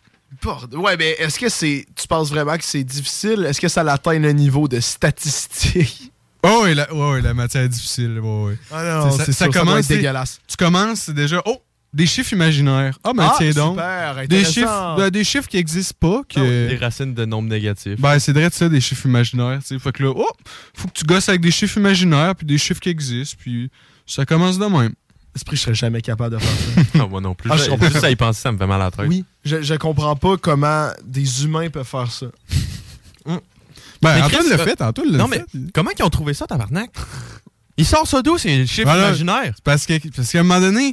Ouais, 0.74 0.96
mais 0.96 1.10
est-ce 1.18 1.38
que 1.38 1.48
c'est. 1.48 1.86
Tu 1.94 2.06
penses 2.06 2.30
vraiment 2.30 2.56
que 2.56 2.64
c'est 2.64 2.84
difficile? 2.84 3.46
Est-ce 3.48 3.60
que 3.60 3.68
ça 3.68 3.80
atteint 3.90 4.18
le 4.18 4.32
niveau 4.32 4.68
de 4.68 4.80
statistique? 4.80 6.12
Oh, 6.48 6.64
et 6.64 6.74
la, 6.74 6.92
ouais, 6.94 7.10
ouais, 7.10 7.22
la 7.22 7.34
matière 7.34 7.64
est 7.64 7.68
difficile. 7.68 8.20
Ouais, 8.20 8.44
ouais. 8.44 8.58
Ah 8.70 8.84
non, 8.84 9.10
c'est 9.10 9.32
sûr, 9.32 9.34
ça 9.34 9.48
doit 9.48 9.62
être 9.62 9.76
tu 9.78 9.82
sais, 9.82 9.96
dégueulasse. 9.96 10.38
Tu 10.46 10.56
commences 10.56 11.00
c'est 11.00 11.14
déjà, 11.14 11.42
oh, 11.44 11.60
des 11.92 12.06
chiffres 12.06 12.34
imaginaires. 12.34 12.98
Ah, 13.02 13.12
ben 13.16 13.24
Ah, 13.24 13.34
tiens 13.36 13.50
donc. 13.50 13.72
super, 13.72 14.28
des 14.28 14.44
chiffres, 14.44 14.94
ben, 14.96 15.10
des 15.10 15.24
chiffres 15.24 15.48
qui 15.48 15.56
n'existent 15.56 15.96
pas. 15.98 16.22
Que... 16.28 16.68
Des 16.68 16.76
racines 16.76 17.14
de 17.14 17.24
nombres 17.24 17.48
négatifs. 17.48 17.98
Ben, 18.00 18.18
c'est 18.20 18.32
vrai 18.32 18.48
de 18.48 18.54
ça, 18.54 18.68
des 18.68 18.80
chiffres 18.80 19.06
imaginaires. 19.06 19.58
Fait 19.62 19.92
que 19.92 20.02
là, 20.04 20.12
oh, 20.14 20.28
faut 20.74 20.86
que 20.86 20.92
tu 20.92 21.04
gosses 21.04 21.28
avec 21.28 21.40
des 21.40 21.50
chiffres 21.50 21.78
imaginaires, 21.78 22.36
puis 22.36 22.46
des 22.46 22.58
chiffres 22.58 22.80
qui 22.80 22.90
existent, 22.90 23.36
puis 23.40 23.70
ça 24.06 24.24
commence 24.24 24.58
de 24.58 24.66
même. 24.66 24.92
Esprit, 25.36 25.56
je 25.56 25.62
serais 25.62 25.74
jamais 25.74 26.00
capable 26.02 26.34
de 26.36 26.40
faire 26.40 26.50
ça. 26.74 26.82
Non, 26.98 27.08
moi 27.08 27.20
non 27.20 27.34
plus. 27.34 27.48
Ah, 27.52 27.56
je 27.56 27.68
comprends. 27.70 27.88
Juste 27.88 28.02
à 28.04 28.10
y 28.10 28.16
penser, 28.16 28.40
ça 28.40 28.50
me 28.50 28.58
fait 28.58 28.66
mal 28.66 28.80
à 28.80 28.86
la 28.86 28.90
tête. 28.90 29.06
Oui, 29.08 29.24
je, 29.44 29.62
je 29.62 29.74
comprends 29.74 30.16
pas 30.16 30.36
comment 30.36 30.90
des 31.04 31.44
humains 31.44 31.70
peuvent 31.70 31.86
faire 31.86 32.10
ça. 32.10 32.26
Ben, 33.26 33.40
Mais 34.02 34.22
Antoine 34.22 34.42
Chris, 34.42 34.50
l'a 34.50 34.60
euh, 34.60 34.64
fait, 34.64 34.82
Antoine 34.82 35.10
l'a 35.12 35.18
Non, 35.18 35.28
fait. 35.28 35.44
mais 35.54 35.60
comment 35.72 35.90
ils 35.98 36.02
ont 36.02 36.10
trouvé 36.10 36.34
ça, 36.34 36.46
tabarnak? 36.46 36.90
Il 37.78 37.86
sort 37.86 38.06
ça 38.06 38.22
d'où, 38.22 38.36
c'est 38.38 38.56
le 38.58 38.66
chiffre 38.66 38.84
Voilà. 38.88 39.08
imaginaire? 39.08 39.52
C'est 39.54 39.64
Parce 39.64 39.86
que 39.86 39.94
parce 40.14 40.30
qu'à 40.32 40.40
un 40.40 40.42
moment 40.42 40.60
donné, 40.60 40.92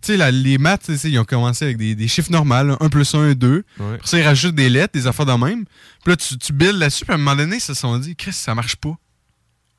tu 0.00 0.12
sais, 0.12 0.16
la- 0.16 0.30
les 0.30 0.56
maths, 0.58 0.82
tu 0.86 0.96
sais, 0.96 1.10
ils 1.10 1.18
ont 1.18 1.24
commencé 1.24 1.64
avec 1.64 1.76
des, 1.76 1.94
des 1.94 2.08
chiffres 2.08 2.30
normaux, 2.30 2.54
1 2.80 2.88
plus 2.88 3.14
1, 3.14 3.34
2. 3.34 3.64
Ouais. 3.78 3.94
Après 3.94 4.06
ça, 4.06 4.18
ils 4.18 4.22
rajoutent 4.22 4.54
des 4.54 4.68
lettres, 4.68 4.92
des 4.94 5.06
affaires 5.06 5.26
de 5.26 5.32
même. 5.32 5.64
Puis 6.04 6.12
là, 6.12 6.16
tu, 6.16 6.38
tu 6.38 6.52
builds 6.52 6.78
là-dessus, 6.78 7.04
puis 7.04 7.12
à 7.12 7.14
un 7.14 7.18
moment 7.18 7.36
donné, 7.36 7.56
ils 7.56 7.60
se 7.60 7.74
sont 7.74 7.96
dit, 7.98 8.14
Chris, 8.16 8.32
ça 8.32 8.54
marche 8.54 8.76
pas. 8.76 8.96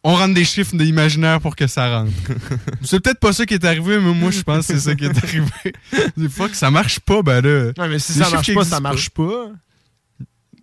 On 0.10 0.16
rentre 0.16 0.34
des 0.36 0.46
chiffres 0.46 0.74
imaginaires 0.74 1.42
pour 1.42 1.54
que 1.54 1.68
ça 1.68 2.00
rentre. 2.00 2.12
c'est 2.82 3.02
peut-être 3.02 3.20
pas 3.20 3.34
ça 3.34 3.46
qui 3.46 3.56
est 3.56 3.66
arrivé, 3.66 4.00
mais 4.00 4.14
moi, 4.14 4.32
je 4.32 4.42
pense 4.42 4.66
que 4.66 4.74
c'est 4.74 4.80
ça 4.80 4.96
qui 4.96 5.04
est 5.04 5.18
arrivé. 5.22 5.74
Des 6.16 6.30
fois 6.30 6.48
que 6.48 6.56
ça 6.56 6.72
marche 6.72 7.02
pas, 7.02 7.22
ben 7.22 7.42
là. 7.42 7.72
Ouais, 7.78 7.90
mais 7.90 8.00
si 8.00 8.14
ça 8.14 8.30
marche 8.30 8.54
pas, 8.54 8.54
existent 8.54 8.64
ça 8.64 8.80
marche 8.80 9.10
pas. 9.10 9.52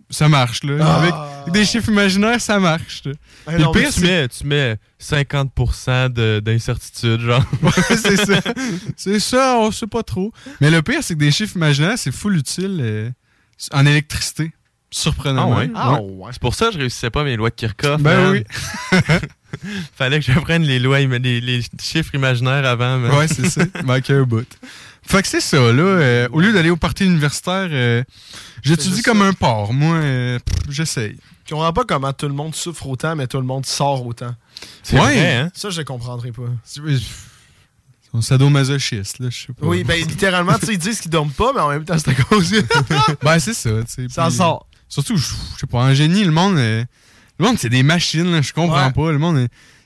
Ça 0.09 0.29
marche, 0.29 0.63
là. 0.63 0.77
Ah. 0.81 0.95
Avec 1.43 1.53
des 1.53 1.63
chiffres 1.63 1.89
imaginaires, 1.89 2.41
ça 2.41 2.59
marche. 2.59 3.03
non, 3.05 3.13
mais 3.71 3.81
pire, 3.81 3.93
Tu 3.93 3.99
c'est 3.99 4.01
mets, 4.01 4.27
tu 4.29 4.47
mets 4.47 4.77
50% 4.99 6.09
de- 6.09 6.39
d'incertitude, 6.43 7.21
genre. 7.21 7.45
Ouais, 7.61 7.71
c'est 7.97 8.17
ça. 8.25 8.41
C'est 8.97 9.19
ça, 9.19 9.57
on 9.59 9.71
sait 9.71 9.85
pas 9.85 10.01
trop. 10.01 10.31
Mais 10.59 10.71
le 10.71 10.81
pire, 10.81 11.03
c'est 11.03 11.13
que 11.13 11.19
des 11.19 11.31
chiffres 11.31 11.55
imaginaires, 11.55 11.97
c'est 11.99 12.11
full 12.11 12.35
utile 12.37 12.79
euh, 12.81 13.09
en 13.71 13.85
électricité. 13.85 14.51
Surprenamment. 14.97 15.53
Ah 15.55 15.59
ouais? 15.59 15.71
Ah 15.75 16.01
ouais. 16.01 16.29
C'est 16.31 16.41
pour 16.41 16.55
ça 16.55 16.67
que 16.67 16.73
je 16.73 16.77
réussissais 16.77 17.09
pas 17.09 17.25
mes 17.25 17.35
lois 17.35 17.49
de 17.49 17.55
Kirchhoff. 17.55 18.01
Ben 18.01 18.17
man. 18.17 18.31
oui. 18.31 18.43
Fallait 19.95 20.19
que 20.19 20.25
j'apprenne 20.25 20.63
les 20.63 20.79
lois, 20.79 20.99
les, 20.99 21.41
les 21.41 21.61
chiffres 21.81 22.15
imaginaires 22.15 22.65
avant. 22.65 22.97
man. 22.97 23.11
Ouais, 23.11 23.27
c'est 23.27 23.49
ça. 23.49 23.63
Manquait 23.83 24.13
un 24.13 24.23
bout. 24.23 24.47
Fait 25.03 25.21
que 25.21 25.27
c'est 25.27 25.41
ça, 25.41 25.57
là. 25.57 25.83
euh, 25.83 26.27
au 26.31 26.39
lieu 26.39 26.53
d'aller 26.53 26.69
au 26.69 26.77
party 26.77 27.05
universitaire, 27.05 27.67
euh, 27.71 28.03
j'étudie 28.63 29.01
comme 29.01 29.19
ça. 29.19 29.25
un 29.25 29.33
porc. 29.33 29.73
Moi, 29.73 29.95
euh, 29.97 30.39
j'essaye. 30.69 31.17
Je 31.45 31.53
comprends 31.53 31.73
pas 31.73 31.83
comment 31.83 32.11
tout 32.13 32.27
le 32.27 32.33
monde 32.33 32.55
souffre 32.55 32.87
autant, 32.87 33.15
mais 33.17 33.27
tout 33.27 33.37
le 33.37 33.43
monde 33.43 33.65
sort 33.65 34.05
autant. 34.05 34.33
C'est 34.81 34.95
Ouais. 34.95 35.01
vrai, 35.13 35.35
hein? 35.35 35.51
Ça, 35.53 35.69
je 35.71 35.81
comprendrais 35.81 36.31
pas. 36.31 36.43
Son 38.11 38.21
sadomasochiste, 38.21 39.19
là, 39.19 39.27
je 39.29 39.37
sais 39.47 39.53
pas. 39.53 39.65
Oui, 39.67 39.83
ben 39.83 39.99
littéralement, 40.07 40.57
tu 40.57 40.67
sais, 40.67 40.73
ils 40.73 40.79
disent 40.79 41.01
qu'ils 41.01 41.11
dorment 41.11 41.31
pas, 41.33 41.51
mais 41.53 41.59
en 41.61 41.69
même 41.69 41.83
temps, 41.83 41.97
c'est 41.97 42.11
à 42.11 42.13
cause. 42.15 42.49
ben, 43.21 43.39
c'est 43.39 43.53
ça, 43.53 43.69
tu 43.83 43.91
sais. 43.93 44.07
Ça 44.09 44.29
sort. 44.31 44.67
Surtout, 44.89 45.17
je 45.17 45.25
sais 45.59 45.67
pas, 45.67 45.79
en 45.79 45.93
génie, 45.93 46.23
le 46.23 46.31
monde, 46.31 46.55
le 46.57 46.85
monde, 47.39 47.57
c'est 47.57 47.69
des 47.69 47.83
machines, 47.83 48.31
là, 48.31 48.41
je 48.41 48.53
comprends 48.53 48.85
Ouais. 48.87 48.91
pas. 48.93 49.11
Le 49.11 49.17
monde, 49.17 49.39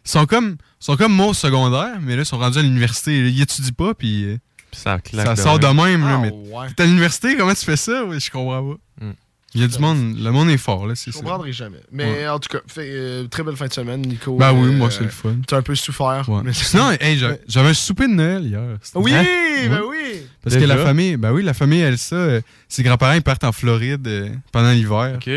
ils 0.06 0.10
sont 0.12 0.26
comme, 0.26 0.58
ils 0.82 0.86
sont 0.86 0.96
comme 0.98 1.14
moi 1.14 1.28
au 1.28 1.34
secondaire, 1.34 1.98
mais 2.02 2.16
là, 2.16 2.22
ils 2.24 2.26
sont 2.26 2.38
rendus 2.38 2.60
à 2.60 2.62
l'université. 2.62 3.18
Ils 3.30 3.42
étudient 3.42 3.72
pas, 3.76 3.94
puis 3.94 4.38
Puis 4.72 4.82
ça 4.82 5.00
claque. 5.00 5.26
ça 5.26 5.34
de 5.36 5.40
sort 5.42 5.60
de 5.60 5.66
même. 5.68 5.78
même. 6.02 6.04
là, 6.06 6.16
Ah, 6.16 6.18
mais 6.22 6.32
ouais. 6.32 6.68
t'es 6.76 6.84
à 6.84 6.86
l'université, 6.86 7.36
comment 7.38 7.54
tu 7.54 7.66
fais 7.66 7.78
ça? 7.78 8.04
Ouais, 8.06 8.20
je 8.20 8.30
comprends 8.30 8.76
pas. 9.00 9.06
Mm. 9.06 9.12
Il 9.56 9.62
y 9.62 9.64
a 9.64 9.68
du 9.68 9.80
monde, 9.80 10.16
le 10.20 10.32
monde 10.32 10.50
est 10.50 10.58
fort, 10.58 10.86
là, 10.86 10.94
c'est 10.96 11.12
Je 11.12 11.18
comprendrai 11.18 11.52
jamais. 11.52 11.80
Mais 11.92 12.28
en 12.28 12.38
tout 12.38 12.50
cas, 12.50 12.60
fait, 12.68 12.88
euh, 12.88 13.28
très 13.28 13.42
belle 13.42 13.56
fin 13.56 13.66
de 13.66 13.74
semaine, 13.74 14.02
Nico. 14.02 14.38
Ben 14.38 14.52
oui, 14.54 14.68
Euh, 14.70 14.72
moi, 14.74 14.92
c'est 14.92 15.04
le 15.04 15.10
fun. 15.10 15.38
T'as 15.48 15.58
un 15.58 15.62
peu 15.64 15.74
souffert. 15.74 16.24
Ouais. 16.30 16.42
mais- 16.44 16.54
Sinon, 16.54 16.92
hey, 17.00 17.18
j'a- 17.18 17.38
j'avais 17.48 17.70
un 17.70 17.74
souper 17.74 18.08
de 18.08 18.14
Noël 18.14 18.46
hier. 18.46 18.62
Oui, 18.94 19.12
Hein? 19.14 19.26
ben 19.70 19.82
oui. 19.90 20.22
Parce 20.44 20.56
que 20.56 20.64
la 20.66 20.78
famille, 20.78 21.18
ben 21.18 21.32
oui, 21.32 21.42
la 21.42 21.56
famille 21.56 21.80
Elsa, 21.82 22.16
euh, 22.16 22.42
ses 22.68 22.84
grands-parents, 22.84 23.14
ils 23.14 23.24
partent 23.24 23.44
en 23.44 23.52
Floride 23.52 24.08
euh, 24.08 24.30
pendant 24.52 24.72
l'hiver. 24.72 25.14
OK. 25.16 25.30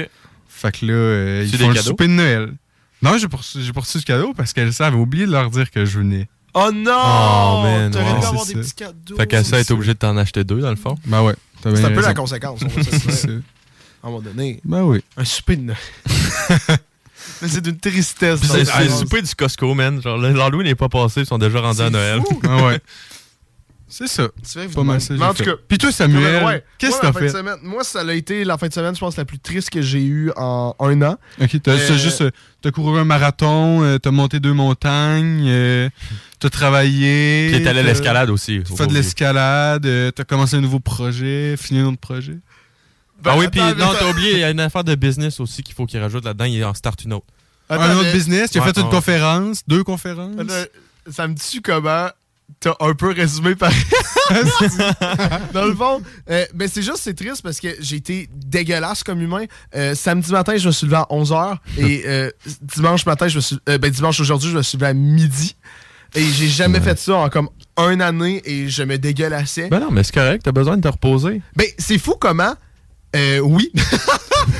Fait 0.49 0.79
que 0.79 0.85
là, 0.87 0.93
euh, 0.93 1.45
Tu 1.47 1.53
ils 1.55 1.59
font 1.59 1.71
le 1.71 1.77
souper 1.77 2.07
de 2.07 2.13
Noël. 2.13 2.53
Non, 3.01 3.17
j'ai 3.19 3.29
poursu, 3.29 3.63
j'ai 3.63 3.73
poursu 3.73 3.99
ce 3.99 4.05
cadeau 4.05 4.33
parce 4.35 4.53
qu'Elsa 4.53 4.87
avait 4.87 4.97
oublié 4.97 5.27
de 5.27 5.33
leur 5.33 5.49
dire 5.51 5.71
que 5.71 5.85
je 5.87 5.99
venais. 5.99 6.29
Oh 6.55 6.71
non! 6.73 6.93
Oh, 6.93 7.63
man. 7.63 7.91
T'aurais 7.91 8.13
ouais. 8.13 8.21
dû 8.21 8.27
avoir 8.27 8.45
des 8.47 8.55
petits 8.55 8.75
cadeaux. 8.75 9.17
Fait 9.17 9.27
qu'à 9.27 9.43
ça, 9.43 9.59
être 9.59 9.71
obligé 9.71 9.95
de 9.95 9.99
t'en 9.99 10.17
acheter 10.19 10.45
deux, 10.45 10.61
dans 10.61 10.69
le 10.71 10.77
fond. 10.77 10.97
Ben 11.07 11.23
ouais. 11.23 11.35
C'est 11.63 11.83
un 11.85 11.91
peu 11.91 12.03
la 12.03 12.13
conséquence. 12.15 12.61
C'est- 14.03 14.07
À 14.07 14.09
un 14.09 14.11
moment 14.11 14.22
donné. 14.22 14.61
Ben 14.64 14.82
oui. 14.82 15.00
Un 15.16 15.24
souper 15.24 15.57
de 15.57 15.62
Noël. 15.62 15.78
Mais 17.40 17.48
c'est 17.48 17.61
d'une 17.61 17.78
tristesse. 17.78 18.40
C'est 18.42 18.64
c'est 18.64 18.88
sens. 18.88 19.00
souper 19.00 19.22
du 19.22 19.34
Costco, 19.34 19.74
man. 19.74 20.00
Genre, 20.03 20.18
le- 20.18 20.32
l'Halloween 20.32 20.66
n'est 20.66 20.74
pas 20.74 20.88
passé, 20.88 21.20
ils 21.20 21.26
sont 21.26 21.38
déjà 21.38 21.61
rendus 21.61 21.80
à 21.82 21.90
Noël. 21.90 22.20
fou. 22.20 22.40
Ah 22.48 22.64
ouais. 22.64 22.80
C'est 23.88 24.09
ça. 24.09 24.28
Fais 24.42 24.68
Pas 24.68 24.82
mal 24.84 25.00
ça. 25.03 25.12
En 25.14 25.34
tout 25.34 25.44
cas. 25.44 25.53
Puis 25.68 25.76
toi, 25.76 25.92
Samuel, 25.92 26.42
Ouais. 26.44 26.64
qu'est-ce 26.78 26.98
que 26.98 27.07
la 27.07 27.12
t'as 27.12 27.18
fin 27.18 27.24
de 27.26 27.30
fait? 27.30 27.36
semaine- 27.38 27.59
Moi, 27.62 27.84
ça 27.84 28.00
a 28.00 28.12
été 28.14 28.42
la 28.44 28.57
fin 28.57 28.66
de 28.68 28.72
semaine, 28.72 28.94
je 28.94 29.00
pense, 29.00 29.16
la 29.18 29.26
plus 29.26 29.38
triste 29.38 29.68
que 29.68 29.82
j'ai 29.82 30.03
eue 30.03 30.32
en 30.36 30.74
un 30.80 31.03
an. 31.03 31.16
Ok, 31.40 31.61
t'as 31.62 31.72
Euh, 31.72 31.98
juste. 31.98 32.24
T'as 32.62 32.70
couru 32.70 32.98
un 32.98 33.05
marathon, 33.05 33.82
euh, 33.82 33.98
t'as 33.98 34.11
monté 34.11 34.40
deux 34.40 34.55
montagnes, 34.55 35.44
euh, 35.46 35.90
t'as 36.40 36.48
travaillé. 36.48 37.50
Puis 37.53 37.62
t'es 37.62 37.68
allé 37.68 37.80
à 37.80 37.82
l'escalade 37.82 38.30
aussi, 38.30 38.61
T'as 38.66 38.76
fait 38.76 38.86
de 38.86 38.94
l'escalade, 38.94 39.84
euh, 39.84 40.11
t'as 40.11 40.24
commencé 40.24 40.57
un 40.57 40.61
nouveau 40.62 40.80
projet, 40.80 41.57
fini 41.59 41.80
un 41.80 41.86
autre 41.88 41.98
projet. 42.00 42.38
Ah 43.25 43.37
oui, 43.37 43.47
puis 43.51 43.61
non, 43.61 43.93
t'as 43.99 44.11
oublié, 44.11 44.33
il 44.33 44.39
y 44.39 44.45
a 44.45 44.51
une 44.51 44.61
affaire 44.61 44.85
de 44.85 44.95
business 44.95 45.41
aussi 45.41 45.62
qu'il 45.62 45.75
faut 45.75 45.87
qu'il 45.87 46.01
rajoute 46.01 46.25
là-dedans. 46.25 46.45
Il 46.45 46.64
en 46.64 46.75
start 46.75 47.03
une 47.05 47.12
autre. 47.14 47.27
un 47.68 47.97
autre 47.97 48.12
business, 48.12 48.51
tu 48.51 48.59
as 48.59 48.62
Ouais, 48.62 48.68
fait 48.73 48.79
une 48.81 48.87
ouais. 48.87 48.91
conférence, 48.93 49.62
deux 49.66 49.85
conférences. 49.85 50.39
Attends, 50.39 50.68
Ça 51.11 51.27
me 51.29 51.35
tue 51.35 51.61
comment 51.62 52.09
t'as 52.61 52.75
un 52.81 52.95
peu 52.95 53.12
résumé 53.12 53.55
par. 53.55 53.73
Dans 55.53 55.64
le 55.66 55.75
fond, 55.75 56.03
euh, 56.31 56.45
ben 56.55 56.68
c'est 56.73 56.83
juste, 56.83 56.99
c'est 56.99 57.14
triste 57.14 57.43
parce 57.43 57.61
que 57.61 57.68
j'ai 57.81 57.97
été 57.97 58.29
dégueulasse 58.35 59.03
comme 59.03 59.20
humain. 59.20 59.45
Euh, 59.75 59.95
samedi 59.95 60.31
matin, 60.33 60.57
je 60.57 60.66
me 60.66 60.73
suis 60.73 60.87
levé 60.87 60.97
à 60.97 61.07
11h 61.11 61.57
et 61.79 62.03
euh, 62.07 62.31
dimanche 62.62 63.07
matin, 63.07 63.29
je 63.29 63.37
me 63.37 63.41
suis. 63.41 63.59
euh, 63.68 63.79
ben 63.79 63.91
dimanche 63.91 64.20
aujourd'hui, 64.20 64.51
je 64.51 64.57
me 64.57 64.62
suis 64.62 64.77
levé 64.79 64.89
à 64.89 64.95
midi. 64.95 65.57
Et 66.14 66.25
j'ai 66.25 66.49
jamais 66.49 66.81
fait 66.81 66.99
ça 66.99 67.14
en 67.16 67.29
comme 67.31 67.49
une 67.79 68.03
année 68.03 68.43
et 68.45 68.68
je 68.68 68.83
me 68.83 68.99
dégueulassais. 68.99 69.68
Ben 69.70 69.81
non, 69.81 69.91
mais 69.91 70.03
c'est 70.03 70.12
correct, 70.12 70.43
t'as 70.45 70.53
besoin 70.53 70.77
de 70.77 70.83
te 70.83 70.89
reposer. 70.89 71.41
Ben, 71.57 71.66
c'est 71.79 71.97
fou 71.99 72.16
comment. 72.20 72.55
Euh, 73.17 73.39
oui. 73.41 73.71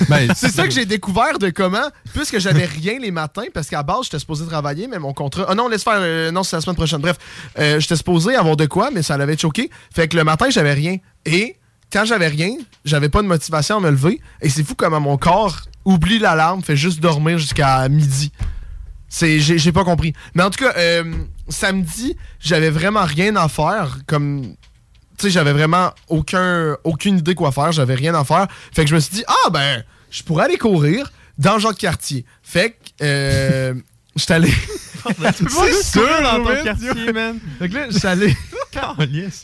Ben, 0.09 0.33
c'est 0.37 0.51
ça 0.51 0.65
que 0.65 0.71
j'ai 0.71 0.87
découvert 0.87 1.39
de 1.39 1.51
comment, 1.51 1.89
puisque 2.15 2.39
j'avais 2.39 2.65
rien 2.81 2.99
les 3.01 3.11
matins, 3.11 3.45
parce 3.53 3.69
qu'à 3.69 3.83
base, 3.83 4.05
j'étais 4.05 4.19
supposé 4.21 4.47
travailler, 4.47 4.87
mais 4.87 4.99
mon 4.99 5.13
contrat. 5.13 5.47
Ah 5.49 5.55
non, 5.55 5.69
laisse 5.69 5.83
faire. 5.83 5.95
euh, 5.99 6.31
non, 6.31 6.43
c'est 6.45 6.57
la 6.57 6.61
semaine 6.61 6.77
prochaine. 6.77 7.01
Bref, 7.01 7.17
euh, 7.59 7.81
j'étais 7.81 7.97
supposé 7.97 8.37
avoir 8.37 8.57
de 8.57 8.67
quoi, 8.67 8.91
mais 8.93 9.03
ça 9.03 9.17
l'avait 9.17 9.37
choqué. 9.37 9.71
Fait 9.95 10.07
que 10.09 10.17
le 10.17 10.23
matin, 10.25 10.51
j'avais 10.51 10.73
rien. 10.73 10.97
Et 11.25 11.57
quand 11.93 12.05
j'avais 12.05 12.29
rien, 12.29 12.57
j'avais 12.85 13.09
pas 13.09 13.23
de 13.23 13.27
motivation 13.27 13.79
à 13.79 13.81
me 13.81 13.91
lever. 13.91 14.21
Et 14.41 14.49
c'est 14.49 14.63
fou 14.63 14.75
comment 14.77 15.01
mon 15.01 15.17
corps 15.19 15.63
oublie 15.85 16.19
l'alarme, 16.21 16.63
fait 16.63 16.77
juste 16.77 17.01
dormir 17.01 17.39
jusqu'à 17.39 17.89
midi. 17.89 18.31
C'est, 19.09 19.41
j'ai, 19.41 19.59
j'ai 19.59 19.73
pas 19.73 19.85
compris. 19.85 20.15
Mais 20.35 20.43
en 20.43 20.51
tout 20.51 20.65
cas, 20.65 20.73
euh, 20.77 21.05
samedi, 21.49 22.17
j'avais 22.41 22.71
vraiment 22.71 23.05
rien 23.05 23.35
à 23.37 23.49
faire. 23.49 23.99
Comme, 24.07 24.55
tu 25.23 25.29
sais, 25.29 25.33
j'avais 25.33 25.53
vraiment 25.53 25.93
aucun, 26.09 26.77
aucune 26.83 27.19
idée 27.19 27.37
quoi 27.37 27.53
faire. 27.53 27.71
J'avais 27.71 27.95
rien 27.95 28.15
à 28.15 28.25
faire. 28.25 28.49
Fait 28.73 28.83
que 28.83 28.91
je 28.91 28.95
me 28.97 29.01
suis 29.01 29.15
dit, 29.15 29.25
ah 29.29 29.51
ben, 29.51 29.85
je 30.11 30.23
pourrais 30.25 30.47
aller 30.47 30.59
courir 30.59 31.13
dans 31.39 31.61
Jacques-Cartier. 31.61 32.25
Fait 32.43 32.71
que, 32.71 33.05
euh, 33.05 33.75
j'étais 34.17 34.35
allé. 34.35 34.53
C'est 35.35 35.83
sûr 35.83 36.23
dans 36.23 36.45
ton 36.45 36.63
quartier, 36.63 37.13
man. 37.13 37.39
Fait 37.59 37.69
que 37.69 37.75
là, 37.75 37.87
j'étais 37.91 38.07
allé. 38.07 38.37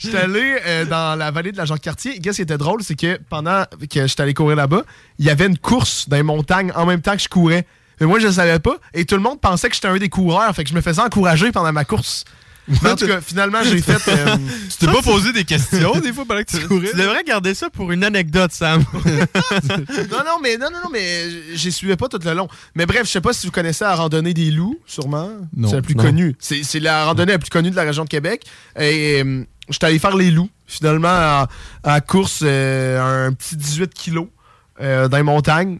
J'étais 0.01 0.17
allé 0.17 0.57
euh, 0.67 0.85
dans 0.85 1.19
la 1.19 1.31
vallée 1.31 1.53
de 1.53 1.57
la 1.57 1.65
Jacques-Cartier. 1.65 2.17
Et 2.17 2.21
qu'est-ce 2.21 2.37
qui 2.37 2.43
était 2.43 2.59
drôle, 2.59 2.83
c'est 2.83 2.95
que 2.95 3.19
pendant 3.29 3.65
que 3.91 4.07
j'étais 4.07 4.23
allé 4.23 4.35
courir 4.35 4.57
là-bas, 4.57 4.83
il 5.19 5.27
y 5.27 5.31
avait 5.31 5.47
une 5.47 5.59
course 5.59 6.09
dans 6.09 6.17
les 6.17 6.23
montagnes 6.23 6.73
en 6.75 6.87
même 6.87 7.03
temps 7.03 7.17
que 7.17 7.23
je 7.23 7.29
courais. 7.29 7.67
Mais 8.01 8.07
moi, 8.07 8.21
je 8.21 8.27
le 8.27 8.33
savais 8.33 8.59
pas. 8.61 8.77
Et 8.95 9.05
tout 9.05 9.17
le 9.17 9.21
monde 9.21 9.41
pensait 9.41 9.69
que 9.69 9.75
j'étais 9.75 9.89
un 9.89 9.97
des 9.97 10.09
coureurs. 10.09 10.55
Fait 10.55 10.63
que 10.63 10.71
je 10.71 10.75
me 10.75 10.81
faisais 10.81 11.03
encourager 11.03 11.51
pendant 11.51 11.73
ma 11.73 11.85
course. 11.85 12.25
Mais 12.83 12.91
en 12.91 12.97
tout 12.97 13.07
cas, 13.07 13.21
finalement, 13.21 13.59
j'ai 13.63 13.81
fait. 13.81 13.97
euh, 14.09 14.37
Tu 14.71 14.77
t'es 14.79 14.87
pas 14.87 15.03
posé 15.03 15.33
des 15.33 15.45
questions 15.45 15.93
des 16.01 16.13
fois 16.13 16.25
pendant 16.27 16.43
que 16.43 16.51
tu 16.57 16.67
courais? 16.67 16.91
Tu 16.91 16.97
devrais 16.97 17.25
garder 17.25 17.55
ça 17.55 17.71
pour 17.71 17.91
une 17.93 18.05
anecdote, 18.05 18.53
Sam. 18.53 18.85
non, 19.05 20.19
non, 20.25 20.39
mais 20.43 20.57
non, 20.59 20.69
non, 20.71 20.79
non, 20.85 20.91
mais 20.93 21.29
j'y 21.55 21.73
suivais 21.73 21.97
pas 21.97 22.09
tout 22.09 22.19
le 22.25 22.33
long. 22.35 22.49
Mais 22.75 22.87
bref, 22.87 23.03
je 23.05 23.11
sais 23.11 23.21
pas 23.21 23.33
si 23.33 23.47
vous 23.47 23.53
connaissez 23.53 23.85
la 23.85 23.95
randonnée 23.95 24.35
des 24.35 24.51
loups, 24.51 24.79
sûrement. 24.87 25.31
Non. 25.57 25.69
C'est 25.69 25.77
la 25.77 25.83
plus 25.83 25.95
Non. 25.97 26.03
connue. 26.05 26.37
C'est 26.39 26.63
c'est 26.63 26.81
la 26.81 27.07
randonnée 27.07 27.33
la 27.33 27.39
plus 27.39 27.51
connue 27.51 27.71
de 27.71 27.77
la 27.77 27.83
région 27.85 28.05
de 28.05 28.09
Québec. 28.09 28.45
Et 28.79 29.23
euh, 29.25 29.45
j'étais 29.71 29.87
allé 29.87 29.99
faire 29.99 30.17
les 30.17 30.31
loups, 30.31 30.51
finalement, 30.67 31.47
à, 31.83 32.01
course, 32.03 32.41
euh, 32.43 33.27
un 33.29 33.33
petit 33.33 33.57
18 33.57 33.93
kilos 33.95 34.27
euh, 34.81 35.09
dans 35.09 35.17
les 35.17 35.23
montagnes. 35.23 35.79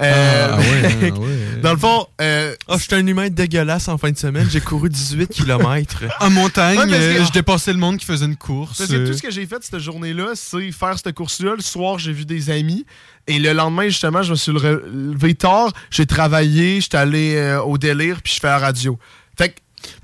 Euh, 0.00 0.46
Ah, 0.50 0.54
ah 0.54 0.58
ouais, 0.60 1.12
ah 1.14 1.18
ouais. 1.18 1.60
Dans 1.62 1.72
le 1.72 1.78
fond, 1.78 2.06
euh, 2.20 2.54
Oh, 2.68 2.74
je 2.78 2.84
suis 2.84 2.94
un 2.94 3.06
humain 3.06 3.28
dégueulasse 3.30 3.88
en 3.88 3.98
fin 3.98 4.10
de 4.12 4.16
semaine. 4.16 4.46
J'ai 4.50 4.60
couru 4.60 4.88
18 4.88 5.28
km. 5.28 6.04
En 6.20 6.30
montagne, 6.30 6.78
Ouais, 6.78 6.94
euh, 6.94 7.24
je 7.24 7.32
dépassais 7.32 7.72
le 7.72 7.78
monde 7.78 7.96
qui 7.98 8.06
faisait 8.06 8.26
une 8.26 8.36
course. 8.36 8.78
Parce 8.78 8.90
que 8.90 9.06
tout 9.06 9.12
ce 9.12 9.22
que 9.22 9.30
j'ai 9.30 9.44
fait 9.46 9.62
cette 9.62 9.80
journée-là, 9.80 10.28
c'est 10.34 10.70
faire 10.72 10.96
cette 10.98 11.14
course-là. 11.14 11.54
Le 11.56 11.62
soir, 11.62 11.98
j'ai 11.98 12.12
vu 12.12 12.24
des 12.24 12.50
amis. 12.50 12.86
Et 13.26 13.38
le 13.38 13.52
lendemain, 13.52 13.84
justement, 13.88 14.22
je 14.22 14.30
me 14.30 14.36
suis 14.36 14.52
le- 14.52 14.84
levé 15.12 15.34
tard. 15.34 15.72
J'ai 15.90 16.06
travaillé, 16.06 16.80
j'étais 16.80 16.96
allé 16.96 17.34
euh, 17.36 17.60
au 17.60 17.76
délire, 17.76 18.22
puis 18.22 18.32
je 18.34 18.40
fais 18.40 18.46
la 18.46 18.58
radio. 18.58 18.98
Fait 19.36 19.50
que, 19.50 19.54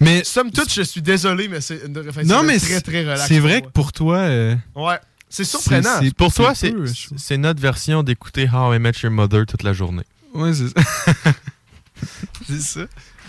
mais 0.01 0.23
somme 0.25 0.51
toute, 0.51 0.73
je 0.73 0.83
suis 0.83 1.03
désolé, 1.03 1.49
mais 1.49 1.61
c'est 1.61 1.81
une 1.87 1.93
Non, 2.27 2.43
mais 2.43 2.59
très, 2.59 2.75
c'est 2.75 2.81
très 2.81 3.01
relax. 3.03 3.25
c'est 3.27 3.39
vrai 3.39 3.61
pour 3.61 3.67
que 3.69 3.73
pour 3.73 3.93
toi. 3.93 4.17
euh. 4.19 4.55
Ouais. 4.77 4.97
C'est 5.35 5.45
surprenant. 5.45 5.99
c'est- 6.01 6.15
Pour 6.15 6.33
toi, 6.33 6.53
c'est 6.55 7.37
notre 7.37 7.61
version 7.61 8.03
d'écouter 8.03 8.49
How 8.53 8.73
I 8.75 8.79
Met 8.79 8.93
Your 9.03 9.11
Mother 9.13 9.47
toute 9.47 9.63
la 9.63 9.73
journée. 9.73 10.05
Ouais, 10.35 10.53
c'est 10.55 10.69
ça. 10.69 11.33
c'est 12.49 12.61
ça. 12.61 12.81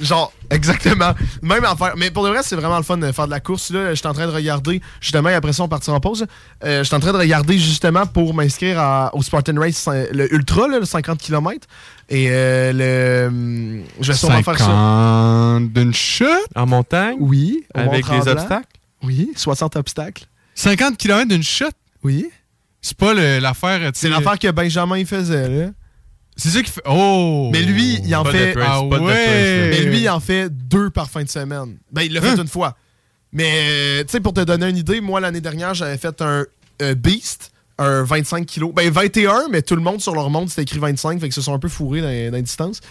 Genre, 0.02 0.34
exactement. 0.50 1.14
Même 1.42 1.64
affaire. 1.64 1.94
Mais 1.98 2.12
pour 2.12 2.26
le 2.26 2.32
reste, 2.32 2.50
c'est 2.50 2.56
vraiment 2.58 2.76
le 2.78 2.84
fun 2.84 2.98
de 2.98 3.10
faire 3.14 3.26
de 3.28 3.32
la 3.32 3.40
course. 3.40 3.72
Là, 3.72 3.92
je 3.92 3.96
suis 3.96 4.08
en 4.08 4.14
train 4.14 4.28
de 4.28 4.32
regarder, 4.32 4.82
justement, 5.00 5.30
et 5.30 5.34
après 5.34 5.54
ça, 5.54 5.64
on 5.64 5.68
partira 5.70 5.96
en 5.96 6.00
pause. 6.02 6.26
Euh, 6.66 6.80
je 6.80 6.84
suis 6.84 6.96
en 6.96 7.00
train 7.00 7.14
de 7.14 7.18
regarder 7.18 7.58
justement 7.58 8.06
pour 8.06 8.34
m'inscrire 8.34 9.10
au 9.14 9.24
Spartan 9.24 9.54
Race, 9.58 9.88
le 10.12 10.32
Ultra, 10.34 10.68
là, 10.68 10.80
le 10.80 10.86
50 10.86 11.20
km. 11.20 11.66
Et 12.10 12.28
euh, 12.30 12.74
le. 12.74 13.28
hum, 13.30 13.84
Je 14.02 14.12
vais 14.12 14.18
sûrement 14.18 14.44
faire 14.44 14.58
ça. 14.60 14.66
50 14.66 15.72
d'une 15.74 15.94
shot? 15.94 16.26
En 16.56 16.66
montagne? 16.66 17.16
Oui. 17.20 17.64
Avec 17.74 18.08
les 18.10 18.28
obstacles? 18.28 18.68
Oui, 19.02 19.32
60 19.36 19.76
obstacles. 19.78 20.26
50 20.56 20.98
km 20.98 21.28
d'une 21.30 21.44
shot? 21.44 21.70
Oui. 22.06 22.30
C'est 22.82 22.96
pas 22.98 23.14
l'affaire. 23.16 23.80
tu 23.92 24.00
C'est 24.00 24.10
l'affaire 24.10 24.38
que 24.38 24.52
Benjamin 24.52 24.98
il 25.00 25.08
faisait, 25.08 25.50
là. 25.50 25.72
C'est 26.38 26.50
ça 26.50 26.62
qui 26.62 26.70
fait. 26.70 26.82
Oh! 26.86 27.50
Mais 27.52 27.62
lui, 27.62 28.00
il 28.06 28.16
en 28.16 28.24
Pas 28.24 28.32
fait. 28.32 28.56
Ah 28.62 28.84
ouais. 28.84 29.70
Mais 29.72 29.82
lui, 29.82 30.02
il 30.02 30.10
en 30.10 30.20
fait 30.20 30.50
deux 30.50 30.90
par 30.90 31.10
fin 31.10 31.24
de 31.24 31.30
semaine. 31.30 31.78
Ben, 31.92 32.04
il 32.04 32.14
l'a 32.14 32.22
fait 32.22 32.28
Hein? 32.30 32.36
une 32.42 32.48
fois. 32.48 32.76
Mais, 33.32 33.52
euh, 33.64 34.04
tu 34.04 34.12
sais, 34.12 34.20
pour 34.20 34.34
te 34.34 34.42
donner 34.42 34.70
une 34.70 34.78
idée, 34.78 35.02
moi, 35.02 35.20
l'année 35.20 35.42
dernière, 35.42 35.74
j'avais 35.74 35.98
fait 35.98 36.22
un 36.22 36.46
euh, 36.82 36.94
Beast, 36.94 37.52
un 37.80 38.04
25 38.04 38.46
kilos. 38.46 38.74
Ben, 38.76 38.92
21, 38.92 39.48
mais 39.50 39.62
tout 39.62 39.76
le 39.76 39.82
monde 39.82 40.00
sur 40.02 40.14
leur 40.14 40.30
monde, 40.30 40.50
c'était 40.50 40.62
écrit 40.64 40.80
25, 40.80 41.20
fait 41.20 41.30
que 41.30 41.34
se 41.36 41.42
sont 41.42 41.54
un 41.54 41.60
peu 41.60 41.70
fourrés 41.70 42.02
dans, 42.02 42.08
dans 42.32 42.36
les 42.38 42.42
distances. 42.44 42.82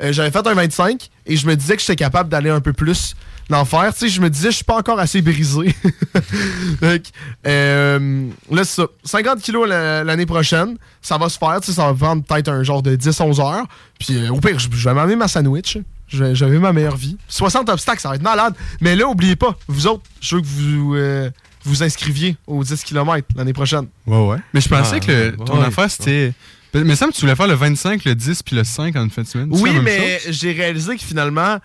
Euh, 0.00 0.12
j'avais 0.12 0.30
fait 0.30 0.46
un 0.46 0.54
25 0.54 1.10
et 1.26 1.36
je 1.36 1.46
me 1.46 1.54
disais 1.56 1.74
que 1.76 1.80
j'étais 1.82 1.96
capable 1.96 2.30
d'aller 2.30 2.50
un 2.50 2.60
peu 2.60 2.72
plus 2.72 3.14
d'en 3.50 3.64
faire. 3.64 3.92
Tu 3.92 4.00
sais, 4.00 4.08
je 4.08 4.20
me 4.20 4.30
disais, 4.30 4.50
je 4.50 4.56
suis 4.56 4.64
pas 4.64 4.76
encore 4.76 4.98
assez 4.98 5.20
brisé. 5.22 5.74
Fait 6.80 7.02
que, 7.02 7.08
euh, 7.46 8.28
là, 8.50 8.64
c'est 8.64 8.82
ça. 8.82 8.86
50 9.04 9.40
kilos 9.40 9.68
la- 9.68 10.04
l'année 10.04 10.26
prochaine, 10.26 10.76
ça 11.00 11.18
va 11.18 11.28
se 11.28 11.38
faire. 11.38 11.60
Tu 11.60 11.66
sais, 11.66 11.72
ça 11.72 11.86
va 11.92 11.94
prendre 11.94 12.22
peut-être 12.24 12.48
un 12.48 12.62
genre 12.62 12.82
de 12.82 12.96
10-11 12.96 13.40
heures. 13.40 13.66
Puis 13.98 14.16
euh, 14.16 14.30
au 14.30 14.40
pire, 14.40 14.58
je, 14.58 14.68
je 14.70 14.88
vais 14.88 14.94
m'amener 14.94 15.16
ma 15.16 15.28
sandwich. 15.28 15.78
Je 16.08 16.24
vais- 16.24 16.34
J'avais 16.34 16.58
ma 16.58 16.72
meilleure 16.72 16.96
vie. 16.96 17.16
60 17.28 17.68
obstacles, 17.68 18.00
ça 18.00 18.10
va 18.10 18.16
être 18.16 18.22
malade. 18.22 18.54
Mais 18.80 18.96
là, 18.96 19.06
oubliez 19.06 19.36
pas, 19.36 19.56
vous 19.68 19.86
autres, 19.86 20.02
je 20.20 20.36
veux 20.36 20.42
que 20.42 20.46
vous 20.46 20.94
euh, 20.94 21.30
vous 21.64 21.82
inscriviez 21.82 22.36
aux 22.46 22.62
10 22.64 22.82
km 22.84 23.26
l'année 23.36 23.52
prochaine. 23.52 23.86
Ouais, 24.06 24.18
ouais. 24.26 24.36
Mais 24.52 24.60
je 24.60 24.68
pensais 24.68 24.96
Ah, 24.96 25.00
que 25.00 25.12
le- 25.12 25.36
ton 25.36 25.58
ouais, 25.60 25.66
affaire, 25.66 25.90
c'était. 25.90 26.32
Mais 26.74 26.80
il 26.80 26.86
me 26.86 26.94
semble 26.94 27.12
que 27.12 27.16
tu 27.16 27.22
voulais 27.22 27.36
faire 27.36 27.46
le 27.48 27.54
25, 27.54 28.04
le 28.06 28.14
10 28.14 28.42
puis 28.42 28.56
le 28.56 28.64
5 28.64 28.96
en 28.96 29.04
une 29.04 29.10
fin 29.10 29.22
de 29.22 29.26
semaine. 29.26 29.48
Oui, 29.50 29.78
mais 29.82 30.20
j'ai 30.30 30.52
réalisé 30.52 30.96
que 30.96 31.02
finalement, 31.02 31.58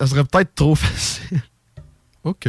ça 0.00 0.06
serait 0.06 0.24
peut-être 0.24 0.54
trop 0.54 0.74
facile. 0.74 1.42
OK. 2.24 2.48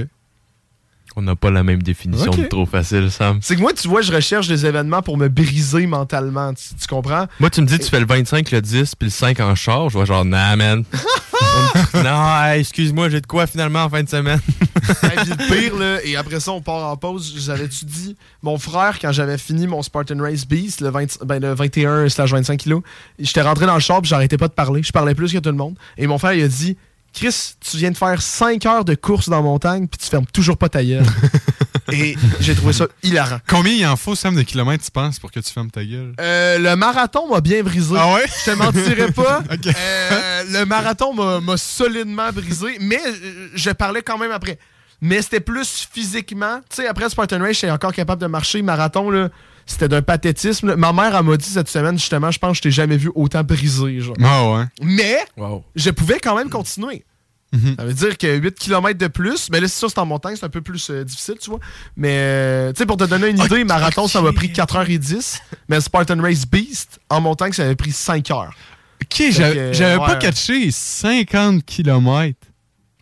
On 1.19 1.23
n'a 1.23 1.35
pas 1.35 1.49
la 1.49 1.63
même 1.63 1.81
définition 1.81 2.29
de 2.29 2.43
trop 2.43 2.67
facile, 2.67 3.09
Sam. 3.09 3.39
C'est 3.41 3.55
que 3.55 3.61
moi, 3.61 3.73
tu 3.73 3.87
vois, 3.87 4.01
je 4.01 4.13
recherche 4.13 4.47
des 4.47 4.67
événements 4.67 5.01
pour 5.01 5.17
me 5.17 5.29
briser 5.29 5.87
mentalement. 5.87 6.53
Tu, 6.53 6.75
tu 6.79 6.85
comprends? 6.87 7.25
Moi, 7.39 7.49
tu 7.49 7.61
me 7.61 7.65
dis, 7.65 7.79
tu 7.79 7.89
fais 7.89 7.99
le 7.99 8.05
25, 8.05 8.51
le 8.51 8.61
10, 8.61 8.93
puis 8.93 9.07
le 9.07 9.11
5 9.11 9.39
en 9.39 9.55
char. 9.55 9.89
Je 9.89 9.97
vois 9.97 10.05
genre, 10.05 10.23
nah, 10.23 10.55
man. 10.55 10.83
non, 11.95 12.43
hey, 12.43 12.59
excuse-moi, 12.59 13.09
j'ai 13.09 13.19
de 13.19 13.25
quoi 13.25 13.47
finalement 13.47 13.85
en 13.85 13.89
fin 13.89 14.03
de 14.03 14.09
semaine? 14.09 14.39
Hey, 15.03 15.17
puis 15.17 15.29
le 15.31 15.35
pire, 15.35 15.75
là, 15.75 15.97
et 16.05 16.15
après 16.15 16.39
ça, 16.39 16.51
on 16.51 16.61
part 16.61 16.87
en 16.87 16.95
pause. 16.95 17.33
J'avais-tu 17.37 17.83
dit, 17.83 18.15
mon 18.41 18.57
frère, 18.57 18.99
quand 19.01 19.11
j'avais 19.11 19.37
fini 19.37 19.67
mon 19.67 19.81
Spartan 19.81 20.19
Race 20.19 20.47
Beast, 20.47 20.81
le, 20.81 20.89
20 20.89 21.25
ben, 21.25 21.41
le 21.41 21.53
21 21.53 22.07
slash 22.07 22.31
25 22.31 22.57
kilos, 22.57 22.83
j'étais 23.19 23.41
rentré 23.41 23.65
dans 23.65 23.73
le 23.73 23.81
char 23.81 24.01
puis 24.01 24.09
j'arrêtais 24.09 24.37
pas 24.37 24.47
de 24.47 24.53
parler. 24.53 24.83
Je 24.83 24.91
parlais 24.91 25.15
plus 25.15 25.33
que 25.33 25.39
tout 25.39 25.49
le 25.49 25.55
monde. 25.55 25.75
Et 25.97 26.07
mon 26.07 26.19
frère, 26.19 26.33
il 26.33 26.43
a 26.43 26.47
dit, 26.47 26.77
Chris, 27.17 27.55
tu 27.59 27.77
viens 27.77 27.89
de 27.89 27.97
faire 27.97 28.21
5 28.21 28.63
heures 28.67 28.85
de 28.85 28.93
course 28.93 29.27
dans 29.27 29.37
la 29.37 29.41
montagne 29.41 29.87
puis 29.87 29.97
tu 29.97 30.07
fermes 30.07 30.27
toujours 30.27 30.55
pas 30.55 30.69
ta 30.69 30.83
gueule. 30.83 31.03
Et 31.91 32.15
j'ai 32.41 32.53
trouvé 32.53 32.73
ça 32.73 32.85
hilarant. 33.01 33.39
Combien 33.47 33.73
il 33.73 33.85
en 33.87 33.95
faut, 33.95 34.13
Sam, 34.13 34.35
de 34.35 34.41
kilomètres, 34.43 34.83
tu 34.83 34.91
penses, 34.91 35.19
pour 35.19 35.31
que 35.31 35.39
tu 35.39 35.51
fermes 35.51 35.71
ta 35.71 35.83
gueule? 35.83 36.13
Euh, 36.19 36.59
le 36.59 36.75
marathon 36.75 37.27
m'a 37.29 37.39
bien 37.41 37.63
brisé. 37.63 37.95
Ah 37.97 38.13
ouais? 38.13 38.25
Je 38.45 38.51
te 38.51 38.55
mentirais 38.57 39.11
pas. 39.11 39.41
Euh, 39.67 40.43
le 40.51 40.65
marathon 40.65 41.13
m'a- 41.13 41.39
m'a 41.39 41.57
solidement 41.57 42.29
brisé, 42.31 42.77
mais 42.81 42.99
euh, 43.05 43.47
je 43.55 43.69
parlais 43.71 44.01
quand 44.01 44.17
même 44.17 44.31
après. 44.31 44.59
Mais 45.01 45.21
c'était 45.21 45.39
plus 45.39 45.87
physiquement. 45.91 46.59
Tu 46.69 46.77
sais, 46.77 46.87
après 46.87 47.09
Spartan 47.09 47.39
Race, 47.39 47.53
j'étais 47.55 47.71
encore 47.71 47.93
capable 47.93 48.21
de 48.21 48.27
marcher. 48.27 48.61
Marathon, 48.61 49.09
là, 49.09 49.29
c'était 49.65 49.87
d'un 49.87 50.01
pathétisme. 50.01 50.75
Ma 50.75 50.91
mère, 50.93 51.15
elle 51.15 51.23
m'a 51.25 51.37
dit 51.37 51.49
cette 51.49 51.69
semaine, 51.69 51.97
justement, 51.99 52.31
je 52.31 52.39
pense 52.39 52.51
que 52.51 52.57
je 52.57 52.61
t'ai 52.63 52.71
jamais 52.71 52.97
vu 52.97 53.11
autant 53.13 53.43
brisé. 53.43 54.01
Genre. 54.01 54.15
Ah 54.23 54.51
ouais. 54.51 54.63
Mais, 54.81 55.19
je 55.75 55.89
pouvais 55.91 56.19
quand 56.19 56.35
même 56.35 56.49
continuer. 56.49 57.03
Ça 57.77 57.85
veut 57.85 57.93
dire 57.93 58.17
que 58.17 58.35
8 58.37 58.55
km 58.59 58.97
de 58.97 59.07
plus, 59.07 59.49
mais 59.49 59.59
là, 59.61 59.67
c'est 59.67 59.79
sûr, 59.79 59.89
c'est 59.89 59.99
en 59.99 60.05
montagne, 60.05 60.35
c'est 60.35 60.45
un 60.45 60.49
peu 60.49 60.61
plus 60.61 60.89
euh, 60.89 61.03
difficile, 61.05 61.35
tu 61.41 61.49
vois. 61.49 61.59
Mais, 61.95 62.09
euh, 62.19 62.73
tu 62.73 62.79
sais, 62.79 62.85
pour 62.85 62.97
te 62.97 63.05
donner 63.05 63.29
une 63.29 63.39
idée, 63.39 63.63
marathon, 63.63 64.07
ça 64.07 64.21
m'a 64.21 64.33
pris 64.33 64.49
4h10, 64.49 65.39
mais 65.69 65.79
Spartan 65.81 66.21
Race 66.21 66.45
Beast, 66.45 66.99
en 67.09 67.21
montagne, 67.21 67.53
ça 67.53 67.65
m'a 67.65 67.75
pris 67.75 67.91
5 67.93 68.29
heures. 68.31 68.53
Ok, 69.01 69.23
j'avais 69.31 69.97
pas 69.97 70.15
catché 70.15 70.69
50 70.71 71.63
km. 71.65 72.37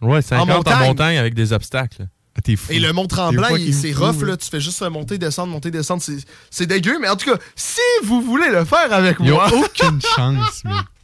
Ouais, 0.01 0.21
50 0.21 0.49
en 0.49 0.55
montagne, 0.57 0.87
montagne. 0.87 1.17
avec 1.17 1.33
des 1.33 1.51
obstacles. 1.51 2.07
Ah, 2.37 2.41
fou. 2.57 2.71
Et 2.73 2.79
le 2.79 2.91
Mont 2.91 3.07
Tremblant, 3.07 3.41
Des 3.43 3.47
fois 3.47 3.59
il- 3.59 3.65
qu'il 3.65 3.73
c'est 3.73 3.93
rough, 3.93 4.21
là. 4.23 4.35
Tu 4.37 4.49
fais 4.49 4.59
juste 4.59 4.81
monter, 4.89 5.17
descendre, 5.17 5.51
monter, 5.53 5.71
descendre. 5.71 6.03
C'est- 6.03 6.25
C'est 6.51 6.67
dégueu, 6.67 6.97
mais 7.01 7.07
en 7.07 7.15
tout 7.15 7.31
cas, 7.31 7.37
si 7.55 7.79
vous 8.03 8.21
voulez 8.21 8.49
le 8.49 8.65
faire 8.65 8.91
avec 8.91 9.17
Ils 9.21 9.31
moi. 9.31 9.47
aucune 9.53 10.01
chance, 10.01 10.61
mais. 10.65 10.71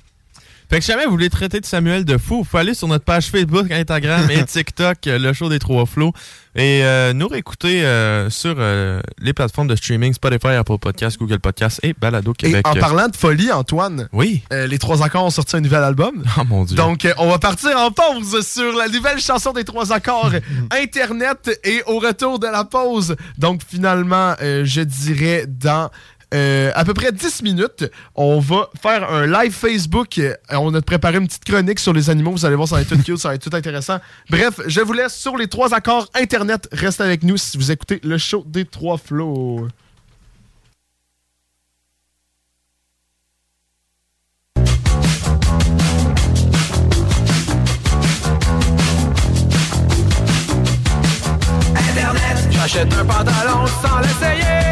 Fait 0.72 0.80
que 0.80 0.86
si 0.86 0.92
jamais 0.92 1.04
vous 1.04 1.12
voulez 1.12 1.30
traiter 1.30 1.60
de 1.60 1.66
Samuel 1.66 2.06
de 2.06 2.18
fou, 2.18 2.38
vous 2.38 2.44
pouvez 2.46 2.62
aller 2.62 2.74
sur 2.74 2.88
notre 2.88 3.04
page 3.04 3.26
Facebook, 3.26 3.70
Instagram 3.70 4.32
et 4.32 4.42
TikTok, 4.46 5.06
euh, 5.06 5.20
le 5.20 5.34
show 5.34 5.50
des 5.50 5.60
trois 5.60 5.86
flots, 5.86 6.14
et 6.56 6.86
euh, 6.86 7.12
nous 7.12 7.28
réécouter 7.28 7.84
euh, 7.84 8.30
sur 8.30 8.56
euh, 8.58 9.02
les 9.20 9.34
plateformes 9.34 9.68
de 9.68 9.76
streaming 9.76 10.14
Spotify, 10.14 10.54
Apple 10.54 10.78
Podcasts, 10.78 11.20
Google 11.20 11.40
Podcasts 11.40 11.82
et 11.84 11.94
Balado 11.94 12.32
Et 12.32 12.36
Québec. 12.36 12.66
en 12.66 12.76
parlant 12.76 13.10
de 13.10 13.18
folie, 13.18 13.52
Antoine, 13.52 14.08
oui. 14.14 14.44
les 14.50 14.80
Trois 14.80 15.04
Accords 15.04 15.26
ont 15.26 15.30
sorti 15.30 15.58
un 15.58 15.62
nouvel 15.62 15.84
album. 15.84 16.24
Oh 16.40 16.44
mon 16.48 16.64
Dieu. 16.64 16.78
Donc, 16.78 17.06
on 17.18 17.28
va 17.30 17.38
partir 17.38 17.78
en 17.78 17.92
pause 17.92 18.48
sur 18.48 18.74
la 18.74 18.88
nouvelle 18.88 19.20
chanson 19.20 19.52
des 19.52 19.66
Trois 19.66 19.92
Accords, 19.92 20.32
Internet, 20.72 21.52
et 21.66 21.84
au 21.86 22.00
retour 22.00 22.40
de 22.40 22.48
la 22.48 22.64
pause, 22.64 23.18
donc 23.38 23.60
finalement, 23.68 24.36
je 24.40 24.82
dirais 24.82 25.44
dans... 25.50 25.92
euh, 26.34 26.72
à 26.76 26.86
peu 26.86 26.94
près 26.94 27.12
10 27.12 27.44
minutes, 27.44 27.86
on 28.16 28.40
va 28.40 28.70
faire 28.82 29.12
un 29.12 29.28
live 29.28 29.52
Facebook. 29.52 30.18
Euh, 30.18 30.34
On 30.52 30.74
a 30.74 30.82
préparé 30.82 31.18
une 31.18 31.28
petite 31.28 31.44
chronique 31.44 31.80
sur 31.80 31.94
les 31.94 32.10
animaux. 32.10 32.32
Vous 32.32 32.46
allez 32.46 32.56
voir, 32.56 32.68
ça 32.68 32.76
va 32.76 32.82
être 32.82 32.90
tout 32.90 33.02
cute, 33.02 33.18
ça 33.18 33.30
va 33.30 33.36
être 33.36 33.50
tout 33.50 33.56
intéressant. 33.56 33.98
Bref, 34.30 34.62
je 34.66 34.82
vous 34.82 34.94
laisse 34.94 35.16
sur 35.16 35.36
les 35.38 35.48
trois 35.48 35.74
accords 35.74 36.08
Internet. 36.14 36.70
Reste 36.72 37.02
avec 37.02 37.24
nous 37.24 37.38
si 37.38 37.58
vous 37.58 37.72
écoutez 37.72 38.00
le 38.04 38.18
show 38.18 38.44
des 38.48 38.66
trois 38.66 38.98
flots. 38.98 39.68
J'achète 52.52 52.94
un 52.94 53.04
pantalon 53.06 53.66
sans 53.82 54.00
l'essayer. 54.00 54.71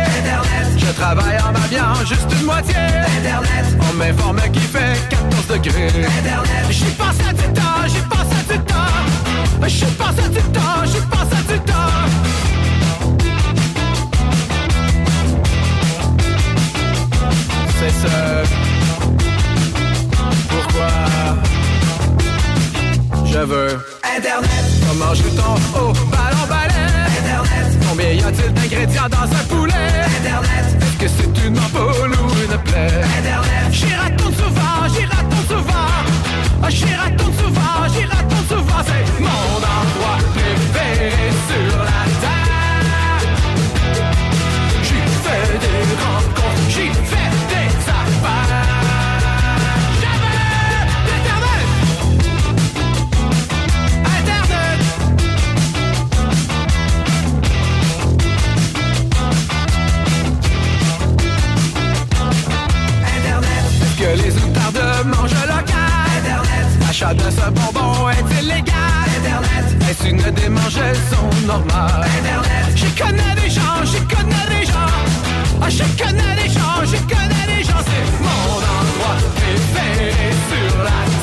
Je 0.90 0.94
travaille 0.96 1.38
en 1.38 1.52
m'habillant 1.52 1.94
juste 2.04 2.26
une 2.40 2.46
moitié. 2.48 2.74
Internet, 2.76 3.78
on 3.80 3.94
m'informe 3.94 4.42
qu'il 4.52 4.64
fait 4.64 5.00
14 5.10 5.48
degrés. 5.48 5.88
Internet, 5.88 6.66
j'y 6.72 6.86
passe 6.86 7.18
à 7.30 7.32
du 7.32 7.44
temps, 7.54 7.86
j'y 7.86 8.02
passe 8.10 8.32
à 8.40 8.54
du 8.54 8.60
temps. 8.66 9.68
J'y 9.68 9.86
passe 9.86 10.26
à 10.26 10.30
du 10.30 10.42
temps, 10.42 10.86
j'y 10.86 11.02
passe 11.02 11.32
à 11.32 11.54
du 11.54 11.60
temps. 11.60 12.06
C'est 17.78 18.08
ça. 18.08 18.18
Pourquoi 20.50 20.92
je 23.26 23.40
veux 23.40 23.86
Internet. 24.18 24.66
Comment 24.88 25.14
joue-t-on 25.14 25.80
au 25.80 25.94
ballon? 26.10 26.59
Combien 27.90 28.12
y 28.12 28.22
a-t-il 28.24 28.54
d'ingrédients 28.54 29.10
dans 29.10 29.24
un 29.24 29.44
poulet? 29.50 29.74
Internet. 30.20 30.78
Est-ce 30.80 30.98
que 30.98 31.08
c'est 31.08 31.48
une 31.48 31.58
ampoule 31.58 32.12
ou 32.12 32.30
une 32.44 32.58
plaie? 32.60 33.02
Internet. 33.18 33.72
J'y 33.72 33.86
retourne 33.96 34.34
souvent, 34.34 34.88
j'y 34.94 35.06
retourne 35.06 35.48
souvent. 35.48 35.90
Ah, 36.62 36.70
J'y 36.70 36.86
retourne 36.86 37.34
souvent, 37.34 37.88
j'y 37.94 38.04
retourne 38.06 38.48
souvent. 38.48 38.84
C'est 38.86 39.22
mon 39.22 39.56
endroit 39.58 40.20
préféré 40.36 41.12
sur 41.50 41.78
la 41.80 42.04
terre. 42.22 43.22
J'y 44.84 45.02
fais 45.24 45.58
des 45.64 45.82
rencontres, 46.04 46.70
j'y 46.70 46.90
fais 47.10 47.19
L'achat 67.00 67.14
de 67.14 67.30
ce 67.32 67.50
bonbon 67.52 68.10
est 68.10 68.42
illégal. 68.42 68.76
Internet 69.20 69.90
Est-ce 69.90 70.08
une 70.10 70.32
démangeaison 70.32 71.30
normale. 71.48 72.06
Internet 72.20 72.76
J'y 72.76 72.92
connais 72.92 73.36
des 73.42 73.50
gens, 73.50 73.86
j'y 73.86 74.02
connais 74.02 74.60
des 74.60 74.66
gens. 74.66 74.92
Ah, 75.62 75.70
j'y 75.70 75.84
connais 75.96 76.36
des 76.44 76.50
gens, 76.50 76.84
j'y 76.84 77.00
connais 77.04 77.56
des 77.56 77.64
gens. 77.64 77.82
C'est 77.88 78.06
mon 78.22 78.56
endroit 78.58 79.16
préféré 79.36 80.34
sur 80.50 80.84
la 80.84 81.19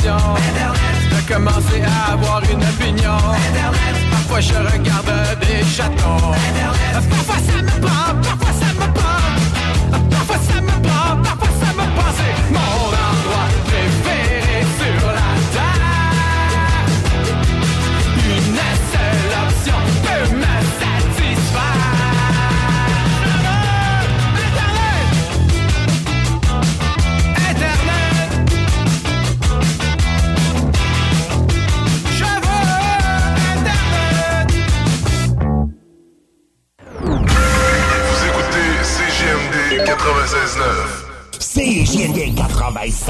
impression 0.00 0.16
De 1.10 1.32
commencer 1.32 1.82
à 1.82 2.12
avoir 2.12 2.42
une 2.44 2.62
opinion. 2.62 3.16
Parfois 4.10 4.40
je 4.40 4.54
regarde 4.54 5.38
des 5.40 5.64
chatons. 5.64 6.32
Parfois 6.92 7.36
ça 7.36 7.62
me 7.62 7.80
prend, 7.80 7.99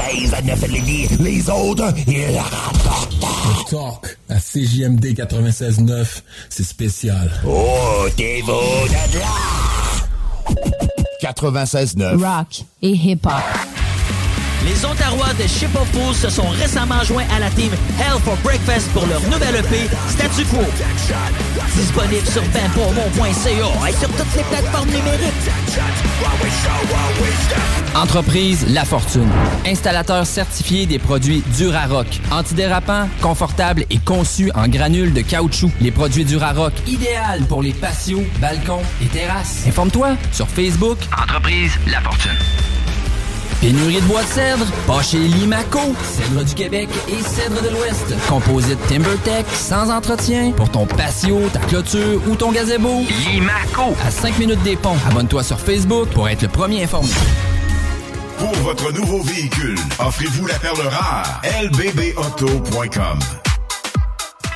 96 0.01 0.33
à 0.33 0.41
9 0.41 0.67
Lévis. 0.67 1.07
Les 1.19 1.49
autres, 1.49 1.93
ils 2.07 2.37
rapportent. 2.37 3.13
Le 3.21 3.69
talk 3.69 4.17
à 4.29 4.35
CJMD 4.39 5.05
96.9, 5.13 6.21
c'est 6.49 6.63
spécial. 6.63 7.31
Oh, 7.45 8.07
t'es 8.17 8.41
beau 8.45 8.61
de 8.87 9.19
là! 9.19 9.27
96.9. 11.21 12.17
Rock 12.17 12.63
et 12.81 12.89
hip-hop. 12.89 13.31
Les 14.63 14.85
Ontarois 14.85 15.33
de 15.39 15.47
Ship 15.47 15.69
of 15.75 15.87
Fools 15.91 16.13
se 16.13 16.29
sont 16.29 16.47
récemment 16.49 17.03
joints 17.03 17.25
à 17.35 17.39
la 17.39 17.49
team 17.49 17.71
Hell 17.99 18.19
for 18.23 18.37
Breakfast 18.43 18.87
pour 18.91 19.07
leur 19.07 19.21
nouvelle 19.21 19.55
EP 19.55 19.89
Statu 20.09 20.45
Quo. 20.45 20.59
Disponible 21.75 22.27
sur 22.27 22.43
benpourmont.ca 22.43 23.89
et 23.89 23.93
sur 23.93 24.09
toutes 24.09 24.35
les 24.35 24.43
plateformes 24.43 24.89
numériques. 24.89 25.30
Entreprise 27.95 28.65
La 28.69 28.83
Fortune. 28.83 29.29
Installateur 29.65 30.25
certifié 30.25 30.85
des 30.85 30.99
produits 30.99 31.43
Durarock. 31.57 32.07
Antidérapant, 32.31 33.07
confortable 33.21 33.85
et 33.89 33.99
conçu 33.99 34.51
en 34.53 34.67
granules 34.67 35.13
de 35.13 35.21
caoutchouc. 35.21 35.71
Les 35.79 35.91
produits 35.91 36.25
Durarock, 36.25 36.73
idéal 36.87 37.43
pour 37.47 37.61
les 37.61 37.73
patios, 37.73 38.23
balcons 38.39 38.81
et 39.01 39.07
terrasses. 39.07 39.65
Informe-toi 39.67 40.17
sur 40.31 40.47
Facebook. 40.47 40.97
Entreprise 41.17 41.73
La 41.87 42.01
Fortune. 42.01 42.37
Pénurie 43.59 44.01
de 44.01 44.05
bois 44.07 44.23
de 44.23 44.27
cèdre, 44.27 44.65
pas 44.87 45.01
chez 45.01 45.19
Limaco. 45.19 45.79
Cèdre 46.03 46.43
du 46.43 46.53
Québec 46.53 46.89
et 47.07 47.21
cèdre 47.21 47.61
de 47.61 47.69
l'Ouest. 47.69 48.15
Composite 48.27 48.79
TimberTech, 48.87 49.45
sans 49.53 49.89
entretien. 49.91 50.51
Pour 50.51 50.69
ton 50.69 50.85
patio, 50.85 51.41
ta 51.51 51.59
clôture 51.59 52.21
ou 52.27 52.35
ton 52.35 52.51
gazebo. 52.51 53.01
Limaco. 53.31 53.95
À 54.05 54.11
5 54.11 54.39
minutes 54.39 54.63
des 54.63 54.75
ponts. 54.75 54.97
Abonne-toi 55.09 55.43
sur 55.43 55.59
Facebook 55.59 56.09
pour 56.09 56.29
être 56.29 56.41
le 56.41 56.47
premier 56.47 56.83
informé. 56.83 57.09
Pour 58.37 58.53
votre 58.63 58.91
nouveau 58.91 59.21
véhicule, 59.21 59.77
offrez-vous 59.99 60.47
la 60.47 60.57
perle 60.57 60.87
rare. 60.87 61.41
lbbauto.com 61.63 63.19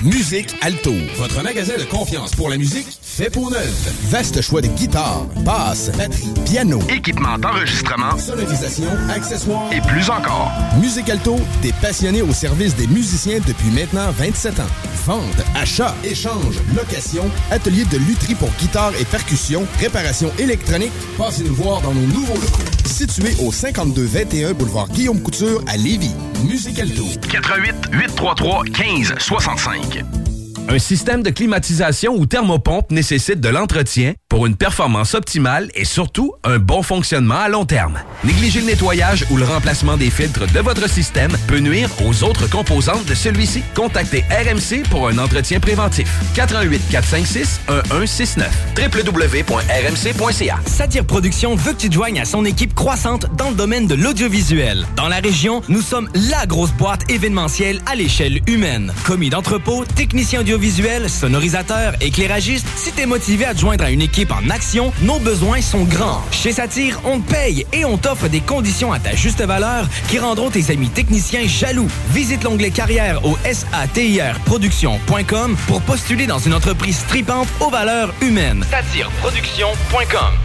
Musique 0.03 0.53
Alto, 0.61 0.93
votre 1.17 1.41
magasin 1.41 1.77
de 1.79 1.83
confiance 1.83 2.31
pour 2.35 2.49
la 2.49 2.57
musique 2.57 2.87
fait 3.01 3.29
pour 3.29 3.49
neuf. 3.49 3.91
Vaste 4.09 4.41
choix 4.41 4.61
de 4.61 4.67
guitares, 4.67 5.25
basses, 5.45 5.89
batterie, 5.97 6.33
piano, 6.45 6.79
équipement 6.89 7.37
d'enregistrement, 7.37 8.17
sonorisation, 8.17 8.89
accessoires 9.09 9.71
et 9.71 9.79
plus 9.81 10.09
encore. 10.09 10.51
Musique 10.79 11.09
Alto, 11.09 11.37
des 11.61 11.71
passionnés 11.81 12.21
au 12.21 12.33
service 12.33 12.75
des 12.75 12.87
musiciens 12.87 13.39
depuis 13.47 13.69
maintenant 13.71 14.11
27 14.11 14.59
ans. 14.59 14.63
Vente, 15.05 15.43
achat, 15.55 15.95
échange, 16.03 16.59
location, 16.75 17.23
atelier 17.49 17.85
de 17.85 17.97
lutherie 17.97 18.35
pour 18.35 18.49
guitare 18.59 18.91
et 18.99 19.05
percussion, 19.05 19.65
réparation 19.79 20.29
électronique. 20.37 20.91
Passez 21.17 21.43
nous 21.43 21.55
voir 21.55 21.81
dans 21.81 21.93
nos 21.93 22.07
nouveaux 22.07 22.35
locaux. 22.35 22.63
Situé 22.85 23.33
au 23.41 23.51
5221 23.51 24.53
boulevard 24.53 24.89
Guillaume 24.89 25.21
Couture 25.21 25.63
à 25.67 25.77
Lévis. 25.77 26.11
Musique 26.45 26.79
Alto. 26.79 27.03
88 27.03 27.89
833 27.91 28.71
15 28.71 29.13
65. 29.19 30.34
Un 30.67 30.79
système 30.79 31.21
de 31.21 31.29
climatisation 31.29 32.15
ou 32.15 32.25
thermopompe 32.25 32.89
nécessite 32.89 33.39
de 33.39 33.49
l'entretien 33.49 34.13
pour 34.29 34.47
une 34.47 34.55
performance 34.55 35.13
optimale 35.13 35.69
et 35.75 35.85
surtout 35.85 36.33
un 36.43 36.57
bon 36.57 36.81
fonctionnement 36.81 37.35
à 37.35 37.49
long 37.49 37.65
terme. 37.65 37.99
Négliger 38.23 38.61
le 38.61 38.65
nettoyage 38.65 39.25
ou 39.29 39.37
le 39.37 39.45
remplacement 39.45 39.95
des 39.95 40.09
filtres 40.09 40.51
de 40.51 40.59
votre 40.59 40.89
système 40.89 41.31
peut 41.47 41.59
nuire 41.59 41.89
aux 42.03 42.23
autres 42.23 42.49
composantes 42.49 43.05
de 43.05 43.13
celui-ci. 43.13 43.61
Contactez 43.75 44.25
RMC 44.31 44.89
pour 44.89 45.07
un 45.07 45.19
entretien 45.19 45.59
préventif. 45.59 46.09
88 46.33 46.81
456 46.89 47.61
1169 47.91 48.49
www.rmc.ca 48.75 50.59
Satire 50.65 51.05
Productions 51.05 51.55
veut 51.55 51.73
que 51.73 51.77
tu 51.77 51.89
te 51.89 51.93
joignes 51.93 52.19
à 52.19 52.25
son 52.25 52.43
équipe 52.43 52.73
croissante 52.73 53.27
dans 53.37 53.49
le 53.51 53.55
domaine 53.55 53.85
de 53.85 53.95
l'audiovisuel. 53.95 54.85
Dans 54.95 55.07
la 55.09 55.19
région, 55.19 55.61
nous 55.69 55.81
sommes 55.81 56.09
la 56.15 56.47
grosse 56.47 56.73
boîte 56.73 57.09
événementielle 57.09 57.81
à 57.85 57.95
l'échelle 57.95 58.41
humaine. 58.47 58.91
Commis 59.05 59.29
d'entrepôt, 59.29 59.85
technicien 59.95 60.41
audiovisuel, 60.55 61.09
sonorisateur, 61.09 61.95
éclairagiste, 61.99 62.65
si 62.77 62.93
t'es 62.93 63.05
motivé 63.05 63.43
à 63.43 63.53
te 63.53 63.59
joindre 63.59 63.83
à 63.83 63.91
une 63.91 64.01
équipe 64.01 64.31
en 64.31 64.49
action, 64.49 64.93
nos 65.01 65.19
besoins 65.19 65.61
sont 65.61 65.83
grands. 65.83 66.23
Chez 66.31 66.53
Satire, 66.53 67.01
on 67.03 67.19
te 67.19 67.29
paye 67.29 67.65
et 67.73 67.83
on 67.83 67.97
t'offre 67.97 68.29
des 68.29 68.39
conditions 68.39 68.93
à 68.93 68.99
ta 68.99 69.13
juste 69.15 69.41
valeur 69.41 69.85
qui 70.07 70.17
rendront 70.17 70.49
tes 70.49 70.71
amis 70.71 70.87
techniciens 70.87 71.45
jaloux. 71.45 71.89
Visite 72.11 72.45
l'onglet 72.45 72.71
carrière 72.71 73.25
au 73.25 73.37
satirproduction.com 73.43 75.57
pour 75.67 75.81
postuler 75.81 76.25
dans 76.25 76.39
une 76.39 76.53
entreprise 76.53 76.99
stripante 76.99 77.49
aux 77.59 77.69
valeurs 77.69 78.13
humaines. 78.21 78.63
Satireproduction.com 78.71 80.44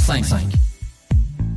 5. 0.07 0.23
5. 0.23 0.70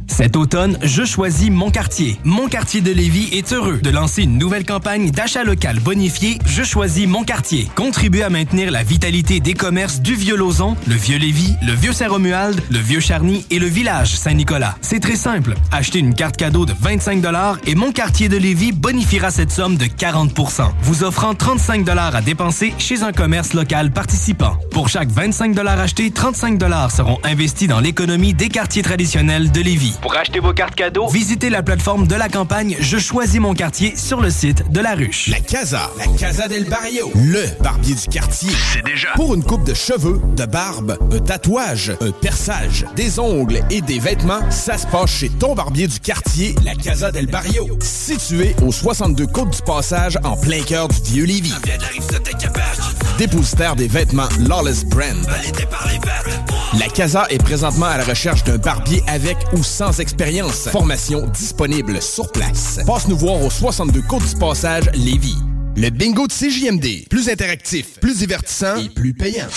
Cet 0.06 0.36
automne, 0.36 0.78
je 0.82 1.04
choisis 1.04 1.50
Mon 1.50 1.70
Quartier. 1.70 2.18
Mon 2.24 2.48
Quartier 2.48 2.80
de 2.80 2.92
Lévis 2.92 3.28
est 3.32 3.52
heureux 3.52 3.78
de 3.82 3.90
lancer 3.90 4.22
une 4.22 4.38
nouvelle 4.38 4.64
campagne 4.64 5.10
d'achat 5.10 5.44
local 5.44 5.80
bonifié 5.80 6.38
Je 6.46 6.62
choisis 6.62 7.06
Mon 7.06 7.24
Quartier. 7.24 7.68
Contribue 7.74 8.22
à 8.22 8.30
maintenir 8.30 8.70
la 8.70 8.82
vitalité 8.82 9.40
des 9.40 9.54
commerces 9.54 10.00
du 10.00 10.14
Vieux-Lauzon, 10.14 10.76
le 10.86 10.94
Vieux-Lévis, 10.94 11.54
le 11.66 11.72
Vieux-Saint-Romuald, 11.72 12.60
le 12.70 12.78
Vieux-Charny 12.78 13.46
et 13.50 13.58
le 13.58 13.66
village 13.66 14.16
Saint-Nicolas. 14.16 14.76
C'est 14.82 15.00
très 15.00 15.16
simple. 15.16 15.54
Achetez 15.72 15.98
une 15.98 16.14
carte 16.14 16.36
cadeau 16.36 16.66
de 16.66 16.74
25 16.80 17.24
et 17.66 17.74
Mon 17.74 17.92
Quartier 17.92 18.28
de 18.28 18.36
Lévis 18.36 18.72
bonifiera 18.72 19.30
cette 19.30 19.50
somme 19.50 19.76
de 19.76 19.86
40% 19.86 20.64
vous 20.82 21.04
offrant 21.04 21.34
35 21.34 21.88
à 21.88 22.20
dépenser 22.20 22.74
chez 22.78 23.02
un 23.02 23.12
commerce 23.12 23.54
local 23.54 23.90
participant. 23.90 24.56
Pour 24.70 24.88
chaque 24.88 25.08
25 25.08 25.58
achetés, 25.58 26.10
35 26.10 26.60
seront 26.90 27.18
investis 27.24 27.68
dans 27.68 27.80
l'économie 27.80 28.34
des 28.34 28.48
quartiers 28.48 28.82
traditionnels 28.82 29.50
de 29.50 29.60
Lévis. 29.60 29.93
Pour 30.00 30.16
acheter 30.16 30.40
vos 30.40 30.52
cartes 30.52 30.74
cadeaux, 30.74 31.08
Visitez 31.08 31.50
la 31.50 31.62
plateforme 31.62 32.06
de 32.06 32.14
la 32.14 32.28
campagne 32.28 32.76
Je 32.80 32.98
choisis 32.98 33.40
mon 33.40 33.54
quartier 33.54 33.96
sur 33.96 34.20
le 34.20 34.30
site 34.30 34.70
de 34.70 34.80
la 34.80 34.94
ruche. 34.94 35.28
La 35.28 35.40
Casa. 35.40 35.90
La 35.98 36.06
Casa 36.18 36.48
del 36.48 36.64
Barrio. 36.64 37.10
Le 37.14 37.44
barbier 37.62 37.94
du 37.94 38.06
quartier. 38.08 38.50
C'est 38.72 38.84
déjà. 38.84 39.08
Pour 39.14 39.34
une 39.34 39.42
coupe 39.44 39.64
de 39.64 39.74
cheveux, 39.74 40.20
de 40.36 40.44
barbe, 40.44 40.98
un 41.12 41.18
tatouage, 41.18 41.92
un 42.00 42.10
perçage, 42.10 42.86
des 42.96 43.18
ongles 43.18 43.60
et 43.70 43.80
des 43.80 43.98
vêtements, 43.98 44.50
ça 44.50 44.78
se 44.78 44.86
passe 44.86 45.10
chez 45.10 45.28
ton 45.28 45.54
barbier 45.54 45.86
du 45.86 46.00
quartier, 46.00 46.54
la 46.64 46.74
Casa 46.74 47.10
del 47.10 47.26
Barrio. 47.26 47.66
Situé 47.80 48.54
au 48.62 48.72
62 48.72 49.26
Côte 49.26 49.50
du 49.50 49.62
Passage, 49.62 50.18
en 50.24 50.36
plein 50.36 50.62
cœur 50.62 50.88
du 50.88 51.00
vieux 51.02 51.24
Lévis. 51.24 51.54
Dépositaire 53.18 53.76
des 53.76 53.88
vêtements 53.88 54.28
Lawless 54.40 54.84
Brand. 54.84 55.26
La 56.78 56.86
Casa 56.86 57.26
est 57.30 57.42
présentement 57.42 57.86
à 57.86 57.98
la 57.98 58.04
recherche 58.04 58.42
d'un 58.44 58.58
barbier 58.58 59.02
avec 59.06 59.36
ou 59.52 59.62
sans 59.62 59.83
expérience. 59.92 60.68
Formation 60.68 61.26
disponible 61.28 62.00
sur 62.00 62.30
place. 62.32 62.80
Passe 62.86 63.08
nous 63.08 63.16
voir 63.16 63.42
au 63.42 63.50
62 63.50 64.02
Côte 64.02 64.26
du 64.26 64.36
Passage, 64.36 64.84
Lévis. 64.94 65.36
Le 65.76 65.90
bingo 65.90 66.26
de 66.26 66.32
CJMD. 66.32 67.08
Plus 67.08 67.28
interactif, 67.28 67.98
plus 68.00 68.18
divertissant 68.18 68.76
et 68.76 68.88
plus 68.88 69.12
payant. 69.12 69.48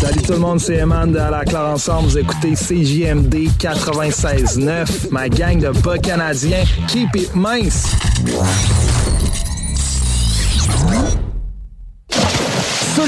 Salut 0.00 0.22
tout 0.22 0.32
le 0.32 0.38
monde, 0.38 0.60
c'est 0.60 0.78
Eman 0.78 1.10
de 1.10 1.18
la 1.18 1.44
Claire 1.44 1.66
Ensemble. 1.66 2.08
Vous 2.08 2.18
écoutez 2.18 2.54
CJMD 2.54 3.48
96.9, 3.58 5.10
ma 5.10 5.28
gang 5.28 5.60
de 5.60 5.70
bas 5.80 5.98
canadiens. 5.98 6.64
Keep 6.88 7.16
it 7.16 7.34
mince! 7.34 7.86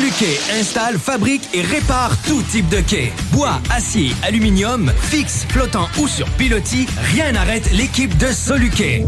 Soluquet 0.05 0.39
installe, 0.60 0.98
fabrique 0.98 1.48
et 1.55 1.62
répare 1.62 2.14
tout 2.26 2.43
type 2.43 2.68
de 2.68 2.82
quai. 2.82 3.10
Bois, 3.32 3.59
acier, 3.74 4.14
aluminium, 4.22 4.93
fixe, 5.01 5.47
flottant 5.48 5.89
ou 5.98 6.06
sur 6.06 6.28
pilotis, 6.32 6.86
rien 7.14 7.32
n'arrête 7.32 7.72
l'équipe 7.72 8.14
de 8.18 8.26
Soluquet. 8.26 9.06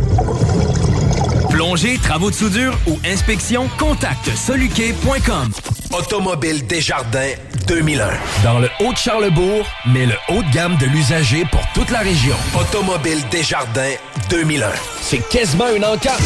Plongée, 1.50 1.98
travaux 1.98 2.30
de 2.30 2.34
soudure 2.34 2.78
ou 2.86 2.98
inspection, 3.04 3.68
contacte 3.76 4.34
soluquet.com. 4.34 5.50
Automobile 5.92 6.66
Desjardins 6.66 7.34
2001. 7.66 8.08
Dans 8.42 8.58
le 8.58 8.70
haut 8.80 8.92
de 8.94 8.98
Charlebourg, 8.98 9.66
mais 9.84 10.06
le 10.06 10.14
haut 10.30 10.42
de 10.42 10.50
gamme 10.50 10.78
de 10.78 10.86
l'usager 10.86 11.44
pour 11.50 11.60
toute 11.74 11.90
la 11.90 12.00
région. 12.00 12.36
Automobile 12.58 13.22
Desjardins 13.30 13.96
2001. 14.28 14.70
C'est 15.02 15.26
quasiment 15.28 15.66
un 15.66 15.82
encart. 15.82 16.18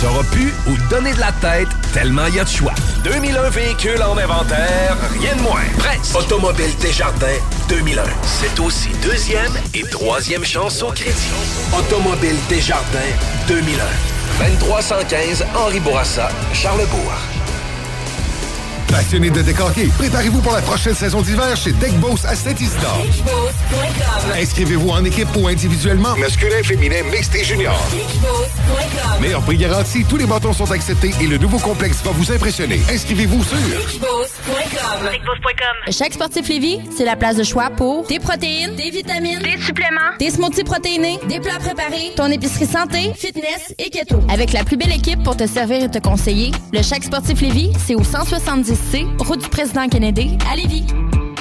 Ça 0.00 0.10
aura 0.10 0.24
pu 0.24 0.52
ou 0.66 0.76
donner 0.90 1.12
de 1.14 1.20
la 1.20 1.32
tête 1.32 1.68
tellement 1.92 2.26
il 2.26 2.34
y 2.34 2.40
a 2.40 2.44
de 2.44 2.48
choix. 2.48 2.74
2001 3.04 3.50
véhicules 3.50 4.02
en 4.02 4.16
inventaire, 4.16 4.96
rien 5.20 5.36
de 5.36 5.42
moins. 5.42 5.60
Presse. 5.78 6.14
Automobile 6.14 6.74
Desjardins 6.80 7.26
2001. 7.68 8.02
C'est 8.24 8.60
aussi 8.60 8.88
deuxième 9.02 9.52
et 9.74 9.82
troisième 9.82 10.44
chance 10.44 10.82
au 10.82 10.90
crédit. 10.90 11.30
Automobile 11.76 12.36
Desjardins 12.48 12.98
2001. 13.48 13.82
2315 14.38 15.44
Henri 15.54 15.80
Bourassa, 15.80 16.28
Charlebourg. 16.52 17.31
Passionné 18.92 19.30
de 19.30 19.40
décorquer, 19.40 19.86
préparez-vous 19.96 20.42
pour 20.42 20.52
la 20.52 20.60
prochaine 20.60 20.94
saison 20.94 21.22
d'hiver 21.22 21.56
chez 21.56 21.72
Deck 21.72 21.94
Boss 21.98 22.26
à 22.26 22.34
Saint-Isidore. 22.34 23.06
Inscrivez-vous 24.38 24.90
en 24.90 25.02
équipe 25.06 25.28
ou 25.34 25.48
individuellement, 25.48 26.14
masculin, 26.16 26.62
féminin, 26.62 27.02
mixte 27.10 27.34
et 27.34 27.42
junior. 27.42 27.74
Meilleur 29.18 29.40
prix 29.40 29.56
garanti, 29.56 30.04
tous 30.04 30.18
les 30.18 30.26
bâtons 30.26 30.52
sont 30.52 30.70
acceptés 30.70 31.12
et 31.22 31.26
le 31.26 31.38
nouveau 31.38 31.58
complexe 31.58 32.02
va 32.04 32.10
vous 32.10 32.30
impressionner. 32.30 32.82
Inscrivez-vous 32.92 33.42
sur 33.42 33.56
Chaque 35.90 36.12
sportif 36.12 36.48
Lévis, 36.48 36.80
c'est 36.94 37.06
la 37.06 37.16
place 37.16 37.36
de 37.36 37.44
choix 37.44 37.70
pour 37.70 38.06
des 38.06 38.18
protéines, 38.18 38.76
des 38.76 38.90
vitamines, 38.90 39.38
des 39.38 39.58
suppléments, 39.62 40.18
des 40.18 40.30
smoothies 40.30 40.64
protéinés, 40.64 41.18
des 41.30 41.40
plats 41.40 41.58
préparés, 41.58 42.12
ton 42.14 42.26
épicerie 42.26 42.66
santé, 42.66 43.12
fitness 43.16 43.74
et 43.78 43.88
keto. 43.88 44.20
Avec 44.28 44.52
la 44.52 44.64
plus 44.64 44.76
belle 44.76 44.92
équipe 44.92 45.22
pour 45.22 45.34
te 45.34 45.46
servir 45.46 45.82
et 45.82 45.90
te 45.90 45.98
conseiller, 45.98 46.52
le 46.74 46.82
Chaque 46.82 47.04
sportif 47.04 47.40
Lévis, 47.40 47.72
c'est 47.86 47.94
au 47.94 48.02
170C, 48.90 49.06
route 49.18 49.42
du 49.42 49.48
président 49.48 49.88
Kennedy, 49.88 50.36
à 50.50 50.56
Lévis. 50.56 50.84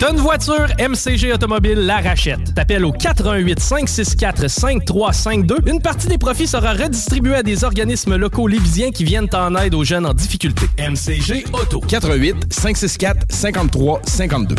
Une 0.09 0.18
voiture, 0.18 0.68
MCG 0.80 1.31
Automobile 1.34 1.80
la 1.80 1.97
rachète. 1.97 2.53
T'appelles 2.55 2.84
au 2.85 2.91
418 2.91 3.59
564 3.59 4.47
5352. 4.47 5.57
Une 5.68 5.80
partie 5.80 6.07
des 6.07 6.18
profits 6.18 6.47
sera 6.47 6.73
redistribuée 6.73 7.35
à 7.35 7.43
des 7.43 7.63
organismes 7.63 8.15
locaux 8.15 8.47
lévisiens 8.47 8.91
qui 8.91 9.03
viennent 9.03 9.30
en 9.34 9.55
aide 9.55 9.76
aux 9.76 9.84
jeunes 9.84 10.07
en 10.07 10.13
difficulté. 10.13 10.65
MCG 10.80 11.45
Auto. 11.53 11.81
88 11.81 12.51
564 12.51 13.27
53 13.30 14.01
52. 14.05 14.55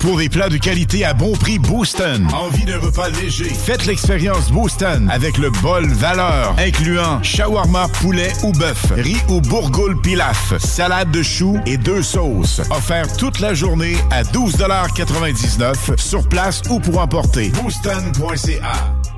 Pour 0.00 0.18
des 0.18 0.28
plats 0.28 0.48
de 0.48 0.56
qualité 0.56 1.04
à 1.04 1.12
bon 1.12 1.32
prix, 1.32 1.58
Booston. 1.58 2.26
Envie 2.32 2.64
de 2.64 2.74
repas 2.74 3.08
léger? 3.10 3.44
Faites 3.44 3.86
l'expérience 3.86 4.50
Booston 4.50 5.08
avec 5.10 5.38
le 5.38 5.50
bol 5.62 5.86
valeur, 5.86 6.54
incluant 6.58 7.22
shawarma 7.22 7.88
poulet 8.00 8.32
ou 8.44 8.52
bœuf, 8.52 8.92
riz 8.92 9.20
ou 9.28 9.40
bourgoule 9.40 10.00
pilaf, 10.00 10.56
salade 10.58 11.10
de 11.10 11.22
choux 11.22 11.58
et 11.66 11.76
deux 11.76 12.02
sauces. 12.02 12.60
Offert 12.70 13.16
toute 13.16 13.40
la 13.40 13.54
journée 13.54 13.96
à 14.10 14.22
12,99 14.22 15.98
sur 15.98 16.28
place 16.28 16.62
ou 16.70 16.78
pour 16.78 17.00
emporter. 17.00 17.50
Booston.ca 17.50 19.17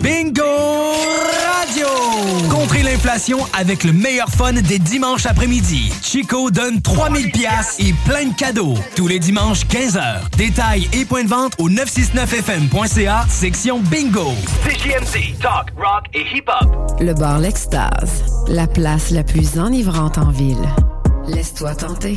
Bingo 0.00 0.42
Radio! 0.42 1.86
Contrer 2.50 2.82
l'inflation 2.82 3.38
avec 3.58 3.84
le 3.84 3.92
meilleur 3.92 4.28
fun 4.28 4.52
des 4.52 4.78
dimanches 4.78 5.26
après-midi. 5.26 5.92
Chico 6.02 6.50
donne 6.50 6.82
3000 6.82 7.30
pièces 7.30 7.76
et 7.78 7.94
plein 8.04 8.26
de 8.26 8.34
cadeaux. 8.34 8.74
Tous 8.96 9.08
les 9.08 9.18
dimanches, 9.18 9.64
15h. 9.66 10.36
Détails 10.36 10.88
et 10.92 11.04
points 11.04 11.24
de 11.24 11.28
vente 11.28 11.54
au 11.58 11.70
969fm.ca, 11.70 13.24
section 13.28 13.80
Bingo. 13.80 14.32
CJMD, 14.64 15.38
talk, 15.40 15.72
rock 15.76 16.04
et 16.12 16.24
hip-hop. 16.34 17.00
Le 17.00 17.14
bar 17.14 17.38
L'Extase, 17.38 18.24
la 18.48 18.66
place 18.66 19.10
la 19.10 19.22
plus 19.22 19.58
enivrante 19.58 20.18
en 20.18 20.30
ville. 20.30 20.68
Laisse-toi 21.26 21.74
tenter. 21.74 22.16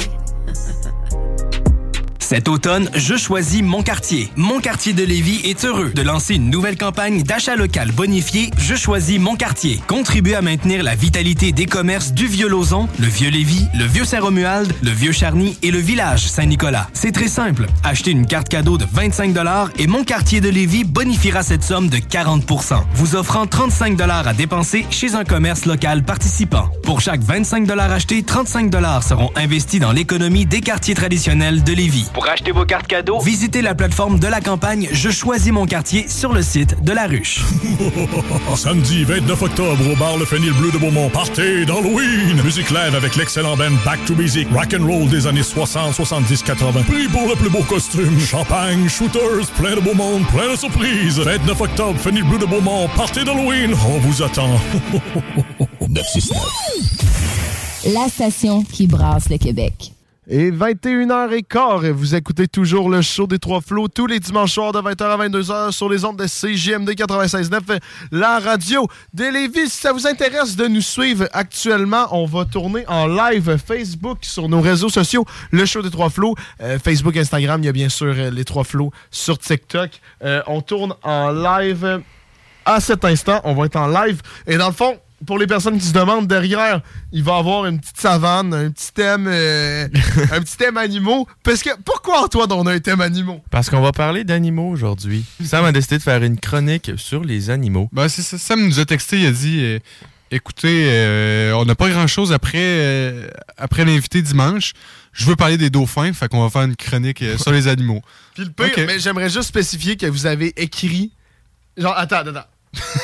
Cet 2.29 2.49
automne, 2.49 2.89
je 2.93 3.15
choisis 3.15 3.61
Mon 3.61 3.81
Quartier. 3.81 4.29
Mon 4.35 4.59
Quartier 4.59 4.91
de 4.91 5.01
Lévis 5.01 5.39
est 5.45 5.63
heureux 5.63 5.91
de 5.95 6.01
lancer 6.01 6.35
une 6.35 6.49
nouvelle 6.49 6.77
campagne 6.77 7.23
d'achat 7.23 7.55
local 7.55 7.93
bonifié 7.93 8.51
Je 8.57 8.75
choisis 8.75 9.17
Mon 9.17 9.37
Quartier. 9.37 9.81
Contribuer 9.87 10.35
à 10.35 10.41
maintenir 10.41 10.83
la 10.83 10.93
vitalité 10.93 11.53
des 11.53 11.65
commerces 11.65 12.11
du 12.11 12.27
Vieux-Lauzon, 12.27 12.89
le 12.99 13.07
Vieux-Lévis, 13.07 13.67
le 13.79 13.85
Vieux-Saint-Romuald, 13.85 14.73
le 14.83 14.91
Vieux-Charny 14.91 15.57
et 15.63 15.71
le 15.71 15.77
village 15.79 16.27
Saint-Nicolas. 16.27 16.89
C'est 16.91 17.13
très 17.13 17.29
simple. 17.29 17.65
Achetez 17.85 18.11
une 18.11 18.25
carte 18.25 18.49
cadeau 18.49 18.77
de 18.77 18.85
25 18.91 19.33
et 19.79 19.87
Mon 19.87 20.03
Quartier 20.03 20.41
de 20.41 20.49
Lévis 20.49 20.83
bonifiera 20.83 21.43
cette 21.43 21.63
somme 21.63 21.87
de 21.87 21.95
40% 21.95 22.73
vous 22.93 23.15
offrant 23.15 23.47
35 23.47 23.97
à 24.01 24.33
dépenser 24.33 24.85
chez 24.89 25.15
un 25.15 25.23
commerce 25.23 25.63
local 25.65 26.03
participant. 26.03 26.67
Pour 26.83 26.99
chaque 26.99 27.21
25 27.21 27.69
achetés, 27.71 28.21
35 28.21 28.69
seront 29.01 29.31
investis 29.37 29.79
dans 29.79 29.93
l'économie 29.93 30.45
des 30.45 30.59
quartiers 30.59 30.93
traditionnels 30.93 31.63
de 31.63 31.71
Lévis. 31.71 32.09
Pour 32.17 32.27
acheter 32.27 32.51
vos 32.51 32.65
cartes 32.65 32.87
cadeaux, 32.87 33.19
visitez 33.19 33.61
la 33.61 33.75
plateforme 33.75 34.17
de 34.17 34.25
la 34.25 34.41
campagne 34.41 34.89
Je 34.91 35.11
choisis 35.11 35.51
mon 35.51 35.67
quartier 35.67 36.07
sur 36.07 36.33
le 36.33 36.41
site 36.41 36.83
de 36.83 36.91
la 36.91 37.05
ruche. 37.05 37.43
Samedi 38.55 39.03
29 39.03 39.39
octobre 39.43 39.91
au 39.91 39.95
bar 39.95 40.17
Le 40.17 40.25
Fenil 40.25 40.51
Bleu 40.53 40.71
de 40.71 40.79
Beaumont, 40.79 41.11
partez 41.11 41.63
d'Halloween! 41.63 42.41
Musique 42.43 42.71
live 42.71 42.95
avec 42.95 43.17
l'excellent 43.17 43.55
band 43.55 43.73
Back 43.85 44.03
to 44.07 44.15
Basic, 44.15 44.47
rock 44.51 44.73
and 44.73 44.87
roll 44.87 45.07
des 45.07 45.27
années 45.27 45.43
60, 45.43 45.93
70, 45.93 46.41
80. 46.41 46.81
Prix 46.87 47.07
pour 47.07 47.27
le 47.27 47.35
plus 47.35 47.51
beau 47.51 47.61
costume, 47.61 48.19
champagne, 48.19 48.89
shooters, 48.89 49.45
plein 49.55 49.75
de 49.75 49.81
beau 49.81 49.93
monde, 49.93 50.23
plein 50.35 50.51
de 50.51 50.57
surprises. 50.57 51.19
29 51.19 51.61
octobre, 51.61 51.99
Fenil 51.99 52.23
Bleu 52.23 52.39
de 52.39 52.47
Beaumont, 52.47 52.89
partez 52.95 53.25
d'Halloween, 53.25 53.75
on 53.87 53.99
vous 53.99 54.23
attend. 54.23 54.49
969. 55.87 57.93
La 57.93 58.09
station 58.09 58.63
qui 58.63 58.87
brasse 58.87 59.29
le 59.29 59.37
Québec. 59.37 59.91
Et 60.29 60.51
21h15, 60.51 61.89
vous 61.91 62.13
écoutez 62.13 62.49
toujours 62.49 62.89
le 62.89 63.01
show 63.01 63.27
des 63.27 63.39
Trois 63.39 63.61
Flots 63.61 63.87
tous 63.87 64.07
les 64.07 64.19
dimanches 64.19 64.51
soirs 64.51 64.73
de 64.73 64.79
20h 64.79 65.03
à 65.03 65.25
22h 65.25 65.71
sur 65.71 65.87
les 65.87 66.03
ondes 66.03 66.17
de 66.17 66.25
CJMD 66.25 66.89
96.9, 66.89 67.79
la 68.11 68.39
radio 68.39 68.85
de 69.13 69.23
Lévis. 69.23 69.69
Si 69.69 69.79
ça 69.79 69.93
vous 69.93 70.05
intéresse 70.05 70.57
de 70.57 70.67
nous 70.67 70.81
suivre 70.81 71.29
actuellement, 71.31 72.09
on 72.11 72.25
va 72.25 72.43
tourner 72.43 72.83
en 72.89 73.07
live 73.07 73.55
Facebook 73.55 74.17
sur 74.23 74.49
nos 74.49 74.59
réseaux 74.59 74.89
sociaux, 74.89 75.23
le 75.51 75.65
show 75.65 75.81
des 75.81 75.91
Trois 75.91 76.09
Flots, 76.09 76.35
euh, 76.61 76.77
Facebook, 76.77 77.15
Instagram, 77.15 77.63
il 77.63 77.67
y 77.67 77.69
a 77.69 77.71
bien 77.73 77.87
sûr 77.87 78.13
euh, 78.17 78.29
les 78.29 78.43
Trois 78.43 78.65
Flots 78.65 78.91
sur 79.09 79.37
TikTok. 79.37 79.91
Euh, 80.25 80.41
on 80.47 80.59
tourne 80.59 80.93
en 81.03 81.31
live 81.31 82.01
à 82.65 82.81
cet 82.81 83.05
instant, 83.05 83.39
on 83.45 83.53
va 83.53 83.67
être 83.67 83.77
en 83.77 83.87
live. 83.87 84.21
Et 84.45 84.57
dans 84.57 84.67
le 84.67 84.73
fond, 84.73 84.99
pour 85.25 85.39
les 85.39 85.47
personnes 85.47 85.79
qui 85.79 85.85
se 85.85 85.93
demandent 85.93 86.27
derrière, 86.27 86.81
il 87.11 87.23
va 87.23 87.35
y 87.37 87.39
avoir 87.39 87.65
une 87.65 87.79
petite 87.79 87.99
savane, 87.99 88.53
un 88.53 88.69
petit 88.69 88.91
thème, 88.93 89.25
euh, 89.27 89.87
un 90.31 90.39
petit 90.41 90.57
thème 90.57 90.77
animaux. 90.77 91.27
Parce 91.43 91.63
que 91.63 91.71
pourquoi 91.83 92.23
Antoine 92.23 92.51
on 92.51 92.65
a 92.67 92.73
un 92.73 92.79
thème 92.79 93.01
animaux? 93.01 93.41
Parce 93.49 93.69
qu'on 93.69 93.81
va 93.81 93.91
parler 93.91 94.23
d'animaux 94.23 94.69
aujourd'hui. 94.69 95.25
Sam 95.43 95.65
a 95.65 95.71
décidé 95.71 95.97
de 95.97 96.03
faire 96.03 96.21
une 96.21 96.39
chronique 96.39 96.91
sur 96.97 97.23
les 97.23 97.49
animaux. 97.49 97.89
Ben, 97.91 98.07
c'est 98.09 98.21
ça. 98.21 98.37
Sam 98.37 98.63
nous 98.67 98.79
a 98.79 98.85
texté, 98.85 99.19
il 99.21 99.25
a 99.25 99.31
dit 99.31 99.59
euh, 99.61 99.79
écoutez, 100.29 100.87
euh, 100.91 101.53
on 101.53 101.65
n'a 101.65 101.75
pas 101.75 101.89
grand 101.89 102.07
chose 102.07 102.31
après, 102.31 103.13
après 103.57 103.85
l'invité 103.85 104.21
dimanche. 104.21 104.73
Je 105.13 105.25
veux 105.25 105.35
parler 105.35 105.57
des 105.57 105.71
dauphins, 105.71 106.13
fait 106.13 106.27
qu'on 106.27 106.43
va 106.43 106.49
faire 106.51 106.61
une 106.63 106.75
chronique 106.75 107.23
sur 107.39 107.51
les 107.51 107.67
animaux. 107.67 108.01
Puis 108.35 108.43
le 108.45 108.51
pire, 108.51 108.67
Ok. 108.67 108.83
mais 108.85 108.99
j'aimerais 108.99 109.31
juste 109.31 109.47
spécifier 109.47 109.95
que 109.97 110.05
vous 110.05 110.27
avez 110.27 110.53
écrit. 110.61 111.11
Genre, 111.75 111.97
attends, 111.97 112.17
attends, 112.17 112.45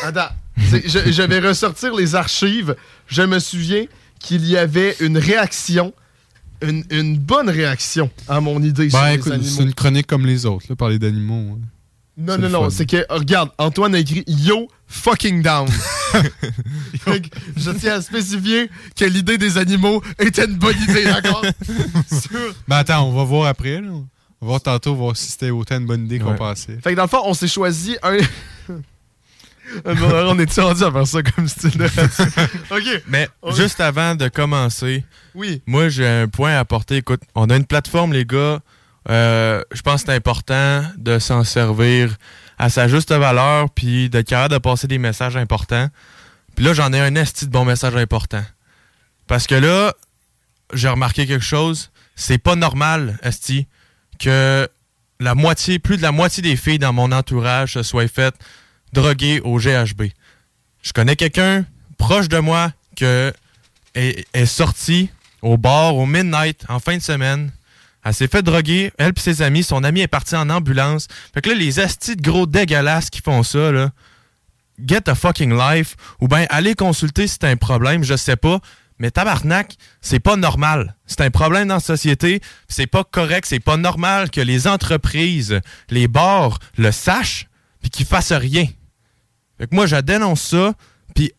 attends. 0.04 0.30
je, 0.58 1.12
je 1.12 1.22
vais 1.24 1.40
ressortir 1.40 1.94
les 1.96 2.16
archives. 2.16 2.76
Je 3.08 3.22
me 3.24 3.40
souviens 3.40 3.86
qu'il 4.20 4.46
y 4.46 4.58
avait 4.58 4.96
une 5.00 5.18
réaction, 5.18 5.94
une, 6.62 6.84
une 6.90 7.18
bonne 7.18 7.50
réaction 7.50 8.10
à 8.28 8.40
mon 8.40 8.62
idée 8.62 8.88
Ben, 8.90 9.20
c'est 9.22 9.64
une 9.64 9.74
chronique 9.74 10.08
comme 10.08 10.26
les 10.26 10.46
autres, 10.46 10.66
là, 10.70 10.76
parler 10.76 11.00
d'animaux. 11.00 11.58
hein. 11.58 11.68
Non, 12.16 12.38
non, 12.38 12.48
non, 12.48 12.70
c'est 12.70 12.86
que, 12.86 13.04
regarde, 13.10 13.50
Antoine 13.58 13.96
a 13.96 14.00
écrit 14.00 14.24
Yo 14.28 14.68
fucking 14.86 15.42
down. 15.42 15.68
Fait 17.00 17.22
que 17.22 17.28
je 17.58 17.72
tiens 17.72 17.96
à 17.96 18.02
spécifier 18.04 18.70
que 18.96 19.06
l'idée 19.06 19.40
des 19.40 19.58
animaux 19.58 20.04
était 20.20 20.46
une 20.46 20.54
bonne 20.58 20.78
idée, 20.88 21.06
d'accord? 21.06 21.44
Sur- 22.08 22.54
Ben 22.68 22.76
attends, 22.78 23.10
on 23.10 23.14
va 23.14 23.24
voir 23.24 23.48
après. 23.48 23.82
là. 23.82 23.90
On 23.90 24.46
va 24.46 24.48
voir 24.48 24.62
tantôt, 24.62 24.94
voir 24.94 25.18
si 25.18 25.32
c'était 25.32 25.50
autant 25.50 25.80
une 25.80 25.88
bonne 25.88 26.06
idée 26.06 26.20
qu'on 26.20 26.36
pensait. 26.36 26.78
Fait 26.84 26.92
que 26.92 26.96
dans 26.98 27.04
le 27.04 27.08
fond, 27.10 27.22
on 27.26 27.34
s'est 27.34 27.48
choisi 27.48 27.98
un. 28.04 28.18
On 29.86 30.40
est 30.40 30.60
rendu 30.60 30.84
à 30.84 30.92
faire 30.92 31.08
ça 31.08 31.24
comme 31.24 31.48
style 31.48 31.78
de 31.78 31.84
radio? 31.86 32.48
OK. 32.72 33.04
Mais 33.08 33.28
On- 33.42 33.52
juste 33.52 33.80
avant 33.80 34.16
de 34.16 34.28
commencer, 34.28 35.04
Oui. 35.36 35.62
moi 35.66 35.90
j'ai 35.90 36.08
un 36.08 36.28
point 36.28 36.54
à 36.56 36.60
apporter. 36.60 36.98
Écoute, 36.98 37.22
on 37.36 37.50
a 37.50 37.56
une 37.56 37.66
plateforme, 37.66 38.14
les 38.14 38.26
gars. 38.26 38.60
Euh, 39.10 39.62
je 39.74 39.82
pense 39.82 40.02
que 40.04 40.08
c'est 40.08 40.16
important 40.16 40.84
de 40.98 41.20
s'en 41.20 41.44
servir 41.44 42.16
à 42.58 42.70
sa 42.70 42.88
juste 42.88 43.12
valeur, 43.12 43.70
puis 43.70 44.10
d'être 44.10 44.28
capable 44.28 44.54
de 44.54 44.60
passer 44.60 44.88
des 44.88 44.98
messages 45.00 45.36
importants. 45.36 45.90
Puis 46.56 46.64
là, 46.64 46.74
j'en 46.74 46.94
ai 46.94 47.00
un 47.00 47.16
esti 47.16 47.46
de 47.48 47.52
bon 47.52 47.66
message 47.66 47.96
important. 47.96 48.44
Parce 49.28 49.48
que 49.48 49.56
là, 49.56 49.94
j'ai 50.74 50.88
remarqué 50.88 51.26
quelque 51.26 51.44
chose. 51.44 51.90
C'est 52.16 52.38
pas 52.38 52.56
normal, 52.56 53.18
esti, 53.24 53.68
que 54.20 54.70
la 55.20 55.36
moitié, 55.36 55.80
plus 55.80 55.98
de 55.98 56.02
la 56.04 56.12
moitié 56.12 56.44
des 56.44 56.56
filles 56.56 56.80
dans 56.80 56.94
mon 56.94 57.12
entourage 57.12 57.74
se 57.74 57.84
soient 57.84 58.08
faites 58.08 58.36
droguer 58.94 59.42
au 59.42 59.58
GHB. 59.58 60.04
Je 60.82 60.94
connais 60.94 61.16
quelqu'un 61.16 61.66
proche 61.98 62.30
de 62.30 62.38
moi 62.38 62.72
que 62.96 63.34
est, 63.96 64.26
est 64.34 64.46
sorti 64.46 65.10
au 65.42 65.58
bar 65.58 65.96
au 65.96 66.06
midnight 66.06 66.64
en 66.70 66.80
fin 66.80 66.98
de 66.98 67.02
semaine. 67.02 67.52
Elle 68.06 68.14
s'est 68.14 68.28
fait 68.28 68.42
droguer, 68.42 68.92
elle 68.98 69.14
et 69.16 69.20
ses 69.20 69.42
amis. 69.42 69.64
Son 69.64 69.84
ami 69.84 70.02
est 70.02 70.08
parti 70.08 70.36
en 70.36 70.50
ambulance. 70.50 71.08
Fait 71.34 71.42
que 71.42 71.50
là, 71.50 71.56
les 71.56 71.80
astis 71.80 72.16
de 72.16 72.22
gros 72.22 72.46
dégueulasses 72.46 73.10
qui 73.10 73.22
font 73.22 73.44
ça, 73.44 73.72
là, 73.72 73.92
get 74.86 75.10
a 75.10 75.16
fucking 75.16 75.58
life. 75.58 75.96
Ou 76.20 76.28
bien 76.28 76.46
allez 76.50 76.76
consulter 76.76 77.28
si 77.28 77.40
t'as 77.40 77.50
un 77.50 77.56
problème, 77.56 78.04
je 78.04 78.16
sais 78.16 78.36
pas. 78.36 78.60
Mais 79.00 79.10
tabarnak, 79.10 79.76
c'est 80.02 80.20
pas 80.20 80.36
normal. 80.36 80.96
C'est 81.08 81.22
un 81.22 81.32
problème 81.32 81.70
dans 81.70 81.76
la 81.76 81.80
société. 81.80 82.42
C'est 82.68 82.88
pas 82.88 83.04
correct. 83.04 83.46
C'est 83.48 83.60
pas 83.60 83.78
normal 83.78 84.30
que 84.30 84.42
les 84.42 84.68
entreprises, 84.68 85.60
les 85.90 86.08
bars 86.08 86.60
le 86.78 86.92
sachent 86.92 87.48
puis 87.82 87.90
qu'ils 87.90 88.06
fassent 88.06 88.34
rien. 88.34 88.66
Fait 89.64 89.68
que 89.70 89.76
moi, 89.76 89.86
je 89.86 89.96
dénonce 89.96 90.42
ça. 90.42 90.74
Puis 91.16 91.32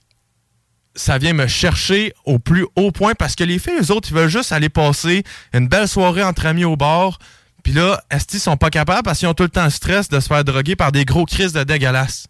ça 0.94 1.18
vient 1.18 1.34
me 1.34 1.46
chercher 1.46 2.14
au 2.24 2.38
plus 2.38 2.66
haut 2.74 2.90
point 2.90 3.12
parce 3.14 3.34
que 3.34 3.44
les 3.44 3.58
filles, 3.58 3.74
eux 3.82 3.90
autres, 3.92 4.08
ils 4.10 4.14
veulent 4.14 4.30
juste 4.30 4.50
aller 4.50 4.70
passer 4.70 5.24
une 5.52 5.68
belle 5.68 5.88
soirée 5.88 6.22
entre 6.22 6.46
amis 6.46 6.64
au 6.64 6.74
bar. 6.74 7.18
Puis 7.62 7.74
là, 7.74 8.02
Esti 8.10 8.38
sont 8.38 8.56
pas 8.56 8.70
capables 8.70 9.02
parce 9.02 9.18
qu'ils 9.18 9.28
ont 9.28 9.34
tout 9.34 9.42
le 9.42 9.50
temps 9.50 9.64
le 9.64 9.70
stress 9.70 10.08
de 10.08 10.18
se 10.20 10.26
faire 10.28 10.42
droguer 10.42 10.74
par 10.74 10.90
des 10.90 11.04
gros 11.04 11.26
crises 11.26 11.52
de 11.52 11.64
dégueulasses. 11.64 12.28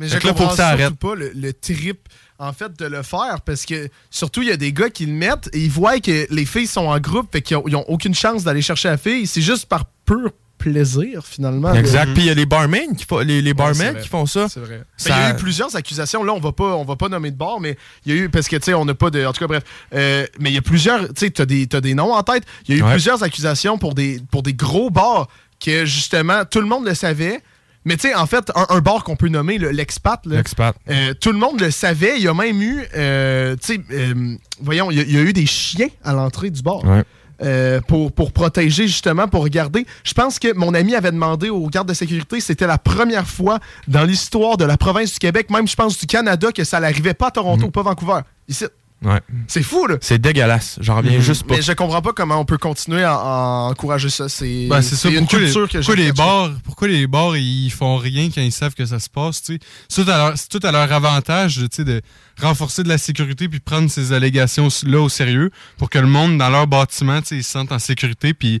Mais 0.00 0.08
Fait 0.08 0.18
je 0.20 0.26
là, 0.26 0.32
comprends 0.32 0.46
faut 0.46 0.50
que 0.50 0.56
ça 0.56 0.68
arrête. 0.70 0.94
pas 0.96 1.14
le, 1.14 1.30
le 1.32 1.52
trip, 1.52 2.08
en 2.40 2.52
fait, 2.52 2.76
de 2.76 2.86
le 2.86 3.04
faire 3.04 3.40
parce 3.44 3.64
que 3.64 3.88
surtout, 4.10 4.42
il 4.42 4.48
y 4.48 4.52
a 4.52 4.56
des 4.56 4.72
gars 4.72 4.90
qui 4.90 5.06
le 5.06 5.12
mettent 5.12 5.48
et 5.52 5.60
ils 5.60 5.70
voient 5.70 6.00
que 6.00 6.26
les 6.30 6.44
filles 6.44 6.66
sont 6.66 6.86
en 6.86 6.98
groupe 6.98 7.28
fait 7.30 7.42
qu'ils 7.42 7.56
ont, 7.56 7.62
ils 7.68 7.76
ont 7.76 7.84
aucune 7.88 8.14
chance 8.16 8.42
d'aller 8.42 8.62
chercher 8.62 8.88
la 8.88 8.96
fille. 8.98 9.28
C'est 9.28 9.42
juste 9.42 9.66
par 9.66 9.84
pur 10.04 10.32
plaisir, 10.60 11.22
finalement. 11.26 11.74
Exact. 11.74 12.12
Puis 12.14 12.22
il 12.22 12.26
y 12.26 12.30
a 12.30 12.34
les 12.34 12.46
barmen 12.46 12.94
qui 12.96 13.04
font, 13.04 13.18
les, 13.18 13.42
les 13.42 13.52
Ouais, 13.52 13.72
vrai. 13.72 14.02
qui 14.02 14.08
font 14.08 14.26
ça. 14.26 14.48
C'est 14.48 14.60
vrai. 14.60 14.78
Ben, 14.78 14.84
Ça- 14.96 15.16
Il 15.16 15.22
y 15.22 15.24
a 15.24 15.30
eu 15.32 15.36
plusieurs 15.36 15.74
accusations. 15.74 16.22
Là, 16.22 16.32
on 16.32 16.40
va 16.40 16.52
pas, 16.52 16.76
on 16.76 16.84
va 16.84 16.96
pas 16.96 17.08
nommer 17.08 17.30
de 17.30 17.36
bar, 17.36 17.58
mais 17.60 17.76
il 18.06 18.14
y 18.14 18.18
a 18.18 18.20
eu 18.22 18.28
parce 18.28 18.46
que 18.48 18.56
tu 18.56 18.64
sais, 18.66 18.74
on 18.74 18.84
n'a 18.84 18.94
pas 18.94 19.10
de. 19.10 19.24
En 19.24 19.32
tout 19.32 19.40
cas, 19.40 19.46
bref. 19.48 19.64
Euh, 19.94 20.26
mais 20.38 20.50
il 20.50 20.54
y 20.54 20.58
a 20.58 20.62
plusieurs. 20.62 21.00
Tu 21.08 21.12
sais, 21.16 21.30
t'as 21.30 21.46
des, 21.46 21.66
t'as 21.66 21.80
des 21.80 21.94
noms 21.94 22.12
en 22.14 22.22
tête. 22.22 22.44
Il 22.68 22.74
y 22.74 22.78
a 22.78 22.80
eu 22.80 22.84
Ouais. 22.84 22.92
plusieurs 22.92 23.22
accusations 23.22 23.78
pour 23.78 23.94
des, 23.94 24.20
pour 24.30 24.42
des 24.42 24.54
gros 24.54 24.90
bars 24.90 25.28
que 25.64 25.84
justement 25.84 26.44
tout 26.44 26.60
le 26.60 26.66
monde 26.66 26.86
le 26.86 26.94
savait. 26.94 27.40
Mais 27.86 27.96
tu 27.96 28.08
sais, 28.08 28.14
en 28.14 28.26
fait, 28.26 28.50
un, 28.54 28.66
un 28.68 28.80
bar 28.80 29.04
qu'on 29.04 29.16
peut 29.16 29.28
nommer 29.28 29.56
le- 29.56 29.70
l'expat. 29.70 30.20
euh, 30.26 31.14
tout 31.18 31.32
le 31.32 31.38
monde 31.38 31.58
le 31.60 31.70
savait. 31.70 32.12
Il 32.18 32.22
y 32.22 32.28
a 32.28 32.34
même 32.34 32.60
eu, 32.60 32.84
euh, 32.94 33.56
tu 33.56 33.74
sais, 33.76 33.80
euh, 33.92 34.36
voyons, 34.60 34.90
il 34.90 34.98
y, 34.98 35.00
a- 35.00 35.04
il 35.04 35.12
y 35.14 35.16
a 35.16 35.22
eu 35.22 35.32
des 35.32 35.46
chiens 35.46 35.88
à 36.04 36.12
l'entrée 36.12 36.50
du 36.50 36.60
bar. 36.60 36.84
Ouais. 36.84 37.04
Euh, 37.42 37.80
pour, 37.80 38.12
pour 38.12 38.32
protéger 38.32 38.86
justement, 38.86 39.26
pour 39.26 39.42
regarder. 39.42 39.86
Je 40.04 40.12
pense 40.12 40.38
que 40.38 40.52
mon 40.54 40.74
ami 40.74 40.94
avait 40.94 41.10
demandé 41.10 41.48
aux 41.48 41.66
gardes 41.68 41.88
de 41.88 41.94
sécurité, 41.94 42.38
c'était 42.38 42.66
la 42.66 42.76
première 42.76 43.26
fois 43.26 43.60
dans 43.88 44.04
l'histoire 44.04 44.58
de 44.58 44.66
la 44.66 44.76
province 44.76 45.14
du 45.14 45.18
Québec, 45.18 45.48
même 45.48 45.66
je 45.66 45.74
pense 45.74 45.98
du 45.98 46.06
Canada, 46.06 46.52
que 46.52 46.64
ça 46.64 46.80
n'arrivait 46.80 47.14
pas 47.14 47.28
à 47.28 47.30
Toronto, 47.30 47.70
pas 47.70 47.82
Vancouver. 47.82 48.20
Ici. 48.46 48.66
Ouais. 49.02 49.20
C'est 49.48 49.62
fou, 49.62 49.86
là. 49.86 49.96
C'est 50.02 50.20
dégueulasse. 50.20 50.76
J'en 50.80 50.96
reviens 50.96 51.12
Mhm. 51.16 51.20
juste 51.22 51.44
pas. 51.44 51.56
Mais 51.56 51.62
je 51.62 51.72
comprends 51.72 52.02
pas 52.02 52.12
comment 52.12 52.36
on 52.38 52.44
peut 52.44 52.58
continuer 52.58 53.02
à, 53.02 53.14
à 53.14 53.68
encourager 53.70 54.10
ça. 54.10 54.28
C'est 54.28 54.66
Ben, 54.68 54.80
une 54.80 55.20
Pourquoi, 55.20 55.38
culture 55.38 55.62
les, 55.62 55.68
que 55.68 55.78
pourquoi 55.78 55.96
j'ai 55.96 56.02
les 56.04 56.12
bars, 56.12 56.50
pourquoi 56.64 56.88
les 56.88 57.06
bars 57.06 57.36
ils 57.36 57.70
font 57.70 57.96
rien 57.96 58.28
quand 58.34 58.42
ils 58.42 58.52
savent 58.52 58.74
que 58.74 58.84
ça 58.84 58.98
se 58.98 59.08
passe, 59.08 59.42
tu 59.42 59.54
sais? 59.54 59.58
C'est 59.88 60.04
tout 60.04 60.10
à 60.10 60.16
leur, 60.18 60.36
c'est 60.36 60.48
tout 60.48 60.60
à 60.66 60.70
leur 60.70 60.92
avantage, 60.92 61.54
tu 61.56 61.66
sais, 61.72 61.84
de 61.84 62.02
renforcer 62.42 62.82
de 62.82 62.88
la 62.88 62.98
sécurité 62.98 63.48
puis 63.48 63.60
prendre 63.60 63.90
ces 63.90 64.12
allégations 64.12 64.68
là 64.84 65.00
au 65.00 65.08
sérieux 65.08 65.50
pour 65.78 65.88
que 65.88 65.98
le 65.98 66.06
monde 66.06 66.36
dans 66.38 66.50
leur 66.50 66.66
bâtiment, 66.66 67.20
tu 67.22 67.28
sais, 67.28 67.36
ils 67.36 67.44
se 67.44 67.50
sentent 67.52 67.72
en 67.72 67.78
sécurité 67.78 68.34
puis 68.34 68.60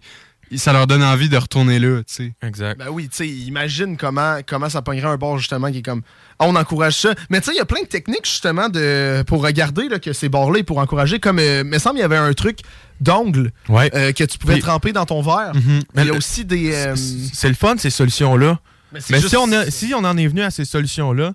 ça 0.58 0.72
leur 0.72 0.86
donne 0.86 1.02
envie 1.02 1.28
de 1.28 1.36
retourner 1.36 1.78
là, 1.78 1.98
tu 1.98 2.14
sais. 2.14 2.32
Exact. 2.42 2.78
Ben 2.78 2.88
oui, 2.90 3.08
tu 3.08 3.16
sais, 3.18 3.28
imagine 3.28 3.96
comment, 3.96 4.38
comment 4.46 4.68
ça 4.68 4.82
pognerait 4.82 5.08
un 5.08 5.16
bar 5.16 5.38
justement 5.38 5.70
qui 5.70 5.78
est 5.78 5.82
comme 5.82 6.02
Ah, 6.38 6.46
on 6.48 6.56
encourage 6.56 6.94
ça. 6.96 7.14
Mais 7.30 7.40
tu 7.40 7.46
sais, 7.46 7.52
il 7.54 7.58
y 7.58 7.60
a 7.60 7.64
plein 7.64 7.82
de 7.82 7.86
techniques 7.86 8.24
justement 8.24 8.68
de, 8.68 9.22
pour 9.26 9.42
regarder 9.42 9.88
là, 9.88 9.98
que 9.98 10.12
ces 10.12 10.28
bars-là 10.28 10.58
et 10.60 10.62
pour 10.62 10.78
encourager. 10.78 11.20
Comme, 11.20 11.38
euh, 11.38 11.62
me 11.64 11.78
semble, 11.78 11.98
il 11.98 12.02
y 12.02 12.04
avait 12.04 12.16
un 12.16 12.32
truc 12.32 12.58
d'ongle 13.00 13.52
Ouais. 13.68 13.90
euh, 13.94 14.12
que 14.12 14.24
tu 14.24 14.38
pouvais 14.38 14.54
Puis- 14.54 14.62
tremper 14.62 14.92
dans 14.92 15.06
ton 15.06 15.22
verre. 15.22 15.52
Mhm. 15.54 15.62
Il 15.66 15.76
y 15.78 15.84
Mais 15.94 16.02
a 16.02 16.04
le- 16.06 16.12
aussi 16.16 16.44
des. 16.44 16.72
euh, 16.74 16.96
C'est 16.96 17.48
le 17.48 17.54
fun, 17.54 17.76
ces 17.78 17.90
solutions-là. 17.90 18.58
Mais 18.92 19.00
c'est 19.00 19.12
Mais 19.12 19.18
juste- 19.20 19.30
si, 19.30 19.36
on 19.36 19.50
a- 19.52 19.70
si 19.70 19.92
on 19.94 20.04
en 20.04 20.16
est 20.16 20.26
venu 20.26 20.42
à 20.42 20.50
ces 20.50 20.64
solutions-là, 20.64 21.32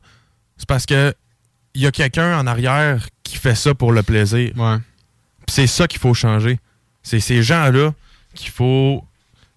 c'est 0.58 0.68
parce 0.68 0.86
que 0.86 1.14
il 1.74 1.82
y 1.82 1.88
a 1.88 1.92
quelqu'un 1.92 2.38
en 2.40 2.48
arrière 2.48 3.08
qui 3.24 3.38
fait 3.38 3.56
ça 3.56 3.74
pour 3.74 3.92
le 3.92 4.04
plaisir. 4.04 4.52
Ouais. 4.58 4.78
Puis 5.46 5.54
c'est 5.56 5.68
ça 5.68 5.88
qu'il 5.88 6.00
faut 6.00 6.14
changer. 6.14 6.60
C'est 7.04 7.20
ces 7.20 7.44
gens-là 7.44 7.94
qu'il 8.36 8.52
faut. 8.52 9.04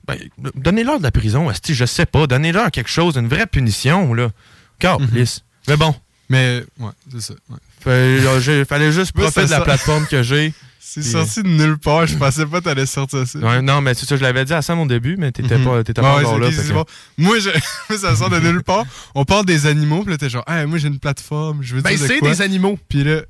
Ben, 0.06 0.16
donnez-leur 0.54 0.98
de 0.98 1.02
la 1.02 1.10
prison, 1.10 1.50
esti, 1.50 1.74
je 1.74 1.84
sais 1.84 2.06
pas. 2.06 2.26
Donnez-leur 2.26 2.70
quelque 2.70 2.88
chose, 2.90 3.16
une 3.16 3.28
vraie 3.28 3.46
punition, 3.46 4.14
là. 4.14 4.30
Car, 4.78 4.98
lisse. 5.12 5.42
Mais 5.68 5.76
bon. 5.76 5.94
Mais, 6.30 6.62
ouais, 6.78 6.90
c'est 7.12 7.20
ça. 7.20 7.34
ouais. 7.50 7.56
Fait- 7.80 8.40
j'ai- 8.40 8.64
fallait 8.64 8.92
juste 8.92 9.12
profiter 9.12 9.40
ça 9.42 9.46
de 9.46 9.50
la 9.50 9.60
plateforme 9.60 10.06
que 10.06 10.22
j'ai. 10.22 10.52
C'est 10.80 11.02
Puis- 11.02 11.10
sorti 11.10 11.42
de 11.42 11.48
nulle 11.48 11.76
part, 11.76 12.06
je 12.06 12.16
pensais 12.16 12.46
pas 12.46 12.60
que 12.60 12.64
t'allais 12.64 12.86
sortir 12.86 13.26
ça. 13.26 13.38
Ouais, 13.38 13.60
non, 13.60 13.82
mais 13.82 13.92
c'est 13.92 14.06
ça, 14.06 14.16
je 14.16 14.22
l'avais 14.22 14.46
dit 14.46 14.54
à 14.54 14.62
Sam 14.62 14.80
au 14.80 14.86
début, 14.86 15.16
mais 15.18 15.30
t'étais 15.32 15.58
Mhm. 15.58 15.64
pas, 15.66 15.84
t'étais 15.84 16.00
Ouais, 16.00 16.06
pas 16.06 16.16
ouais, 16.16 16.24
encore 16.24 16.50
c'est 16.50 16.56
là. 16.56 16.62
que- 16.68 16.72
bon. 16.72 16.84
Moi, 17.18 17.36
je... 17.40 17.50
ça 17.98 18.16
sort 18.16 18.30
de 18.30 18.40
nulle 18.40 18.62
part. 18.62 18.86
On 19.14 19.26
parle 19.26 19.44
des 19.44 19.66
animaux, 19.66 20.00
puis 20.02 20.12
là, 20.12 20.16
t'es 20.16 20.30
genre, 20.30 20.44
hey, 20.48 20.64
moi, 20.64 20.78
j'ai 20.78 20.88
une 20.88 20.98
plateforme, 20.98 21.62
je 21.62 21.74
veux 21.74 21.82
Ben, 21.82 21.90
dire. 21.94 22.00
de 22.00 22.06
c'est 22.06 22.18
quoi? 22.20 22.30
des 22.30 22.40
animaux. 22.40 22.78
Puis 22.88 23.04
là, 23.04 23.20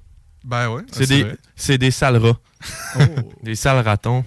ben 0.44 0.68
ouais. 0.70 0.82
C'est 0.92 1.08
des, 1.08 1.24
vrai. 1.24 1.36
c'est 1.56 1.78
des 1.78 1.90
sales 1.90 2.18
rats. 2.18 2.38
Oh. 3.00 3.02
des 3.42 3.56
sales 3.56 3.84
ratons. 3.84 4.24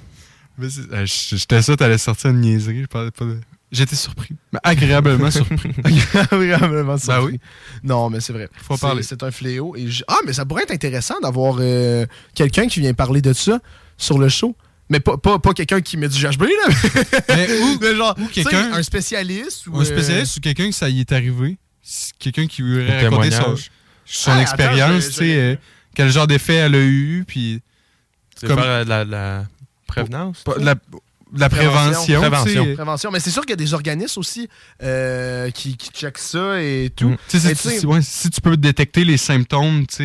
Euh, 0.60 1.06
J'étais 1.06 1.62
sûr 1.62 1.74
que 1.76 1.80
t'allais 1.80 1.98
sortir 1.98 2.30
une 2.32 2.42
niaiserie. 2.42 2.82
Je 2.84 2.88
parlais 2.88 3.12
pas 3.12 3.26
de... 3.26 3.38
J'étais 3.72 3.96
surpris. 3.96 4.36
Mais 4.52 4.60
agréablement 4.64 5.32
surpris. 5.32 5.72
Agréablement 6.32 6.98
surpris. 6.98 7.22
Ben 7.22 7.24
oui. 7.26 7.40
Non, 7.84 8.10
mais 8.10 8.20
c'est 8.20 8.34
vrai. 8.34 8.50
Faut 8.62 8.76
parler. 8.76 9.02
C'est 9.02 9.24
un 9.24 9.32
fléau. 9.32 9.76
Et 9.78 9.88
j- 9.88 10.04
Ah, 10.10 10.18
mais 10.26 10.34
ça 10.34 10.46
pourrait 10.46 10.64
être 10.64 10.72
intéressant 10.72 11.16
d'avoir 11.22 11.56
euh, 11.60 12.06
quelqu'un 12.36 12.68
qui 12.68 12.82
vient 12.82 12.94
parler 12.94 13.22
de 13.22 13.32
ça 13.32 13.60
sur 13.98 14.18
le 14.20 14.28
show. 14.28 14.58
Mais 14.90 15.00
pas, 15.00 15.16
pas, 15.18 15.40
pas 15.40 15.54
quelqu'un 15.54 15.80
qui 15.80 15.96
met 15.96 16.10
du 16.10 16.20
GHB, 16.22 16.42
là. 16.42 16.74
Mais 17.30 17.48
où, 17.62 17.78
Mais 17.80 17.96
genre, 17.96 18.14
ou 18.20 18.26
quelqu'un- 18.28 18.74
un 18.74 18.84
spécialiste. 18.84 19.68
Ou, 19.68 19.80
Un 19.80 19.86
spécialiste 19.86 20.36
ou 20.36 20.40
quelqu'un 20.42 20.68
que 20.68 20.76
ça 20.76 20.90
y 20.90 21.00
est 21.00 21.12
arrivé. 21.14 21.58
Quelqu'un 22.20 22.48
qui 22.48 22.62
voudrait 22.64 23.06
Un 23.06 23.10
raconter 23.10 23.32
son, 23.32 23.56
son 24.06 24.32
Ah, 24.32 24.34
attends, 24.34 24.42
expérience, 24.42 25.04
je- 25.04 25.08
tu 25.08 25.14
sais, 25.14 25.36
euh, 25.38 25.56
quel 25.96 26.12
genre 26.12 26.28
d'effet 26.28 26.56
elle 26.56 26.76
a 26.76 26.82
eu, 26.84 27.24
puis 27.26 27.62
Comme- 28.42 28.58
faire 28.60 28.66
euh, 28.66 28.84
la 29.06 29.46
prévenance. 29.94 30.44
pas- 30.44 30.58
de 30.58 30.66
la, 31.40 31.50
prévention. 31.50 32.20
Prévention. 32.76 33.12
Mais 33.12 33.20
c'est 33.20 33.32
sûr 33.32 33.42
qu'il 33.44 33.52
y 33.52 33.54
a 33.54 33.58
des 33.58 33.74
organismes 33.74 34.20
aussi 34.20 34.50
euh, 34.84 35.50
qui, 35.52 35.78
qui 35.78 35.90
checkent 35.92 36.18
ça 36.18 36.62
et 36.62 36.92
tout. 36.94 37.10
Mm. 37.10 37.18
Si, 37.28 37.40
tu 37.40 37.56
sais- 37.56 37.80
si- 37.80 37.86
ouais, 37.86 38.02
si 38.02 38.30
tu 38.30 38.42
peux 38.42 38.58
détecter 38.58 39.06
les 39.06 39.18
symptômes, 39.18 39.86
tu 39.88 39.96
sais, 39.96 40.04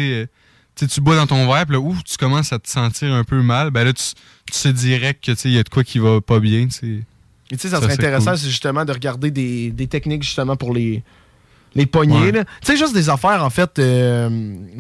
euh, 0.79 0.87
tu 0.87 1.01
bois 1.01 1.17
dans 1.17 1.27
ton 1.27 1.51
verre, 1.53 1.67
puis 1.67 1.75
là, 1.75 1.81
ouf, 1.81 2.05
tu 2.05 2.17
commences 2.17 2.53
à 2.53 2.59
te 2.59 2.69
sentir 2.69 3.13
un 3.13 3.25
peu 3.25 3.43
mal, 3.43 3.71
ben 3.71 3.85
là, 3.85 3.93
tu, 3.93 4.05
tu 4.53 4.57
sais 4.59 4.73
direct 4.73 5.25
que, 5.25 5.33
tu 5.33 5.39
sais, 5.39 5.49
il 5.49 5.55
y 5.55 5.59
a 5.59 5.63
de 5.65 5.69
quoi 5.69 5.83
qui 5.83 5.99
va 5.99 6.21
pas 6.21 6.39
bien, 6.39 6.67
tu 6.67 6.71
sais. 6.73 6.87
Et 7.51 7.57
tu 7.57 7.59
sais, 7.59 7.69
ça, 7.71 7.77
Ça, 7.77 7.83
serait 7.83 7.95
c'est 7.95 8.01
intéressant, 8.01 8.31
cool. 8.33 8.39
c'est 8.39 8.49
justement 8.49 8.85
de 8.85 8.93
regarder 8.93 9.31
des, 9.31 9.71
des 9.71 9.87
techniques 9.87 10.23
justement 10.23 10.57
pour 10.57 10.75
les, 10.75 11.03
les 11.75 11.87
poignées. 11.87 12.21
Ouais. 12.21 12.33
là. 12.33 12.45
Tu 12.63 12.73
sais, 12.73 12.77
juste 12.77 12.95
des 12.95 13.11
affaires, 13.11 13.45
en 13.45 13.51
fait. 13.51 13.79
euh, 13.79 14.29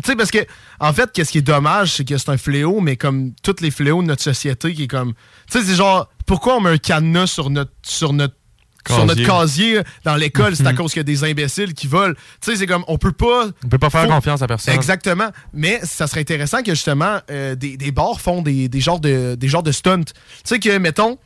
tu 0.02 0.10
sais, 0.10 0.16
parce 0.16 0.30
que, 0.30 0.38
en 0.80 0.92
fait, 0.92 1.10
qu'est-ce 1.12 1.30
qui 1.32 1.38
est 1.38 1.42
dommage, 1.42 1.92
c'est 1.92 2.04
que 2.04 2.16
c'est 2.16 2.30
un 2.30 2.38
fléau, 2.38 2.80
mais 2.80 2.96
comme 2.96 3.32
tous 3.42 3.56
les 3.60 3.70
fléaux 3.70 4.00
de 4.02 4.06
notre 4.06 4.22
société, 4.22 4.72
qui 4.74 4.84
est 4.84 4.88
comme. 4.88 5.12
Tu 5.50 5.58
sais, 5.58 5.64
c'est 5.64 5.74
genre, 5.74 6.08
pourquoi 6.26 6.56
on 6.56 6.60
met 6.60 6.70
un 6.70 6.78
cadenas 6.78 7.26
sur 7.26 7.50
notre. 7.50 7.72
Sur 7.82 8.12
notre 8.12 8.34
sur 8.88 9.04
notre 9.04 9.16
Casier. 9.24 9.26
casier 9.26 9.80
dans 10.04 10.14
l'école, 10.14 10.54
c'est 10.54 10.64
à 10.64 10.70
Mhm. 10.70 10.78
cause 10.78 10.92
qu'il 10.92 11.00
y 11.00 11.00
a 11.00 11.02
des 11.02 11.24
imbéciles 11.24 11.74
qui 11.74 11.88
volent. 11.88 12.14
Tu 12.40 12.52
sais, 12.52 12.56
c'est 12.56 12.68
comme, 12.68 12.84
on 12.86 12.98
peut 12.98 13.10
pas. 13.10 13.46
On 13.64 13.68
peut 13.68 13.78
pas 13.78 13.90
faire 13.90 14.04
Faut- 14.04 14.10
confiance 14.10 14.42
à 14.42 14.46
personne. 14.46 14.74
Exactement. 14.74 15.28
Mais 15.52 15.80
ça 15.82 16.06
serait 16.06 16.20
intéressant 16.20 16.62
que 16.62 16.70
justement 16.72 17.18
euh, 17.28 17.56
des, 17.56 17.76
des 17.76 17.90
bars 17.90 18.20
font 18.20 18.42
des, 18.42 18.68
des 18.68 18.80
genres 18.80 19.00
de 19.00 19.34
des 19.34 19.48
genres 19.48 19.64
de 19.64 19.72
stunts. 19.72 20.04
Tu 20.04 20.12
sais 20.44 20.60
que 20.60 20.78
mettons 20.78 21.18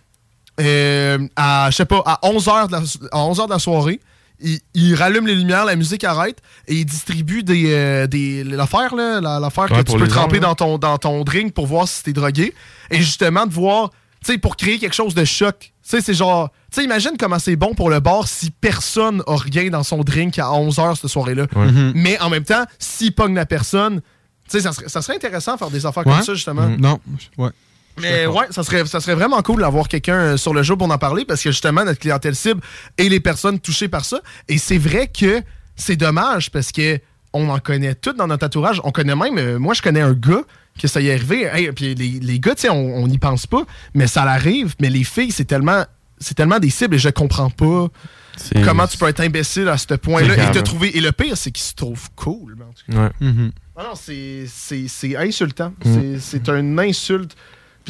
euh, 0.58 1.18
à 1.36 1.68
je 1.70 1.76
sais 1.76 1.84
pas 1.84 2.02
à 2.06 2.18
11h 2.22 2.68
de 2.68 2.72
la, 2.72 2.78
à 3.12 3.18
11h 3.28 3.44
de 3.46 3.52
la 3.52 3.58
soirée, 3.58 4.00
il, 4.42 4.58
il 4.74 4.94
rallume 4.94 5.26
les 5.26 5.34
lumières, 5.34 5.64
la 5.64 5.76
musique 5.76 6.04
arrête 6.04 6.38
et 6.68 6.74
il 6.74 6.84
distribue 6.84 7.42
des, 7.42 7.72
euh, 7.72 8.06
des 8.06 8.44
l'affaire 8.44 8.94
là, 8.94 9.20
la- 9.20 9.40
l'affaire 9.40 9.64
Ouais, 9.64 9.78
que 9.78 9.82
tu 9.82 9.92
peux 9.98 10.08
tremper 10.08 10.40
dans 10.40 10.54
ton 10.54 10.78
dans 10.78 10.98
ton 10.98 11.22
drink 11.24 11.52
pour 11.54 11.66
voir 11.66 11.86
si 11.88 12.02
t'es 12.02 12.12
drogué 12.12 12.54
et 12.90 12.96
justement 12.98 13.46
de 13.46 13.52
voir, 13.52 13.90
tu 14.24 14.32
sais, 14.32 14.38
pour 14.38 14.56
créer 14.56 14.78
quelque 14.78 14.94
chose 14.94 15.14
de 15.14 15.24
choc. 15.24 15.56
Tu 15.82 15.96
sais, 15.96 16.00
c'est 16.02 16.14
genre, 16.14 16.50
tu 16.70 16.76
sais, 16.80 16.84
imagine 16.84 17.12
comment 17.18 17.38
c'est 17.40 17.56
bon 17.56 17.74
pour 17.74 17.90
le 17.90 17.98
bar 18.00 18.28
si 18.28 18.50
personne 18.50 19.22
a 19.26 19.36
rien 19.36 19.70
dans 19.70 19.82
son 19.82 19.98
drink 20.04 20.38
à 20.38 20.46
11h 20.52 20.96
cette 21.00 21.10
soirée-là. 21.10 21.46
Ouais. 21.56 21.66
Mhm. 21.66 21.92
Mais 21.96 22.20
en 22.20 22.30
même 22.30 22.44
temps, 22.44 22.64
s'il 22.78 23.12
pogne 23.12 23.34
la 23.34 23.46
personne, 23.46 24.00
tu 24.00 24.02
sais, 24.48 24.60
ça 24.60 24.72
serait, 24.72 24.88
ça 24.88 25.02
serait 25.02 25.16
intéressant 25.16 25.54
de 25.54 25.58
faire 25.58 25.70
des 25.70 25.84
affaires 25.86 26.04
comme 26.04 26.22
ça 26.22 26.34
justement. 26.34 26.68
Mhm. 26.68 26.80
Non, 26.80 27.00
ouais. 27.38 27.50
Mais 27.98 28.26
ouais, 28.26 28.46
ça 28.50 28.62
serait, 28.62 28.86
ça 28.86 29.00
serait 29.00 29.14
vraiment 29.14 29.40
cool 29.42 29.60
d'avoir 29.60 29.88
quelqu'un 29.88 30.14
euh, 30.18 30.36
sur 30.36 30.54
le 30.54 30.62
jeu 30.62 30.76
pour 30.76 30.90
en 30.90 30.98
parler 30.98 31.24
parce 31.24 31.42
que 31.42 31.50
justement, 31.50 31.84
notre 31.84 31.98
clientèle 32.00 32.34
cible 32.36 32.60
et 32.98 33.08
les 33.08 33.20
personnes 33.20 33.58
touchées 33.60 33.88
par 33.88 34.04
ça. 34.04 34.20
Et 34.48 34.58
c'est 34.58 34.78
vrai 34.78 35.08
que 35.08 35.42
c'est 35.76 35.96
dommage 35.96 36.50
parce 36.50 36.72
que 36.72 36.98
on 37.32 37.48
en 37.48 37.58
connaît 37.58 37.94
tous 37.94 38.12
dans 38.12 38.26
notre 38.26 38.46
entourage. 38.46 38.80
On 38.84 38.90
connaît 38.90 39.14
même, 39.14 39.38
euh, 39.38 39.58
moi 39.58 39.74
je 39.74 39.82
connais 39.82 40.00
un 40.00 40.12
gars 40.14 40.42
que 40.80 40.88
ça 40.88 41.00
y 41.00 41.08
est 41.08 41.14
arrivé. 41.14 41.42
Hey, 41.44 41.70
puis 41.72 41.94
les, 41.94 42.20
les 42.20 42.40
gars, 42.40 42.54
tu 42.54 42.62
sais, 42.62 42.70
on 42.70 43.06
n'y 43.06 43.18
pense 43.18 43.46
pas, 43.46 43.62
mais 43.94 44.06
ça 44.06 44.24
l'arrive. 44.24 44.74
Mais 44.80 44.88
les 44.90 45.04
filles, 45.04 45.30
c'est 45.30 45.44
tellement, 45.44 45.84
c'est 46.18 46.34
tellement 46.34 46.58
des 46.58 46.70
cibles 46.70 46.94
et 46.94 46.98
je 46.98 47.08
comprends 47.10 47.50
pas 47.50 47.88
C'est- 48.36 48.62
comment 48.62 48.86
tu 48.86 48.96
peux 48.96 49.08
être 49.08 49.20
imbécile 49.20 49.68
à 49.68 49.76
ce 49.76 49.92
point-là 49.94 50.34
et 50.48 50.52
te 50.52 50.58
trouver. 50.60 50.96
Et 50.96 51.00
le 51.00 51.12
pire, 51.12 51.36
c'est 51.36 51.50
qu'ils 51.50 51.64
se 51.64 51.74
trouvent 51.74 52.08
cool. 52.16 52.56
man. 52.56 53.10
Ouais. 53.20 53.30
Ah 53.76 53.82
non, 53.90 53.94
c'est- 53.94 54.46
c'est 54.48 54.86
c'est 54.88 55.16
insultant. 55.16 55.72
Mm. 55.84 55.94
C'est- 55.94 56.18
C'est 56.20 56.48
une 56.48 56.78
insulte. 56.80 57.36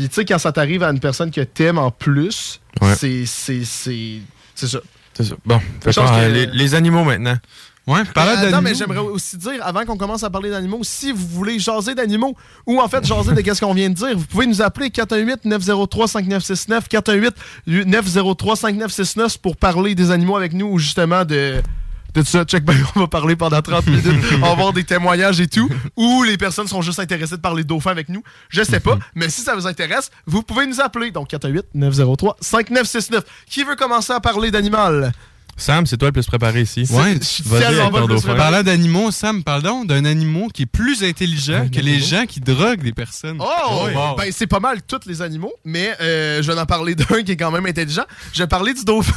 Puis 0.01 0.09
tu 0.09 0.15
sais, 0.15 0.25
quand 0.25 0.39
ça 0.39 0.51
t'arrive 0.51 0.83
à 0.83 0.89
une 0.91 0.99
personne 1.01 1.31
que 1.31 1.43
t'aimes 1.43 1.77
en 1.77 1.91
plus, 1.91 2.59
Ouais. 2.81 2.95
c'est 2.97 3.27
c'est- 3.27 3.65
c'est- 3.67 4.21
c'est 4.55 4.67
ça. 4.67 4.79
C'est 5.13 5.25
ça. 5.25 5.35
Bon, 5.45 5.61
fait 5.83 5.93
que- 5.93 6.33
les, 6.33 6.47
les 6.47 6.75
animaux 6.75 7.05
maintenant? 7.05 7.37
Ouais, 7.87 8.01
Euh, 8.17 8.51
non, 8.51 8.63
mais 8.63 8.75
j'aimerais 8.75 8.99
aussi 9.01 9.37
dire, 9.37 9.55
avant 9.63 9.85
qu'on 9.85 9.97
commence 9.97 10.23
à 10.23 10.31
parler 10.31 10.49
d'animaux, 10.51 10.79
si 10.83 11.13
vous 11.13 11.27
voulez 11.27 11.59
jaser 11.59 11.95
d'animaux 11.95 12.35
ou 12.67 12.81
en 12.81 12.89
fait 12.89 13.05
jaser 13.05 13.33
de 13.35 13.41
qu'est-ce 13.43 13.61
qu'on 13.61 13.75
vient 13.75 13.91
de 13.91 13.95
dire, 13.95 14.17
vous 14.17 14.25
pouvez 14.27 14.47
nous 14.47 14.63
appeler 14.63 14.89
418-903-5969, 14.91 16.89
418-903-5969 17.67 19.39
pour 19.39 19.57
parler 19.57 19.95
des 19.95 20.11
animaux 20.11 20.37
avec 20.37 20.53
nous 20.53 20.67
ou 20.67 20.79
justement 20.79 21.25
de. 21.25 21.61
De 22.15 22.23
tout 22.23 22.27
ça, 22.27 22.45
check, 22.45 22.65
ben, 22.65 22.77
on 22.97 23.01
va 23.01 23.07
parler 23.07 23.37
pendant 23.37 23.63
30 23.63 23.87
minutes, 23.87 24.25
on 24.35 24.39
va 24.39 24.51
avoir 24.51 24.73
des 24.73 24.85
témoignages 24.85 25.41
et 25.41 25.47
tout, 25.47 25.69
ou 25.97 26.23
les 26.25 26.37
personnes 26.37 26.67
sont 26.67 26.83
juste 26.83 26.99
intéressées 26.99 27.37
de 27.37 27.41
parler 27.41 27.63
de 27.63 27.69
dauphins 27.69 27.91
avec 27.91 28.09
nous, 28.09 28.23
je 28.49 28.63
sais 28.63 28.81
pas, 28.81 28.99
mais 29.15 29.29
si 29.29 29.43
ça 29.43 29.55
vous 29.55 29.67
intéresse, 29.67 30.11
vous 30.27 30.43
pouvez 30.43 30.67
nous 30.67 30.81
appeler, 30.81 31.11
donc 31.11 31.31
418-903-5969. 31.31 33.21
Qui 33.47 33.65
veut 33.65 33.77
commencer 33.77 34.13
à 34.13 34.21
parler 34.21 34.51
d'animal? 34.51 35.13
Sam, 35.57 35.85
c'est 35.85 35.99
toi 35.99 36.09
le 36.09 36.13
plus 36.13 36.27
préparé 36.27 36.63
ici. 36.63 36.87
Ouais, 36.91 37.19
Vas-y 37.45 37.81
avec 37.81 37.93
ton 37.93 38.07
dauphin. 38.07 38.35
Parlant 38.35 38.63
d'animaux, 38.63 39.11
Sam, 39.11 39.45
parle 39.45 39.63
donc 39.63 39.87
d'un 39.89 40.07
animal 40.07 40.51
qui 40.53 40.63
est 40.63 40.67
plus 40.67 41.05
intelligent 41.05 41.69
que 41.69 41.81
les 41.81 42.01
gens 42.01 42.25
qui 42.25 42.41
droguent 42.41 42.83
des 42.83 42.95
personnes. 42.95 43.37
Oh! 43.41 43.89
Wow. 43.95 44.17
Ben, 44.17 44.33
c'est 44.33 44.47
pas 44.47 44.61
mal 44.61 44.81
tous 44.83 45.07
les 45.07 45.21
animaux, 45.21 45.53
mais 45.65 45.95
euh, 46.01 46.43
je 46.43 46.51
vais 46.51 46.59
en 46.59 46.65
parler 46.65 46.95
d'un 46.97 47.23
qui 47.23 47.33
est 47.33 47.37
quand 47.37 47.51
même 47.51 47.67
intelligent. 47.67 48.05
Je 48.33 48.43
vais 48.43 48.49
parler 48.49 48.73
du 48.73 48.85
dauphin. 48.85 49.13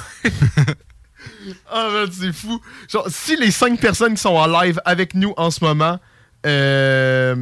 Ah, 1.71 1.89
man, 1.93 2.09
c'est 2.11 2.31
fou. 2.33 2.59
Genre, 2.89 3.05
si 3.09 3.35
les 3.37 3.51
cinq 3.51 3.79
personnes 3.79 4.15
qui 4.15 4.21
sont 4.21 4.29
en 4.35 4.47
live 4.61 4.79
avec 4.85 5.13
nous 5.15 5.33
en 5.37 5.51
ce 5.51 5.63
moment, 5.63 5.99
euh, 6.45 7.35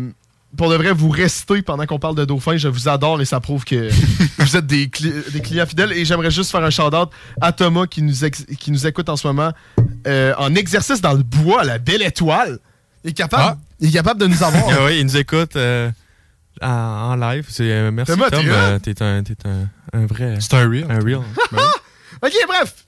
pour 0.58 0.70
de 0.70 0.76
vrai, 0.76 0.92
vous 0.92 1.10
restez 1.10 1.62
pendant 1.62 1.86
qu'on 1.86 2.00
parle 2.00 2.16
de 2.16 2.26
dauphin, 2.26 2.58
je 2.58 2.68
vous 2.68 2.90
adore 2.90 3.22
et 3.22 3.26
ça 3.26 3.40
prouve 3.40 3.64
que 3.64 3.90
vous 4.40 4.58
êtes 4.58 4.68
des, 4.68 4.88
cli- 4.88 5.32
des 5.32 5.40
clients 5.42 5.66
fidèles. 5.66 5.94
Et 5.94 6.04
j'aimerais 6.06 6.32
juste 6.32 6.52
faire 6.52 6.64
un 6.64 6.70
shout-out 6.70 7.10
à 7.40 7.52
Thomas 7.52 7.88
qui 7.88 8.02
nous, 8.02 8.14
qui 8.60 8.72
nous 8.72 8.86
écoute 8.86 9.08
en 9.10 9.16
ce 9.16 9.28
moment 9.28 9.52
euh, 10.08 10.34
en 10.38 10.54
exercice 10.56 11.00
dans 11.02 11.14
le 11.14 11.24
bois, 11.24 11.62
à 11.62 11.64
la 11.64 11.78
belle 11.78 12.02
étoile. 12.02 12.60
Il 13.04 13.12
est 13.12 13.14
capable, 13.14 13.58
il 13.80 13.90
est 13.90 13.94
capable 13.94 14.20
de 14.20 14.28
nous 14.28 14.44
avoir. 14.44 14.64
Ah 14.70 14.76
oui, 14.86 15.00
il 15.00 15.06
nous 15.06 15.18
écoute 15.18 15.56
euh, 15.56 15.90
en, 16.62 16.68
en 16.70 17.16
live. 17.16 17.46
C'est, 17.50 17.64
euh, 17.72 17.90
merci 17.92 18.12
Thomas, 18.12 18.30
Tom. 18.30 18.44
t'es 18.44 19.02
euh, 19.02 19.18
un, 19.20 19.24
t'es 19.24 19.36
un, 19.48 19.68
un 19.94 20.06
vrai. 20.06 20.36
C'est 20.40 20.54
un 20.54 20.70
real. 20.70 20.86
Un 20.90 21.00
real. 21.00 21.22
Ok, 22.24 22.34
bref. 22.48 22.86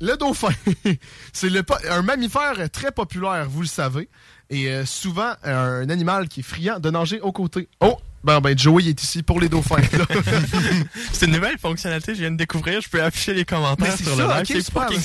Le 0.00 0.16
dauphin, 0.16 0.48
c'est 1.32 1.50
un 1.90 2.02
mammifère 2.02 2.70
très 2.70 2.90
populaire, 2.90 3.46
vous 3.50 3.60
le 3.60 3.66
savez, 3.66 4.08
et 4.48 4.70
euh, 4.70 4.86
souvent 4.86 5.32
un 5.44 5.90
animal 5.90 6.28
qui 6.28 6.40
est 6.40 6.42
friand 6.42 6.80
de 6.80 6.90
nager 6.90 7.20
aux 7.20 7.32
côtés. 7.32 7.68
Oh, 7.82 7.98
ben, 8.22 8.40
ben 8.40 8.58
Joey 8.58 8.88
est 8.88 9.02
ici 9.02 9.22
pour 9.22 9.40
les 9.40 9.48
dauphins. 9.48 9.80
c'est 11.12 11.26
une 11.26 11.32
nouvelle 11.32 11.58
fonctionnalité 11.58 12.12
que 12.12 12.16
je 12.16 12.22
viens 12.22 12.30
de 12.30 12.36
découvrir. 12.36 12.80
Je 12.80 12.88
peux 12.88 13.02
afficher 13.02 13.32
les 13.34 13.44
commentaires 13.44 13.96
sur 13.96 14.14
ça, 14.14 14.16
le 14.16 14.28
live. 14.28 14.44
c'est 14.46 14.54
c'est 14.54 14.60
sick. 14.62 15.00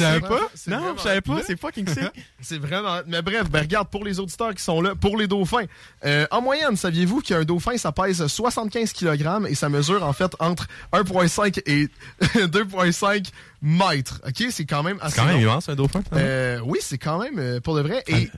c'est 0.54 0.72
Non, 0.72 0.78
vraiment- 0.80 0.98
je 0.98 1.02
savais 1.02 1.22
pas. 1.22 1.40
C'est 1.46 1.60
fucking 1.60 1.88
sick. 1.88 2.12
C'est 2.42 2.58
vraiment. 2.60 3.00
Mais 3.08 3.22
bref, 3.22 3.50
ben 3.50 3.62
regarde, 3.62 3.90
pour 3.90 4.04
les 4.06 4.20
auditeurs 4.20 4.54
qui 4.54 4.62
sont 4.62 4.82
là, 4.82 4.94
pour 4.96 5.18
les 5.18 5.26
dauphins, 5.28 5.66
euh, 6.06 6.28
en 6.30 6.42
moyenne, 6.42 6.76
saviez-vous 6.76 7.22
qu'un 7.22 7.44
dauphin, 7.44 7.76
ça 7.78 7.92
pèse 7.92 8.26
75 8.28 8.94
kg 8.94 9.48
et 9.50 9.56
ça 9.56 9.68
mesure 9.70 10.04
en 10.04 10.14
fait 10.14 10.32
entre 10.40 10.68
1,5 10.94 11.62
et 11.66 11.88
2,5 12.22 13.30
mètres. 13.62 14.22
Ok, 14.28 14.44
c'est 14.52 14.66
quand 14.66 14.84
même 14.84 15.00
assez. 15.02 15.16
C'est 15.16 15.22
quand 15.22 15.28
même 15.28 15.42
immense, 15.42 15.70
un 15.70 15.76
dauphin. 15.76 16.04
Euh, 16.14 16.60
oui, 16.66 16.80
c'est 16.82 16.98
quand 17.00 17.18
même 17.20 17.40
euh, 17.40 17.60
pour 17.60 17.76
de 17.76 17.82
vrai. 17.82 18.04
Et 18.08 18.30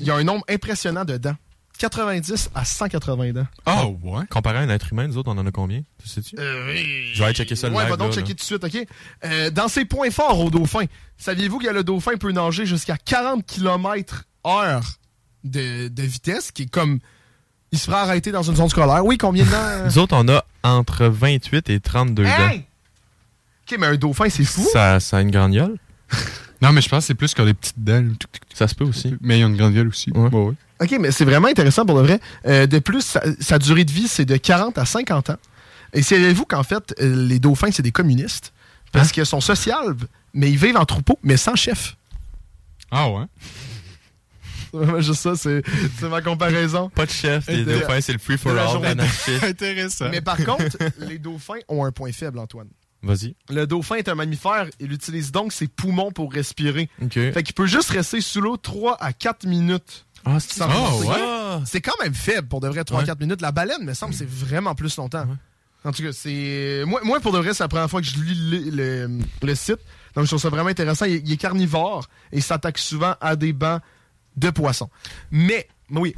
il 0.00 0.06
y 0.06 0.10
a 0.10 0.14
un 0.16 0.24
nombre 0.24 0.44
impressionnant 0.48 1.04
de 1.04 1.16
dents. 1.16 1.36
90 1.78 2.50
à 2.54 2.64
180 2.64 3.32
dents. 3.32 3.46
Ah 3.66 3.86
ouais? 3.86 4.24
Comparé 4.30 4.58
à 4.58 4.60
un 4.60 4.68
être 4.68 4.92
humain, 4.92 5.06
nous 5.08 5.16
autres, 5.18 5.30
on 5.32 5.38
en 5.38 5.46
a 5.46 5.50
combien? 5.50 5.82
Tu 6.02 6.08
sais-tu? 6.08 6.36
Euh, 6.38 6.66
oui. 6.72 7.10
Je 7.12 7.18
vais 7.18 7.24
aller 7.26 7.34
checker 7.34 7.56
ça 7.56 7.68
le 7.68 7.74
Ouais, 7.74 7.82
live, 7.82 7.90
va 7.90 7.96
donc 7.96 8.08
là, 8.10 8.14
checker 8.14 8.28
là. 8.28 8.34
tout 8.34 8.56
de 8.56 8.62
suite, 8.62 8.64
OK? 8.64 8.88
Euh, 9.24 9.50
dans 9.50 9.68
ses 9.68 9.84
points 9.84 10.10
forts 10.10 10.38
au 10.40 10.50
dauphin, 10.50 10.84
saviez-vous 11.18 11.58
que 11.58 11.68
le 11.68 11.82
dauphin 11.84 12.16
peut 12.16 12.32
nager 12.32 12.64
jusqu'à 12.66 12.96
40 12.96 13.44
km 13.46 14.24
heure 14.46 14.82
de, 15.42 15.88
de 15.88 16.02
vitesse, 16.02 16.52
qui 16.52 16.62
est 16.62 16.70
comme... 16.70 17.00
Il 17.72 17.78
se 17.78 17.86
fera 17.86 18.02
arrêter 18.02 18.30
dans 18.30 18.42
une 18.44 18.54
zone 18.54 18.68
scolaire? 18.68 19.04
Oui, 19.04 19.18
combien 19.18 19.44
de 19.44 19.50
dents? 19.50 19.56
euh? 19.56 19.84
Nous 19.86 19.98
autres, 19.98 20.14
on 20.16 20.28
a 20.28 20.44
entre 20.62 21.06
28 21.06 21.70
et 21.70 21.80
32 21.80 22.24
Hey! 22.24 22.58
dents. 22.58 22.64
OK, 23.72 23.78
mais 23.80 23.86
un 23.88 23.96
dauphin, 23.96 24.28
c'est 24.28 24.44
fou. 24.44 24.64
Ça, 24.72 25.00
ça 25.00 25.16
a 25.16 25.20
une 25.22 25.30
grande 25.30 25.52
gueule? 25.52 25.76
Non, 26.62 26.72
mais 26.72 26.80
je 26.82 26.88
pense 26.88 27.00
que 27.00 27.06
c'est 27.08 27.14
plus 27.14 27.34
que 27.34 27.42
des 27.42 27.52
petites 27.54 27.82
dents. 27.82 28.06
Ça 28.54 28.68
se 28.68 28.74
peut 28.74 28.84
aussi. 28.84 29.14
Mais 29.20 29.40
ils 29.40 29.44
ont 29.44 29.48
une 29.48 29.56
grande 29.56 29.74
gueule 29.74 29.88
aussi. 29.88 30.10
Ouais. 30.12 30.28
ouais. 30.30 30.54
OK, 30.80 30.96
mais 31.00 31.10
c'est 31.12 31.24
vraiment 31.24 31.48
intéressant 31.48 31.86
pour 31.86 31.96
de 31.98 32.02
vrai. 32.02 32.20
Euh, 32.46 32.66
de 32.66 32.78
plus, 32.78 33.02
sa, 33.02 33.22
sa 33.40 33.58
durée 33.58 33.84
de 33.84 33.92
vie, 33.92 34.08
c'est 34.08 34.24
de 34.24 34.36
40 34.36 34.76
à 34.78 34.84
50 34.84 35.30
ans. 35.30 35.36
Et 35.92 36.02
savez-vous 36.02 36.44
qu'en 36.44 36.62
fait, 36.62 36.94
euh, 37.00 37.26
les 37.28 37.38
dauphins, 37.38 37.70
c'est 37.70 37.82
des 37.82 37.92
communistes? 37.92 38.52
Parce 38.92 39.10
qu'ils 39.10 39.26
sont 39.26 39.40
sociables, 39.40 40.06
mais 40.34 40.50
ils 40.50 40.56
vivent 40.58 40.76
en 40.76 40.84
troupeau, 40.84 41.18
mais 41.22 41.36
sans 41.36 41.56
chef. 41.56 41.96
Ah 42.90 43.08
ouais? 43.10 43.24
C'est 44.70 44.78
vraiment 44.80 45.00
juste 45.00 45.20
ça, 45.20 45.36
c'est 45.36 45.62
ma 46.02 46.20
comparaison. 46.20 46.90
Pas 46.90 47.06
de 47.06 47.10
chef, 47.12 47.46
les 47.46 47.64
dauphins, 47.64 48.00
c'est 48.00 48.12
le 48.12 48.18
free 48.18 48.36
for 48.36 48.50
de 48.50 48.56
la 48.56 48.68
all. 48.68 49.00
Intéressant. 49.44 50.08
Mais 50.10 50.20
par 50.20 50.36
contre, 50.36 50.76
les 50.98 51.18
dauphins 51.18 51.60
ont 51.68 51.84
un 51.84 51.92
point 51.92 52.10
faible, 52.10 52.40
Antoine. 52.40 52.66
Vas-y. 53.04 53.36
Le 53.50 53.66
dauphin 53.66 53.96
est 53.96 54.08
un 54.08 54.14
mammifère. 54.14 54.66
Il 54.80 54.92
utilise 54.92 55.30
donc 55.30 55.52
ses 55.52 55.68
poumons 55.68 56.10
pour 56.10 56.32
respirer. 56.32 56.88
OK. 57.02 57.12
Fait 57.12 57.42
qu'il 57.42 57.54
peut 57.54 57.66
juste 57.66 57.90
rester 57.90 58.20
sous 58.20 58.40
l'eau 58.40 58.56
3 58.56 58.96
à 59.00 59.12
4 59.12 59.46
minutes. 59.46 60.06
Ah, 60.24 60.38
c'est. 60.40 60.62
Ah, 60.62 60.68
ouais? 60.96 61.62
C'est 61.66 61.80
quand 61.80 61.94
même 62.02 62.14
faible 62.14 62.48
pour 62.48 62.60
de 62.60 62.68
vrai 62.68 62.84
3 62.84 62.98
à 62.98 63.02
Ouais. 63.02 63.06
4 63.06 63.20
minutes. 63.20 63.40
La 63.40 63.52
baleine, 63.52 63.84
me 63.84 63.94
semble, 63.94 64.14
c'est 64.14 64.28
vraiment 64.28 64.74
plus 64.74 64.96
longtemps. 64.96 65.26
En 65.84 65.92
tout 65.92 66.02
cas, 66.02 66.12
c'est. 66.12 66.82
Moi, 66.86 67.00
moi, 67.04 67.20
pour 67.20 67.32
de 67.32 67.38
vrai, 67.38 67.52
c'est 67.52 67.62
la 67.64 67.68
première 67.68 67.90
fois 67.90 68.00
que 68.00 68.06
je 68.06 68.16
lis 68.18 68.70
le, 68.70 69.06
le- 69.08 69.18
le 69.42 69.54
site. 69.54 69.78
Donc, 70.14 70.24
je 70.24 70.30
trouve 70.30 70.40
ça 70.40 70.48
vraiment 70.48 70.70
intéressant. 70.70 71.04
Il, 71.04 71.16
il 71.26 71.32
est 71.32 71.36
carnivore 71.36 72.06
et 72.32 72.38
il 72.38 72.42
s'attaque 72.42 72.78
souvent 72.78 73.14
à 73.20 73.36
des 73.36 73.52
bancs 73.52 73.82
de 74.36 74.50
poissons. 74.50 74.88
Mais, 75.30 75.68
oui. 75.90 76.14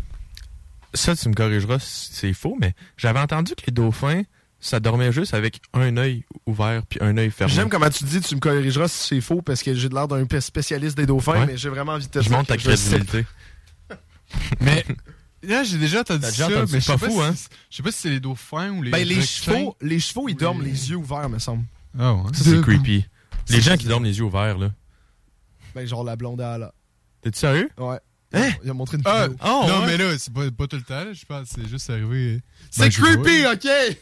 Ça, 0.94 1.16
tu 1.16 1.28
me 1.28 1.34
corrigeras 1.34 1.78
si 1.80 2.10
c'est 2.12 2.32
faux, 2.32 2.56
mais 2.60 2.74
j'avais 2.96 3.18
entendu 3.18 3.54
que 3.56 3.62
les 3.66 3.72
dauphins, 3.72 4.22
ça 4.60 4.80
dormait 4.80 5.12
juste 5.12 5.34
avec 5.34 5.60
un 5.74 5.96
œil 5.98 6.24
ouvert 6.46 6.82
puis 6.88 6.98
un 7.02 7.16
œil 7.18 7.30
fermé. 7.30 7.52
J'aime 7.52 7.68
comment 7.68 7.90
tu 7.90 8.04
dis, 8.04 8.20
tu 8.20 8.34
me 8.36 8.40
corrigeras 8.40 8.88
si 8.88 9.08
c'est 9.08 9.20
faux 9.20 9.42
parce 9.42 9.62
que 9.62 9.74
j'ai 9.74 9.88
l'air 9.90 10.08
d'un 10.08 10.24
spécialiste 10.40 10.96
des 10.96 11.04
dauphins, 11.06 11.32
Ouais. 11.40 11.46
mais 11.46 11.56
j'ai 11.58 11.68
vraiment 11.68 11.92
envie 11.92 12.06
de 12.06 12.10
te 12.12 12.20
Je 12.22 12.30
monte 12.30 12.46
ta 12.46 12.56
crédibilité. 12.56 13.26
Mais 14.60 14.84
là, 15.42 15.64
j'ai 15.64 15.78
déjà 15.78 16.00
entendu 16.00 16.22
ça, 16.22 16.30
déjà 16.30 16.46
entendu 16.46 16.72
mais 16.74 16.80
sais 16.80 16.92
Pas 16.96 16.98
fou, 17.06 17.12
si- 17.12 17.20
hein? 17.22 17.34
Je 17.70 17.76
sais 17.76 17.82
pas 17.82 17.92
si 17.92 17.98
c'est 17.98 18.10
les 18.10 18.20
dauphins 18.20 18.70
ou 18.70 18.82
les 18.82 18.90
Ben, 18.90 19.06
les 19.06 19.22
chevaux, 19.22 19.76
les 19.80 20.00
chevaux, 20.00 20.28
ils 20.28 20.34
dorment 20.36 20.62
les 20.62 20.90
yeux 20.90 20.96
ouverts, 20.96 21.28
me 21.28 21.38
semble. 21.38 21.64
Ah 21.98 22.14
ouais? 22.14 22.22
Ça, 22.34 22.44
c'est 22.44 22.60
creepy. 22.60 23.06
C'est 23.44 23.54
Les 23.54 23.60
gens 23.60 23.64
bizarre. 23.72 23.78
qui 23.78 23.86
dorment 23.86 24.04
les 24.04 24.18
yeux 24.18 24.24
ouverts, 24.24 24.58
là. 24.58 24.70
Ben, 25.74 25.86
genre 25.86 26.04
la 26.04 26.16
blonde 26.16 26.40
à 26.40 26.58
la. 26.58 26.72
T'es-tu 27.22 27.38
sérieux? 27.38 27.68
Ouais. 27.78 27.98
Hein? 28.34 28.50
Il 28.64 28.70
a 28.70 28.74
montré 28.74 28.96
une 28.96 29.02
Ah, 29.06 29.28
vidéo. 29.28 29.38
non, 29.44 29.80
ouais? 29.80 29.86
mais 29.86 29.96
là, 29.96 30.18
c'est 30.18 30.32
pas, 30.32 30.50
pas 30.50 30.66
tout 30.66 30.76
le 30.76 30.82
temps, 30.82 31.04
là, 31.04 31.12
je 31.12 31.24
pense, 31.24 31.48
c'est 31.54 31.68
juste 31.68 31.88
arrivé. 31.90 32.40
C'est 32.70 32.82
Ben, 32.82 32.90
creepy, 32.90 33.42
vois. 33.42 33.52
ok? 33.52 33.66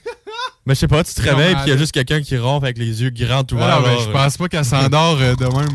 Mais 0.66 0.74
je 0.74 0.80
sais 0.80 0.88
pas, 0.88 1.04
tu 1.04 1.12
te 1.12 1.20
Non, 1.20 1.36
réveilles 1.36 1.54
puis 1.56 1.64
il 1.66 1.68
y 1.68 1.72
a 1.72 1.76
juste 1.76 1.92
quelqu'un 1.92 2.22
qui 2.22 2.38
ronfle 2.38 2.64
avec 2.64 2.78
les 2.78 3.02
yeux 3.02 3.10
grands 3.10 3.44
ouverts. 3.52 3.66
Ah, 3.76 3.80
non, 3.80 3.86
là, 3.86 3.96
je 4.02 4.10
pense 4.10 4.36
pas 4.38 4.48
qu'elle 4.48 4.64
s'endort 4.64 5.20
euh, 5.20 5.34
de 5.34 5.44
même. 5.44 5.68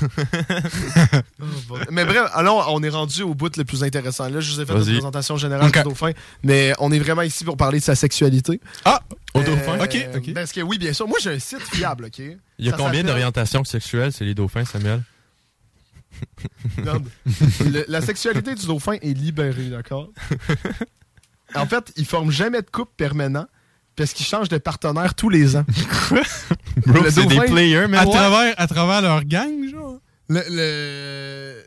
mais 1.90 2.04
bref, 2.04 2.30
alors 2.34 2.68
on 2.72 2.82
est 2.82 2.88
rendu 2.88 3.22
au 3.22 3.34
bout 3.34 3.56
le 3.56 3.64
plus 3.64 3.82
intéressant. 3.84 4.28
Là, 4.28 4.40
je 4.40 4.52
vous 4.52 4.60
ai 4.60 4.66
fait 4.66 4.72
une 4.74 4.84
présentation 4.84 5.36
générale 5.36 5.70
du 5.70 5.82
dauphin, 5.82 6.12
mais 6.42 6.72
on 6.78 6.90
est 6.92 6.98
vraiment 6.98 7.22
ici 7.22 7.44
pour 7.44 7.56
parler 7.56 7.78
de 7.78 7.84
sa 7.84 7.94
sexualité. 7.94 8.60
Ah! 8.84 9.00
Au 9.34 9.40
Euh, 9.40 9.44
dauphin? 9.44 9.78
Ok, 9.82 10.08
ok. 10.16 10.34
Parce 10.34 10.52
que 10.52 10.60
oui, 10.60 10.78
bien 10.78 10.92
sûr. 10.92 11.08
Moi, 11.08 11.18
j'ai 11.22 11.30
un 11.34 11.38
site 11.38 11.62
fiable, 11.62 12.04
ok? 12.06 12.18
Il 12.18 12.64
y 12.64 12.68
a 12.68 12.72
Ça 12.72 12.76
combien 12.76 13.02
d'orientations 13.02 13.64
sexuelles, 13.64 14.12
c'est 14.12 14.24
les 14.24 14.34
dauphins, 14.34 14.64
Samuel? 14.64 15.02
Le- 17.64 17.84
la 17.88 18.00
sexualité 18.00 18.54
du 18.54 18.66
dauphin 18.66 18.92
est 19.02 19.12
libérée, 19.16 19.70
d'accord? 19.70 20.10
En 21.56 21.66
fait, 21.66 21.92
ils 21.96 22.06
forment 22.06 22.32
jamais 22.32 22.62
de 22.62 22.66
couple 22.70 22.90
permanent 22.96 23.46
parce 23.96 24.12
qu'ils 24.12 24.26
changent 24.26 24.48
de 24.48 24.58
partenaire 24.58 25.14
tous 25.14 25.28
les 25.28 25.56
ans. 25.56 25.64
Bro, 26.86 27.04
c'est 27.10 27.26
des 27.26 27.40
players, 27.40 27.86
mais 27.88 27.98
à 27.98 28.06
travers, 28.06 28.54
à 28.56 28.66
travers 28.66 29.02
leur 29.02 29.24
gang, 29.24 29.50
genre. 29.70 29.98
Le. 30.28 30.40
le- 30.50 31.64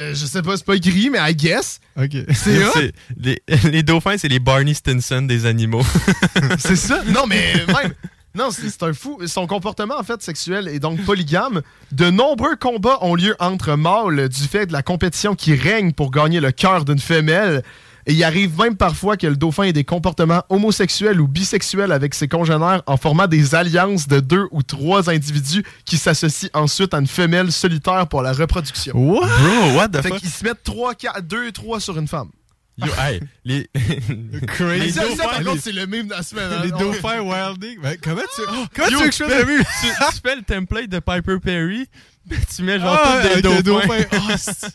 euh, 0.00 0.12
je 0.12 0.26
sais 0.26 0.42
pas, 0.42 0.56
c'est 0.56 0.64
pas 0.66 0.74
écrit, 0.74 1.08
mais 1.08 1.18
I 1.20 1.36
guess. 1.36 1.78
Ok. 1.96 2.16
C'est 2.34 2.64
hot. 2.64 2.70
C'est- 2.74 2.92
les, 3.16 3.40
les 3.70 3.82
dauphins, 3.84 4.18
c'est 4.18 4.26
les 4.28 4.40
Barney 4.40 4.74
Stinson 4.74 5.22
des 5.22 5.46
animaux. 5.46 5.84
C'est 6.58 6.74
ça? 6.76 7.02
Non, 7.06 7.26
mais 7.28 7.54
même. 7.68 7.94
Non, 8.36 8.50
c'est 8.50 8.68
c'est 8.68 8.82
un 8.82 8.92
fou. 8.92 9.20
Son 9.26 9.46
comportement, 9.46 9.94
en 9.96 10.02
fait, 10.02 10.20
sexuel 10.20 10.66
est 10.66 10.80
donc 10.80 11.00
polygame. 11.04 11.62
De 11.92 12.10
nombreux 12.10 12.56
combats 12.56 12.98
ont 13.02 13.14
lieu 13.14 13.36
entre 13.38 13.76
mâles 13.76 14.28
du 14.28 14.42
fait 14.42 14.66
de 14.66 14.72
la 14.72 14.82
compétition 14.82 15.36
qui 15.36 15.54
règne 15.54 15.92
pour 15.92 16.10
gagner 16.10 16.40
le 16.40 16.50
cœur 16.50 16.84
d'une 16.84 16.98
femelle. 16.98 17.62
Et 18.06 18.12
il 18.12 18.22
arrive 18.24 18.58
même 18.58 18.76
parfois 18.76 19.16
que 19.16 19.26
le 19.26 19.36
dauphin 19.36 19.62
ait 19.64 19.72
des 19.72 19.84
comportements 19.84 20.42
homosexuels 20.50 21.20
ou 21.20 21.26
bisexuels 21.28 21.90
avec 21.92 22.14
ses 22.14 22.28
congénères 22.28 22.82
en 22.86 22.96
formant 22.96 23.26
des 23.26 23.54
alliances 23.54 24.06
de 24.08 24.20
deux 24.20 24.46
ou 24.50 24.62
trois 24.62 25.08
individus 25.10 25.64
qui 25.86 25.96
s'associent 25.96 26.50
ensuite 26.52 26.92
à 26.94 26.98
une 26.98 27.06
femelle 27.06 27.50
solitaire 27.50 28.06
pour 28.06 28.20
la 28.22 28.32
reproduction. 28.32 28.92
What? 28.94 29.26
Bro, 29.26 29.76
what 29.76 29.88
the 29.88 30.02
fait 30.02 30.08
fuck? 30.08 30.18
qu'ils 30.18 30.28
se 30.30 30.44
mettent 30.44 30.62
trois, 30.64 30.94
quatre, 30.94 31.22
deux, 31.22 31.50
trois 31.52 31.80
sur 31.80 31.98
une 31.98 32.08
femme. 32.08 32.28
Yo, 32.76 32.88
hey, 32.98 33.20
les, 33.44 33.68
Crazy. 34.48 34.80
les 34.80 34.90
ça, 34.92 35.02
ça, 35.16 35.22
par 35.22 35.38
dauphins, 35.38 35.44
contre, 35.44 35.62
c'est 35.62 35.72
le 35.72 35.86
mime 35.86 36.08
de 36.08 36.12
la 36.12 36.22
semaine. 36.24 36.50
hein. 36.52 36.60
Les 36.64 36.70
dauphins 36.72 37.20
wilding. 37.20 37.78
Ben, 37.80 37.96
comment 38.02 38.20
tu, 38.34 38.42
Oh, 38.48 38.64
comment 38.74 38.88
Yo, 38.88 38.98
tu 38.98 39.04
veux 39.04 39.08
que 39.10 39.14
je 39.14 39.24
fasse 39.24 39.46
le 39.46 39.58
tu, 39.62 40.14
tu 40.16 40.20
fais 40.28 40.36
le 40.36 40.42
template 40.42 40.88
de 40.90 40.98
Piper 40.98 41.38
Perry, 41.40 41.86
tu 42.56 42.62
mets 42.64 42.80
genre 42.80 42.98
Ah, 43.00 43.22
tous 43.22 43.34
des 43.36 43.42
dauphins. 43.42 43.62
dauphins. 43.62 44.04
Ah, 44.12 44.68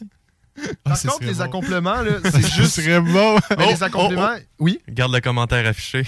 Par 0.84 0.98
ce 0.98 1.08
contre, 1.08 1.20
serait 1.20 1.28
les 1.32 1.34
bon. 1.38 1.42
accomplements, 1.44 2.02
là, 2.02 2.12
Ça 2.24 2.32
c'est 2.42 2.52
juste. 2.54 2.76
serait 2.82 3.00
bon. 3.02 3.36
Mais 3.58 3.66
Oh, 3.68 3.72
les 3.72 3.84
accomplements, 3.84 4.32
oh, 4.38 4.42
oui. 4.60 4.80
Garde 4.90 5.14
le 5.14 5.20
commentaire 5.22 5.66
affiché. 5.68 6.04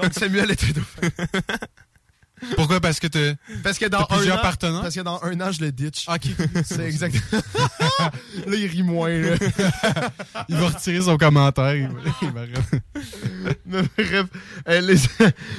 Donc 0.00 0.12
Samuel 0.12 0.50
était 0.50 0.72
dauphin. 0.72 1.08
Pourquoi? 2.56 2.80
Parce 2.80 2.98
que 2.98 3.06
t'as 3.06 3.34
Parce 3.62 3.78
que 3.78 3.84
dans 3.84 3.98
un 3.98 4.30
an. 4.30 4.38
Parce 4.80 4.94
que 4.94 5.00
dans 5.02 5.22
un 5.22 5.38
an, 5.42 5.52
je 5.52 5.60
le 5.60 5.72
ditch. 5.72 6.06
Ok. 6.08 6.22
C'est 6.64 6.86
exact. 6.86 7.14
là, 8.46 8.56
il 8.56 8.66
rit 8.66 8.82
moins. 8.82 9.10
Là. 9.10 9.36
Il 10.48 10.56
va 10.56 10.68
retirer 10.68 11.02
son 11.02 11.18
commentaire. 11.18 11.74
Il 11.76 11.88
va, 11.88 12.00
il 12.22 12.30
va- 12.30 13.42
Mais 13.66 13.82
bref, 13.98 14.24
euh, 14.68 14.80
les, 14.80 14.96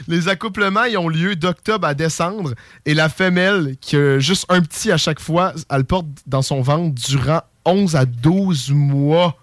les 0.07 0.27
accouplements 0.27 0.85
ils 0.85 0.98
ont 0.98 1.07
lieu 1.07 1.35
d'octobre 1.35 1.85
à 1.88 1.93
décembre 1.93 2.53
et 2.88 2.95
la 2.95 3.10
femelle, 3.10 3.76
qui 3.80 3.95
a 3.95 4.18
juste 4.18 4.45
un 4.49 4.61
petit 4.61 4.91
à 4.91 4.98
chaque 4.98 5.19
fois, 5.19 5.53
elle 5.69 5.77
le 5.77 5.84
porte 5.84 6.07
dans 6.26 6.41
son 6.41 6.61
ventre 6.61 6.95
durant 7.07 7.41
11 7.66 7.96
à 7.96 8.06
12 8.06 8.72
mois. 8.72 9.38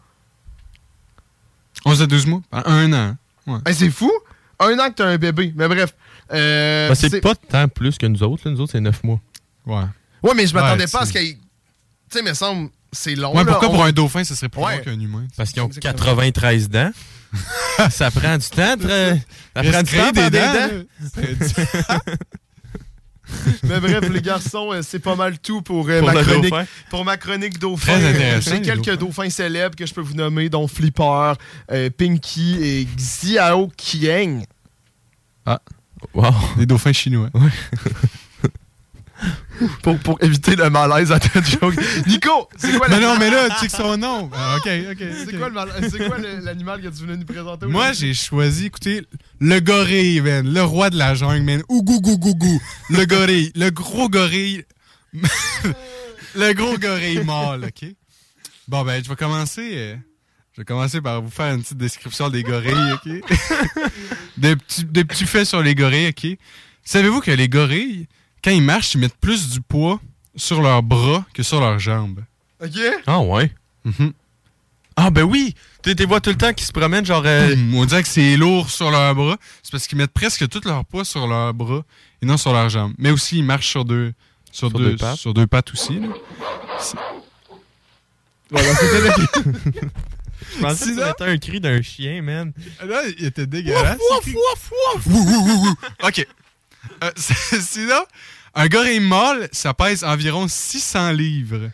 11 1.84 2.02
à 2.02 2.06
12 2.06 2.26
mois? 2.26 2.40
En 2.52 2.62
Un 2.66 2.92
an. 2.92 3.16
Ouais. 3.46 3.58
Hey, 3.66 3.74
c'est 3.74 3.90
fou! 3.90 4.10
Un 4.58 4.78
an 4.78 4.88
que 4.90 4.94
t'as 4.96 5.06
un 5.06 5.16
bébé. 5.18 5.52
Mais 5.56 5.68
bref. 5.68 5.94
euh, 6.32 6.88
Ben, 6.88 6.94
c'est 6.94 7.20
pas 7.20 7.34
tant 7.34 7.68
plus 7.68 7.96
que 7.96 8.06
nous 8.06 8.22
autres. 8.22 8.42
là. 8.44 8.50
Nous 8.50 8.60
autres, 8.60 8.72
c'est 8.72 8.80
9 8.80 9.04
mois. 9.04 9.20
Ouais. 9.66 9.84
Ouais, 10.22 10.32
mais 10.34 10.46
je 10.46 10.54
m'attendais 10.54 10.84
Ouais, 10.84 10.90
pas 10.90 11.00
à 11.02 11.06
ce 11.06 11.12
c'est- 11.12 11.24
qu'il. 11.24 11.36
Tu 11.36 12.18
sais, 12.18 12.22
me 12.22 12.34
semble, 12.34 12.70
c'est 12.90 13.14
long. 13.14 13.30
Ouais, 13.36 13.44
là, 13.44 13.52
pourquoi 13.52 13.68
on- 13.68 13.72
pour 13.72 13.84
un 13.84 13.92
dauphin, 13.92 14.24
ça 14.24 14.34
serait 14.34 14.48
plus 14.48 14.60
Ouais. 14.62 14.78
long 14.78 14.82
qu'un 14.84 14.98
humain? 15.00 15.26
Parce 15.36 15.52
qu'ils 15.52 15.62
ont 15.62 15.66
Exactement. 15.68 15.92
93 15.94 16.68
dents. 16.68 16.90
ça 17.90 18.10
prend 18.10 18.36
du 18.38 18.48
temps. 18.48 18.76
très- 18.78 19.22
Ça 19.54 19.62
prend 19.62 19.82
du 19.82 19.96
temps 19.96 20.10
des 20.12 20.30
des 20.30 20.38
dents, 20.38 20.68
dents. 21.16 21.98
Mais 23.64 23.80
bref, 23.80 24.08
les 24.10 24.20
garçons, 24.22 24.72
euh, 24.72 24.80
c'est 24.82 24.98
pas 24.98 25.14
mal 25.16 25.38
tout 25.38 25.62
pour, 25.62 25.88
euh, 25.88 26.00
Pour 26.00 26.12
ma 26.12 26.22
chronique. 26.22 26.50
dauphin. 26.50 26.66
Pour 26.90 27.04
ma 27.04 27.16
chronique 27.16 27.58
dauphin. 27.58 27.92
Très 27.98 28.08
intéressant, 28.08 28.50
J'ai 28.52 28.62
quelques 28.62 28.84
dauphins. 28.84 29.22
dauphins. 29.24 29.30
célèbres 29.30 29.76
que 29.76 29.86
je 29.86 29.94
peux 29.94 30.00
vous 30.00 30.14
nommer, 30.14 30.48
dont 30.48 30.66
Flipper, 30.68 31.32
euh, 31.70 31.90
Pinky 31.96 32.56
et 32.60 32.86
Xiao 32.96 33.68
Qiang. 33.76 34.44
Ah. 35.46 35.60
Wow. 36.14 36.32
Des 36.56 36.66
dauphins 36.66 36.92
chinois. 36.92 37.28
Pour, 39.82 39.98
pour 39.98 40.22
éviter 40.22 40.54
le 40.54 40.70
malaise 40.70 41.10
à 41.10 41.18
ta 41.18 41.42
joke. 41.42 41.74
Nico, 42.06 42.48
c'est 42.56 42.78
quoi 42.78 42.88
Mais 42.88 43.00
non, 43.00 43.16
mais 43.18 43.28
là, 43.28 43.48
tu 43.50 43.56
sais 43.58 43.66
que 43.66 43.72
son 43.72 43.96
nom. 43.96 44.30
Ah, 44.32 44.56
ok, 44.56 44.70
ok. 44.92 45.04
C'est 45.24 45.36
quoi 46.06 46.18
l'animal 46.42 46.80
que 46.80 46.86
tu 46.88 47.00
voulais 47.00 47.16
nous 47.16 47.24
présenter 47.24 47.66
Moi, 47.66 47.92
j'ai 47.92 48.14
choisi, 48.14 48.66
écoutez, 48.66 49.02
le 49.40 49.58
gorille, 49.58 50.20
man. 50.20 50.52
Le 50.52 50.62
roi 50.62 50.90
de 50.90 50.96
la 50.96 51.14
jungle, 51.14 51.42
man. 51.42 51.62
Ougou, 51.68 52.00
gou, 52.00 52.18
gou, 52.18 52.36
gou. 52.36 52.60
Le 52.90 53.04
gorille. 53.04 53.50
Le 53.56 53.70
gros 53.70 54.08
gorille. 54.08 54.64
le 56.36 56.52
gros 56.52 56.78
gorille 56.78 57.24
mâle, 57.24 57.64
OK? 57.64 57.88
Bon, 58.68 58.84
ben, 58.84 59.02
je 59.02 59.08
vais 59.08 59.16
commencer. 59.16 59.72
euh, 59.74 59.96
je 60.54 60.60
vais 60.60 60.64
commencer 60.64 61.00
par 61.00 61.22
vous 61.22 61.30
faire 61.30 61.54
une 61.54 61.62
petite 61.62 61.78
description 61.78 62.28
des 62.30 62.42
gorilles, 62.42 62.92
OK? 62.92 63.12
des, 64.36 64.56
petits, 64.56 64.84
des 64.84 65.04
petits 65.04 65.26
faits 65.26 65.46
sur 65.46 65.62
les 65.62 65.74
gorilles, 65.74 66.08
OK? 66.08 66.38
Savez-vous 66.84 67.20
que 67.20 67.30
les 67.30 67.48
gorilles, 67.48 68.06
quand 68.42 68.50
ils 68.50 68.62
marchent, 68.62 68.94
ils 68.94 68.98
mettent 68.98 69.16
plus 69.16 69.50
du 69.50 69.60
poids 69.60 70.00
sur 70.36 70.60
leurs 70.62 70.82
bras 70.82 71.24
que 71.34 71.42
sur 71.42 71.60
leurs 71.60 71.78
jambes? 71.78 72.20
Ok? 72.62 72.78
Ah 73.06 73.20
ouais. 73.20 73.52
Mhm. 73.84 74.12
Ah 74.96 75.10
ben 75.10 75.22
oui. 75.22 75.54
Tu 75.82 75.94
les 75.94 76.06
vois 76.06 76.20
tout 76.20 76.30
le 76.30 76.36
temps 76.36 76.52
qui 76.52 76.64
se 76.64 76.72
promènent 76.72 77.06
genre... 77.06 77.22
euh, 77.24 77.54
Boum. 77.54 77.74
On 77.76 77.84
dirait 77.84 78.02
que 78.02 78.08
c'est 78.08 78.36
lourd 78.36 78.68
sur 78.68 78.90
leurs 78.90 79.14
bras. 79.14 79.36
C'est 79.62 79.70
parce 79.70 79.86
qu'ils 79.86 79.96
mettent 79.98 80.12
presque 80.12 80.48
tout 80.48 80.60
leur 80.64 80.84
poids 80.84 81.04
sur 81.04 81.26
leurs 81.28 81.54
bras 81.54 81.82
et 82.20 82.26
non 82.26 82.36
sur 82.36 82.52
leurs 82.52 82.68
jambes. 82.68 82.92
Mais 82.98 83.10
aussi, 83.10 83.38
ils 83.38 83.44
marchent 83.44 83.68
sur 83.68 83.84
deux, 83.84 84.12
sur 84.50 84.68
Sur 84.70 84.78
deux, 84.78 84.90
deux 84.90 84.96
pattes. 84.96 85.16
sur 85.16 85.32
deux 85.34 85.46
pattes 85.46 85.72
aussi. 85.72 86.00
là. 86.00 86.08
Voilà, 88.50 88.74
c'était 88.74 89.00
le- 89.00 89.72
Je 90.56 90.60
pensais 90.62 90.84
que 90.86 90.90
Sinon- 90.92 91.06
c'était 91.08 91.30
un 91.30 91.38
cri 91.38 91.60
d'un 91.60 91.82
chien, 91.82 92.22
man. 92.22 92.52
Là, 92.84 93.02
il 93.18 93.24
était 93.26 93.46
dégueulasse. 93.46 93.98
Wouf, 94.12 94.26
wouf, 94.26 94.34
wouf, 94.34 94.70
wouf. 94.94 95.06
Wouh, 95.06 95.24
wouh, 95.24 95.46
wouh, 95.46 95.62
wouh. 95.66 95.74
OK. 96.08 96.26
Euh, 97.04 97.10
sinon, 97.60 98.04
un 98.54 98.68
gorille 98.68 99.00
mâle, 99.00 99.48
ça 99.52 99.74
pèse 99.74 100.04
environ 100.04 100.46
600 100.48 101.12
livres. 101.12 101.70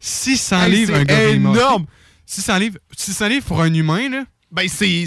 600 0.00 0.62
Hey, 0.64 0.70
livres, 0.70 0.94
un 0.94 1.04
gorille 1.04 1.38
mâle. 1.38 1.56
énorme! 1.56 1.86
600 2.26 2.58
livres, 2.58 2.78
600 2.96 3.28
livres 3.28 3.46
pour 3.46 3.60
un 3.62 3.72
humain, 3.72 4.08
là? 4.08 4.24
Ben, 4.52 4.68
c'est 4.68 5.06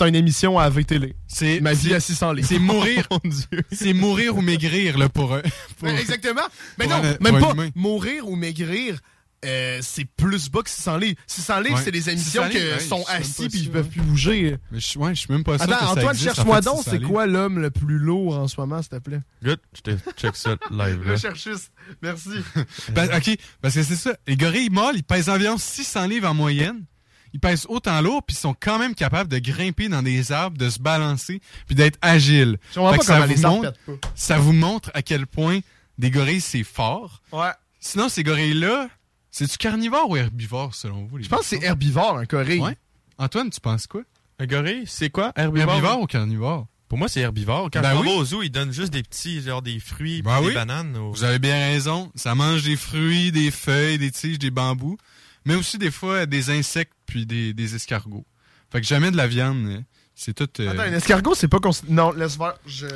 une 0.00 0.14
émission 0.14 0.58
à 0.58 0.70
VTL. 0.70 1.12
C'est 1.26 1.60
Ma 1.60 1.72
vie 1.74 1.92
à 1.94 2.00
600 2.00 2.32
livres. 2.32 2.48
C'est 2.48 2.58
mourir. 2.60 3.06
Mon 3.10 3.20
Dieu. 3.24 3.62
C'est 3.72 3.92
mourir 3.92 4.36
ou 4.36 4.42
maigrir, 4.42 4.96
là, 4.96 5.08
pour 5.08 5.34
un. 5.34 5.40
pour- 5.42 5.88
Ben, 5.88 5.96
exactement. 5.96 6.42
Mais 6.78 6.86
non, 6.86 7.02
même 7.02 7.40
pas 7.40 7.50
humain. 7.52 7.68
mourir 7.74 8.28
ou 8.28 8.36
maigrir. 8.36 8.98
Euh, 9.46 9.78
c'est 9.82 10.04
plus 10.04 10.50
bas 10.50 10.62
que 10.62 10.70
600 10.70 10.96
livres. 10.98 11.20
600 11.26 11.60
livres, 11.60 11.76
Ouais. 11.76 11.82
c'est 11.84 11.90
des 11.92 12.10
émissions 12.10 12.42
600 12.44 12.50
qui 12.50 12.56
ouais, 12.58 12.80
sont 12.80 13.04
assis 13.08 13.48
puis 13.48 13.60
ils 13.60 13.70
peuvent 13.70 13.88
plus 13.88 14.00
bouger. 14.02 14.56
Mais 14.70 14.80
je, 14.80 14.98
ouais, 14.98 15.14
je 15.14 15.20
suis 15.20 15.32
même 15.32 15.44
pas 15.44 15.58
sûr 15.58 15.72
Attends, 15.72 15.92
Antoine, 15.92 16.16
cherche-moi 16.16 16.60
donc, 16.60 16.78
600 16.78 16.90
c'est 16.90 17.02
quoi 17.02 17.26
l'homme 17.26 17.58
le 17.60 17.70
plus 17.70 17.98
lourd 17.98 18.36
en 18.38 18.48
ce 18.48 18.60
moment, 18.60 18.82
s'il 18.82 18.90
te 18.90 18.96
plaît? 18.98 19.20
Good. 19.42 19.58
Je 19.74 19.80
te 19.80 20.10
check 20.16 20.36
ça 20.36 20.56
live, 20.70 21.02
là. 21.04 21.12
Recherchiste. 21.12 21.70
Merci. 22.02 22.30
Ben, 22.92 23.08
OK, 23.16 23.36
parce 23.62 23.74
que 23.74 23.82
c'est 23.82 23.96
ça. 23.96 24.16
Les 24.26 24.36
gorilles 24.36 24.70
mâles, 24.70 24.96
ils 24.96 25.04
pèsent 25.04 25.28
environ 25.28 25.56
600 25.58 26.06
livres 26.06 26.28
en 26.28 26.34
moyenne. 26.34 26.84
Ils 27.32 27.40
pèsent 27.40 27.66
autant 27.68 28.00
lourd, 28.00 28.22
puis 28.22 28.34
ils 28.34 28.40
sont 28.40 28.54
quand 28.58 28.78
même 28.78 28.94
capables 28.94 29.28
de 29.30 29.38
grimper 29.38 29.88
dans 29.88 30.02
des 30.02 30.32
arbres, 30.32 30.56
de 30.56 30.70
se 30.70 30.78
balancer, 30.78 31.40
puis 31.66 31.74
d'être 31.74 31.98
agiles. 32.00 32.56
Pas 32.74 32.96
ça 33.02 33.26
vous 33.26 33.42
montre- 33.42 33.72
pas. 33.84 33.92
Ça 34.14 34.38
vous 34.38 34.52
montre 34.54 34.90
à 34.94 35.02
quel 35.02 35.26
point 35.26 35.60
des 35.98 36.10
gorilles, 36.10 36.40
c'est 36.40 36.62
fort. 36.64 37.22
Ouais. 37.32 37.50
Sinon, 37.80 38.08
ces 38.08 38.22
gorilles-là, 38.22 38.88
c'est-tu 39.38 39.58
carnivore 39.58 40.08
ou 40.08 40.16
herbivore, 40.16 40.74
selon 40.74 41.04
vous? 41.06 41.18
les 41.18 41.24
Je 41.24 41.28
pense 41.28 41.40
que 41.40 41.46
c'est 41.46 41.62
herbivore, 41.62 42.18
un 42.18 42.24
gorille. 42.24 42.60
Ouais. 42.60 42.76
Antoine, 43.18 43.50
tu 43.50 43.60
penses 43.60 43.86
quoi? 43.86 44.02
Un 44.38 44.46
gorille, 44.46 44.84
c'est 44.86 45.10
quoi? 45.10 45.32
Herbivore? 45.36 45.70
Herbivore 45.74 46.00
ou 46.00 46.06
carnivore? 46.06 46.66
Pour 46.88 46.98
moi, 46.98 47.08
c'est 47.08 47.20
herbivore. 47.20 47.68
Quand 47.72 47.80
Ben 47.82 47.94
je 47.96 48.00
oui. 48.00 48.06
vais 48.08 48.14
au 48.14 48.24
zoo, 48.24 48.42
ils 48.42 48.50
donnent 48.50 48.72
juste 48.72 48.92
des 48.92 49.02
petits, 49.02 49.42
genre 49.42 49.60
des 49.60 49.80
fruits, 49.80 50.22
Ben 50.22 50.40
des 50.40 50.46
oui. 50.48 50.54
bananes. 50.54 50.96
Vous 50.96 51.24
avez 51.24 51.38
bien 51.38 51.56
raison. 51.56 52.10
Ça 52.14 52.34
mange 52.34 52.62
des 52.62 52.76
fruits, 52.76 53.32
des 53.32 53.50
feuilles, 53.50 53.98
des 53.98 54.10
tiges, 54.10 54.38
des 54.38 54.50
bambous, 54.50 54.96
mais 55.44 55.54
aussi 55.54 55.78
des 55.78 55.90
fois 55.90 56.26
des 56.26 56.50
insectes 56.50 56.92
puis 57.06 57.26
des, 57.26 57.52
des 57.54 57.74
escargots. 57.74 58.24
Fait 58.70 58.80
que 58.80 58.86
jamais 58.86 59.10
de 59.10 59.16
la 59.16 59.26
viande. 59.26 59.66
hein. 59.68 59.82
C'est 60.14 60.32
tout. 60.34 60.48
euh, 60.60 60.70
Attends, 60.70 60.82
un 60.82 60.92
escargot, 60.94 61.34
c'est 61.34 61.48
pas... 61.48 61.58
cons- 61.58 61.82
Non, 61.88 62.12
laisse 62.12 62.36
faire. 62.36 62.54
Je... 62.66 62.86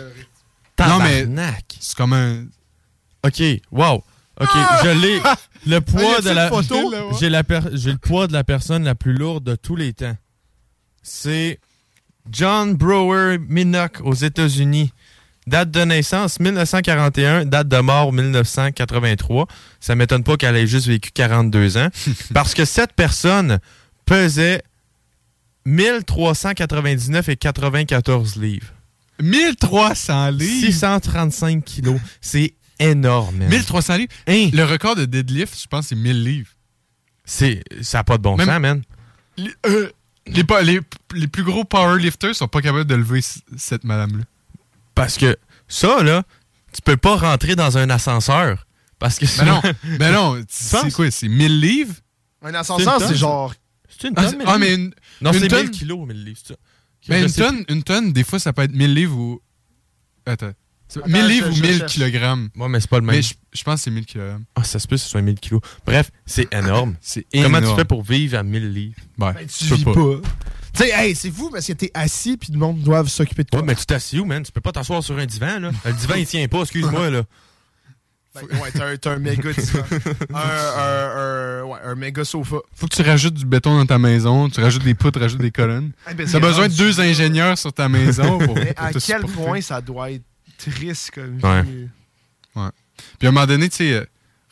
Non, 0.79 0.99
mais 1.01 1.27
c'est 1.81 1.95
comme 1.97 2.13
un. 2.15 2.45
OK, 3.27 3.43
wow. 3.71 4.03
OK, 4.41 4.49
je 4.85 4.89
l'ai. 5.01 5.21
Le 5.67 5.77
Ah, 5.77 5.81
poids 5.83 6.21
de 6.23 6.31
la... 6.31 6.49
photo? 6.49 6.95
J'ai 7.21 7.29
la 7.29 7.45
per- 7.45 7.61
j'ai 7.75 7.93
le 7.93 7.99
poids 7.99 8.27
de 8.27 8.33
la 8.33 8.45
personne 8.45 8.85
la 8.85 8.95
plus 8.95 9.13
lourde 9.13 9.45
de 9.45 9.55
tous 9.57 9.77
les 9.77 9.93
temps. 9.93 10.17
C'est 11.03 11.61
John 12.31 12.75
Brower 12.75 13.37
Minnock 13.49 14.01
aux 14.03 14.15
États-Unis. 14.15 14.93
Date 15.47 15.71
de 15.71 15.81
naissance 15.85 16.39
1941, 16.41 17.45
date 17.45 17.69
de 17.69 17.79
mort 17.79 18.13
1983. 18.13 19.47
Ça 19.81 19.95
m'étonne 19.97 20.23
pas 20.25 20.37
qu'elle 20.37 20.57
ait 20.57 20.67
juste 20.67 20.87
vécu 20.87 21.11
42 21.13 21.77
ans. 21.77 21.89
parce 22.35 22.55
que 22.55 22.65
cette 22.65 22.93
personne 22.95 23.59
pesait 24.07 24.63
1399 25.67 27.29
et 27.29 27.37
94 27.37 28.37
livres. 28.37 28.69
1300 29.21 30.31
livres? 30.31 30.67
635 30.67 31.65
kilos. 31.65 32.01
C'est 32.21 32.55
énorme. 32.81 33.37
man. 33.37 33.49
1300 33.49 33.97
livres. 33.97 34.13
Le 34.27 34.65
record 34.65 34.97
de 34.97 35.05
deadlift, 35.05 35.61
je 35.61 35.67
pense, 35.67 35.89
c'est 35.89 35.95
1000 35.97 36.25
livres. 36.25 36.51
C'est, 37.25 37.63
ça 37.83 37.99
n'a 37.99 38.05
pas 38.05 38.17
de 38.19 38.23
bon 38.23 38.37
Même- 38.37 38.49
sens, 38.49 38.61
man. 38.61 38.83
Les, 39.37 39.53
euh, 39.67 39.91
les, 40.27 40.43
les- 40.65 40.81
les 41.15 41.27
plus 41.29 41.45
gros 41.45 41.65
powerlifters 41.65 42.35
sont 42.35 42.49
pas 42.49 42.61
capables 42.61 42.85
de 42.87 42.95
lever 42.95 43.21
cette 43.57 43.85
madame-là. 43.85 44.25
Parce 44.95 45.17
que 45.17 45.37
ça, 45.69 46.03
là, 46.03 46.25
tu 46.73 46.83
peux 46.83 46.97
pas 46.97 47.17
rentrer 47.17 47.55
dans 47.57 47.79
un 47.79 47.89
ascenseur. 47.91 48.67
Parce 48.99 49.19
que 49.19 49.25
Ben 49.39 49.45
non, 49.47 49.61
sinon- 49.63 49.75
ben 49.99 50.13
non, 50.13 50.45
c'est 50.49 50.93
quoi, 50.93 51.11
c'est 51.11 51.29
1000 51.29 51.61
livres? 51.61 51.95
Un 52.43 52.55
ascenseur, 52.55 53.01
c'est 53.01 53.07
ça? 53.09 53.15
genre. 53.15 53.55
C'est 53.89 54.09
une 54.09 54.15
Ah, 54.17 54.23
tonne, 54.23 54.31
c'est- 54.31 54.37
1000 54.39 54.47
ah, 54.49 54.59
mais 54.59 54.75
une, 54.75 54.95
Non, 55.21 55.33
c'est 55.33 55.49
tonne- 55.49 55.63
1000 55.63 55.71
kilos, 55.71 56.07
1000 56.09 56.25
livres. 56.25 56.41
Ben, 57.09 57.23
Je 57.23 57.27
une, 57.29 57.33
tonne, 57.33 57.65
une 57.69 57.83
tonne, 57.83 58.13
des 58.13 58.25
fois, 58.25 58.39
ça 58.39 58.53
peut 58.53 58.63
être 58.63 58.75
1000 58.75 58.93
livres 58.95 59.17
ou. 59.17 59.41
Attends. 60.27 60.53
C'est 60.93 61.07
1000 61.07 61.17
Attends, 61.17 61.29
livres 61.29 61.49
ou 61.51 61.53
je 61.55 61.63
1000 61.63 61.79
cherche. 61.79 61.93
kilogrammes? 61.93 62.49
Ouais, 62.57 62.69
mais 62.69 62.81
c'est 62.81 62.91
pas 62.91 62.99
le 62.99 63.07
même. 63.07 63.15
Mais 63.17 63.23
je, 63.23 63.35
je 63.53 63.63
pense 63.63 63.77
que 63.77 63.81
c'est 63.83 63.91
1000 63.93 64.07
kilogrammes. 64.07 64.45
Ah, 64.57 64.65
ça 64.65 64.79
se 64.81 64.89
peut 64.89 64.97
que 64.97 65.01
ce 65.03 65.09
soit 65.09 65.23
1000 65.23 65.37
kilos. 65.39 65.61
Bref, 65.87 66.11
c'est 66.27 66.53
énorme. 66.53 66.97
C'est 67.01 67.25
Comment 67.33 67.59
tu 67.59 67.65
énorme. 67.65 67.79
fais 67.79 67.85
pour 67.85 68.03
vivre 68.03 68.37
à 68.39 68.43
1000 68.43 68.73
livres? 68.73 68.97
Ben, 69.17 69.35
tu 69.47 69.65
vis 69.73 69.85
pas. 69.85 69.93
Tu 69.93 70.85
sais, 70.85 70.91
hey, 70.91 71.15
c'est 71.15 71.31
fou 71.31 71.49
parce 71.51 71.67
que 71.67 71.73
t'es 71.75 71.91
assis 71.95 72.37
puis 72.37 72.53
le 72.53 72.59
monde 72.59 72.81
doit 72.81 73.05
s'occuper 73.07 73.45
de 73.45 73.49
toi. 73.49 73.61
Ouais, 73.61 73.67
mais 73.67 73.75
tu 73.77 73.87
t'assis 73.87 74.19
où, 74.19 74.25
man? 74.25 74.43
Tu 74.43 74.51
peux 74.53 74.61
pas 74.61 74.73
t'asseoir 74.73 75.03
sur 75.05 75.17
un 75.17 75.27
divan, 75.27 75.61
là. 75.61 75.71
Le 75.85 75.93
divan, 75.93 76.15
il 76.17 76.27
tient 76.27 76.47
pas, 76.49 76.61
excuse-moi, 76.63 77.11
là. 77.11 77.23
Ben, 78.33 78.43
ouais, 78.61 78.71
t'as 79.01 79.11
un, 79.11 79.19
méga 79.19 79.53
divan. 79.59 79.83
un, 80.33 80.39
un, 80.39 81.17
un, 81.19 81.63
ouais, 81.65 81.79
un 81.85 81.95
méga 81.97 82.25
sofa. 82.25 82.59
Faut 82.75 82.87
que 82.87 82.95
tu 82.95 83.03
rajoutes 83.03 83.35
du 83.35 83.45
béton 83.45 83.77
dans 83.77 83.87
ta 83.87 83.99
maison, 83.99 84.49
tu 84.49 84.61
rajoutes 84.61 84.85
des 84.85 84.95
poutres, 84.95 85.19
rajoutes 85.19 85.41
des 85.41 85.51
colonnes. 85.51 85.91
Eh 86.09 86.15
ben, 86.15 86.29
T'as 86.31 86.39
besoin 86.39 86.69
de 86.69 86.75
deux 86.75 87.01
ingénieurs 87.01 87.59
sur 87.59 87.73
ta 87.73 87.89
maison 87.89 88.39
pour, 88.39 88.55
Mais 88.55 88.73
pour 88.73 88.85
à 88.87 88.93
te 88.93 88.99
quel 89.05 89.23
supporter. 89.23 89.35
point 89.45 89.61
ça 89.61 89.81
doit 89.81 90.13
être 90.13 90.23
triste 90.61 91.13
comme 91.13 91.39
Ouais. 91.43 91.63
vie. 91.63 91.89
Ouais. 92.57 92.69
Puis 93.19 93.27
à 93.27 93.31
un 93.31 93.33
moment 93.33 93.47
donné, 93.47 93.69
tu 93.69 93.77
sais, 93.77 93.93
euh, 93.95 94.05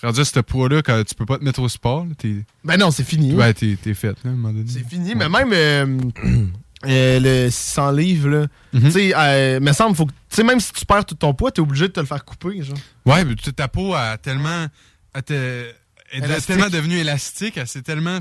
rendu 0.03 0.21
à 0.21 0.25
ce 0.25 0.41
poids-là, 0.41 0.83
quand 0.83 1.03
tu 1.05 1.15
peux 1.15 1.27
pas 1.27 1.39
te 1.39 1.45
mettre 1.45 1.61
au 1.61 1.69
sport, 1.69 2.05
là, 2.07 2.13
t'es. 2.17 2.45
Ben 2.65 2.77
non, 2.79 2.91
c'est 2.91 3.05
fini. 3.05 3.33
Ouais, 3.35 3.53
t'es 3.55 3.77
t'es 3.81 3.95
fait, 3.95 4.09
là, 4.09 4.15
à 4.25 4.29
un 4.29 4.33
moment 4.33 4.53
donné. 4.53 4.69
C'est 4.71 4.89
fini, 4.89 5.15
mais 5.15 5.29
même 5.29 5.53
euh, 5.53 5.99
euh, 6.87 7.21
le 7.21 7.51
600 7.51 7.91
livres, 7.93 8.29
là, 8.29 8.47
Mhm. 8.73 8.83
tu 8.85 8.91
sais, 8.93 9.13
euh, 9.17 9.61
me 9.61 9.73
semble, 9.73 9.97
faut 9.97 10.07
que, 10.07 10.13
tu 10.13 10.37
sais, 10.37 10.43
même 10.45 10.61
si 10.61 10.73
tu 10.73 10.87
perds 10.87 11.05
tout 11.05 11.15
ton 11.17 11.35
poids, 11.35 11.51
t'es 11.51 11.61
obligé 11.61 11.89
de 11.89 11.93
te 11.93 12.01
le 12.01 12.07
faire 12.07 12.25
couper, 12.25 12.63
genre. 12.63 12.77
Ouais, 13.07 13.25
mais 13.25 13.35
ta 13.35 13.69
peau 13.69 13.95
a 13.95 14.17
tellement. 14.19 14.67
a 15.15 15.23
te- 15.23 15.71
est 16.13 16.47
tellement 16.47 16.69
devenue 16.71 16.97
élastique, 16.99 17.57
elle 17.57 17.67
s'est 17.67 17.83
tellement. 17.83 18.21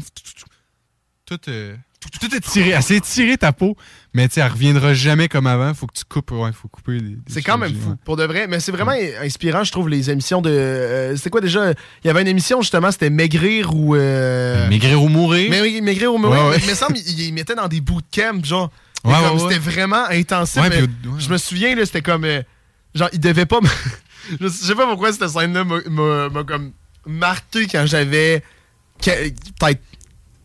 Tout, 1.26 1.40
euh, 1.50 1.76
tout, 2.00 2.28
tout 2.28 2.36
est 2.36 2.40
tiré. 2.42 2.70
Elle 2.70 2.84
s'est 2.84 3.00
tirée 3.02 3.38
ta 3.38 3.52
peau, 3.52 3.76
mais 4.14 4.28
tu 4.28 4.36
sais, 4.36 4.42
elle 4.42 4.52
reviendra 4.52 4.94
jamais 4.94 5.28
comme 5.28 5.48
avant. 5.48 5.74
Faut 5.74 5.88
que 5.88 5.94
tu 5.98 6.04
coupes. 6.06 6.32
Ouais, 6.32 6.52
faut 6.54 6.68
couper. 6.68 7.00
C'est 7.28 7.42
quand 7.42 7.58
même 7.58 7.74
fou, 7.74 7.90
ouais. 7.90 7.96
pour 8.06 8.16
de 8.18 8.24
vrai. 8.24 8.48
Mais 8.48 8.60
c'est 8.60 8.72
vraiment 8.72 8.94
inspirant, 9.22 9.64
je 9.64 9.72
trouve, 9.72 9.90
les 9.90 10.10
émissions 10.12 10.42
de. 10.42 10.50
euh, 10.50 11.16
c'était 11.16 11.30
quoi 11.30 11.42
déjà? 11.42 11.72
Il 12.04 12.08
y 12.08 12.10
avait 12.10 12.22
une 12.22 12.28
émission, 12.28 12.62
justement, 12.62 12.92
c'était 12.92 13.10
Maigrir 13.10 13.74
ou. 13.76 13.96
euh, 13.96 14.70
Maigrir 14.70 15.02
ou 15.02 15.10
mourir. 15.10 15.50
Mais 15.50 15.62
oui, 15.62 15.82
Maigrir 15.82 16.14
ou 16.14 16.18
mourir. 16.18 16.46
Ouais. 16.46 16.58
Mais 16.58 16.64
il 16.64 16.70
me 16.70 16.76
semble 16.76 16.94
qu'ils 16.94 17.20
ils 17.20 17.34
mettaient 17.34 17.56
dans 17.56 17.68
des 17.68 17.82
bootcamps, 17.82 18.44
genre. 18.44 18.72
C'était 19.40 19.60
vraiment 19.60 20.06
intensif. 20.10 20.62
Ouais, 20.62 20.70
mais 20.70 20.82
puis 20.82 20.90
Je 21.20 21.30
me 21.30 21.38
souviens, 21.38 21.76
là, 21.76 21.86
c'était 21.86 22.02
comme. 22.02 22.26
euh, 22.26 22.42
genre, 22.94 23.10
ils 23.14 23.20
devaient 23.20 23.46
pas. 23.46 23.60
je 24.42 24.48
sais 24.50 24.76
pas 24.76 24.86
pourquoi 24.86 25.12
cette 25.14 25.28
scène-là 25.28 25.64
m'a- 25.64 26.44
comme 26.44 26.74
marqué 27.06 27.68
quand 27.68 27.86
j'avais 27.86 28.44
peut-être 29.02 29.82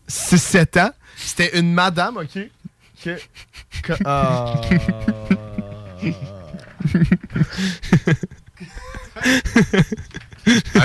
6-7 0.09 0.79
ans. 0.79 0.91
C'était 1.15 1.57
une 1.59 1.73
madame, 1.73 2.17
ok? 2.17 2.39
Que. 3.03 3.17
que- 3.81 3.93
ah. 4.05 4.61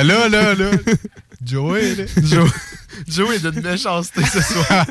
Là, 0.05 0.29
là, 0.29 0.55
là. 0.55 0.71
Joey, 1.45 1.95
là. 1.95 2.05
Joe, 2.23 2.51
Joe 3.07 3.35
est 3.37 3.51
d'une 3.51 3.63
méchanceté 3.63 4.25
ce 4.25 4.41
soir. 4.41 4.87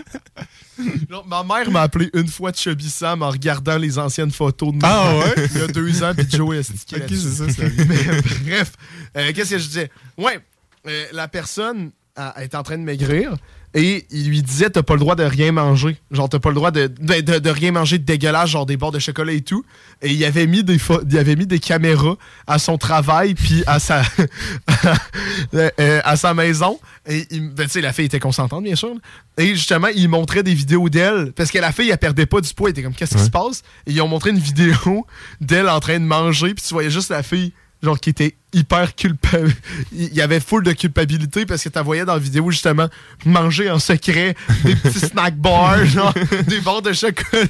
Ma 1.28 1.44
mère 1.44 1.72
m'a 1.72 1.82
appelé 1.82 2.10
une 2.14 2.28
fois 2.28 2.52
de 2.52 2.58
Chubby 2.58 2.90
Sam 2.90 3.22
en 3.24 3.30
regardant 3.30 3.78
les 3.78 3.98
anciennes 3.98 4.32
photos 4.32 4.74
de 4.74 4.78
moi. 4.80 4.90
Ah 4.90 5.16
ouais? 5.18 5.48
Il 5.54 5.60
y 5.60 5.64
a 5.64 5.68
deux 5.68 6.04
ans, 6.04 6.14
puis 6.16 6.28
Joe 6.30 6.56
est 6.56 6.70
Ok, 6.70 7.04
c'est 7.10 7.18
ça, 7.18 7.64
Mais 7.78 8.22
bref, 8.46 8.74
euh, 9.16 9.32
qu'est-ce 9.34 9.52
que 9.52 9.58
je 9.58 9.68
disais? 9.68 9.92
Ouais, 10.18 10.40
euh, 10.88 11.06
la 11.14 11.28
personne 11.28 11.92
a- 12.18 12.44
est 12.44 12.56
en 12.56 12.64
train 12.64 12.78
de 12.78 12.84
maigrir 12.84 13.36
et 13.74 14.06
il 14.12 14.30
lui 14.30 14.42
disait 14.42 14.70
t'as 14.70 14.82
pas 14.82 14.94
le 14.94 15.00
droit 15.02 15.16
de 15.16 15.24
rien 15.24 15.52
manger. 15.52 15.98
Genre, 16.10 16.28
t'as 16.30 16.40
pas 16.40 16.50
le 16.50 16.56
droit 16.56 16.72
de, 16.72 16.88
de, 16.88 17.22
de- 17.22 17.40
de 17.40 17.50
rien 17.50 17.72
manger 17.72 17.98
de 18.00 18.04
dégueulasse, 18.06 18.50
genre 18.50 18.66
des 18.66 18.76
bords 18.78 18.92
de 18.94 19.00
chocolat 19.00 19.34
et 19.34 19.42
tout. 19.42 19.64
Et 20.02 20.12
il 20.12 20.24
avait 20.26 20.48
mis 20.48 20.64
des, 20.64 20.78
il 21.10 21.18
avait 21.18 21.36
mis 21.36 21.46
des 21.46 21.60
caméras 21.60 22.16
à 22.48 22.60
son 22.60 22.78
travail 22.78 23.36
puis 23.36 23.64
à 23.68 23.80
sa, 23.80 24.02
euh, 25.54 25.70
euh, 25.80 26.02
à 26.04 26.16
sa 26.16 26.34
maison. 26.34 26.80
Et 27.08 27.26
ben, 27.40 27.66
tu 27.66 27.70
sais, 27.72 27.82
la 27.82 27.94
fille 27.94 28.06
était 28.06 28.20
consentante, 28.20 28.64
bien 28.64 28.76
sûr. 28.76 28.94
Et 29.38 29.48
justement, 29.56 29.88
il 29.96 30.10
montrait 30.10 30.44
des 30.44 30.54
vidéos 30.54 30.90
d'elle. 30.90 31.32
Parce 31.34 31.52
que 31.52 31.60
la 31.60 31.72
fille, 31.72 31.90
elle 31.90 31.98
perdait 31.98 32.26
pas 32.26 32.42
du 32.42 32.54
poids. 32.54 32.70
Elle 32.70 32.72
était 32.72 32.84
comme, 32.84 32.94
qu'est-ce 32.96 33.16
qui 33.18 33.24
se 33.24 33.30
passe? 33.30 33.64
Et 33.86 33.92
ils 33.92 34.02
ont 34.02 34.08
montré 34.08 34.32
une 34.32 34.40
vidéo 34.40 35.06
d'elle 35.42 35.70
en 35.70 35.80
train 35.80 36.00
de 36.00 36.06
manger. 36.06 36.54
Puis 36.54 36.64
tu 36.68 36.74
voyais 36.74 36.90
juste 36.90 37.10
la 37.10 37.24
fille, 37.24 37.54
genre, 37.82 38.00
qui 38.00 38.10
était 38.10 38.36
hyper 38.54 38.96
culpable. 38.96 39.54
Il 39.92 40.14
y 40.14 40.22
avait 40.22 40.40
full 40.40 40.64
de 40.64 40.72
culpabilité 40.72 41.46
parce 41.46 41.64
que 41.64 41.70
tu 41.70 41.80
voyais 41.80 42.06
dans 42.06 42.14
la 42.14 42.20
vidéo, 42.20 42.50
justement, 42.52 42.88
manger 43.26 43.70
en 43.70 43.80
secret 43.80 44.36
des 44.64 44.76
petits 44.76 45.00
snack 45.08 45.38
bars, 45.38 45.86
genre, 45.86 46.14
des 46.48 46.62
bords 46.62 46.82
de 46.82 46.94
chocolat. 46.94 47.46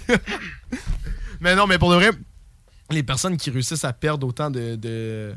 mais 1.39 1.55
non, 1.55 1.67
mais 1.67 1.77
pour 1.77 1.91
de 1.91 1.95
vrai, 1.95 2.11
les 2.89 3.03
personnes 3.03 3.37
qui 3.37 3.49
réussissent 3.49 3.85
à 3.85 3.93
perdre 3.93 4.27
autant 4.27 4.49
de, 4.49 4.75
de, 4.75 5.33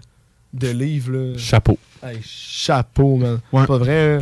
de 0.52 0.68
livres, 0.68 1.12
là. 1.12 1.38
Chapeau. 1.38 1.78
Hey, 2.02 2.20
chapeau, 2.22 3.16
man. 3.16 3.40
Pas 3.50 3.78
vrai. 3.78 4.20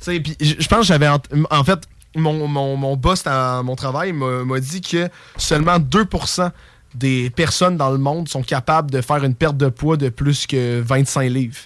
Tu 0.00 0.04
sais, 0.04 0.20
puis 0.20 0.36
je 0.40 0.66
pense 0.68 0.80
que 0.80 0.86
j'avais. 0.86 1.08
En 1.08 1.64
fait, 1.64 1.88
mon, 2.14 2.48
mon, 2.48 2.76
mon 2.76 2.96
boss 2.96 3.22
à 3.26 3.62
mon 3.62 3.76
travail 3.76 4.12
m'a 4.12 4.60
dit 4.60 4.80
que 4.80 5.08
seulement 5.36 5.78
2% 5.78 6.50
des 6.94 7.30
personnes 7.30 7.76
dans 7.76 7.90
le 7.90 7.98
monde 7.98 8.28
sont 8.28 8.42
capables 8.42 8.90
de 8.90 9.00
faire 9.00 9.22
une 9.24 9.34
perte 9.34 9.56
de 9.56 9.68
poids 9.68 9.96
de 9.96 10.08
plus 10.08 10.46
que 10.46 10.80
25 10.80 11.28
livres. 11.28 11.56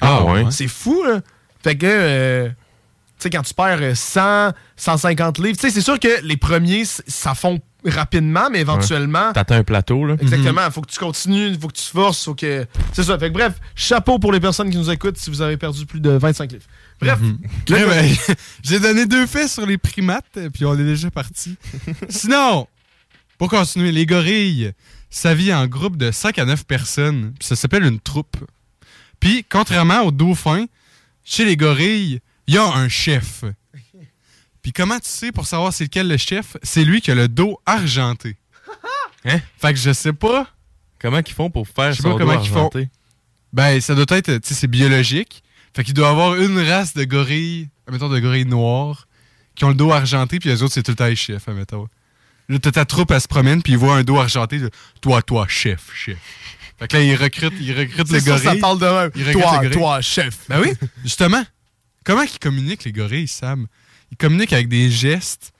Ah 0.00 0.24
ouais? 0.24 0.44
C'est 0.50 0.68
fou, 0.68 1.02
là. 1.04 1.20
Fait 1.62 1.76
que. 1.76 1.86
euh, 1.86 2.48
tu 2.48 3.24
sais, 3.24 3.30
quand 3.30 3.42
tu 3.42 3.52
perds 3.52 3.82
euh, 3.82 3.94
100, 3.94 4.52
150 4.76 5.38
livres, 5.38 5.56
tu 5.58 5.60
sais, 5.60 5.70
c'est 5.70 5.82
sûr 5.82 6.00
que 6.00 6.22
les 6.22 6.38
premiers, 6.38 6.84
ça 6.86 7.34
fond 7.34 7.60
rapidement, 7.84 8.48
mais 8.50 8.60
éventuellement. 8.60 9.32
T'atteins 9.32 9.58
un 9.58 9.62
plateau, 9.64 10.06
là. 10.06 10.16
Exactement, 10.20 10.70
faut 10.70 10.80
que 10.80 10.90
tu 10.90 10.98
continues, 10.98 11.54
faut 11.60 11.68
que 11.68 11.74
tu 11.74 11.84
te 11.84 11.90
forces, 11.90 12.24
faut 12.24 12.34
que. 12.34 12.66
C'est 12.94 13.04
ça. 13.04 13.18
Fait 13.18 13.28
que 13.28 13.34
bref, 13.34 13.54
chapeau 13.74 14.18
pour 14.18 14.32
les 14.32 14.40
personnes 14.40 14.70
qui 14.70 14.78
nous 14.78 14.90
écoutent 14.90 15.18
si 15.18 15.28
vous 15.28 15.42
avez 15.42 15.56
perdu 15.58 15.84
plus 15.84 16.00
de 16.00 16.10
25 16.10 16.52
livres. 16.52 16.64
Bref. 17.00 17.18
Ouais, 17.70 17.86
ben, 17.86 18.34
J'ai 18.62 18.80
donné 18.80 19.06
deux 19.06 19.26
faits 19.26 19.48
sur 19.48 19.64
les 19.64 19.78
primates, 19.78 20.24
euh, 20.36 20.50
puis 20.50 20.64
on 20.64 20.74
est 20.74 20.84
déjà 20.84 21.10
parti. 21.10 21.56
Sinon, 22.08 22.66
pour 23.40 23.48
continuer, 23.48 23.90
les 23.90 24.04
gorilles, 24.04 24.72
ça 25.08 25.34
vit 25.34 25.54
en 25.54 25.66
groupe 25.66 25.96
de 25.96 26.10
5 26.10 26.38
à 26.38 26.44
9 26.44 26.66
personnes. 26.66 27.32
puis 27.38 27.48
ça 27.48 27.56
s'appelle 27.56 27.86
une 27.86 27.98
troupe. 27.98 28.36
Puis, 29.18 29.46
contrairement 29.48 30.02
aux 30.02 30.10
dauphins, 30.10 30.66
chez 31.24 31.46
les 31.46 31.56
gorilles, 31.56 32.20
il 32.46 32.54
y 32.54 32.58
a 32.58 32.66
un 32.66 32.90
chef. 32.90 33.44
Puis 34.60 34.74
comment 34.74 34.98
tu 34.98 35.08
sais 35.08 35.32
pour 35.32 35.46
savoir 35.46 35.72
c'est 35.72 35.84
lequel 35.84 36.06
le 36.06 36.18
chef? 36.18 36.58
C'est 36.62 36.84
lui 36.84 37.00
qui 37.00 37.10
a 37.10 37.14
le 37.14 37.28
dos 37.28 37.58
argenté. 37.64 38.36
Hein? 39.24 39.40
Fait 39.56 39.72
que 39.72 39.78
je 39.78 39.92
sais 39.94 40.12
pas. 40.12 40.46
Comment 40.98 41.22
qu'ils 41.22 41.34
font 41.34 41.48
pour 41.48 41.66
faire 41.66 41.92
Je 41.92 41.96
sais 41.96 42.02
son 42.02 42.12
pas 42.12 42.18
comment 42.18 42.34
dos 42.34 42.42
ils 42.44 42.48
font. 42.50 42.56
argenté? 42.66 42.90
Ben, 43.54 43.80
ça 43.80 43.94
doit 43.94 44.04
être, 44.10 44.36
tu 44.36 44.48
sais, 44.48 44.54
c'est 44.54 44.66
biologique. 44.66 45.42
Fait 45.74 45.82
qu'il 45.82 45.94
doit 45.94 46.10
avoir 46.10 46.36
une 46.36 46.58
race 46.58 46.92
de 46.92 47.04
gorilles, 47.04 47.70
admettons 47.86 48.10
de 48.10 48.20
gorilles 48.20 48.44
noirs, 48.44 49.08
qui 49.54 49.64
ont 49.64 49.70
le 49.70 49.74
dos 49.74 49.92
argenté, 49.92 50.38
puis 50.38 50.50
les 50.50 50.62
autres, 50.62 50.74
c'est 50.74 50.82
tout 50.82 50.90
le 50.90 50.96
temps 50.96 51.06
les 51.06 51.16
chefs, 51.16 51.48
admettons. 51.48 51.88
Là, 52.50 52.58
t'as 52.58 52.72
ta 52.72 52.84
troupe, 52.84 53.12
elle 53.12 53.20
se 53.20 53.28
promène, 53.28 53.62
puis 53.62 53.74
ils 53.74 53.78
voient 53.78 53.94
un 53.94 54.02
dos 54.02 54.18
argenté, 54.18 54.58
de, 54.58 54.70
toi, 55.00 55.22
toi, 55.22 55.46
chef, 55.48 55.88
chef. 55.94 56.18
Fait 56.80 56.88
que 56.88 56.96
là, 56.96 57.02
ils 57.04 57.14
recrutent, 57.14 57.54
ils 57.60 57.78
recrutent 57.78 58.08
C'est 58.08 58.14
le 58.14 58.20
ça, 58.20 58.26
gorille. 58.26 58.44
ça 58.44 58.54
parle 58.56 58.78
de 58.80 58.86
même. 58.86 59.32
Toi, 59.32 59.68
toi, 59.70 60.00
chef. 60.00 60.38
Ben 60.48 60.60
oui, 60.60 60.72
justement. 61.04 61.44
Comment 62.04 62.22
ils 62.22 62.38
communiquent, 62.40 62.82
les 62.84 62.92
gorilles, 62.92 63.28
Sam? 63.28 63.68
Ils 64.10 64.16
communiquent 64.16 64.52
avec 64.52 64.68
des 64.68 64.90
gestes, 64.90 65.52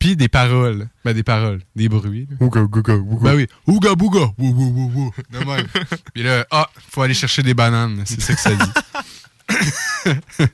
puis 0.00 0.16
des 0.16 0.26
paroles. 0.28 0.88
Ben, 1.04 1.12
des 1.12 1.22
paroles, 1.22 1.60
des 1.76 1.88
bruits. 1.88 2.26
Ouga, 2.40 2.62
ouga, 2.62 2.94
ouga. 2.94 3.30
Ben 3.30 3.36
oui. 3.36 3.46
Ouga 3.68 3.94
bouga. 3.94 4.32
Wou, 4.36 4.50
wou, 4.50 4.90
wou. 4.92 5.12
De 5.30 5.38
même. 5.38 5.68
Puis 6.12 6.24
là, 6.24 6.44
ah, 6.50 6.68
faut 6.90 7.02
aller 7.02 7.14
chercher 7.14 7.44
des 7.44 7.54
bananes. 7.54 8.02
C'est 8.04 8.20
ça 8.20 8.34
que 8.34 8.40
ça 8.40 8.50
dit. 8.50 10.44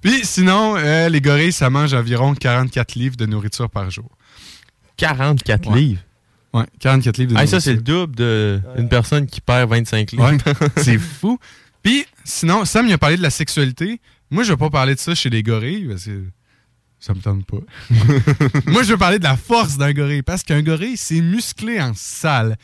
Puis 0.00 0.24
sinon, 0.24 0.76
euh, 0.76 1.10
les 1.10 1.20
gorilles, 1.20 1.52
ça 1.52 1.68
mange 1.68 1.92
environ 1.92 2.34
44 2.34 2.94
livres 2.94 3.16
de 3.16 3.26
nourriture 3.26 3.68
par 3.68 3.90
jour. 3.90 4.08
44 4.96 5.70
Ouais. 5.70 5.80
livres? 5.80 6.00
Ouais, 6.52 6.64
44 6.80 7.18
livres 7.18 7.34
de 7.34 7.38
Hey, 7.38 7.48
ça, 7.48 7.60
c'est 7.60 7.74
le 7.74 7.82
double 7.82 8.14
d'une 8.16 8.88
personne 8.88 9.26
qui 9.26 9.40
perd 9.40 9.68
25 9.70 10.12
livres. 10.12 10.30
Ouais, 10.32 10.38
c'est 10.82 10.98
fou. 10.98 11.38
Puis, 11.82 12.04
sinon, 12.24 12.64
Sam, 12.64 12.86
il 12.86 12.92
a 12.92 12.98
parlé 12.98 13.16
de 13.16 13.22
la 13.22 13.30
sexualité. 13.30 14.00
Moi, 14.30 14.42
je 14.42 14.52
vais 14.52 14.56
pas 14.56 14.70
parler 14.70 14.94
de 14.94 15.00
ça 15.00 15.14
chez 15.14 15.28
les 15.30 15.42
gorilles 15.42 15.84
parce 15.88 16.04
que 16.06 16.24
ça 16.98 17.12
me 17.14 17.20
tente 17.20 17.44
pas. 17.44 17.58
Moi, 18.66 18.82
je 18.82 18.90
veux 18.92 18.96
parler 18.96 19.18
de 19.18 19.24
la 19.24 19.36
force 19.36 19.76
d'un 19.76 19.92
gorille 19.92 20.22
parce 20.22 20.42
qu'un 20.42 20.62
gorille, 20.62 20.96
c'est 20.96 21.20
musclé 21.20 21.80
en 21.80 21.92
salle. 21.94 22.56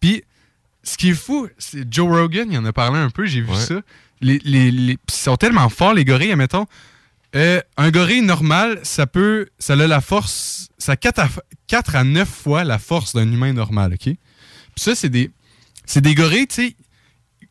Puis, 0.00 0.22
ce 0.84 0.96
qui 0.96 1.10
est 1.10 1.14
fou, 1.14 1.48
c'est 1.58 1.84
Joe 1.92 2.08
Rogan, 2.08 2.48
il 2.50 2.58
en 2.58 2.64
a 2.64 2.72
parlé 2.72 2.98
un 2.98 3.10
peu, 3.10 3.26
j'ai 3.26 3.40
vu 3.40 3.54
ça. 3.56 3.80
Les, 4.20 4.40
les- 4.44 4.70
les- 4.70 4.96
pis 4.96 5.02
ils 5.08 5.14
sont 5.14 5.36
tellement 5.36 5.68
forts, 5.68 5.94
les 5.94 6.04
gorilles, 6.04 6.30
admettons. 6.32 6.66
Euh, 7.34 7.60
un 7.76 7.90
gorille 7.90 8.22
normal, 8.22 8.78
ça 8.82 9.06
peut. 9.06 9.46
Ça 9.58 9.72
a 9.72 9.76
la 9.76 10.00
force. 10.00 10.68
Ça 10.78 10.92
a 10.92 10.96
4 10.96 11.18
à, 11.20 11.28
4 11.66 11.96
à 11.96 12.04
9 12.04 12.28
fois 12.28 12.64
la 12.64 12.78
force 12.78 13.14
d'un 13.14 13.30
humain 13.30 13.52
normal, 13.52 13.94
OK? 13.94 14.04
Puis 14.04 14.16
ça, 14.76 14.94
c'est 14.94 15.08
des. 15.08 15.30
C'est 15.86 16.00
des 16.00 16.14
gorilles, 16.14 16.46
tu 16.46 16.54
sais. 16.68 16.76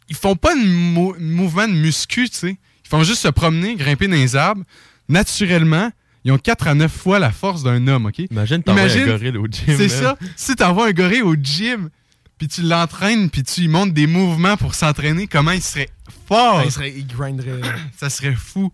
Ils 0.10 0.16
font 0.16 0.36
pas 0.36 0.54
de 0.56 0.62
mou- 0.68 1.16
mouvement 1.20 1.68
de 1.68 1.74
muscu, 1.74 2.30
tu 2.30 2.38
sais. 2.38 2.58
Ils 2.86 2.90
font 2.90 3.04
juste 3.04 3.22
se 3.22 3.28
promener, 3.30 3.76
grimper 3.76 4.08
dans 4.08 4.16
les 4.16 4.36
arbres. 4.36 4.64
Naturellement, 5.10 5.92
ils 6.24 6.32
ont 6.32 6.38
4 6.38 6.68
à 6.68 6.74
9 6.76 6.92
fois 6.92 7.20
la 7.20 7.32
force 7.32 7.64
d'un 7.64 7.88
homme, 7.88 8.06
OK? 8.06 8.20
Imagine 8.30 8.62
t'envoies 8.64 8.84
un 8.84 9.06
gorille 9.06 9.38
au 9.38 9.48
gym, 9.48 9.78
C'est 9.78 9.90
ça. 9.90 10.18
Si 10.36 10.56
t'envoies 10.56 10.88
un 10.88 10.92
gorille 10.92 11.22
au 11.22 11.36
gym, 11.36 11.90
puis 12.38 12.48
tu 12.48 12.62
l'entraînes, 12.62 13.30
puis 13.30 13.44
tu 13.44 13.62
lui 13.62 13.68
montres 13.68 13.94
des 13.94 14.08
mouvements 14.08 14.58
pour 14.58 14.76
s'entraîner, 14.76 15.28
comment 15.28 15.52
il 15.52 15.62
serait 15.62 15.90
fort! 16.28 16.62
Il, 16.66 16.72
serait, 16.72 16.94
il 16.96 17.06
grinderait. 17.08 17.60
ça 18.00 18.10
serait 18.10 18.36
fou. 18.36 18.72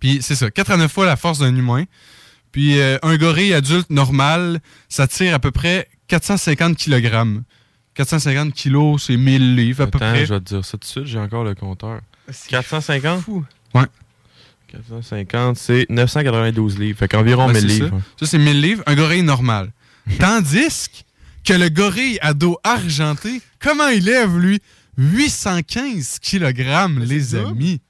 Puis 0.00 0.18
c'est 0.22 0.34
ça, 0.34 0.50
4 0.50 0.70
à 0.72 0.76
9 0.76 0.90
fois 0.92 1.06
la 1.06 1.16
force 1.16 1.38
d'un 1.38 1.54
humain. 1.54 1.84
Puis 2.52 2.80
euh, 2.80 2.98
un 3.02 3.16
gorille 3.16 3.54
adulte 3.54 3.90
normal, 3.90 4.60
ça 4.88 5.06
tire 5.06 5.34
à 5.34 5.38
peu 5.38 5.50
près 5.52 5.88
450 6.08 6.76
kg. 6.76 7.40
450 7.94 8.54
kg, 8.54 8.98
c'est 8.98 9.16
1000 9.16 9.54
livres 9.56 9.82
à 9.82 9.86
peu 9.86 9.98
Attends, 9.98 10.10
près. 10.12 10.26
je 10.26 10.34
vais 10.34 10.40
te 10.40 10.44
dire 10.54 10.64
ça 10.64 10.72
tout 10.72 10.78
de 10.78 10.84
suite, 10.84 11.06
j'ai 11.06 11.18
encore 11.18 11.44
le 11.44 11.54
compteur. 11.54 12.00
Ah, 12.28 12.32
C'est 12.32 12.48
450? 12.50 13.24
Ouais. 13.74 13.82
450, 14.68 15.56
c'est 15.56 15.86
992 15.90 16.78
livres. 16.78 16.98
Fait 16.98 17.08
qu'environ 17.08 17.46
Ouais, 17.48 17.52
1000 17.54 17.60
c'est 17.62 17.66
livres. 17.68 17.88
Ça, 18.18 18.24
Ça, 18.24 18.30
c'est 18.30 18.38
1000 18.38 18.60
livres, 18.60 18.82
un 18.86 18.94
gorille 18.94 19.22
normal. 19.22 19.72
Tandis 20.18 20.86
que 21.44 21.52
le 21.52 21.68
gorille 21.68 22.18
à 22.22 22.34
dos 22.34 22.58
argenté, 22.64 23.40
comment 23.60 23.88
il 23.88 24.04
lève, 24.04 24.36
lui? 24.38 24.60
815 24.98 26.18
kg, 26.20 26.98
les 27.00 27.34
amis. 27.34 27.80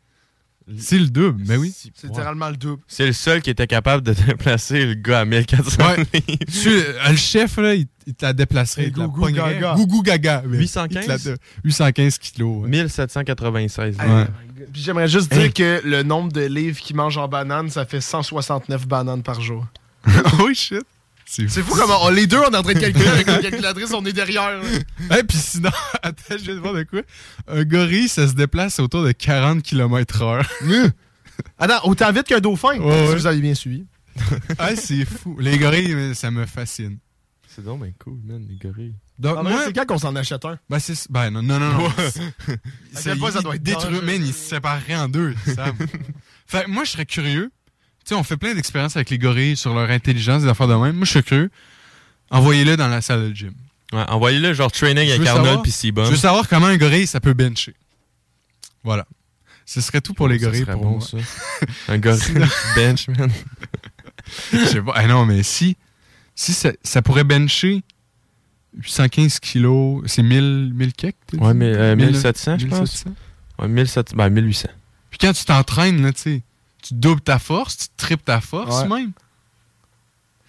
C'est 0.79 0.99
le 0.99 1.07
double, 1.09 1.43
mais 1.47 1.57
oui. 1.57 1.75
C'est 1.95 2.07
littéralement 2.07 2.49
le 2.49 2.57
double. 2.57 2.83
C'est 2.87 3.07
le 3.07 3.13
seul 3.13 3.43
qui 3.43 3.51
était 3.51 3.67
capable 3.67 4.03
de 4.03 4.13
déplacer 4.27 4.87
le 4.87 4.95
gars 4.95 5.21
à 5.21 5.25
1400 5.25 5.83
Ouais. 5.89 5.97
livres. 5.97 6.39
Tu- 6.63 6.69
euh, 6.69 7.11
le 7.11 7.17
chef, 7.17 7.57
là, 7.57 7.75
il, 7.75 7.87
il 8.07 8.15
te 8.15 8.25
la 8.25 8.33
déplacerait. 8.33 8.91
Gougou. 8.91 9.31
Gaga. 9.31 9.75
Gougou 9.75 10.03
gaga. 10.03 10.43
mais 10.47 10.59
815? 10.59 11.05
il 11.05 11.23
te 11.25 11.29
la- 11.31 11.37
815 11.65 12.19
kilos. 12.19 12.63
ouais. 12.63 12.69
1796. 12.69 13.97
Ouais. 13.99 14.27
Puis 14.73 14.83
j'aimerais 14.83 15.09
juste 15.09 15.33
dire 15.33 15.43
Hey. 15.43 15.53
que 15.53 15.81
le 15.85 16.03
nombre 16.03 16.31
de 16.33 16.43
livres 16.43 16.79
qu'il 16.81 16.95
mange 16.97 17.17
en 17.17 17.27
banane, 17.29 17.71
ça 17.71 17.85
fait 17.87 18.01
169 18.01 18.87
bananes 18.87 19.23
par 19.23 19.41
jour. 19.41 19.67
oh 20.41 20.49
shit. 20.55 20.83
C'est 21.33 21.63
fou 21.63 21.75
comment 21.77 22.05
on- 22.05 22.11
les 22.11 22.27
deux, 22.27 22.39
on 22.39 22.51
est 22.51 22.57
en 22.57 22.63
train 22.63 22.75
de 22.75 22.79
calculer 22.81 23.07
avec 23.07 23.27
la 23.29 23.39
calculatrice, 23.39 23.93
on 23.93 24.05
est 24.05 24.13
derrière. 24.13 24.61
puis 25.29 25.39
sinon, 25.39 25.71
attends, 26.03 26.23
je 26.31 26.45
vais 26.45 26.55
te 26.55 26.59
voir 26.59 26.75
de 26.75 26.83
quoi. 26.83 27.03
Un 27.47 27.63
gorille, 27.65 28.09
ça 28.09 28.27
se 28.27 28.33
déplace 28.35 28.81
autour 28.81 29.05
de 29.05 29.13
40 29.13 29.63
km/h. 29.63 30.45
Attends, 31.59 31.89
autant 31.89 32.13
vite 32.13 32.25
qu'un 32.25 32.41
dauphin, 32.41 32.79
Ouais, 32.79 33.07
si 33.09 33.15
vous 33.15 33.27
avez 33.27 33.41
bien 33.41 33.55
suivi. 33.55 33.85
ah, 34.59 34.75
c'est 34.77 35.05
fou. 35.05 35.37
Les 35.39 35.57
gorilles, 35.57 36.15
ça 36.15 36.31
me 36.31 36.45
fascine. 36.47 36.99
C'est 37.49 37.65
donc 37.65 37.83
bien 37.83 37.93
cool, 37.99 38.19
man, 38.25 38.45
les 38.49 38.57
gorilles. 38.57 38.95
Donc, 39.19 39.37
Ah, 39.39 39.43
moi, 39.43 39.53
c'est 39.67 39.73
quand 39.73 39.87
qu'on 39.87 39.99
s'en 39.99 40.15
achète 40.17 40.45
un? 40.45 40.59
Ben, 40.69 40.79
c'est, 40.79 41.11
ben 41.11 41.31
non, 41.31 41.43
non, 41.43 41.59
non. 41.59 41.73
non. 41.73 41.85
Ouais. 41.87 42.11
C'est- 42.93 43.03
ça 43.03 43.15
doit 43.43 43.55
être 43.57 43.63
détruit, 43.63 44.01
man, 44.03 44.21
ils 44.25 44.33
se 44.33 44.49
sépareraient 44.51 44.97
en 44.97 45.09
deux, 45.09 45.35
Sam. 45.55 45.77
fait 46.47 46.65
que 46.65 46.71
moi, 46.71 46.85
je 46.85 46.91
serais 46.91 47.07
curieux. 47.07 47.51
Sais, 48.11 48.17
on 48.17 48.25
fait 48.25 48.37
plein 48.37 48.55
d'expériences 48.55 48.97
avec 48.97 49.09
les 49.11 49.19
gorilles 49.19 49.57
sur 49.57 49.73
leur 49.73 49.89
intelligence, 49.89 50.43
des 50.43 50.49
affaires 50.49 50.67
de 50.67 50.75
même. 50.75 50.97
Moi, 50.97 51.05
je 51.05 51.13
serais 51.13 51.23
curieux. 51.23 51.49
Envoyez-le 52.33 52.77
dans 52.77 52.89
la 52.89 53.01
salle 53.03 53.31
de 53.31 53.33
gym. 53.37 53.53
Ouais, 53.93 54.03
envoyez-le 54.09 54.53
genre 54.53 54.73
training 54.73 55.07
Je 55.09 55.13
avec 55.15 55.29
Arnold 55.29 55.63
puis 55.63 55.71
Seabum. 55.71 56.07
Je 56.07 56.11
veux 56.11 56.17
savoir 56.17 56.49
comment 56.49 56.67
un 56.67 56.77
gorille, 56.77 57.07
ça 57.07 57.21
peut 57.21 57.35
bencher. 57.35 57.73
Voilà. 58.83 59.07
Ce 59.65 59.81
serait 59.81 60.01
tout 60.01 60.13
pour 60.13 60.27
les 60.27 60.41
Ça 60.41 60.47
gorilles 60.47 60.63
serait 60.63 60.73
pour 60.73 60.83
bon, 60.83 60.91
moi. 60.99 61.01
ça. 61.01 61.19
Un 61.93 61.99
gorille 61.99 62.21
Sinon- 62.21 62.49
bench, 62.75 63.07
man. 63.11 63.31
Je 64.53 64.65
sais 64.65 64.83
pas. 64.83 64.93
Ah 64.97 65.07
non, 65.07 65.25
mais 65.25 65.45
si, 65.45 65.77
si 66.35 66.53
ça, 66.53 66.73
ça 66.83 67.03
pourrait 67.03 67.23
bencher 67.23 67.81
815 68.77 69.39
kilos, 69.39 70.03
c'est 70.07 70.25
1000, 70.25 70.73
1000 70.75 70.93
kek? 70.95 71.15
Ouais, 71.35 71.55
mais 71.55 71.67
euh, 71.67 71.95
1000, 71.95 72.07
1700, 72.07 72.59
je 72.59 72.67
pense. 72.67 73.05
1700. 73.05 73.15
Ouais, 73.61 73.69
1700, 73.69 74.17
ben 74.17 74.31
1800. 74.31 74.69
Puis 75.11 75.19
quand 75.21 75.33
tu 75.33 75.45
t'entraînes, 75.45 76.03
là, 76.03 76.13
tu 76.13 76.21
sais, 76.23 76.43
tu 76.81 76.95
doubles 76.95 77.21
ta 77.21 77.39
force, 77.39 77.77
tu 77.77 77.87
triples 77.97 78.25
ta 78.25 78.41
force 78.41 78.83
Ouais. 78.83 78.89
même. 78.89 79.13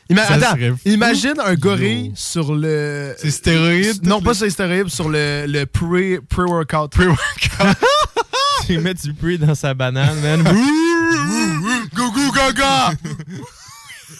Ima- 0.09 0.27
Ça 0.27 0.33
attends, 0.33 0.57
imagine 0.85 1.35
un 1.43 1.53
gorille 1.55 2.11
sur 2.15 2.53
le. 2.53 3.15
C'est 3.17 3.31
stéroïde? 3.31 4.05
Non, 4.05 4.21
pas 4.21 4.33
sur 4.33 4.43
les 4.45 4.51
stéroïdes, 4.51 4.89
sur 4.89 5.07
le, 5.07 5.45
le 5.47 5.63
pre- 5.63 6.19
pre-workout. 6.19 6.91
Pre-workout. 6.91 7.77
Il 8.69 8.79
met 8.81 8.93
du 8.93 9.13
bruit 9.13 9.37
dans 9.37 9.55
sa 9.55 9.73
banane, 9.73 10.19
man. 10.21 10.43
Gougou 11.95 12.31
gaga! 12.33 12.93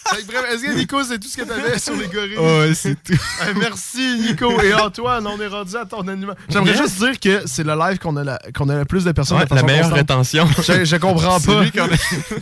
Fait 0.06 0.26
bref, 0.26 0.44
Est-ce 0.52 0.62
que 0.64 0.72
Nico, 0.76 1.02
c'est 1.04 1.18
tout 1.18 1.28
ce 1.28 1.36
que 1.36 1.42
t'avais 1.42 1.78
sur 1.80 1.94
les 1.94 2.06
gorilles? 2.08 2.38
Ouais, 2.38 2.74
c'est 2.74 2.94
tout. 3.02 3.12
Eh, 3.48 3.54
merci 3.58 4.18
Nico. 4.20 4.60
Et 4.62 4.74
Antoine, 4.74 5.26
on 5.26 5.40
est 5.40 5.46
rendu 5.46 5.76
à 5.76 5.84
ton 5.86 6.06
animal. 6.08 6.36
J'aimerais 6.48 6.72
Yes. 6.72 6.80
juste 6.82 6.98
dire 6.98 7.20
que 7.20 7.42
c'est 7.46 7.64
le 7.64 7.74
live 7.78 7.98
qu'on 7.98 8.16
a, 8.16 8.38
qu'on 8.54 8.68
a 8.68 8.76
le 8.78 8.84
plus 8.84 9.04
de 9.04 9.12
personnes 9.12 9.38
Ouais, 9.38 9.46
de 9.46 9.54
la 9.54 9.62
meilleure 9.62 9.90
constante. 9.90 9.98
rétention. 9.98 10.48
Je, 10.62 10.84
je 10.84 10.96
comprends 10.96 11.38
pas. 11.40 11.62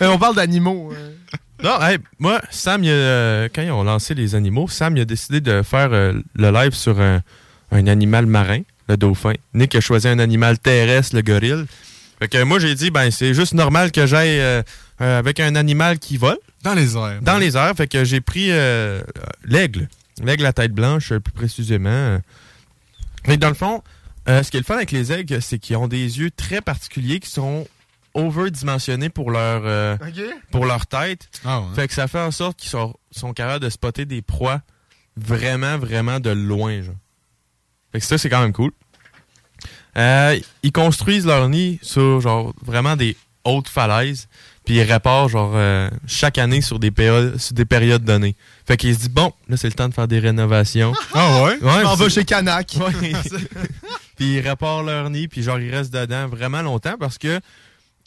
on 0.08 0.18
parle 0.18 0.36
d'animaux. 0.36 0.92
euh. 0.92 1.10
Non, 1.62 1.78
hey, 1.82 1.98
moi, 2.18 2.40
Sam, 2.50 2.82
il 2.84 2.90
euh, 2.90 3.48
quand 3.54 3.62
ils 3.62 3.70
ont 3.70 3.84
lancé 3.84 4.14
les 4.14 4.34
animaux, 4.34 4.66
Sam 4.68 4.96
il 4.96 5.02
a 5.02 5.04
décidé 5.04 5.40
de 5.42 5.62
faire 5.62 5.90
euh, 5.92 6.14
le 6.34 6.50
live 6.50 6.72
sur 6.72 6.98
un, 7.00 7.20
un 7.70 7.86
animal 7.86 8.24
marin, 8.26 8.60
le 8.88 8.96
dauphin. 8.96 9.34
Nick 9.52 9.74
a 9.74 9.80
choisi 9.80 10.08
un 10.08 10.18
animal 10.18 10.58
terrestre, 10.58 11.14
le 11.16 11.22
gorille. 11.22 11.66
Fait 12.18 12.28
que 12.28 12.42
moi, 12.44 12.58
j'ai 12.58 12.74
dit, 12.74 12.90
ben, 12.90 13.10
c'est 13.10 13.34
juste 13.34 13.54
normal 13.54 13.92
que 13.92 14.06
j'aille 14.06 14.40
euh, 14.40 14.62
avec 15.00 15.38
un 15.40 15.54
animal 15.54 15.98
qui 15.98 16.16
vole. 16.16 16.38
Dans 16.62 16.74
les 16.74 16.96
airs. 16.96 17.20
Dans 17.22 17.38
les 17.38 17.56
airs. 17.56 17.74
Fait 17.74 17.86
que 17.86 18.04
j'ai 18.04 18.20
pris 18.20 18.50
euh, 18.50 19.02
l'aigle. 19.44 19.88
L'aigle 20.22 20.44
à 20.46 20.52
tête 20.52 20.72
blanche, 20.72 21.12
euh, 21.12 21.20
plus 21.20 21.32
précisément. 21.32 22.18
Mais 23.26 23.36
dans 23.36 23.48
le 23.48 23.54
fond, 23.54 23.82
euh, 24.28 24.42
ce 24.42 24.50
qui 24.50 24.56
est 24.56 24.60
le 24.60 24.64
fun 24.64 24.76
avec 24.76 24.90
les 24.90 25.12
aigles, 25.12 25.40
c'est 25.40 25.58
qu'ils 25.58 25.76
ont 25.76 25.88
des 25.88 26.18
yeux 26.18 26.30
très 26.30 26.60
particuliers 26.60 27.20
qui 27.20 27.30
sont 27.30 27.66
overdimensionnés 28.14 29.08
pour 29.08 29.30
leur, 29.30 29.62
euh, 29.64 29.96
pour 30.50 30.66
leur 30.66 30.86
tête. 30.86 31.28
Ah 31.44 31.60
ouais. 31.60 31.66
Fait 31.74 31.88
que 31.88 31.94
ça 31.94 32.08
fait 32.08 32.20
en 32.20 32.30
sorte 32.30 32.58
qu'ils 32.58 32.70
sont, 32.70 32.94
sont 33.10 33.32
capables 33.32 33.64
de 33.64 33.70
spotter 33.70 34.04
des 34.04 34.20
proies 34.22 34.60
vraiment, 35.16 35.78
vraiment 35.78 36.20
de 36.20 36.30
loin. 36.30 36.82
Genre. 36.82 36.94
Fait 37.92 38.00
que 38.00 38.06
ça, 38.06 38.18
c'est 38.18 38.28
quand 38.28 38.42
même 38.42 38.52
cool. 38.52 38.72
Euh, 39.96 40.38
ils 40.62 40.72
construisent 40.72 41.26
leur 41.26 41.48
nid 41.48 41.78
sur 41.82 42.20
genre 42.20 42.52
vraiment 42.62 42.96
des 42.96 43.16
hautes 43.44 43.68
falaises. 43.68 44.28
Puis 44.64 44.76
ils 44.76 44.82
réparent 44.82 45.28
genre 45.28 45.52
euh, 45.54 45.88
chaque 46.06 46.38
année 46.38 46.60
sur 46.60 46.78
des, 46.78 46.90
périodes, 46.90 47.38
sur 47.38 47.54
des 47.54 47.64
périodes 47.64 48.04
données. 48.04 48.36
Fait 48.66 48.76
qu'ils 48.76 48.94
se 48.94 48.98
disent 49.00 49.08
bon, 49.10 49.32
là 49.48 49.56
c'est 49.56 49.68
le 49.68 49.74
temps 49.74 49.88
de 49.88 49.94
faire 49.94 50.06
des 50.08 50.18
rénovations. 50.18 50.92
Ah 51.14 51.42
ouais? 51.44 51.58
M'en 51.60 51.94
puis- 51.96 52.04
vais 52.04 52.10
chez 52.10 52.24
Canac. 52.24 52.74
Ouais. 52.78 53.12
puis 54.16 54.34
ils 54.34 54.40
réparent 54.40 54.82
leur 54.82 55.08
nid, 55.10 55.28
puis 55.28 55.42
genre 55.42 55.58
ils 55.58 55.70
restent 55.74 55.92
dedans 55.92 56.28
vraiment 56.28 56.62
longtemps 56.62 56.96
parce 56.98 57.16
que 57.18 57.40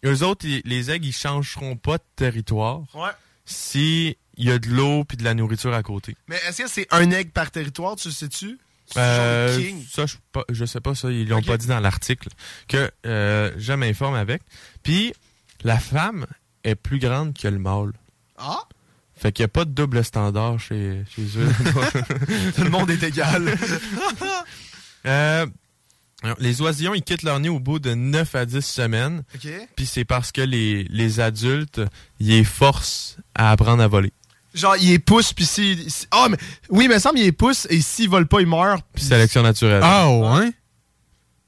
eux 0.05 0.23
autres, 0.23 0.45
ils- 0.45 0.61
les 0.65 0.91
aigles, 0.91 1.07
ils 1.07 1.11
changeront 1.13 1.75
pas 1.75 1.97
de 1.97 2.03
territoire 2.15 2.81
Ouais. 2.93 3.09
si 3.45 4.15
il 4.37 4.45
y 4.45 4.51
a 4.51 4.59
de 4.59 4.67
l'eau 4.69 5.03
puis 5.05 5.17
de 5.17 5.23
la 5.23 5.33
nourriture 5.33 5.73
à 5.73 5.83
côté. 5.83 6.15
Mais 6.27 6.37
est-ce 6.47 6.63
que 6.63 6.69
c'est 6.69 6.87
un 6.91 7.09
aigle 7.11 7.31
par 7.31 7.51
territoire, 7.51 7.95
tu 7.95 8.07
le 8.09 8.13
sais-tu? 8.13 8.57
Euh, 8.97 9.57
ça, 9.91 10.05
je, 10.05 10.15
pas- 10.31 10.43
je 10.49 10.65
sais 10.65 10.81
pas 10.81 10.93
ça, 10.93 11.09
ils 11.09 11.27
l'ont 11.27 11.41
pas 11.41 11.57
dit 11.57 11.67
dans 11.67 11.79
l'article 11.79 12.29
que 12.67 12.91
euh, 13.05 13.51
je 13.57 13.73
m'informe 13.73 14.15
avec. 14.15 14.41
Puis 14.83 15.13
la 15.63 15.79
femme 15.79 16.25
est 16.63 16.75
plus 16.75 16.99
grande 16.99 17.33
que 17.37 17.47
le 17.47 17.59
mâle. 17.59 17.93
Ah? 18.37 18.61
Fait 19.15 19.31
qu'il 19.31 19.43
n'y 19.43 19.45
a 19.45 19.49
pas 19.49 19.65
de 19.65 19.71
double 19.71 20.03
standard 20.03 20.59
chez, 20.59 21.03
chez 21.15 21.21
eux. 21.37 21.49
Tout 22.55 22.63
le 22.63 22.69
monde 22.69 22.89
est 22.89 23.03
égal. 23.03 23.55
Euh, 25.05 25.45
alors, 26.23 26.37
les 26.39 26.61
oisillons, 26.61 26.93
ils 26.93 27.01
quittent 27.03 27.23
leur 27.23 27.37
nid 27.41 27.49
au 27.49 27.59
bout 27.59 27.79
de 27.79 27.93
9 27.93 28.35
à 28.35 28.45
10 28.45 28.61
semaines. 28.61 29.23
OK. 29.35 29.49
Puis 29.75 29.85
c'est 29.85 30.05
parce 30.05 30.31
que 30.31 30.39
les, 30.39 30.85
les 30.85 31.19
adultes, 31.19 31.81
ils 32.21 32.29
les 32.29 32.43
forcent 32.45 33.17
à 33.35 33.51
apprendre 33.51 33.83
à 33.83 33.87
voler. 33.89 34.13
Genre, 34.53 34.77
il 34.77 34.91
est 34.91 34.99
pousse, 34.99 35.33
puis 35.33 35.45
si. 35.45 35.89
si- 35.89 36.07
Ah, 36.11 36.27
mais. 36.29 36.37
Oui, 36.69 36.87
mais 36.87 36.93
il 36.93 36.95
me 36.95 36.99
semble 36.99 37.17
qu'il 37.17 37.25
est 37.27 37.31
pousse, 37.33 37.67
et 37.69 37.81
s'il 37.81 38.07
vole 38.09 38.27
pas, 38.27 38.39
il 38.39 38.47
meurt. 38.47 38.85
Puis 38.93 39.03
sélection 39.03 39.41
naturelle. 39.43 39.81
Ah 39.83 40.09
ouais? 40.09 40.53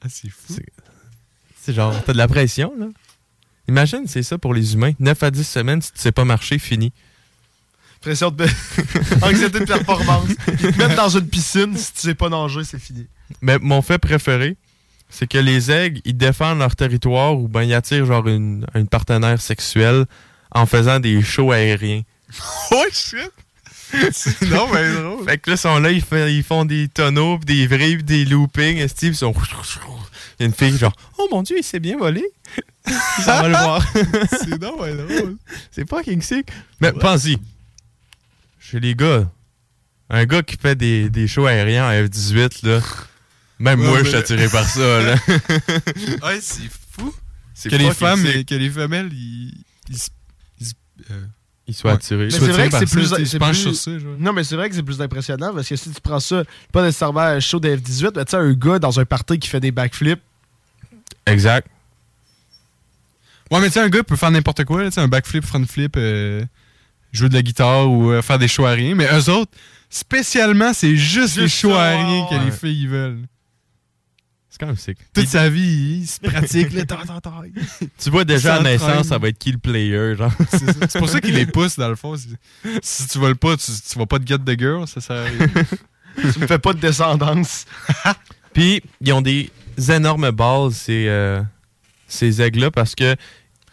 Ah, 0.03 0.07
c'est 0.09 0.27
fou. 0.29 0.53
C'est 1.61 1.73
genre, 1.73 1.93
t'as 2.03 2.11
de 2.11 2.17
la 2.17 2.27
pression, 2.27 2.73
là. 2.77 2.87
Imagine, 3.67 4.03
c'est 4.07 4.23
ça 4.23 4.37
pour 4.37 4.53
les 4.53 4.73
humains. 4.73 4.93
9 4.99 5.23
à 5.23 5.31
10 5.31 5.43
semaines, 5.43 5.81
si 5.81 5.91
tu 5.91 5.99
sais 5.99 6.11
pas 6.11 6.25
marcher, 6.25 6.59
fini. 6.59 6.91
Pression 8.01 8.29
de. 8.29 8.45
Anxiété 9.21 9.59
de 9.61 9.65
performance. 9.65 10.27
Mettent 10.77 10.95
dans 10.95 11.09
une 11.09 11.27
piscine, 11.27 11.75
si 11.75 11.93
tu 11.93 11.99
sais 12.01 12.15
pas 12.15 12.29
nager, 12.29 12.63
c'est 12.63 12.79
fini. 12.79 13.07
Mais 13.41 13.57
mon 13.59 13.81
fait 13.81 13.97
préféré, 13.97 14.57
c'est 15.09 15.27
que 15.27 15.37
les 15.39 15.71
aigles, 15.71 16.01
ils 16.05 16.15
défendent 16.15 16.59
leur 16.59 16.75
territoire 16.75 17.37
ou 17.37 17.47
ben 17.47 17.63
ils 17.63 17.73
attirent 17.73 18.05
genre 18.05 18.27
une, 18.27 18.65
une 18.75 18.87
partenaire 18.87 19.41
sexuelle 19.41 20.05
en 20.51 20.65
faisant 20.65 20.99
des 20.99 21.21
shows 21.21 21.51
aériens. 21.51 22.01
Oh 22.71 22.83
shit! 22.91 23.31
non, 24.47 24.67
mais 24.73 24.91
drôle. 24.93 25.25
Fait 25.25 25.37
que 25.37 25.49
là, 25.49 25.55
ils 25.55 25.59
sont 25.59 25.79
là, 25.79 25.91
ils, 25.91 26.01
font, 26.01 26.27
ils 26.27 26.43
font 26.43 26.65
des 26.65 26.87
tonneaux, 26.87 27.37
pis 27.39 27.45
des 27.45 27.67
vrais, 27.67 27.97
pis 27.97 28.03
des 28.03 28.25
loopings. 28.25 28.87
Steve, 28.87 29.13
ils 29.13 29.17
sont. 29.17 29.33
Il 30.39 30.41
y 30.41 30.43
a 30.43 30.45
une 30.47 30.53
fille, 30.53 30.77
genre, 30.77 30.95
oh 31.17 31.27
mon 31.31 31.43
dieu, 31.43 31.55
il 31.57 31.63
s'est 31.63 31.79
bien 31.79 31.97
volé. 31.97 32.23
Ça 33.23 33.41
va 33.41 33.47
le 33.47 33.53
voir. 33.63 33.85
C'est 34.29 34.61
non, 34.61 34.75
mais 34.81 34.93
drôle. 34.93 35.37
C'est 35.71 35.85
pas 35.85 36.03
King 36.03 36.21
Sick. 36.21 36.47
Mais 36.81 36.91
pense-y. 36.91 37.37
Chez 38.59 38.79
les 38.79 38.95
gars, 38.95 39.29
un 40.09 40.25
gars 40.25 40.43
qui 40.43 40.57
fait 40.57 40.75
des, 40.75 41.09
des 41.09 41.27
shows 41.27 41.45
aériens 41.45 41.87
en 41.87 41.91
F-18, 41.91 42.65
là. 42.67 42.79
Même 43.59 43.79
Ouais, 43.79 43.85
moi, 43.87 43.97
mais- 43.99 44.03
je 44.03 44.09
suis 44.09 44.17
attiré 44.17 44.49
par 44.49 44.65
ça, 44.67 45.01
là. 45.01 45.15
ouais, 46.23 46.39
c'est 46.41 46.69
fou. 46.91 47.13
C'est 47.53 47.69
Que 47.69 47.75
les, 47.77 47.91
femmes, 47.93 48.21
que 48.43 48.55
les 48.55 48.69
femelles, 48.69 49.09
ils. 49.13 49.53
Ils, 49.89 49.97
ils, 50.59 50.71
euh, 51.11 51.25
Ils 51.67 51.73
soient 51.73 51.93
attirés. 51.93 52.29
C'est 52.29 52.39
vrai 52.39 52.69
que 52.69 52.77
c'est 52.77 52.85
plus. 52.85 53.07
ça, 53.07 53.17
Je 53.17 53.37
plus- 53.37 53.53
sur 53.55 53.75
ça. 53.75 53.91
Non, 54.19 54.33
mais 54.33 54.43
c'est 54.43 54.55
vrai 54.55 54.69
que 54.69 54.75
c'est 54.75 54.83
plus 54.83 55.01
impressionnant 55.01 55.51
parce 55.53 55.67
que 55.67 55.75
si 55.75 55.89
tu 55.91 55.99
prends 56.01 56.19
ça, 56.19 56.43
pas 56.71 56.83
nécessairement 56.83 57.21
un 57.21 57.39
show 57.39 57.59
de 57.59 57.69
F-18, 57.75 58.11
mais 58.15 58.25
tu 58.25 58.31
sais, 58.31 58.37
un 58.37 58.53
gars 58.53 58.77
dans 58.77 58.99
un 58.99 59.05
party 59.05 59.39
qui 59.39 59.49
fait 59.49 59.59
des 59.59 59.71
backflips. 59.71 60.21
Exact. 61.25 61.67
Ouais, 63.51 63.59
mais 63.59 63.67
tu 63.67 63.73
sais, 63.73 63.79
un 63.79 63.89
gars 63.89 64.03
peut 64.03 64.15
faire 64.15 64.31
n'importe 64.31 64.63
quoi, 64.63 64.83
là, 64.83 64.89
tu 64.89 64.95
sais, 64.95 65.01
un 65.01 65.07
backflip, 65.07 65.43
front 65.43 65.65
flip, 65.65 65.95
euh, 65.97 66.43
jouer 67.11 67.29
de 67.29 67.33
la 67.33 67.41
guitare 67.41 67.89
ou 67.89 68.11
euh, 68.11 68.21
faire 68.21 68.37
des 68.37 68.47
choix 68.47 68.69
aériens. 68.69 68.95
Mais 68.95 69.07
eux 69.11 69.29
autres, 69.31 69.51
spécialement, 69.89 70.71
c'est 70.73 70.95
juste, 70.95 71.37
les 71.37 71.47
choix 71.47 71.77
ça, 71.77 71.83
aériens 71.89 72.25
que 72.29 72.35
ouais. 72.35 72.45
les 72.45 72.51
filles 72.51 72.81
ils 72.83 72.89
veulent. 72.89 73.19
C'est 74.55 74.59
quand 74.61 74.67
même 74.67 74.77
sick. 74.77 74.97
Toute 75.13 75.27
sa 75.27 75.49
vie, 75.49 75.99
il 75.99 76.07
se 76.07 76.17
pratique, 76.17 76.71
là, 76.71 76.85
ta, 76.85 76.95
ta, 76.95 77.19
ta. 77.19 77.41
Tu 77.97 78.09
vois 78.09 78.23
déjà 78.23 78.55
à 78.55 78.61
naissance, 78.61 79.07
ça 79.07 79.17
va 79.17 79.27
être 79.27 79.37
qui 79.37 79.51
le 79.51 79.57
player, 79.57 80.15
genre? 80.15 80.31
C'est 80.87 80.97
pour 80.97 81.09
ça 81.09 81.19
qu'il 81.19 81.35
les 81.35 81.45
pousse, 81.45 81.77
dans 81.77 81.89
le 81.89 81.97
fond. 81.97 82.15
Si 82.81 83.07
tu 83.09 83.17
voles 83.17 83.35
pas, 83.35 83.57
tu, 83.57 83.65
tu 83.65 83.99
vas 83.99 84.05
pas 84.05 84.17
te 84.17 84.25
get 84.25 84.37
de 84.37 84.53
girl, 84.53 84.87
ça 84.87 85.01
sert 85.01 85.25
tu 86.21 86.39
me 86.39 86.47
fais 86.47 86.57
pas 86.57 86.71
de 86.71 86.79
descendance. 86.79 87.65
Puis, 88.53 88.81
ils 89.01 89.11
ont 89.11 89.21
des 89.21 89.51
énormes 89.89 90.31
balles, 90.31 90.71
ces, 90.71 91.07
euh, 91.09 91.41
ces 92.07 92.41
aigles-là, 92.41 92.71
parce 92.71 92.95
que 92.95 93.17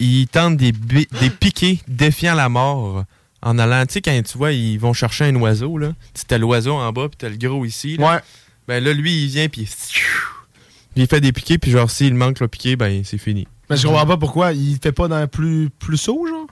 ils 0.01 0.27
tentent 0.27 0.57
des, 0.57 0.73
des 0.73 1.31
piquets 1.31 1.79
défiant 1.87 2.35
la 2.35 2.49
mort 2.49 3.05
en 3.41 3.57
allant. 3.57 3.87
Tu 3.87 3.93
sais, 3.93 4.01
quand 4.03 4.21
tu 4.21 4.37
vois, 4.37 4.51
ils 4.51 4.81
vont 4.81 4.95
chercher 4.95 5.27
un 5.27 5.37
oiseau, 5.37 5.79
là. 5.79 5.93
Tu 6.13 6.25
t'as 6.25 6.39
l'oiseau 6.39 6.75
en 6.75 6.93
bas, 6.93 7.09
puis 7.09 7.19
t'as 7.19 7.29
le 7.29 7.37
gros 7.37 7.65
ici. 7.65 7.99
Là. 7.99 8.15
Ouais. 8.15 8.21
Ben 8.67 8.83
là, 8.83 8.93
lui, 8.93 9.25
il 9.25 9.29
vient, 9.29 9.49
puis 9.49 9.69
il 10.97 11.07
fait 11.07 11.21
des 11.21 11.33
piquets, 11.33 11.59
puis 11.59 11.71
genre, 11.71 11.91
s'il 11.91 12.15
manque 12.15 12.41
le 12.41 12.49
piqué, 12.49 12.77
ben 12.77 13.03
c'est 13.05 13.19
fini. 13.19 13.47
Mais 13.71 13.77
je 13.77 13.87
comprends 13.87 14.07
pas 14.07 14.17
pourquoi. 14.17 14.53
Il 14.53 14.79
fait 14.83 14.93
pas 14.93 15.09
dans 15.09 15.27
plus, 15.27 15.71
plus 15.71 16.09
haut, 16.09 16.27
genre? 16.27 16.47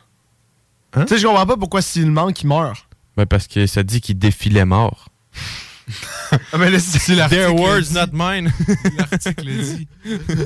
Hein? 0.94 1.04
Tu 1.04 1.14
sais, 1.14 1.20
je 1.20 1.26
comprends 1.26 1.46
pas 1.46 1.56
pourquoi 1.56 1.82
s'il 1.82 2.10
manque, 2.10 2.42
il 2.42 2.46
meurt. 2.46 2.86
Ben 3.16 3.26
parce 3.26 3.46
que 3.46 3.66
ça 3.66 3.82
dit 3.82 4.00
qu'il 4.00 4.18
défilait 4.18 4.64
mort. 4.64 5.08
Ah, 6.52 6.58
mais 6.58 6.70
là, 6.70 6.78
c'est 6.78 7.14
Their 7.28 7.54
words, 7.54 7.92
not 7.92 8.08
mine. 8.12 8.52
L'article 8.98 9.46
dit. 9.50 9.88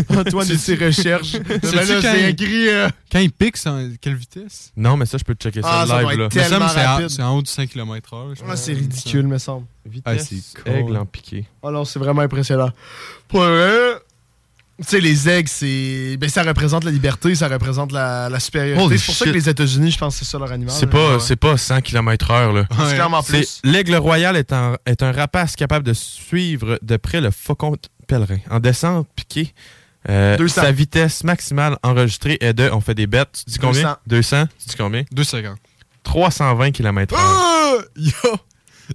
Antoine 0.08 0.50
et 0.50 0.56
ses 0.58 0.74
recherches. 0.76 1.34
Mais 1.48 1.54
là, 1.72 1.82
quand 1.86 2.00
c'est 2.02 2.20
il- 2.22 2.28
écrit. 2.30 2.68
euh, 2.68 2.88
Quand 3.10 3.18
il 3.20 3.30
pique, 3.30 3.56
c'est 3.56 3.68
en 3.68 3.88
quelle 4.00 4.14
vitesse? 4.16 4.72
Non, 4.76 4.96
mais 4.96 5.06
ça, 5.06 5.18
je 5.18 5.24
peux 5.24 5.34
te 5.34 5.42
checker 5.44 5.62
ça 5.62 5.68
Ah, 5.82 5.86
ça 5.86 6.02
live, 6.02 6.18
là. 6.18 6.28
que 6.28 6.34
c'est 6.40 6.54
en- 6.54 6.58
rapide. 6.58 7.08
c'est 7.10 7.22
en 7.22 7.36
haut 7.36 7.42
du 7.42 7.50
5 7.50 7.68
km/h. 7.70 8.34
Ah, 8.48 8.56
c'est 8.56 8.72
ridicule, 8.72 9.26
me 9.26 9.38
semble. 9.38 9.66
Ah, 9.86 9.88
Vitesse 10.14 10.28
c'est 10.54 10.62
cool. 10.62 10.72
aigle 10.72 10.96
en 10.96 11.06
piqué. 11.06 11.46
Oh 11.62 11.70
non, 11.70 11.84
c'est 11.84 11.98
vraiment 11.98 12.22
impressionnant. 12.22 12.70
Pour 13.28 13.40
vrai, 13.40 13.96
tu 14.78 14.84
sais, 14.88 15.00
les 15.00 15.28
aigles, 15.28 15.48
c'est. 15.48 16.16
Ben, 16.18 16.28
ça 16.28 16.42
représente 16.42 16.84
la 16.84 16.90
liberté, 16.90 17.34
ça 17.34 17.48
représente 17.48 17.92
la, 17.92 18.28
la 18.28 18.40
supériorité. 18.40 18.84
Holy 18.84 18.98
C'est 18.98 19.06
pour 19.06 19.14
ça 19.14 19.24
que 19.26 19.30
les 19.30 19.48
États-Unis, 19.48 19.90
je 19.92 19.98
pense 19.98 20.18
que 20.18 20.24
c'est 20.24 20.30
ça 20.30 20.38
leur 20.38 20.50
animal. 20.52 20.74
C'est 20.74 20.86
là. 20.86 20.92
pas, 20.92 21.12
Ouais. 21.14 21.20
c'est 21.20 21.36
pas 21.36 21.56
100 21.56 21.80
km/h. 21.80 22.52
là. 22.54 22.66
C'est 22.70 22.94
clairement 22.94 23.22
C'est- 23.22 23.32
plus. 23.38 23.60
L'aigle 23.64 23.94
royal 23.96 24.36
est 24.36 24.52
un, 24.52 24.76
est 24.86 25.02
un 25.02 25.12
rapace 25.12 25.54
capable 25.56 25.84
de 25.86 25.92
suivre 25.92 26.78
de 26.82 26.96
près 26.96 27.20
le 27.20 27.30
faucon 27.30 27.76
pèlerin. 28.08 28.38
En 28.50 28.58
descente 28.60 29.06
piqué, 29.14 29.54
euh, 30.08 30.36
200. 30.36 30.62
sa 30.62 30.72
vitesse 30.72 31.24
maximale 31.24 31.78
enregistrée 31.82 32.36
est 32.40 32.52
de, 32.52 32.68
on 32.72 32.80
fait 32.80 32.94
des 32.94 33.06
bêtes, 33.06 33.44
tu 33.46 33.52
dis 33.52 33.58
combien? 33.58 33.96
200. 34.06 34.46
Tu 34.60 34.68
dis 34.70 34.76
combien? 34.76 35.04
250. 35.12 35.56
320 36.02 36.70
km/h. 36.72 37.16
Ah! 37.18 37.74
Yo! 37.96 38.12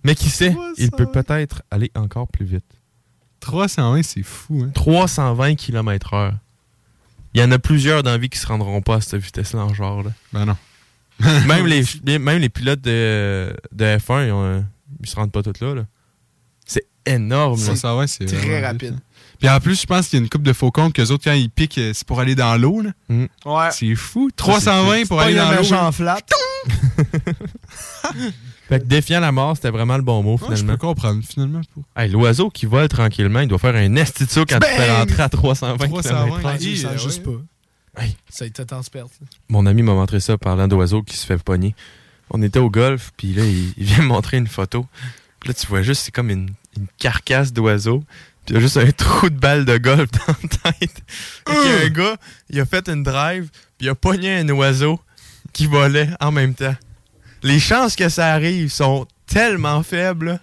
Mais 0.03 0.13
qui 0.13 0.29
sait, 0.29 0.55
il 0.77 0.91
peut 0.91 1.07
peut-être 1.11 1.63
aller 1.71 1.89
encore 1.95 2.27
plus 2.27 2.45
vite. 2.45 2.63
320, 3.39 4.03
c'est 4.03 4.23
fou, 4.23 4.63
hein? 4.65 4.71
320 4.73 5.55
km/h. 5.55 6.31
Il 7.33 7.41
y 7.41 7.43
en 7.43 7.51
a 7.51 7.59
plusieurs 7.59 8.01
dans 8.03 8.11
la 8.11 8.17
vie 8.17 8.29
qui 8.29 8.39
se 8.39 8.47
rendront 8.47 8.81
pas 8.81 8.95
à 8.95 9.01
cette 9.01 9.21
vitesse-là 9.21 9.61
en 9.61 9.73
genre. 9.73 10.03
Là. 10.03 10.11
Ben 10.33 10.45
non. 10.45 10.57
même, 11.47 11.65
les, 12.05 12.19
même 12.19 12.39
les 12.39 12.49
pilotes 12.49 12.81
de, 12.81 13.55
de 13.71 13.85
F1, 13.97 14.27
ils, 14.27 14.31
ont, 14.31 14.43
euh, 14.43 14.61
ils 15.01 15.07
se 15.09 15.15
rendent 15.15 15.31
pas 15.31 15.43
tous 15.43 15.59
là. 15.63 15.75
là. 15.75 15.85
C'est 16.65 16.85
énorme. 17.05 17.59
là. 17.59 17.65
320, 17.67 18.07
c'est 18.07 18.25
Très 18.25 18.65
rapide. 18.65 18.93
vite. 18.93 19.03
Puis 19.39 19.49
en 19.49 19.59
plus, 19.61 19.79
je 19.81 19.85
pense 19.85 20.07
qu'il 20.07 20.19
y 20.19 20.21
a 20.21 20.23
une 20.23 20.29
coupe 20.29 20.43
de 20.43 20.51
faucons 20.53 20.91
que 20.91 21.01
les 21.01 21.11
autres, 21.11 21.23
quand 21.23 21.33
ils 21.33 21.49
piquent, 21.49 21.77
euh, 21.77 21.91
c'est 21.93 22.05
pour 22.05 22.19
aller 22.19 22.35
dans 22.35 22.57
l'eau. 22.57 22.81
là. 22.81 22.91
Ouais. 23.45 23.69
C'est 23.71 23.95
fou. 23.95 24.29
320 24.35 25.07
pour 25.07 25.21
aller 25.21 25.35
dans 25.35 25.51
l'eau. 25.51 25.57
méchant 25.59 25.83
là. 25.83 25.91
flat. 25.91 26.19
Fait 28.69 28.79
que 28.79 28.85
défiant 28.85 29.19
la 29.19 29.31
mort, 29.31 29.55
c'était 29.55 29.71
vraiment 29.71 29.97
le 29.97 30.03
bon 30.03 30.21
mot 30.23 30.33
Ouais, 30.33 30.39
je 30.51 30.55
finalement. 30.57 30.73
peux 30.73 30.77
comprendre, 30.77 31.23
finalement. 31.27 31.61
Pour... 31.73 31.83
Hey, 31.95 32.09
L'oiseau 32.09 32.49
qui 32.51 32.67
vole 32.67 32.87
tranquillement, 32.87 33.39
il 33.39 33.47
doit 33.47 33.57
faire 33.57 33.75
un 33.75 33.95
esti 33.95 34.25
de 34.25 34.29
saut 34.29 34.45
quand 34.47 34.59
tu 34.59 34.67
fais 34.67 34.95
rentrer 34.95 35.23
à 35.23 35.27
320 35.29 35.87
320, 35.87 36.01
km/h. 36.37 36.41
Ah, 36.45 36.55
Hey, 36.55 36.75
je 36.75 36.81
sens 36.83 36.91
euh, 36.93 36.97
juste 36.97 37.23
pas. 37.23 38.01
Hey. 38.01 38.15
Ça 38.29 38.43
a 38.45 38.47
été 38.47 38.63
temps 38.65 38.83
se 38.83 38.89
perdre. 38.91 39.09
Mon 39.49 39.65
ami 39.65 39.81
m'a 39.81 39.93
montré 39.93 40.19
ça 40.19 40.37
parlant 40.37 40.67
d'oiseau 40.67 41.01
qui 41.01 41.17
se 41.17 41.25
fait 41.25 41.37
pogner. 41.41 41.75
On 42.29 42.41
était 42.43 42.59
au 42.59 42.69
golf, 42.69 43.11
puis 43.17 43.33
là, 43.33 43.43
il, 43.43 43.73
il 43.75 43.83
vient 43.85 44.03
me 44.03 44.07
montrer 44.07 44.37
une 44.37 44.47
photo. 44.47 44.85
Puis 45.39 45.47
là, 45.49 45.53
tu 45.55 45.65
vois 45.65 45.81
juste, 45.81 46.03
c'est 46.03 46.11
comme 46.11 46.29
une, 46.29 46.51
une 46.77 46.85
carcasse 46.99 47.51
d'oiseau. 47.51 48.03
Puis 48.45 48.53
il 48.53 48.53
y 48.53 48.57
a 48.57 48.59
juste 48.61 48.77
un 48.77 48.91
trou 48.91 49.29
de 49.31 49.37
balle 49.39 49.65
de 49.65 49.77
golf 49.79 50.11
dans 50.27 50.33
la 50.63 50.71
tête. 50.71 51.01
Et 51.49 51.51
a 51.51 51.85
un 51.85 51.89
gars, 51.89 52.17
il 52.51 52.59
a 52.59 52.65
fait 52.65 52.87
une 52.87 53.01
drive, 53.01 53.49
puis 53.79 53.87
il 53.87 53.89
a 53.89 53.95
pogné 53.95 54.35
un 54.37 54.49
oiseau 54.49 54.99
qui 55.53 55.65
volait 55.65 56.09
en 56.19 56.31
même 56.31 56.53
temps. 56.53 56.75
Les 57.43 57.59
chances 57.59 57.95
que 57.95 58.09
ça 58.09 58.33
arrive 58.33 58.69
sont 58.69 59.07
tellement 59.25 59.83
faibles. 59.83 60.39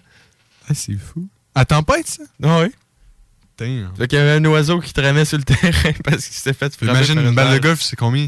Ah, 0.69 0.73
c'est 0.73 0.97
fou. 0.97 1.27
À 1.55 1.65
tempête, 1.65 2.07
ça? 2.07 2.23
Ah 2.43 2.61
oui. 2.61 2.71
Damn. 3.57 3.91
Fait 3.97 4.07
qu'il 4.07 4.19
y 4.19 4.21
avait 4.21 4.33
un 4.33 4.45
oiseau 4.45 4.79
qui 4.79 4.93
traînait 4.93 5.25
sur 5.25 5.37
le 5.37 5.43
terrain 5.43 5.91
parce 6.03 6.25
qu'il 6.27 6.35
s'est 6.35 6.53
fait 6.53 6.73
frapper 6.73 6.91
Imagine 6.91 7.19
une 7.19 7.33
balle 7.33 7.53
de 7.53 7.59
golf, 7.59 7.81
c'est 7.81 7.95
combien? 7.95 8.27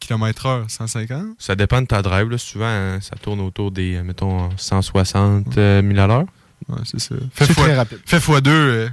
Kilomètre 0.00 0.46
heure? 0.46 0.64
150? 0.68 1.36
Ça 1.38 1.54
dépend 1.54 1.80
de 1.80 1.86
ta 1.86 2.02
drive. 2.02 2.28
Là. 2.28 2.38
Souvent, 2.38 2.66
hein, 2.66 2.98
ça 3.00 3.16
tourne 3.16 3.40
autour 3.40 3.70
des, 3.70 3.96
euh, 3.96 4.02
mettons, 4.02 4.50
160 4.56 5.58
euh, 5.58 5.82
000 5.82 5.98
à 5.98 6.06
l'heure. 6.06 6.24
Ouais, 6.68 6.78
c'est 6.84 7.00
ça. 7.00 7.14
Fait 7.34 7.46
C'est 7.46 7.54
fois, 7.54 7.64
très 7.64 7.76
rapide. 7.76 7.98
Fait 8.04 8.20
fois 8.20 8.40
deux, 8.40 8.50
euh, 8.50 8.88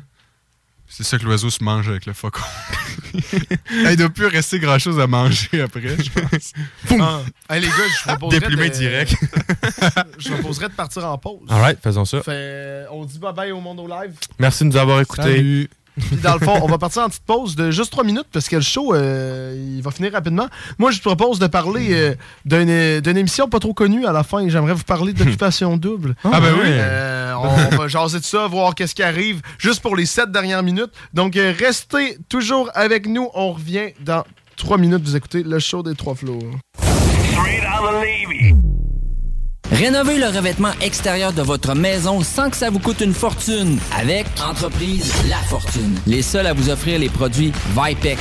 c'est 0.90 1.04
ça 1.04 1.18
que 1.18 1.24
l'oiseau 1.24 1.50
se 1.50 1.64
mange 1.64 1.88
avec 1.88 2.06
le 2.06 2.14
faucon. 2.14 2.42
Il 3.72 3.96
doit 3.96 4.10
plus 4.10 4.26
rester 4.26 4.60
grand 4.60 4.80
chose 4.80 5.00
à 5.00 5.08
manger 5.08 5.62
après, 5.62 5.82
je 5.82 6.10
pense. 6.10 6.54
Ah. 7.00 7.22
Hey, 7.50 7.62
les 7.62 7.68
gars, 7.68 7.74
je 7.76 8.10
vous 8.10 8.18
proposerais 8.18 8.40
Déplumé 8.40 8.70
de... 8.70 8.76
direct. 8.76 9.16
je 10.18 10.30
vous 10.30 10.38
proposerais 10.40 10.70
de 10.70 10.74
partir 10.74 11.06
en 11.06 11.18
pause. 11.18 11.48
Alright, 11.48 11.80
faisons 11.82 12.06
ça. 12.06 12.22
Fait, 12.24 12.86
on 12.92 13.06
dit 13.06 13.20
bye 13.20 13.34
bye 13.34 13.52
au 13.52 13.62
monde 13.62 13.80
au 13.80 13.88
live. 13.88 14.14
Merci 14.40 14.64
de 14.64 14.70
nous 14.70 14.78
avoir 14.78 15.00
écoutés. 15.00 15.22
Salut. 15.22 15.70
Puis 16.00 16.18
dans 16.18 16.34
le 16.34 16.40
fond, 16.40 16.60
on 16.62 16.68
va 16.68 16.78
partir 16.78 17.04
en 17.04 17.10
petite 17.10 17.24
pause 17.26 17.56
de 17.56 17.72
juste 17.72 17.92
3 17.92 18.04
minutes 18.04 18.28
parce 18.32 18.48
que 18.48 18.56
le 18.56 18.62
show, 18.62 18.94
euh, 18.94 19.56
il 19.76 19.82
va 19.82 19.92
finir 19.92 20.14
rapidement. 20.14 20.48
Moi, 20.78 20.92
je 20.92 21.00
te 21.00 21.04
propose 21.04 21.40
de 21.40 21.48
parler 21.48 21.90
euh, 21.92 22.16
d'une 22.46 23.02
d'une 23.02 23.18
émission 23.18 23.50
pas 23.50 23.60
trop 23.60 23.74
connue 23.74 24.06
à 24.06 24.12
la 24.12 24.24
fin. 24.24 24.48
J'aimerais 24.48 24.74
vous 24.74 24.84
parler 24.84 25.14
d'Occupation 25.14 25.78
Double. 25.78 26.16
Ah, 26.24 26.40
ben 26.40 26.54
oui. 26.54 26.68
Euh, 26.68 27.29
on 27.44 27.76
va 27.78 27.88
jaser 27.88 28.20
de 28.20 28.26
ça, 28.26 28.48
voir 28.48 28.76
qu'est-ce 28.76 28.96
qui 28.96 29.04
arrive 29.04 29.42
juste 29.58 29.82
pour 29.82 29.96
les 29.96 30.06
7 30.06 30.32
dernières 30.32 30.64
minutes. 30.64 30.92
Donc, 31.14 31.36
euh, 31.36 31.54
restez 31.58 32.18
toujours 32.30 32.70
avec 32.74 33.08
nous. 33.08 33.30
On 33.34 33.54
revient 33.54 33.94
dans 34.02 34.24
3 34.58 34.78
minutes. 34.78 35.02
Vous 35.04 35.16
écoutez 35.16 35.44
le 35.44 35.60
show 35.60 35.84
des 35.84 35.96
Trois 35.96 36.16
Flots. 36.16 36.40
Rénovez 39.72 40.18
le 40.18 40.26
revêtement 40.26 40.72
extérieur 40.82 41.32
de 41.32 41.42
votre 41.42 41.76
maison 41.76 42.22
sans 42.22 42.50
que 42.50 42.58
ça 42.58 42.70
vous 42.70 42.80
coûte 42.80 43.02
une 43.02 43.14
fortune 43.14 43.78
avec 43.98 44.26
Entreprise 44.44 45.14
La 45.30 45.38
Fortune. 45.38 45.96
Les 46.08 46.22
seuls 46.22 46.48
à 46.48 46.54
vous 46.54 46.70
offrir 46.70 47.00
les 47.00 47.10
produits 47.10 47.54
Vipec. 47.76 48.18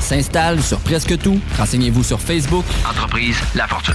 S'installe 0.00 0.62
sur 0.62 0.78
presque 0.78 1.18
tout. 1.18 1.40
Renseignez-vous 1.58 2.04
sur 2.04 2.20
Facebook. 2.20 2.64
Entreprise 2.88 3.36
La 3.54 3.66
Fortune. 3.66 3.94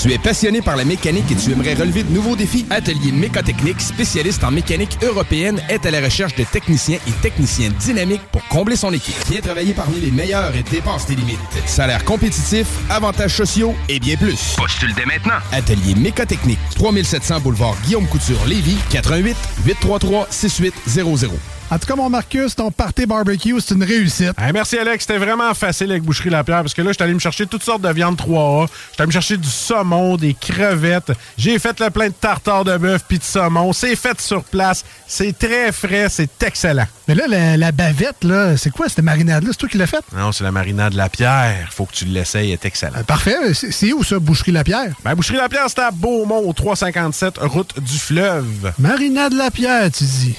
Tu 0.00 0.12
es 0.12 0.18
passionné 0.18 0.60
par 0.60 0.76
la 0.76 0.84
mécanique 0.84 1.30
et 1.30 1.34
tu 1.34 1.52
aimerais 1.52 1.74
relever 1.74 2.02
de 2.02 2.12
nouveaux 2.12 2.36
défis? 2.36 2.66
Atelier 2.68 3.12
Mécotechnique, 3.12 3.80
spécialiste 3.80 4.44
en 4.44 4.50
mécanique 4.50 4.98
européenne, 5.02 5.60
est 5.70 5.86
à 5.86 5.90
la 5.90 6.00
recherche 6.00 6.34
de 6.34 6.44
techniciens 6.44 6.98
et 7.08 7.12
techniciennes 7.22 7.72
dynamiques 7.80 8.20
pour 8.30 8.46
combler 8.48 8.76
son 8.76 8.92
équipe. 8.92 9.16
Viens 9.30 9.40
travailler 9.40 9.72
parmi 9.72 9.98
les 10.00 10.10
meilleurs 10.10 10.54
et 10.54 10.62
dépasse 10.62 11.06
tes 11.06 11.14
limites. 11.14 11.38
Salaire 11.64 12.04
compétitif, 12.04 12.66
avantages 12.90 13.36
sociaux 13.36 13.74
et 13.88 13.98
bien 13.98 14.16
plus. 14.16 14.54
Postule 14.56 14.92
dès 14.94 15.06
maintenant. 15.06 15.38
Atelier 15.50 15.94
Mécotechnique, 15.94 16.60
3700 16.74 17.40
boulevard 17.40 17.74
Guillaume 17.84 18.06
Couture, 18.06 18.44
Lévis, 18.46 18.76
88 18.90 19.36
833 19.64 20.26
6800. 20.30 21.28
En 21.68 21.78
tout 21.80 21.86
cas, 21.88 21.96
mon 21.96 22.08
Marcus, 22.08 22.54
ton 22.54 22.70
party 22.70 23.06
barbecue, 23.06 23.60
c'est 23.60 23.74
une 23.74 23.82
réussite. 23.82 24.30
Hey, 24.38 24.52
merci 24.52 24.78
Alex, 24.78 25.04
c'était 25.04 25.18
vraiment 25.18 25.52
facile 25.52 25.90
avec 25.90 26.04
Boucherie 26.04 26.30
Lapierre 26.30 26.62
parce 26.62 26.74
que 26.74 26.80
là, 26.80 26.90
je 26.90 26.94
suis 26.94 27.02
allé 27.02 27.12
me 27.12 27.18
chercher 27.18 27.44
toutes 27.46 27.64
sortes 27.64 27.82
de 27.82 27.88
viandes 27.92 28.16
3A. 28.16 28.68
J'étais 28.90 29.00
allé 29.02 29.06
me 29.08 29.12
chercher 29.12 29.36
du 29.36 29.48
saumon, 29.48 30.16
des 30.16 30.32
crevettes. 30.34 31.10
J'ai 31.36 31.58
fait 31.58 31.80
le 31.80 31.90
plein 31.90 32.06
de 32.06 32.12
tartare 32.12 32.64
de 32.64 32.76
bœuf 32.76 33.02
puis 33.08 33.18
de 33.18 33.24
saumon. 33.24 33.72
C'est 33.72 33.96
fait 33.96 34.20
sur 34.20 34.44
place. 34.44 34.84
C'est 35.08 35.36
très 35.36 35.72
frais, 35.72 36.06
c'est 36.08 36.40
excellent. 36.44 36.86
Mais 37.08 37.16
là, 37.16 37.24
la, 37.26 37.56
la 37.56 37.72
bavette, 37.72 38.22
là, 38.22 38.56
c'est 38.56 38.70
quoi 38.70 38.88
cette 38.88 39.02
marinade-là? 39.02 39.48
C'est 39.50 39.58
toi 39.58 39.68
qui 39.68 39.78
l'as 39.78 39.88
faite? 39.88 40.04
Non, 40.16 40.30
c'est 40.30 40.44
la 40.44 40.52
marinade 40.52 40.94
Lapierre. 40.94 41.68
Faut 41.72 41.84
que 41.86 41.94
tu 41.94 42.04
l'essayes, 42.04 42.46
elle 42.50 42.54
est 42.54 42.64
excellent. 42.64 43.02
Parfait. 43.08 43.54
C'est 43.54 43.72
c'est 43.72 43.92
où 43.92 44.04
ça, 44.04 44.20
Boucherie 44.20 44.52
Lapierre? 44.52 44.94
Ben, 45.04 45.16
Boucherie 45.16 45.38
Lapierre, 45.38 45.66
c'est 45.66 45.80
à 45.80 45.90
Beaumont, 45.90 46.48
au 46.48 46.52
357, 46.52 47.38
route 47.40 47.80
du 47.80 47.98
fleuve. 47.98 48.72
Marinade 48.78 49.32
Lapierre, 49.32 49.90
tu 49.90 50.04
dis. 50.04 50.36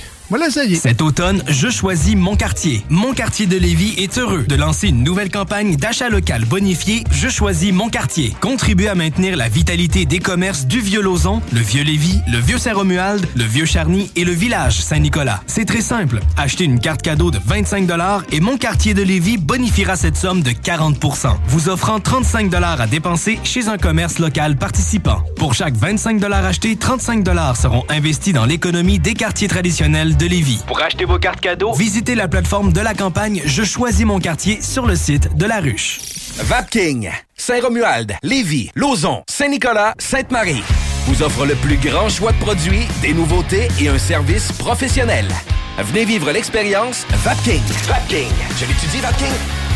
Cet 0.76 1.02
automne, 1.02 1.41
je 1.48 1.70
choisis 1.70 2.14
Mon 2.14 2.36
Quartier. 2.36 2.84
Mon 2.90 3.14
Quartier 3.14 3.45
de 3.45 3.56
Lévis 3.56 3.94
est 3.98 4.18
heureux 4.18 4.44
de 4.44 4.56
lancer 4.56 4.90
une 4.90 5.02
nouvelle 5.02 5.32
campagne 5.32 5.78
d'achat 5.78 6.10
local 6.10 6.44
bonifié 6.44 7.06
Je 7.12 7.30
choisis 7.30 7.72
Mon 7.72 7.88
Quartier. 7.88 8.34
Contribue 8.41 8.88
à 8.88 8.95
maintenir 8.95 9.38
la 9.38 9.48
vitalité 9.48 10.04
des 10.06 10.20
commerces 10.20 10.66
du 10.66 10.82
Vieux-Lauzon, 10.82 11.41
le 11.54 11.62
Vieux-Lévis, 11.62 12.20
le 12.30 12.40
Vieux-Saint-Romuald, 12.40 13.26
le 13.38 13.44
Vieux-Charny 13.45 14.12
et 14.18 14.26
le 14.26 14.34
village 14.34 14.82
Saint-Nicolas. 14.82 15.41
C'est 15.48 15.64
très 15.64 15.80
simple. 15.80 16.20
Achetez 16.36 16.66
une 16.66 16.82
carte 16.82 17.02
cadeau 17.02 17.32
de 17.32 17.40
25 17.45 17.88
et 18.34 18.41
Mon 18.41 18.58
Quartier 18.58 18.94
de 18.94 19.04
Lévis 19.04 19.38
bonifiera 19.38 19.95
cette 19.95 20.18
somme 20.18 20.41
de 20.41 20.52
40% 20.52 21.38
vous 21.48 21.70
offrant 21.70 22.02
35 22.02 22.54
à 22.54 22.88
dépenser 22.88 23.40
chez 23.45 23.70
un 23.70 23.78
commerce 23.78 24.20
local 24.20 24.58
participant. 24.58 25.24
Pour 25.38 25.54
chaque 25.54 25.76
25 25.76 26.22
achetés, 26.22 26.76
35 26.76 27.26
seront 27.56 27.86
investis 27.88 28.34
dans 28.34 28.45
l'économie 28.45 28.99
des 28.99 29.14
quartiers 29.14 29.48
traditionnels 29.48 30.16
de 30.18 30.26
Lévis. 30.26 30.64
Pour 30.68 30.81
acheter 30.81 31.06
vos 31.06 31.19
cartes 31.19 31.41
cadeaux, 31.41 31.73
visitez 31.73 32.15
la 32.15 32.27
plateforme 32.27 32.73
de 32.73 32.81
la 32.81 32.94
campagne 32.94 33.41
Je 33.45 33.64
choisis 33.64 34.06
mon 34.06 34.19
quartier 34.19 34.61
sur 34.61 34.85
le 34.85 34.95
site 34.95 35.35
de 35.35 35.45
la 35.45 35.60
ruche. 35.60 35.99
Vapking, 36.39 37.10
Saint-Romuald, 37.35 38.15
Lévis, 38.23 38.72
Lauson, 38.76 39.23
Saint-Nicolas, 39.30 39.94
Sainte-Marie 39.99 40.64
vous 41.07 41.23
offre 41.23 41.45
le 41.45 41.56
plus 41.56 41.77
grand 41.77 42.10
choix 42.10 42.34
de 42.34 42.38
produits, 42.39 42.85
des 43.02 43.14
nouveautés 43.14 43.69
et 43.80 43.88
un 43.88 43.98
service 43.98 44.52
professionnel. 44.52 45.26
Venez 45.77 46.03
vivre 46.03 46.31
l'expérience 46.31 47.06
Vapking. 47.23 47.61
Vapking. 47.88 48.27
Je 48.60 48.65
l'étudie, 48.65 48.99
Vapking. 48.99 49.66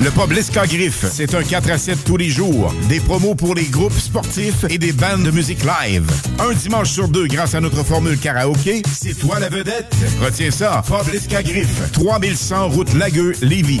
Le 0.00 0.10
pub 0.12 0.30
L'Escagriffe, 0.30 1.06
c'est 1.10 1.34
un 1.34 1.42
4 1.42 1.70
à 1.70 1.78
7 1.78 2.04
tous 2.04 2.16
les 2.16 2.28
jours. 2.28 2.72
Des 2.88 3.00
promos 3.00 3.34
pour 3.34 3.56
les 3.56 3.64
groupes 3.64 3.98
sportifs 3.98 4.64
et 4.70 4.78
des 4.78 4.92
bandes 4.92 5.24
de 5.24 5.32
musique 5.32 5.64
live. 5.64 6.08
Un 6.38 6.52
dimanche 6.54 6.90
sur 6.90 7.08
deux 7.08 7.26
grâce 7.26 7.56
à 7.56 7.60
notre 7.60 7.82
formule 7.82 8.16
karaoké. 8.16 8.82
C'est 8.92 9.18
toi 9.18 9.40
la 9.40 9.48
vedette. 9.48 9.92
Retiens 10.22 10.52
ça, 10.52 10.82
pub 10.86 11.12
L'Escagriffe, 11.12 11.90
3100 11.92 12.68
route 12.68 12.94
Lagueux, 12.94 13.34
Lévis. 13.42 13.80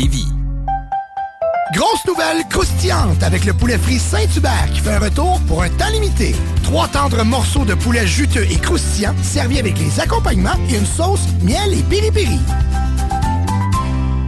Grosse 1.73 2.05
nouvelle 2.07 2.43
croustillante 2.49 3.21
avec 3.21 3.45
le 3.45 3.53
poulet 3.53 3.77
frit 3.77 3.99
Saint-Hubert 3.99 4.69
qui 4.73 4.79
fait 4.79 4.93
un 4.95 4.99
retour 4.99 5.39
pour 5.47 5.61
un 5.61 5.69
temps 5.69 5.89
limité. 5.91 6.35
Trois 6.63 6.87
tendres 6.87 7.23
morceaux 7.23 7.65
de 7.65 7.75
poulet 7.75 8.07
juteux 8.07 8.45
et 8.49 8.57
croustillants 8.57 9.15
servis 9.21 9.59
avec 9.59 9.77
les 9.77 9.99
accompagnements 9.99 10.57
et 10.69 10.77
une 10.77 10.85
sauce 10.85 11.27
miel 11.43 11.73
et 11.73 11.83
piri-piri. 11.83 12.39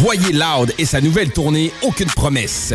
Voyez 0.00 0.32
Loud 0.32 0.72
et 0.78 0.84
sa 0.84 1.00
nouvelle 1.00 1.30
tournée 1.32 1.72
Aucune 1.82 2.06
promesse. 2.10 2.72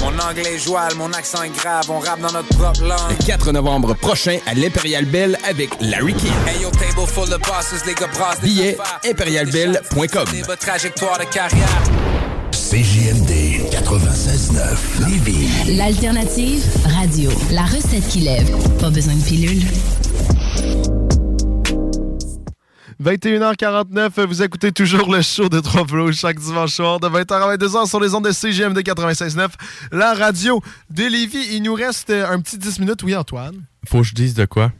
Mon 0.00 0.18
anglais 0.18 0.58
joual, 0.58 0.94
mon 0.96 1.12
accent 1.12 1.42
est 1.42 1.54
grave, 1.54 1.84
on 1.90 1.98
rappe 1.98 2.20
dans 2.20 2.32
notre 2.32 2.48
propre 2.56 2.82
langue. 2.82 3.10
Le 3.20 3.24
4 3.26 3.52
novembre 3.52 3.92
prochain 3.94 4.38
à 4.46 4.54
l'Imperial 4.54 5.04
Bell 5.04 5.38
avec 5.46 5.70
Larry 5.80 6.14
King. 6.14 6.32
Hey, 6.46 6.62
yo, 6.62 6.70
table 6.70 7.06
full 7.06 7.32
of 7.34 7.40
bosses, 7.40 7.84
les 7.86 7.92
gars 7.94 8.06
brassent 8.14 8.40
des 8.40 8.48
Billet 8.48 8.78
affaires. 8.80 9.10
impérialbell.com. 9.10 10.24
Trajectoire 10.58 11.18
de 11.18 11.24
carrière. 11.24 11.68
CJMD 12.52 13.68
96.9 13.70 15.08
Lévis. 15.10 15.76
L'alternative 15.76 16.64
radio. 16.98 17.30
La 17.50 17.64
recette 17.64 18.08
qui 18.08 18.20
lève. 18.20 18.50
Pas 18.80 18.88
besoin 18.90 19.14
de 19.14 19.22
pilule. 19.22 19.62
21h49, 23.04 24.24
vous 24.24 24.42
écoutez 24.42 24.72
toujours 24.72 25.12
le 25.12 25.20
show 25.20 25.50
de 25.50 25.60
Trois 25.60 25.86
Flots 25.86 26.12
chaque 26.12 26.38
dimanche 26.38 26.72
soir 26.72 27.00
de 27.00 27.06
20h 27.06 27.34
à 27.34 27.54
22h 27.54 27.86
sur 27.86 28.00
les 28.00 28.14
ondes 28.14 28.24
de 28.24 28.32
CGMD 28.32 28.78
96.9, 28.78 29.50
la 29.92 30.14
radio 30.14 30.62
de 30.88 31.04
Lévis. 31.04 31.48
Il 31.52 31.64
nous 31.64 31.74
reste 31.74 32.08
un 32.08 32.40
petit 32.40 32.56
10 32.56 32.78
minutes. 32.80 33.02
Oui, 33.02 33.14
Antoine? 33.14 33.66
Faut 33.86 33.98
que 33.98 34.04
je 34.04 34.14
dise 34.14 34.32
de 34.32 34.46
quoi? 34.46 34.72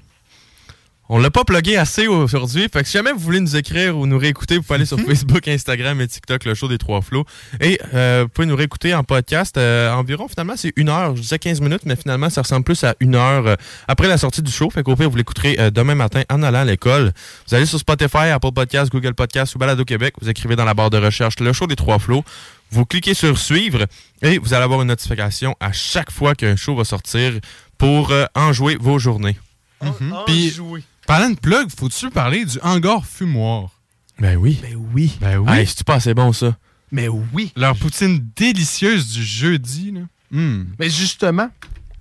On 1.10 1.18
l'a 1.18 1.30
pas 1.30 1.44
plugué 1.44 1.76
assez 1.76 2.06
aujourd'hui. 2.06 2.66
Fait 2.72 2.82
que 2.82 2.88
si 2.88 2.94
jamais 2.94 3.12
vous 3.12 3.18
voulez 3.18 3.40
nous 3.40 3.56
écrire 3.56 3.98
ou 3.98 4.06
nous 4.06 4.16
réécouter, 4.18 4.56
vous 4.56 4.62
pouvez 4.62 4.76
aller 4.76 4.86
sur 4.86 4.98
Facebook, 4.98 5.46
Instagram 5.46 6.00
et 6.00 6.08
TikTok, 6.08 6.46
le 6.46 6.54
show 6.54 6.66
des 6.66 6.78
trois 6.78 7.02
flots. 7.02 7.26
Et 7.60 7.78
euh, 7.92 8.22
vous 8.22 8.28
pouvez 8.30 8.46
nous 8.46 8.56
réécouter 8.56 8.94
en 8.94 9.04
podcast. 9.04 9.58
euh, 9.58 9.92
environ, 9.92 10.28
finalement, 10.28 10.54
c'est 10.56 10.72
une 10.76 10.88
heure. 10.88 11.14
Je 11.14 11.20
disais 11.20 11.38
15 11.38 11.60
minutes, 11.60 11.82
mais 11.84 11.96
finalement, 11.96 12.30
ça 12.30 12.40
ressemble 12.40 12.64
plus 12.64 12.82
à 12.84 12.94
une 13.00 13.16
heure 13.16 13.46
euh, 13.46 13.56
après 13.86 14.08
la 14.08 14.16
sortie 14.16 14.40
du 14.40 14.50
show. 14.50 14.70
Fait 14.70 14.82
qu'au 14.82 14.96
pire, 14.96 15.10
vous 15.10 15.16
l'écouterez 15.16 15.56
euh, 15.58 15.70
demain 15.70 15.94
matin 15.94 16.22
en 16.30 16.42
allant 16.42 16.60
à 16.60 16.64
l'école. 16.64 17.12
Vous 17.48 17.54
allez 17.54 17.66
sur 17.66 17.78
Spotify, 17.78 18.28
Apple 18.32 18.52
Podcast, 18.52 18.90
Google 18.90 19.12
Podcast 19.14 19.54
ou 19.54 19.58
Balado 19.58 19.84
Québec. 19.84 20.14
Vous 20.22 20.30
écrivez 20.30 20.56
dans 20.56 20.64
la 20.64 20.72
barre 20.72 20.88
de 20.90 20.98
recherche 20.98 21.38
le 21.38 21.52
show 21.52 21.66
des 21.66 21.76
trois 21.76 21.98
flots. 21.98 22.24
Vous 22.70 22.86
cliquez 22.86 23.12
sur 23.12 23.36
suivre 23.38 23.84
et 24.22 24.38
vous 24.38 24.54
allez 24.54 24.64
avoir 24.64 24.80
une 24.80 24.88
notification 24.88 25.54
à 25.60 25.70
chaque 25.70 26.10
fois 26.10 26.34
qu'un 26.34 26.56
show 26.56 26.74
va 26.74 26.84
sortir 26.84 27.34
pour 27.76 28.10
euh, 28.10 28.24
enjouer 28.34 28.78
vos 28.80 28.98
journées. 28.98 29.36
Puis, 30.26 30.48
parlant 31.06 31.30
de 31.30 31.36
plug, 31.38 31.68
faut-tu 31.76 32.10
parler 32.10 32.44
du 32.44 32.58
hangar 32.62 33.04
fumoir? 33.04 33.70
Ben 34.18 34.36
oui. 34.36 34.58
Ben 34.62 34.76
oui. 34.94 35.16
Ben 35.20 35.38
oui. 35.38 35.50
Hey, 35.52 35.66
c'est 35.66 35.84
pas 35.84 35.94
assez 35.96 36.14
bon, 36.14 36.32
ça? 36.32 36.56
Mais 36.92 37.08
oui. 37.08 37.52
Leur 37.56 37.76
poutine 37.76 38.24
délicieuse 38.36 39.08
du 39.12 39.22
jeudi, 39.24 39.90
là. 39.92 40.00
Hmm. 40.30 40.64
Mais 40.78 40.88
justement, 40.88 41.48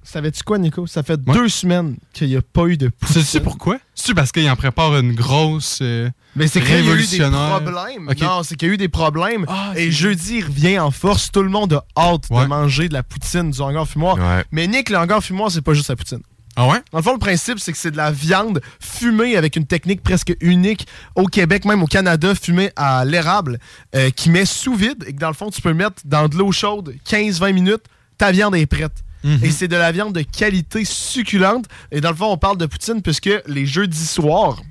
savais-tu 0.03 0.43
quoi, 0.43 0.57
Nico? 0.59 0.85
Ça 0.87 1.01
fait 1.03 1.19
deux 1.19 1.49
semaines 1.49 1.97
qu'il 2.13 2.27
n'y 2.29 2.35
a 2.35 2.41
pas 2.41 2.65
eu 2.67 2.77
de 2.77 2.89
poutine. 2.89 3.21
Sais-tu 3.23 3.43
pourquoi? 3.43 3.77
C'est 3.95 4.13
parce 4.13 4.31
qu'ils 4.31 4.49
en 4.49 4.55
préparent 4.55 4.97
une 4.97 5.13
grosse 5.13 5.79
euh, 5.81 6.09
Mais 6.35 6.47
c'est 6.47 6.61
qu'il 6.61 6.69
y 6.69 6.73
a 6.73 6.79
eu 6.79 6.81
des 6.83 6.87
révolutionnaire? 6.89 7.61
problèmes. 7.61 8.09
Non, 8.21 8.43
c'est 8.43 8.55
qu'il 8.55 8.67
y 8.67 8.71
a 8.71 8.73
eu 8.75 8.77
des 8.77 8.89
problèmes. 8.89 9.45
et 9.75 9.91
jeudi, 9.91 10.37
il 10.37 10.45
revient 10.45 10.79
en 10.79 10.91
force. 10.91 11.31
Tout 11.31 11.43
le 11.43 11.49
monde 11.49 11.73
a 11.73 11.83
hâte 11.97 12.29
de 12.29 12.45
manger 12.45 12.87
de 12.89 12.93
la 12.93 13.03
poutine 13.03 13.49
du 13.51 13.61
hangar 13.61 13.87
fumoir. 13.87 14.17
Ouais. 14.17 14.43
Mais 14.51 14.67
Nick, 14.67 14.89
le 14.89 14.97
hangar 14.97 15.23
fumoir, 15.23 15.49
c'est 15.51 15.61
pas 15.61 15.73
juste 15.73 15.89
la 15.89 15.95
poutine. 15.95 16.21
Ah 16.55 16.67
ouais? 16.67 16.77
Dans 16.91 16.99
le 16.99 17.03
fond, 17.03 17.13
le 17.13 17.19
principe, 17.19 17.59
c'est 17.59 17.71
que 17.71 17.77
c'est 17.77 17.91
de 17.91 17.97
la 17.97 18.11
viande 18.11 18.61
fumée 18.79 19.37
avec 19.37 19.55
une 19.55 19.65
technique 19.65 20.03
presque 20.03 20.35
unique 20.39 20.87
au 21.15 21.25
Québec, 21.25 21.65
même 21.65 21.81
au 21.81 21.87
Canada, 21.87 22.35
fumée 22.35 22.71
à 22.75 23.05
l'érable, 23.05 23.59
euh, 23.95 24.11
qui 24.11 24.29
met 24.29 24.45
sous 24.45 24.75
vide 24.75 25.03
et 25.07 25.13
que 25.13 25.19
dans 25.19 25.29
le 25.29 25.33
fond, 25.33 25.49
tu 25.49 25.61
peux 25.61 25.73
mettre 25.73 26.01
dans 26.05 26.27
de 26.27 26.35
l'eau 26.35 26.51
chaude 26.51 26.95
15-20 27.09 27.53
minutes, 27.53 27.83
ta 28.17 28.31
viande 28.31 28.55
est 28.55 28.67
prête. 28.67 29.03
Mhm. 29.23 29.39
Et 29.41 29.51
c'est 29.51 29.67
de 29.67 29.75
la 29.75 29.91
viande 29.91 30.13
de 30.13 30.21
qualité 30.21 30.85
succulente. 30.85 31.65
Et 31.91 32.01
dans 32.01 32.09
le 32.09 32.15
fond, 32.15 32.31
on 32.31 32.37
parle 32.37 32.57
de 32.57 32.65
poutine 32.65 33.01
puisque 33.01 33.29
les 33.47 33.65
jeudis 33.65 34.05
soirs, 34.05 34.61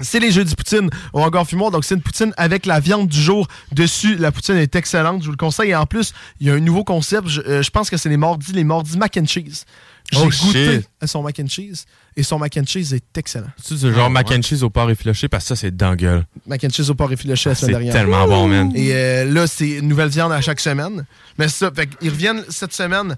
c'est 0.00 0.20
les 0.20 0.30
jeudis 0.30 0.54
poutine 0.54 0.90
au 1.12 1.20
hangar 1.20 1.46
fumoir. 1.46 1.70
Donc, 1.70 1.84
c'est 1.84 1.94
une 1.94 2.02
poutine 2.02 2.32
avec 2.36 2.66
la 2.66 2.80
viande 2.80 3.08
du 3.08 3.20
jour 3.20 3.48
dessus. 3.72 4.16
La 4.16 4.30
poutine 4.30 4.56
est 4.56 4.76
excellente. 4.76 5.22
Je 5.22 5.26
vous 5.26 5.32
le 5.32 5.36
conseille. 5.36 5.70
Et 5.70 5.76
en 5.76 5.86
plus, 5.86 6.12
il 6.40 6.46
y 6.46 6.50
a 6.50 6.54
un 6.54 6.60
nouveau 6.60 6.84
concept. 6.84 7.28
Je, 7.28 7.40
euh, 7.40 7.62
je 7.62 7.70
pense 7.70 7.90
que 7.90 7.96
c'est 7.96 8.08
les 8.08 8.16
mardis, 8.16 8.52
les 8.52 8.64
mardis 8.64 8.96
mac 8.96 9.16
and 9.16 9.26
cheese. 9.26 9.64
J'ai 10.10 10.18
Oh, 10.20 10.24
goûté 10.24 10.76
shit. 10.76 10.88
à 11.02 11.06
son 11.06 11.22
mac 11.22 11.38
and 11.38 11.48
cheese 11.48 11.84
et 12.16 12.22
son 12.22 12.38
mac 12.38 12.56
and 12.56 12.64
cheese 12.66 12.94
est 12.94 13.18
excellent. 13.18 13.50
Tu 13.62 13.76
sais, 13.76 13.92
genre 13.92 14.08
mac 14.08 14.30
and 14.30 14.40
cheese 14.42 14.62
au 14.62 14.70
porc 14.70 14.90
effiloché 14.90 15.28
parce 15.28 15.44
que 15.44 15.48
ça, 15.48 15.56
c'est 15.56 15.76
gueule. 15.76 16.24
Mac 16.46 16.64
and 16.64 16.70
cheese 16.70 16.88
au 16.90 16.94
porc 16.94 17.12
effiloché 17.12 17.50
la 17.50 17.54
semaine 17.54 17.66
c'est 17.74 17.78
dernière. 17.78 17.92
tellement 17.92 18.26
bon, 18.26 18.48
man. 18.48 18.72
Et 18.74 18.94
euh, 18.94 19.24
là, 19.26 19.46
c'est 19.46 19.68
une 19.68 19.88
nouvelle 19.88 20.08
viande 20.08 20.32
à 20.32 20.40
chaque 20.40 20.60
semaine. 20.60 21.04
Mais 21.38 21.48
c'est 21.48 21.58
ça, 21.66 21.70
fait 21.74 21.86
qu'ils 21.88 22.08
reviennent 22.10 22.42
cette 22.48 22.72
semaine 22.72 23.16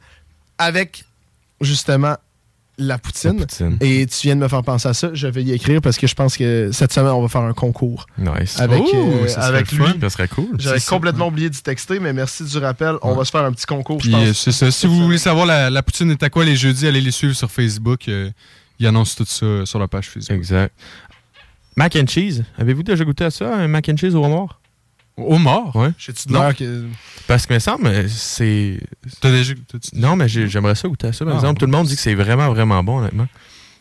avec 0.58 1.04
justement 1.60 2.16
la 2.80 2.98
poutine. 2.98 3.38
La 3.38 3.46
poutine. 3.46 3.76
Et 3.80 4.06
tu 4.06 4.26
viens 4.26 4.34
de 4.36 4.40
me 4.40 4.48
faire 4.48 4.62
penser 4.62 4.88
à 4.88 4.94
ça. 4.94 5.10
Je 5.12 5.26
vais 5.28 5.42
y 5.42 5.52
écrire 5.52 5.80
parce 5.80 5.96
que 5.98 6.06
je 6.06 6.14
pense 6.14 6.36
que 6.36 6.70
cette 6.72 6.92
semaine, 6.92 7.12
on 7.12 7.22
va 7.22 7.28
faire 7.28 7.42
un 7.42 7.52
concours. 7.52 8.06
Nice. 8.18 8.58
Avec, 8.58 8.82
euh, 8.94 9.28
ça 9.28 9.42
serait 9.42 9.46
avec 9.58 9.72
lui. 9.72 9.78
fun. 9.84 9.94
Ça 10.00 10.10
serait 10.10 10.28
cool. 10.28 10.48
J'avais 10.58 10.78
ça. 10.80 10.90
complètement 10.90 11.28
oublié 11.28 11.48
d'y 11.50 11.62
texter, 11.62 12.00
mais 12.00 12.12
merci 12.12 12.44
du 12.44 12.58
rappel. 12.58 12.96
On 13.02 13.14
va 13.14 13.24
se 13.24 13.30
faire 13.30 13.44
un 13.44 13.52
petit 13.52 13.66
concours, 13.66 14.00
je 14.00 14.06
Puis 14.10 14.14
euh, 14.14 14.26
pense. 14.28 14.38
c'est 14.38 14.52
ça. 14.52 14.70
Si 14.70 14.86
vous 14.86 15.02
voulez 15.04 15.18
savoir 15.18 15.46
la, 15.46 15.70
la 15.70 15.82
poutine 15.82 16.10
est 16.10 16.22
à 16.22 16.30
quoi 16.30 16.44
les 16.44 16.56
jeudis, 16.56 16.86
allez 16.86 17.00
les 17.00 17.10
suivre 17.10 17.34
sur 17.34 17.50
Facebook. 17.50 18.08
euh, 18.08 18.30
ils 18.78 18.86
annoncent 18.86 19.14
tout 19.16 19.26
ça 19.26 19.66
sur 19.66 19.78
la 19.78 19.88
page 19.88 20.08
Facebook. 20.08 20.36
Exact. 20.36 20.74
Mac 21.76 21.96
and 21.96 22.06
cheese. 22.08 22.42
Avez-vous 22.58 22.82
déjà 22.82 23.04
goûté 23.04 23.24
à 23.24 23.30
ça, 23.30 23.54
un 23.54 23.68
mac 23.68 23.88
and 23.88 23.96
cheese 23.96 24.14
au 24.14 24.24
homard? 24.24 24.59
Au 25.20 25.34
homard? 25.34 25.74
Ouais. 25.76 25.90
J'ai-tu 25.98 26.32
Non. 26.32 26.52
que. 26.52 26.86
Parce 27.26 27.46
que, 27.46 27.54
me 27.54 27.58
semble, 27.58 28.08
c'est. 28.08 28.80
T'as 29.20 29.30
déjà. 29.30 29.54
Non, 29.94 30.16
mais 30.16 30.28
j'ai- 30.28 30.48
j'aimerais 30.48 30.74
ça 30.74 30.88
goûter 30.88 31.08
à 31.08 31.12
ça, 31.12 31.24
par 31.24 31.34
Ah. 31.34 31.38
exemple. 31.38 31.60
Tout 31.60 31.66
le 31.66 31.72
monde 31.72 31.86
dit 31.86 31.94
que 31.96 32.00
c'est 32.02 32.14
vraiment, 32.14 32.48
vraiment 32.50 32.82
bon, 32.82 32.98
honnêtement. 32.98 33.28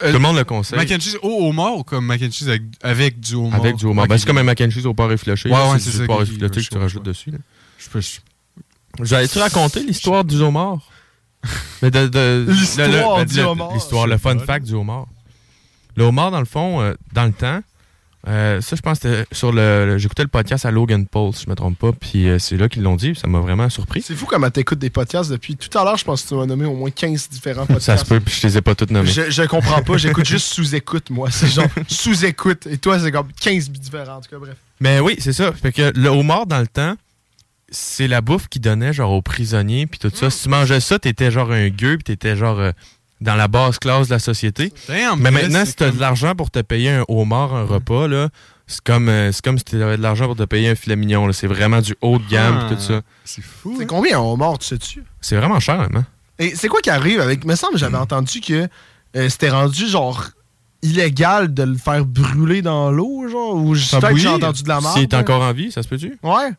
Euh, 0.02 0.08
Tout 0.08 0.14
le 0.14 0.20
monde 0.20 0.38
le 0.38 0.44
conseille. 0.46 0.78
Mac 0.80 0.90
and 0.92 1.00
cheese 1.02 1.18
au 1.22 1.48
homard 1.50 1.76
ou 1.78 1.84
comme 1.84 2.06
mac 2.06 2.22
and 2.22 2.32
cheese 2.32 2.48
avec, 2.48 2.62
avec 2.82 3.20
du 3.20 3.36
homard? 3.36 3.60
Avec 3.60 3.76
du 3.76 3.86
homard. 3.86 4.06
Ok. 4.06 4.10
Ben, 4.10 4.18
c'est 4.18 4.26
comme 4.28 4.38
un 4.38 4.44
mac 4.44 4.62
and 4.62 4.70
cheese 4.70 4.86
au 4.86 4.94
porc 4.94 5.12
effiloché. 5.12 5.50
Ouais, 5.50 5.56
là, 5.56 5.72
ouais, 5.72 5.80
c'est 5.80 5.92
du 5.92 5.98
ça 5.98 6.06
porc 6.06 6.18
qui- 6.24 6.24
effiloché 6.32 6.44
ouais, 6.60 6.64
que 6.64 6.70
tu 6.70 6.76
je 6.76 6.80
rajoutes 6.80 7.04
dessus. 7.04 7.32
là. 7.32 7.38
Je 7.78 7.90
peux. 7.90 8.00
je- 8.02 8.20
J'allais-tu 9.04 9.40
raconter 9.40 9.84
l'histoire 9.84 10.24
du 10.24 10.38
homard? 10.42 10.80
Mais 11.82 11.92
de, 11.92 12.08
de- 12.08 12.46
L'histoire 12.50 12.88
le- 12.88 12.94
le- 12.98 13.02
ben, 13.18 13.26
du 13.26 13.36
le- 13.38 13.44
homard. 13.44 13.74
L'histoire, 13.74 14.08
le 14.08 14.18
fun 14.18 14.40
fact 14.40 14.66
du 14.66 14.74
homard. 14.74 15.06
Le 15.96 16.04
homard, 16.06 16.32
dans 16.32 16.40
le 16.40 16.46
fond, 16.46 16.82
euh, 16.82 16.94
dans 17.14 17.26
le 17.26 17.32
temps, 17.34 17.62
euh, 18.28 18.60
ça, 18.60 18.76
je 18.76 18.82
pense 18.82 19.00
que 19.00 19.26
sur 19.32 19.52
le. 19.54 19.86
le- 19.86 19.98
J'écoutais 19.98 20.24
le 20.24 20.28
podcast 20.28 20.66
à 20.66 20.72
Logan 20.72 21.06
Paul, 21.08 21.34
si 21.34 21.46
je 21.46 21.50
me 21.50 21.56
trompe 21.56 21.78
pas, 21.80 21.92
puis 21.94 22.28
euh, 22.28 22.38
c'est 22.38 22.58
là 22.58 22.68
qu'ils 22.68 22.84
l'ont 22.84 22.98
dit, 22.98 23.14
ça 23.16 23.28
m'a 23.28 23.40
vraiment 23.40 23.70
surpris. 23.70 24.02
C'est 24.02 24.14
fou 24.16 24.26
comment 24.26 24.50
t'écoutes 24.50 24.80
des 24.80 24.90
podcasts 24.90 25.32
depuis 25.32 25.56
tout 25.56 25.76
à 25.78 25.84
l'heure. 25.86 25.96
Je 25.98 26.04
pense 26.04 26.24
que 26.24 26.28
tu 26.28 26.36
m'as 26.36 26.46
nommé 26.46 26.66
au 26.66 26.76
moins 26.76 26.92
15 26.92 27.30
différents 27.30 27.66
podcasts. 27.66 27.86
Ça 27.86 27.98
se 27.98 28.06
peut, 28.06 28.20
puis 28.20 28.38
je 28.42 28.48
les 28.48 28.58
ai 28.58 28.62
pas 28.62 28.76
toutes 28.76 28.92
nommées. 28.92 29.10
Je, 29.10 29.30
je 29.32 29.44
comprends 29.44 29.82
pas, 29.82 29.98
j'écoute 29.98 30.26
juste 30.26 30.48
sous-écoute, 30.54 31.10
moi. 31.10 31.30
C'est 31.32 31.48
genre 31.48 31.68
sous-écoute. 31.88 32.68
Et 32.68 32.78
toi, 32.78 33.00
c'est 33.00 33.12
comme 33.12 33.28
15 33.40 33.70
différents, 33.70 34.18
en 34.18 34.22
tout 34.22 34.30
cas, 34.30 34.38
bref. 34.38 34.56
Mais 34.82 35.00
oui, 35.00 35.16
c'est 35.20 35.34
ça. 35.34 35.52
Fait 35.54 35.72
que 35.72 35.92
le 35.96 36.10
homard, 36.10 36.46
dans 36.46 36.60
le 36.60 36.68
temps, 36.68 36.96
c'est 37.72 38.08
la 38.08 38.22
bouffe 38.22 38.48
qu'ils 38.48 38.62
donnaient 38.62 38.94
genre 38.94 39.12
aux 39.12 39.22
prisonniers 39.22 39.86
puis 39.88 40.00
tout 40.00 40.10
ça. 40.14 40.30
Si 40.30 40.44
tu 40.44 40.50
mangeais 40.50 40.80
ça, 40.80 40.98
t'étais 41.00 41.32
genre 41.32 41.52
un 41.52 41.70
gueux 41.70 41.98
puis 41.98 42.04
t'étais 42.06 42.36
genre 42.36 42.60
euh, 42.60 42.72
dans 43.22 43.36
la 43.36 43.48
basse 43.48 43.80
classe 43.80 44.08
de 44.08 44.14
la 44.14 44.20
société. 44.20 44.72
Damn, 44.88 45.20
Mais 45.20 45.32
maintenant, 45.32 45.66
si 45.66 45.76
t'as 45.76 45.88
comme- 45.88 45.96
de 45.96 46.02
l'argent 46.02 46.36
pour 46.36 46.52
te 46.52 46.60
payer 46.60 46.90
un 46.92 47.04
homard, 47.08 47.54
un 47.56 47.64
repas, 47.66 48.08
là, 48.08 48.30
c'est 48.68 48.82
comme, 48.82 49.10
euh, 49.10 49.32
c'est 49.32 49.44
comme 49.44 49.58
si 49.58 49.64
t'avais 49.66 49.98
de 49.98 50.02
l'argent 50.02 50.26
pour 50.28 50.36
te 50.36 50.44
payer 50.44 50.70
un 50.70 50.76
filet 50.76 50.96
mignon. 50.96 51.28
là. 51.28 51.34
C'est 51.34 51.48
vraiment 51.48 51.82
du 51.82 51.96
haut 52.02 52.18
de 52.20 52.28
gamme 52.30 52.60
Ah. 52.66 52.74
tout 52.74 52.80
ça. 52.80 53.02
C'est 53.26 53.42
fou. 53.44 53.76
C'est 53.80 53.86
combien 53.86 54.20
un 54.20 54.22
homard, 54.22 54.60
tu 54.60 54.68
sais-tu? 54.68 55.04
C'est 55.22 55.36
vraiment 55.36 55.60
cher, 55.60 55.88
hein? 55.94 56.06
Et 56.38 56.56
c'est 56.56 56.68
quoi 56.70 56.80
qui 56.82 56.90
arrive 56.90 57.20
avec. 57.20 57.44
Me 57.46 57.56
semble 57.56 57.74
que 57.74 57.80
j'avais 57.80 57.98
entendu 57.98 58.40
que 58.42 58.68
euh, 59.16 59.28
c'était 59.30 59.50
rendu 59.50 59.88
genre 59.88 60.24
illégal 60.82 61.54
de 61.54 61.64
le 61.64 61.76
faire 61.78 62.06
brûler 62.06 62.62
dans 62.62 62.92
l'eau, 62.92 63.28
genre, 63.28 63.56
ou 63.56 63.74
peut-être 63.74 64.10
que 64.10 64.16
j'ai 64.16 64.28
entendu 64.30 64.64
de 64.64 64.70
la 64.70 64.80
merde. 64.80 64.94
S'il 64.94 65.04
est 65.04 65.14
encore 65.14 65.42
en 65.42 65.52
vie, 65.52 65.72
ça 65.72 65.84
se 65.84 65.88
peut-tu? 65.90 66.18
Ouais. 66.24 66.52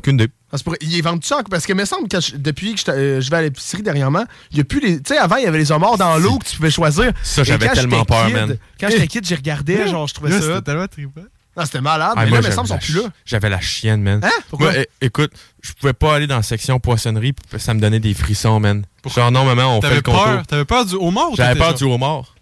Aucune 0.00 0.14
idée. 0.14 0.28
Ça 0.50 0.58
se 0.58 0.64
pourrait- 0.64 0.78
Il 0.82 0.96
est 0.96 1.00
vendu 1.02 1.26
ça 1.26 1.40
parce 1.50 1.66
que 1.66 1.72
me 1.72 1.84
semble 1.84 2.08
que 2.08 2.20
je- 2.20 2.36
depuis 2.36 2.74
que 2.74 2.80
je, 2.80 2.90
euh, 2.90 3.20
je 3.20 3.30
vais 3.30 3.36
à 3.38 3.42
l'épicerie 3.42 3.82
dernièrement, 3.82 4.24
il 4.52 4.58
y 4.58 4.60
a 4.60 4.64
plus 4.64 4.80
les. 4.80 4.98
Tu 5.02 5.14
sais, 5.14 5.18
avant, 5.18 5.36
il 5.36 5.44
y 5.44 5.46
avait 5.46 5.58
les 5.58 5.72
homards 5.72 5.96
dans 5.98 6.16
l'eau 6.18 6.38
que 6.38 6.44
tu 6.46 6.56
pouvais 6.56 6.70
choisir. 6.70 7.12
Ça, 7.22 7.42
j'avais 7.42 7.68
tellement 7.70 8.04
peur, 8.04 8.26
kid- 8.26 8.34
man. 8.34 8.56
Quand 8.78 8.88
j'étais 8.90 9.06
kid, 9.08 9.26
j'y 9.26 9.34
regardais, 9.34 9.88
genre, 9.88 10.06
je 10.06 10.14
trouvais 10.14 10.30
Là, 10.30 10.40
ça. 10.40 10.46
c'était 10.46 10.62
tellement 10.62 10.86
trippant. 10.86 11.22
Non, 11.56 11.64
c'était 11.64 11.80
malade, 11.80 12.14
Ah, 12.16 12.24
mais 12.24 12.30
moi, 12.30 12.40
là, 12.40 12.48
me 12.48 12.52
semble, 12.54 12.66
ils 12.66 12.70
sont 12.70 12.78
plus 12.78 12.94
là. 12.94 13.02
J'avais 13.24 13.48
la 13.48 13.60
chienne, 13.60 14.02
man. 14.02 14.18
Hein? 14.24 14.30
Pourquoi? 14.50 14.72
Moi, 14.72 14.84
écoute, 15.00 15.30
je 15.62 15.72
pouvais 15.72 15.92
pas 15.92 16.16
aller 16.16 16.26
dans 16.26 16.34
la 16.36 16.42
section 16.42 16.80
poissonnerie, 16.80 17.32
puis 17.32 17.60
ça 17.60 17.74
me 17.74 17.80
donnait 17.80 18.00
des 18.00 18.12
frissons, 18.12 18.58
man. 18.58 18.84
Genre, 19.06 19.30
non, 19.30 19.44
maman, 19.44 19.78
on 19.78 19.80
fait 19.80 19.82
T'avais 19.82 19.94
le 19.96 20.02
concours. 20.02 20.24
peur, 20.24 20.46
t'avais 20.48 20.64
peur 20.64 20.84
du 20.84 20.94
homard 20.96 21.30
ou 21.30 21.36
J'avais 21.36 21.54
peur 21.56 21.68
genre- 21.70 21.78
du 21.78 21.84
homard. 21.84 22.34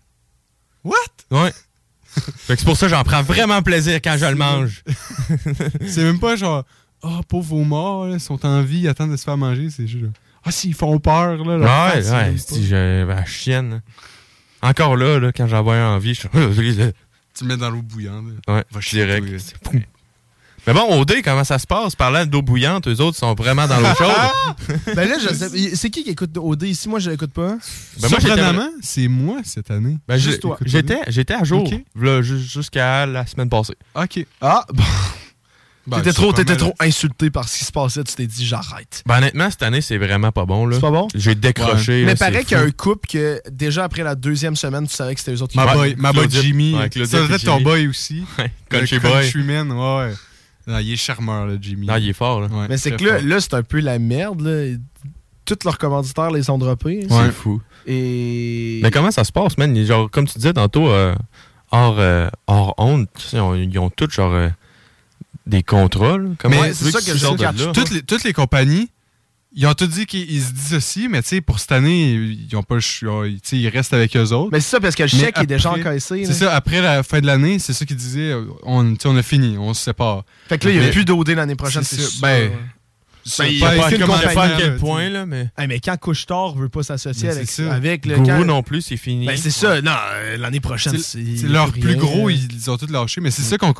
What? 0.83 0.95
Ouais. 1.31 1.53
fait 2.15 2.55
que 2.55 2.61
c'est 2.61 2.65
pour 2.65 2.77
ça 2.77 2.87
que 2.87 2.91
j'en 2.95 3.05
prends 3.05 3.23
vraiment 3.23 3.61
plaisir 3.63 3.97
quand 4.03 4.17
je 4.19 4.25
le 4.27 4.35
mange. 4.35 4.83
C'est 5.87 6.03
même 6.05 6.19
pas 6.21 6.37
genre, 6.37 6.65
oh, 7.03 7.21
pauvre 7.29 7.57
homard, 7.57 8.07
là, 8.07 8.15
ils 8.15 8.21
sont 8.21 8.45
en 8.47 8.63
vie, 8.63 8.81
ils 8.81 8.89
attendent 8.89 9.13
de 9.13 9.17
se 9.17 9.25
faire 9.25 9.37
manger. 9.37 9.69
C'est 9.71 9.87
juste 9.87 10.05
ah, 10.45 10.51
s'ils 10.51 10.75
font 10.75 10.99
peur, 10.99 11.37
là. 11.45 11.57
leur 11.57 11.61
Ouais, 11.61 12.03
face, 12.03 12.11
ouais, 12.11 12.35
si 12.37 12.67
j'avais 12.67 13.05
la 13.05 13.25
chienne. 13.25 13.75
hein. 13.75 14.69
Encore 14.69 14.97
là, 14.97 15.19
là 15.21 15.31
quand 15.33 15.47
j'en 15.47 15.63
voyais 15.63 15.83
envie, 15.83 16.15
je 16.15 16.21
suis. 16.21 16.29
Tu 17.35 17.45
le 17.45 17.49
mets 17.49 17.57
dans 17.57 17.71
l'eau 17.71 17.81
bouillante. 17.81 18.27
Ouais, 18.47 18.63
Va 18.71 18.81
je 18.81 18.81
chier, 18.81 19.07
direct. 19.07 19.57
Mais 20.67 20.75
bon, 20.75 20.83
au 21.01 21.05
dé, 21.07 21.23
comment 21.23 21.45
ça 21.45 21.59
se 21.59 21.67
passe? 21.67 21.97
Parlant 21.97 22.27
d'eau 22.27 22.43
bouillante, 22.43 22.87
eux 22.87 23.01
autres 23.01 23.17
sont 23.17 23.35
vraiment 23.35 23.67
dans 23.67 23.81
l'eau 23.81 23.95
chaude. 23.97 24.77
ben 24.95 25.09
là, 25.09 25.17
je 25.19 25.33
sais. 25.35 25.75
C'est 25.75 25.89
qui 25.91 26.05
qui 26.05 26.11
écoute 26.11 26.37
OD 26.37 26.65
ici? 26.65 26.89
Moi, 26.91 26.99
je 27.01 27.11
l'écoute 27.11 27.33
pas? 27.33 27.57
Ben 28.01 28.09
Surprenamment, 28.09 28.69
c'est 28.83 29.09
moi 29.09 29.39
cette 29.45 29.71
année. 29.71 29.97
Ben, 30.07 30.19
j'ai- 30.19 30.31
Juste 30.31 30.43
toi. 30.43 30.59
j'étais, 30.65 31.01
j'étais 31.09 31.35
à 31.35 31.43
jour 31.43 31.69
jusqu'à 32.23 33.07
la 33.07 33.25
semaine 33.27 33.49
passée. 33.49 33.77
Ok. 33.95 34.27
Ah, 34.41 34.67
bon. 34.73 34.85
Ben, 35.87 35.99
t'étais 35.99 36.13
trop, 36.13 36.33
mal. 36.33 36.57
trop 36.57 36.75
insulté 36.79 37.31
par 37.31 37.49
ce 37.49 37.59
qui 37.59 37.65
se 37.65 37.73
passait. 37.73 38.05
Tu 38.05 38.15
t'es 38.15 38.27
dit, 38.27 38.47
j'arrête. 38.47 39.03
Ben, 39.05 39.19
honnêtement, 39.19 39.51
cette 39.51 39.63
année, 39.65 39.81
c'est 39.81 39.99
vraiment 39.99 40.31
pas 40.31 40.45
bon. 40.47 40.67
Là. 40.67 40.77
C'est 40.77 40.81
pas 40.81 40.91
bon? 40.93 41.09
J'ai 41.15 41.35
décroché. 41.35 42.05
Mais 42.05 42.13
là, 42.13 42.17
paraît 42.17 42.45
qu'il 42.45 42.57
y 42.57 42.61
a 42.61 42.63
un 42.63 42.71
couple 42.71 43.09
que 43.09 43.41
déjà 43.51 43.85
après 43.85 44.05
la 44.05 44.15
deuxième 44.15 44.55
semaine, 44.55 44.87
tu 44.87 44.95
savais 44.95 45.15
que 45.15 45.21
c'était 45.21 45.35
eux 45.35 45.43
autres 45.43 45.53
qui 45.53 45.59
Ma 45.59 45.73
boy, 45.75 45.97
ma 45.99 46.13
boy 46.13 46.29
Jimmy. 46.31 46.75
ouais, 46.75 46.83
ça 47.07 47.25
puis 47.25 47.35
être 47.35 47.45
ton 47.45 47.61
boy 47.61 47.89
aussi. 47.89 48.23
Country 48.69 49.01
boy. 49.01 49.11
Countryman, 49.25 49.73
ouais. 49.73 49.79
ouais. 50.07 50.15
Non, 50.67 50.79
il 50.79 50.93
est 50.93 50.97
charmeur, 50.97 51.47
là, 51.47 51.55
Jimmy. 51.61 51.87
Non, 51.89 51.97
il 51.97 52.11
est 52.11 52.13
fort. 52.13 52.41
Là. 52.43 52.47
Ouais, 52.47 52.67
Mais 52.69 52.77
c'est 52.77 52.93
que 52.93 53.05
là, 53.05 53.21
là 53.21 53.41
c'est 53.41 53.55
un 53.55 53.65
peu 53.65 53.81
la 53.81 53.99
merde. 53.99 54.41
Là. 54.43 54.77
Tous 55.45 55.59
leurs 55.65 55.79
commanditaires 55.79 56.31
les 56.31 56.49
ont 56.51 56.59
droppés. 56.59 57.07
C'est 57.11 57.33
fou. 57.33 57.61
Et. 57.87 58.79
Mais 58.83 58.93
comment 58.93 59.11
ça 59.11 59.25
se 59.25 59.33
passe, 59.33 59.59
man? 59.59 59.77
Genre, 59.85 60.09
comme 60.09 60.29
tu 60.29 60.39
disais 60.39 60.53
tantôt, 60.53 60.89
euh, 60.89 61.17
hors, 61.73 61.97
euh, 61.99 62.29
hors 62.47 62.75
honte, 62.79 63.09
tu 63.19 63.27
sais, 63.27 63.41
on- 63.41 63.57
ils 63.57 63.79
ont 63.81 63.91
tous 63.91 64.11
genre 64.13 64.33
euh, 64.33 64.49
des. 65.47 65.63
Comment 66.39 66.61
Mais 66.63 66.73
c'est 66.73 66.91
ça 66.91 67.01
que 67.01 67.05
tu 67.13 67.19
je 67.19 67.27
de 67.53 67.73
toutes, 67.73 67.91
les, 67.91 68.03
toutes 68.03 68.25
les 68.25 68.33
compagnies, 68.33 68.91
ils 69.55 69.67
ont 69.67 69.75
tous 69.75 69.87
dit 69.87 70.07
qu'ils 70.07 70.43
se 70.43 70.53
dissocient, 70.53 71.09
mais 71.11 71.23
tu 71.23 71.29
sais, 71.29 71.41
pour 71.41 71.59
cette 71.59 71.73
année, 71.73 72.13
ils 72.15 72.57
ont 72.57 72.63
pas 72.63 72.79
ils 73.53 73.69
restent 73.69 73.93
avec 73.93 74.17
eux 74.17 74.33
autres. 74.33 74.51
Mais 74.53 74.61
c'est 74.61 74.71
ça, 74.71 74.81
parce 74.81 74.95
que 74.95 75.03
le 75.03 75.09
chèque 75.09 75.39
est 75.39 75.47
déjà 75.47 75.71
encaissé. 75.73 76.25
C'est 76.25 76.33
ça, 76.33 76.55
après 76.55 76.81
la 76.81 77.03
fin 77.03 77.21
de 77.21 77.27
l'année, 77.27 77.59
c'est 77.59 77.73
ça 77.73 77.85
qu'ils 77.85 77.97
disaient, 77.97 78.35
on, 78.63 78.95
tu 78.95 79.01
sais, 79.03 79.09
on 79.09 79.17
a 79.17 79.23
fini, 79.23 79.59
on 79.59 79.75
se 79.75 79.83
sépare. 79.83 80.25
Fait 80.49 80.59
que 80.59 80.69
là, 80.69 80.75
il 80.75 80.81
n'y 80.81 80.87
a 80.87 80.91
plus 80.91 81.05
d'OD 81.05 81.31
l'année 81.31 81.57
prochaine, 81.57 81.83
c'est 81.83 81.97
c'est 81.97 82.03
sûr. 82.03 82.11
ça. 82.13 82.27
Ben, 82.27 82.51
Ben, 83.39 83.45
il 83.47 83.57
y 83.59 83.61
pas 83.61 83.69
a 83.69 83.77
pas 83.79 84.35
pas 84.35 84.45
à 84.45 84.57
quel 84.59 84.77
point, 84.79 85.09
là, 85.09 85.27
mais. 85.27 85.49
Hey, 85.57 85.69
mais 85.69 85.79
quand 85.79 85.97
Couche-Tard 85.97 86.57
veut 86.57 86.69
pas 86.69 86.83
s'associer 86.83 87.29
Ben, 87.29 87.37
avec, 87.37 87.51
ça. 87.51 87.73
avec 87.73 88.07
le. 88.07 88.17
Gourou 88.17 88.27
quand- 88.27 88.45
non 88.45 88.63
plus, 88.65 88.83
c'est 88.83 88.97
fini. 88.97 89.27
Ben, 89.27 89.37
c'est 89.37 89.51
ça. 89.51 89.81
Non, 89.81 89.93
euh, 90.15 90.37
l'année 90.39 90.59
prochaine, 90.61 90.99
C'est 90.99 91.37
c'est. 91.37 91.47
leur 91.47 91.71
plus 91.73 91.97
gros, 91.97 92.31
ils, 92.31 92.69
ont 92.71 92.77
tous 92.77 92.91
lâché. 92.91 93.21
Mais 93.21 93.31
c'est 93.31 93.43
ça 93.43 93.59
qu'on 93.59 93.75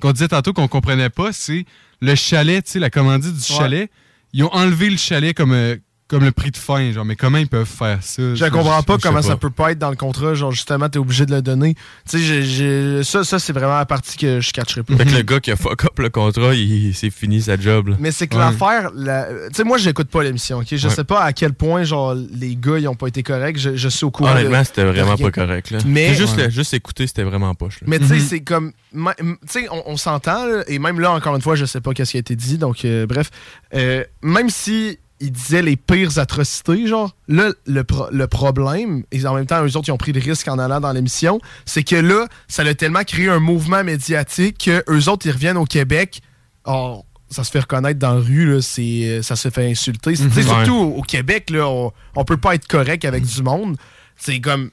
qu'on 0.00 0.12
disait 0.12 0.28
tantôt 0.28 0.52
qu'on 0.52 0.68
comprenait 0.68 1.10
pas, 1.10 1.32
c'est 1.32 1.64
le 2.00 2.14
chalet, 2.14 2.64
tu 2.64 2.72
sais, 2.72 2.78
la 2.78 2.90
commandite 2.90 3.32
du 3.34 3.52
Ouais. 3.52 3.58
chalet. 3.58 3.90
Ils 4.32 4.42
ont 4.44 4.52
enlevé 4.52 4.90
le 4.90 4.96
chalet 4.96 5.34
comme, 5.34 5.52
euh, 5.52 5.76
comme 6.08 6.22
le 6.24 6.32
prix 6.32 6.50
de 6.50 6.56
fin. 6.56 6.92
Genre, 6.92 7.04
mais 7.04 7.16
comment 7.16 7.38
ils 7.38 7.48
peuvent 7.48 7.66
faire 7.66 7.98
ça? 8.02 8.34
Je 8.34 8.44
comprends 8.46 8.82
pas 8.82 8.96
je 8.98 9.02
comment 9.02 9.22
ça 9.22 9.36
peut 9.36 9.50
pas 9.50 9.72
être 9.72 9.78
dans 9.78 9.90
le 9.90 9.96
contrat. 9.96 10.34
Genre, 10.34 10.52
justement, 10.52 10.88
t'es 10.88 10.98
obligé 10.98 11.24
de 11.26 11.34
le 11.34 11.42
donner. 11.42 11.74
Tu 12.08 12.18
sais, 12.22 13.02
ça, 13.04 13.24
ça 13.24 13.38
c'est 13.38 13.52
vraiment 13.52 13.76
la 13.78 13.86
partie 13.86 14.16
que 14.18 14.40
je 14.40 14.52
catcherai 14.52 14.82
pas. 14.82 14.96
Fait 14.96 15.06
que 15.06 15.10
le 15.16 15.22
gars 15.22 15.40
qui 15.40 15.50
a 15.50 15.56
fuck 15.56 15.84
up 15.84 15.98
le 15.98 16.10
contrat, 16.10 16.54
il, 16.54 16.94
c'est 16.94 17.10
fini 17.10 17.40
sa 17.42 17.56
job. 17.58 17.88
là. 17.88 17.96
Mais 17.98 18.10
c'est 18.12 18.26
que 18.26 18.36
Ouais. 18.36 18.40
l'affaire, 18.42 18.90
la- 18.94 19.26
tu 19.48 19.54
sais, 19.54 19.64
moi, 19.64 19.78
j'écoute 19.78 20.08
pas 20.08 20.22
l'émission, 20.22 20.58
ok? 20.58 20.66
Je 20.70 20.88
Ouais. 20.88 20.94
sais 20.94 21.04
pas 21.04 21.22
à 21.22 21.32
quel 21.32 21.54
point, 21.54 21.84
genre, 21.84 22.14
les 22.14 22.56
gars, 22.56 22.78
ils 22.78 22.88
ont 22.88 22.94
pas 22.94 23.06
été 23.08 23.22
corrects. 23.22 23.58
Je, 23.58 23.74
je 23.76 23.88
suis 23.88 24.04
au 24.04 24.10
courant. 24.10 24.32
Honnêtement, 24.32 24.60
de- 24.60 24.64
c'était 24.66 24.84
vraiment 24.84 25.16
pas 25.16 25.30
correct. 25.30 25.70
Là. 25.70 25.78
Mais, 25.86 26.14
juste, 26.14 26.36
le- 26.36 26.50
juste 26.50 26.74
écouter, 26.74 27.06
c'était 27.06 27.24
vraiment 27.24 27.54
poche. 27.54 27.80
là. 27.80 27.86
mais 27.88 27.98
tu 27.98 28.06
sais, 28.06 28.14
Mhm. 28.16 28.20
c'est 28.20 28.40
comme. 28.40 28.72
Tu 28.92 29.36
sais, 29.48 29.66
on, 29.70 29.82
on 29.92 29.96
s'entend, 29.96 30.46
là, 30.46 30.62
et 30.68 30.78
même 30.78 31.00
là, 31.00 31.12
encore 31.12 31.34
une 31.34 31.42
fois, 31.42 31.54
je 31.56 31.64
sais 31.64 31.80
pas 31.80 31.92
qu'est-ce 31.94 32.12
qui 32.12 32.16
a 32.18 32.20
été 32.20 32.36
dit, 32.36 32.58
donc, 32.58 32.84
euh, 32.84 33.06
bref. 33.06 33.30
Euh, 33.74 34.04
même 34.22 34.50
si 34.50 34.98
ils 35.20 35.30
disaient 35.32 35.62
les 35.62 35.76
pires 35.76 36.18
atrocités, 36.18 36.86
genre, 36.86 37.14
là, 37.28 37.50
le, 37.66 37.84
pro- 37.84 38.08
le 38.10 38.26
problème, 38.26 39.04
et 39.12 39.24
en 39.26 39.34
même 39.34 39.46
temps, 39.46 39.64
eux 39.64 39.76
autres, 39.76 39.88
ils 39.88 39.92
ont 39.92 39.96
pris 39.96 40.12
le 40.12 40.20
risque 40.20 40.48
en 40.48 40.58
allant 40.58 40.80
dans 40.80 40.92
l'émission, 40.92 41.40
c'est 41.64 41.84
que 41.84 41.96
là, 41.96 42.26
ça 42.48 42.62
a 42.62 42.74
tellement 42.74 43.04
créé 43.04 43.28
un 43.28 43.38
mouvement 43.40 43.84
médiatique 43.84 44.58
que 44.64 44.82
eux 44.90 45.08
autres, 45.08 45.26
ils 45.26 45.32
reviennent 45.32 45.56
au 45.56 45.64
Québec. 45.66 46.20
Oh, 46.66 47.04
ça 47.30 47.44
se 47.44 47.50
fait 47.50 47.60
reconnaître 47.60 47.98
dans 47.98 48.14
la 48.14 48.20
rue, 48.20 48.54
là, 48.54 48.60
c'est, 48.60 49.20
ça 49.22 49.36
se 49.36 49.48
fait 49.50 49.70
insulter. 49.70 50.10
Mhm. 50.10 50.30
Surtout 50.42 50.74
au, 50.74 50.98
au 50.98 51.02
Québec, 51.02 51.50
là, 51.50 51.68
on, 51.68 51.92
on 52.16 52.24
peut 52.24 52.36
pas 52.36 52.54
être 52.54 52.66
correct 52.66 53.04
avec 53.04 53.24
du 53.24 53.42
monde. 53.42 53.76
C'est 54.16 54.40
comme. 54.40 54.70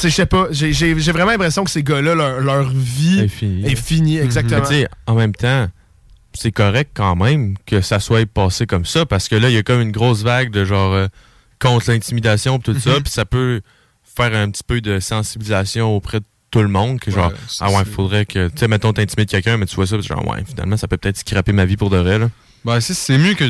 Je 0.00 0.08
sais 0.08 0.26
pas, 0.26 0.46
j'ai, 0.50 0.94
vraiment 0.94 1.32
l'impression 1.32 1.64
que 1.64 1.70
ces 1.70 1.82
gars-là, 1.82 2.14
leur, 2.14 2.40
leur 2.40 2.68
vie 2.70 3.20
est 3.20 3.74
finie, 3.74 4.18
exactement. 4.18 4.60
Tu 4.60 4.66
sais, 4.74 4.88
en 5.06 5.14
même 5.14 5.34
temps, 5.34 5.66
c'est 6.38 6.52
correct 6.52 6.90
quand 6.94 7.16
même 7.16 7.56
que 7.66 7.80
ça 7.80 8.00
soit 8.00 8.26
passé 8.26 8.66
comme 8.66 8.84
ça 8.84 9.04
parce 9.06 9.28
que 9.28 9.34
là, 9.36 9.48
il 9.50 9.54
y 9.54 9.58
a 9.58 9.62
comme 9.62 9.80
une 9.80 9.92
grosse 9.92 10.22
vague 10.22 10.50
de 10.50 10.64
genre 10.64 10.92
euh, 10.92 11.06
contre 11.60 11.90
l'intimidation 11.90 12.58
pis 12.58 12.72
tout 12.72 12.78
ça, 12.80 13.00
puis 13.00 13.10
ça 13.10 13.24
peut 13.24 13.60
faire 14.16 14.34
un 14.34 14.50
petit 14.50 14.62
peu 14.66 14.80
de 14.80 15.00
sensibilisation 15.00 15.94
auprès 15.94 16.20
de 16.20 16.24
tout 16.50 16.62
le 16.62 16.68
monde 16.68 16.98
que 17.00 17.10
genre 17.10 17.28
Ouais, 17.30 17.36
ah 17.60 17.70
ouais 17.70 17.84
faudrait 17.84 18.24
que 18.26 18.48
tu 18.48 18.54
sais 18.56 18.68
mettons 18.68 18.92
t'intimides 18.92 19.28
quelqu'un 19.28 19.56
mais 19.58 19.66
tu 19.66 19.76
vois 19.76 19.86
ça 19.86 19.98
puis 19.98 20.06
genre 20.06 20.26
ouais 20.28 20.42
finalement 20.48 20.76
ça 20.76 20.88
peut 20.88 20.96
peut-être 20.96 21.18
scraper 21.18 21.52
ma 21.52 21.64
vie 21.66 21.76
pour 21.76 21.90
de 21.90 21.98
vrai 21.98 22.18
là 22.18 22.30
Ben, 22.64 22.80
c'est- 22.80 22.94
c'est 22.94 23.18
mieux 23.18 23.34
que. 23.34 23.48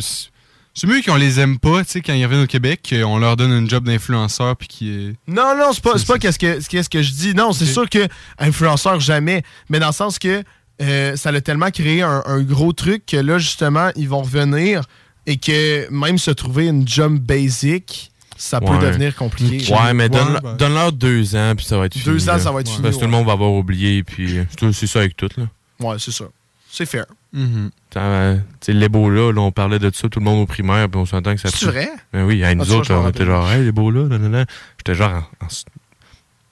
C'est 0.74 0.86
mieux 0.86 1.01
qu'on 1.02 1.16
les 1.16 1.40
aime 1.40 1.59
pas, 1.59 1.82
tu 1.82 1.90
sais, 1.90 2.01
quand 2.02 2.12
ils 2.12 2.24
reviennent 2.24 2.44
au 2.44 2.47
Québec, 2.47 2.86
qu'on 2.89 3.19
leur 3.19 3.36
donne 3.36 3.51
une 3.51 3.69
job 3.69 3.82
d'influenceur, 3.85 4.55
puis 4.56 4.69
qui 4.69 4.90
est. 4.90 5.15
Non, 5.27 5.56
non, 5.59 5.73
c'est 5.73 5.82
pas, 5.82 5.98
c'est 5.98 6.06
pas 6.06 6.19
qu'est-ce 6.19 6.39
que, 6.39 6.65
qu'est-ce 6.69 6.89
que 6.89 7.02
je 7.02 7.10
dis. 7.10 7.35
Non, 7.35 7.52
c'est 7.52 7.66
sûr 7.66 7.89
que 7.90 8.06
influenceur 8.39 9.01
jamais. 9.01 9.43
Mais 9.70 9.81
dans 9.81 9.89
le 9.89 9.93
sens 9.93 10.20
que 10.20 10.44
euh, 10.81 11.17
ça 11.17 11.31
a 11.31 11.41
tellement 11.41 11.71
créé 11.71 12.03
un, 12.03 12.23
un 12.27 12.43
gros 12.43 12.73
truc 12.73 13.05
que 13.07 13.17
là, 13.17 13.39
justement, 13.39 13.91
ils 13.97 14.09
vont 14.09 14.23
revenir 14.23 14.83
et 15.27 15.37
que 15.37 15.91
même 15.91 16.19
se 16.19 16.31
trouver 16.31 16.67
une 16.69 16.87
job 16.87 17.19
basic, 17.19 18.13
ça 18.37 18.61
peut 18.61 18.79
devenir 18.79 19.15
compliqué. 19.17 19.73
ouais 19.73 19.93
mais 19.95 20.05
Ouais, 20.05 20.41
ben. 20.43 20.57
donne-leur 20.57 20.93
deux 20.93 21.35
ans 21.35 21.55
puis 21.57 21.67
ça 21.67 21.77
va 21.79 21.87
être 21.87 21.95
fini 21.95 22.05
Deux 22.05 22.29
ans, 22.29 22.35
là. 22.35 22.39
ça 22.39 22.53
va 22.53 22.61
être 22.61 22.69
fini, 22.71 22.83
parce 22.83 22.95
que 22.95 23.01
tout 23.01 23.07
le 23.07 23.11
monde 23.13 23.27
va 23.27 23.33
avoir 23.33 23.53
oublié 23.53 24.03
puis 24.05 24.39
c'est 24.73 24.87
ça 24.87 25.01
avec 25.01 25.17
tout 25.17 25.29
là 25.37 25.45
Ouais, 25.81 25.97
c'est 25.99 26.13
ça. 26.13 26.25
C'est 26.71 26.87
fair. 26.87 27.07
Euh, 27.35 28.37
tu 28.37 28.41
sais, 28.61 28.73
les 28.73 28.89
beaux 28.89 29.11
là, 29.11 29.33
là, 29.33 29.41
on 29.41 29.51
parlait 29.53 29.79
de 29.79 29.91
ça, 29.95 30.09
tout 30.09 30.19
le 30.21 30.25
monde 30.25 30.41
au 30.43 30.47
primaire, 30.47 30.89
puis 30.89 31.01
on 31.01 31.07
s'entend 31.07 31.35
que 31.35 31.41
ça. 31.41 31.49
C'est 31.53 31.67
vrai? 31.67 31.89
Ben 32.13 32.25
oui, 32.25 32.45
à 32.45 32.49
Ah, 32.49 32.55
nous 32.55 32.65
vois, 32.65 32.77
autres, 32.79 32.95
on 32.95 33.09
était 33.09 33.25
genre, 33.25 33.51
hey, 33.51 33.65
les 33.65 33.73
beaux 33.73 33.91
là, 33.91 34.07
là, 34.09 34.19
là, 34.19 34.29
là. 34.29 34.45
J'étais 34.79 34.95
genre 34.95 35.13
en, 35.41 35.45
en 35.45 35.49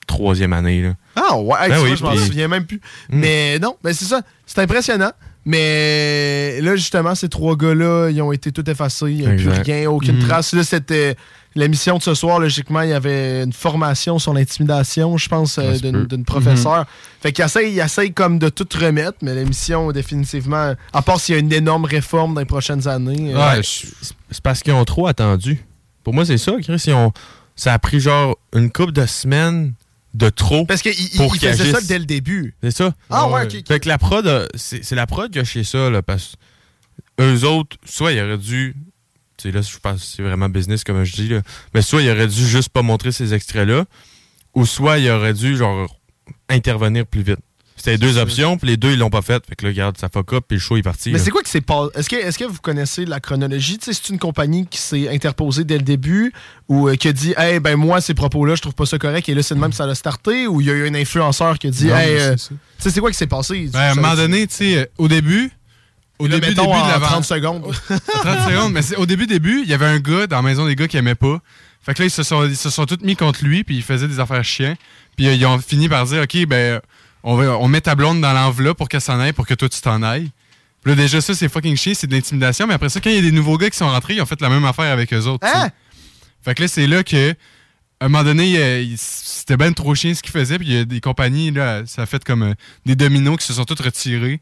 troisième 0.07 0.53
année, 0.53 0.81
là. 0.81 0.93
Ah 1.17 1.37
ouais, 1.37 1.69
Ben 1.69 1.79
oui, 1.81 1.87
vois, 1.89 1.95
je 1.95 2.03
m'en 2.03 2.11
puis- 2.11 2.19
souviens 2.25 2.47
même 2.47 2.65
plus. 2.65 2.77
Mm. 3.09 3.19
Mais 3.19 3.59
non, 3.59 3.75
ben 3.83 3.93
c'est 3.93 4.05
ça. 4.05 4.21
C'est 4.45 4.59
impressionnant. 4.59 5.11
Mais 5.45 6.59
là, 6.61 6.75
justement, 6.75 7.15
ces 7.15 7.29
trois 7.29 7.55
gars-là, 7.55 8.09
ils 8.09 8.21
ont 8.21 8.31
été 8.31 8.51
tout 8.51 8.69
effacés. 8.69 9.05
Il 9.11 9.17
n'y 9.21 9.25
a 9.25 9.29
plus 9.33 9.49
rien, 9.49 9.89
aucune 9.89 10.17
Mm. 10.17 10.27
trace. 10.27 10.53
Là, 10.53 10.63
c'était 10.63 11.15
l'émission 11.55 11.97
de 11.97 12.03
ce 12.03 12.13
soir. 12.13 12.39
Logiquement, 12.39 12.81
il 12.81 12.89
y 12.89 12.93
avait 12.93 13.43
une 13.43 13.53
formation 13.53 14.19
sur 14.19 14.33
l'intimidation, 14.33 15.17
je 15.17 15.27
pense, 15.29 15.57
euh, 15.57 15.77
d'une 15.79 16.05
d'une 16.05 16.25
professeure. 16.25 16.85
Fait 17.21 17.31
qu'il 17.31 17.43
essaye, 17.45 17.71
il 17.73 17.79
essaye 17.79 18.13
comme 18.13 18.39
de 18.39 18.49
tout 18.49 18.67
remettre, 18.79 19.17
mais 19.21 19.33
l'émission, 19.35 19.91
définitivement, 19.91 20.75
à 20.93 21.01
part 21.01 21.19
s'il 21.19 21.33
y 21.33 21.37
a 21.37 21.39
une 21.39 21.53
énorme 21.53 21.85
réforme 21.85 22.33
dans 22.33 22.41
les 22.41 22.45
prochaines 22.45 22.87
années. 22.87 23.33
euh, 23.33 23.37
Ouais, 23.55 23.61
c'est 23.63 23.87
c'est 24.31 24.41
parce 24.43 24.61
qu'ils 24.61 24.73
ont 24.73 24.85
trop 24.85 25.07
attendu. 25.07 25.63
Pour 26.03 26.13
moi, 26.13 26.25
c'est 26.25 26.37
ça, 26.37 26.51
Chris. 26.61 26.83
Ils 26.87 26.93
ont, 26.93 27.11
ça 27.55 27.73
a 27.73 27.79
pris 27.79 27.99
genre 28.01 28.37
une 28.53 28.69
couple 28.69 28.91
de 28.91 29.05
semaines 29.05 29.73
de 30.17 30.29
trop. 30.29 30.65
Parce 30.65 30.81
qu'ils 30.81 30.93
faisaient 30.93 31.71
ça 31.71 31.81
dès 31.81 31.99
le 31.99 32.05
début. 32.05 32.55
C'est 32.63 32.71
ça. 32.71 32.93
Ah 33.09 33.29
ouais, 33.29 33.43
ok, 33.43 33.55
ok. 33.59 33.67
Fait 33.67 33.79
que 33.79 33.87
la 33.87 33.97
prod, 33.97 34.49
c'est 34.55 34.91
la 34.93 35.05
prod 35.05 35.31
qui 35.31 35.39
a 35.39 35.43
chez 35.43 35.63
ça, 35.63 35.89
là, 35.89 36.01
parce 36.01 36.33
que 37.17 37.23
eux 37.23 37.45
autres, 37.45 37.77
soit 37.85 38.11
ils 38.13 38.21
auraient 38.21 38.37
dû. 38.37 38.75
Tu 39.37 39.49
sais, 39.49 39.51
là, 39.51 39.61
je 39.61 39.77
pense 39.77 40.01
que 40.01 40.05
c'est 40.05 40.23
vraiment 40.23 40.49
business, 40.49 40.83
comme 40.83 41.03
je 41.03 41.13
dis, 41.13 41.27
là. 41.29 41.41
Mais 41.75 41.83
soit 41.83 42.01
ils 42.01 42.09
auraient 42.09 42.27
dû 42.27 42.47
juste 42.47 42.69
pas 42.69 42.81
montrer 42.81 43.11
ces 43.11 43.35
extraits-là, 43.35 43.85
ou 44.55 44.65
soit 44.65 44.97
ils 44.97 45.09
auraient 45.11 45.35
dû, 45.35 45.55
genre, 45.55 45.95
intervenir 46.49 47.05
plus 47.05 47.21
vite. 47.21 47.39
C'était 47.87 48.05
deux 48.05 48.17
options, 48.17 48.57
puis 48.57 48.67
les 48.67 48.75
deux, 48.75 48.91
ils 48.91 48.99
l'ont 48.99 49.09
pas 49.09 49.21
fait. 49.21 49.41
Fait 49.47 49.55
que 49.55 49.63
là, 49.65 49.69
regarde, 49.71 49.97
ça 49.97 50.09
fuck 50.09 50.33
up, 50.33 50.43
puis 50.45 50.57
le 50.57 50.61
show 50.61 50.75
est 50.75 50.81
parti. 50.81 51.09
Mais 51.11 51.19
c'est 51.19 51.31
quoi 51.31 51.41
qui 51.41 51.49
s'est 51.49 51.61
passé? 51.61 51.89
Est-ce 51.95 52.09
que, 52.09 52.17
est-ce 52.17 52.37
que 52.37 52.43
vous 52.43 52.59
connaissez 52.61 53.05
la 53.05 53.21
chronologie? 53.21 53.77
Tu 53.77 53.85
sais, 53.85 53.93
c'est 54.03 54.11
une 54.11 54.19
compagnie 54.19 54.67
qui 54.67 54.77
s'est 54.77 55.07
interposée 55.07 55.63
dès 55.63 55.77
le 55.77 55.83
début 55.83 56.33
ou 56.67 56.89
euh, 56.89 56.95
qui 56.95 57.07
a 57.07 57.13
dit 57.13 57.33
Hey, 57.37 57.61
ben 57.61 57.77
moi, 57.77 58.01
ces 58.01 58.13
propos-là, 58.13 58.55
je 58.55 58.61
trouve 58.61 58.73
pas 58.75 58.85
ça 58.85 58.99
correct 58.99 59.29
et 59.29 59.33
là, 59.33 59.41
c'est 59.41 59.55
de 59.55 59.59
même 59.61 59.69
que 59.69 59.75
ça 59.77 59.85
a 59.85 59.95
starté 59.95 60.47
ou 60.47 60.59
il 60.59 60.67
y 60.67 60.69
a 60.69 60.73
eu 60.73 60.85
un 60.89 60.95
influenceur 60.95 61.57
qui 61.59 61.67
a 61.67 61.69
dit 61.69 61.85
Non, 61.87 61.95
Hey, 61.97 62.17
euh, 62.17 62.35
c'est 62.37 62.49
tu 62.49 62.55
sais, 62.79 62.89
c'est 62.91 62.99
quoi 62.99 63.09
qui 63.09 63.17
s'est 63.17 63.25
passé? 63.25 63.69
Ben, 63.71 63.79
à 63.79 63.91
un 63.91 63.95
moment 63.95 64.15
donné, 64.15 64.47
tu 64.47 64.55
sais, 64.55 64.77
euh, 64.79 64.85
au 64.97 65.07
début. 65.07 65.49
Au 66.19 66.27
début, 66.27 66.47
début 66.47 66.55
de 66.55 66.61
la 66.91 66.99
30 66.99 67.23
secondes. 67.23 67.63
30 67.87 67.99
secondes, 68.49 68.73
mais 68.73 68.81
c'est- 68.81 68.97
au 68.97 69.05
début, 69.05 69.27
début, 69.27 69.61
il 69.63 69.69
y 69.69 69.73
avait 69.73 69.85
un 69.85 69.99
gars 69.99 70.27
dans 70.27 70.37
la 70.37 70.41
maison 70.41 70.65
des 70.65 70.75
gars 70.75 70.87
qui 70.89 70.97
aimait 70.97 71.15
pas. 71.15 71.39
Fait 71.83 71.93
que 71.93 72.01
là, 72.01 72.07
ils 72.07 72.11
se 72.11 72.23
sont, 72.23 72.43
ils 72.45 72.57
se 72.57 72.69
sont 72.69 72.85
tous 72.85 72.97
mis 73.03 73.15
contre 73.15 73.45
lui, 73.45 73.63
puis 73.63 73.77
ils 73.77 73.83
faisaient 73.83 74.07
des 74.09 74.19
affaires 74.19 74.43
chiens. 74.43 74.75
Puis 75.15 75.27
euh, 75.27 75.33
ils 75.33 75.45
ont 75.45 75.57
fini 75.59 75.87
par 75.87 76.05
dire, 76.05 76.23
OK, 76.23 76.45
ben, 76.47 76.81
on, 77.23 77.35
va, 77.35 77.57
on 77.57 77.67
met 77.67 77.81
ta 77.81 77.95
blonde 77.95 78.21
dans 78.21 78.33
l'enveloppe 78.33 78.77
pour 78.77 78.89
qu'elle 78.89 79.01
s'en 79.01 79.19
aille, 79.19 79.33
pour 79.33 79.45
que 79.47 79.53
toi, 79.53 79.67
tu 79.69 79.81
t'en 79.81 80.01
ailles. 80.03 80.29
Puis 80.81 80.91
là, 80.91 80.95
déjà, 80.95 81.19
ça, 81.21 81.33
c'est 81.33 81.49
fucking 81.49 81.75
chien, 81.75 81.93
c'est 81.93 82.07
de 82.07 82.13
l'intimidation. 82.13 82.67
Mais 82.67 82.73
après 82.75 82.89
ça, 82.89 82.99
quand 83.01 83.09
il 83.09 83.15
y 83.15 83.19
a 83.19 83.21
des 83.21 83.31
nouveaux 83.31 83.57
gars 83.57 83.69
qui 83.69 83.77
sont 83.77 83.89
rentrés, 83.89 84.15
ils 84.15 84.21
ont 84.21 84.25
fait 84.25 84.39
la 84.41 84.49
même 84.49 84.63
affaire 84.65 84.91
avec 84.91 85.11
eux 85.13 85.25
autres. 85.25 85.45
Hein? 85.47 85.69
Fait 86.43 86.55
que 86.55 86.61
là, 86.61 86.67
c'est 86.67 86.87
là 86.87 87.03
que, 87.03 87.31
à 87.99 88.05
un 88.05 88.09
moment 88.09 88.23
donné, 88.23 88.93
c'était 88.95 89.57
ben 89.57 89.73
trop 89.73 89.95
chien 89.95 90.13
ce 90.13 90.21
qu'ils 90.21 90.31
faisaient. 90.31 90.57
Puis 90.59 90.67
il 90.67 90.73
y 90.73 90.77
a 90.77 90.85
des 90.85 91.01
compagnies, 91.01 91.51
là, 91.51 91.81
ça 91.85 92.03
a 92.03 92.05
fait 92.05 92.23
comme 92.23 92.43
euh, 92.43 92.53
des 92.85 92.95
dominos 92.95 93.37
qui 93.37 93.45
se 93.45 93.53
sont 93.53 93.65
tous 93.65 93.81
retirés. 93.81 94.39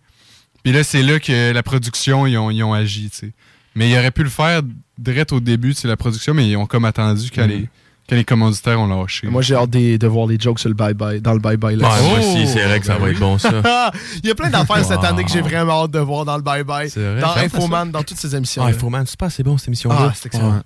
Puis 0.63 0.73
là, 0.73 0.83
c'est 0.83 1.01
là 1.03 1.19
que 1.19 1.51
la 1.51 1.63
production, 1.63 2.27
ils 2.27 2.37
ont, 2.37 2.51
ils 2.51 2.63
ont 2.63 2.73
agi, 2.73 3.09
tu 3.09 3.17
sais. 3.17 3.31
Mais 3.75 3.89
ils 3.89 3.97
auraient 3.97 4.11
pu 4.11 4.23
le 4.23 4.29
faire 4.29 4.61
direct 4.97 5.31
au 5.33 5.39
début, 5.39 5.73
c'est 5.73 5.87
la 5.87 5.97
production, 5.97 6.33
mais 6.33 6.47
ils 6.47 6.55
ont 6.57 6.65
comme 6.65 6.85
attendu 6.85 7.29
Mhm. 7.35 7.47
les, 7.47 7.69
quand 8.07 8.15
les 8.15 8.23
commanditaires 8.23 8.79
ont 8.79 8.87
lâché. 8.87 9.27
Moi, 9.27 9.41
j'ai 9.41 9.55
hâte 9.55 9.69
de 9.71 10.07
voir 10.07 10.27
les 10.27 10.39
jokes 10.39 10.59
sur 10.59 10.69
le 10.69 10.75
bye-bye, 10.75 11.21
dans 11.21 11.33
le 11.33 11.39
bye-bye. 11.39 11.75
là. 11.75 11.89
Ouais, 11.89 12.09
moi 12.09 12.19
aussi, 12.19 12.47
c'est 12.47 12.63
vrai 12.63 12.79
que 12.79 12.85
ça 12.85 12.97
va 12.97 13.09
être 13.09 13.19
bon, 13.19 13.37
ça. 13.37 13.49
Il 14.23 14.27
y 14.27 14.31
a 14.31 14.35
plein 14.35 14.49
d'affaires 14.49 14.85
cette 14.85 15.03
année 15.03 15.23
que 15.23 15.31
j'ai 15.31 15.41
vraiment 15.41 15.83
hâte 15.83 15.91
de 15.91 15.99
voir 15.99 16.25
dans 16.25 16.37
le 16.37 16.43
bye-bye. 16.43 16.89
C'est 16.89 16.99
vrai. 17.13 17.21
Dans 17.21 17.35
Infoman, 17.35 17.91
dans 17.91 18.03
toutes 18.03 18.17
ces 18.19 18.35
émissions. 18.35 18.63
Ah, 18.63 18.69
Infoman, 18.69 19.05
c'est 19.07 19.19
pas 19.19 19.27
assez 19.27 19.43
bon, 19.43 19.57
cette 19.57 19.69
émission-là. 19.69 20.09
Ah, 20.09 20.13
c'est 20.15 20.27
excellent. 20.27 20.51
Ouais. 20.51 20.61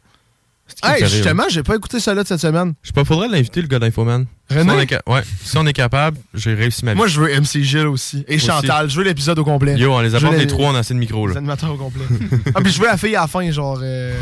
C'est 0.83 0.89
Hey, 1.03 1.07
justement, 1.09 1.43
j'ai 1.49 1.63
pas 1.63 1.75
écouté 1.75 1.99
celle-là 1.99 2.23
de 2.23 2.27
cette 2.27 2.39
semaine. 2.39 2.73
Je 2.83 2.87
sais 2.87 2.93
pas, 2.93 3.03
faudrait 3.03 3.27
l'inviter, 3.27 3.61
le 3.61 3.67
gars 3.67 3.79
d'Infoman. 3.79 4.25
René? 4.49 4.63
Si 4.63 4.69
on 4.69 4.79
est 4.79 5.09
ouais, 5.13 5.21
si 5.43 5.57
on 5.59 5.65
est 5.67 5.73
capable, 5.73 6.17
j'ai 6.33 6.53
réussi 6.55 6.83
ma 6.83 6.93
vie. 6.93 6.97
Moi, 6.97 7.07
je 7.07 7.19
veux 7.21 7.29
MC 7.39 7.61
Gilles 7.61 7.85
aussi. 7.87 8.25
Et 8.27 8.37
Aussi. 8.37 8.47
Chantal. 8.47 8.89
Je 8.89 8.97
veux 8.97 9.03
l'épisode 9.03 9.37
au 9.37 9.43
complet. 9.43 9.75
Yo, 9.75 9.93
on 9.93 9.99
les 9.99 10.15
apporte 10.15 10.33
les 10.33 10.39
les- 10.39 10.47
trois, 10.47 10.71
on 10.71 10.75
a 10.75 10.79
assez 10.79 10.93
de 10.95 10.99
micro, 10.99 11.27
Les 11.27 11.33
là. 11.33 11.37
animateurs 11.39 11.71
au 11.73 11.77
complet. 11.77 12.03
ah, 12.55 12.61
puis 12.61 12.71
je 12.71 12.79
veux 12.79 12.87
la 12.87 12.97
fille 12.97 13.15
à 13.15 13.21
la 13.21 13.27
fin, 13.27 13.49
genre. 13.51 13.79
euh, 13.83 14.15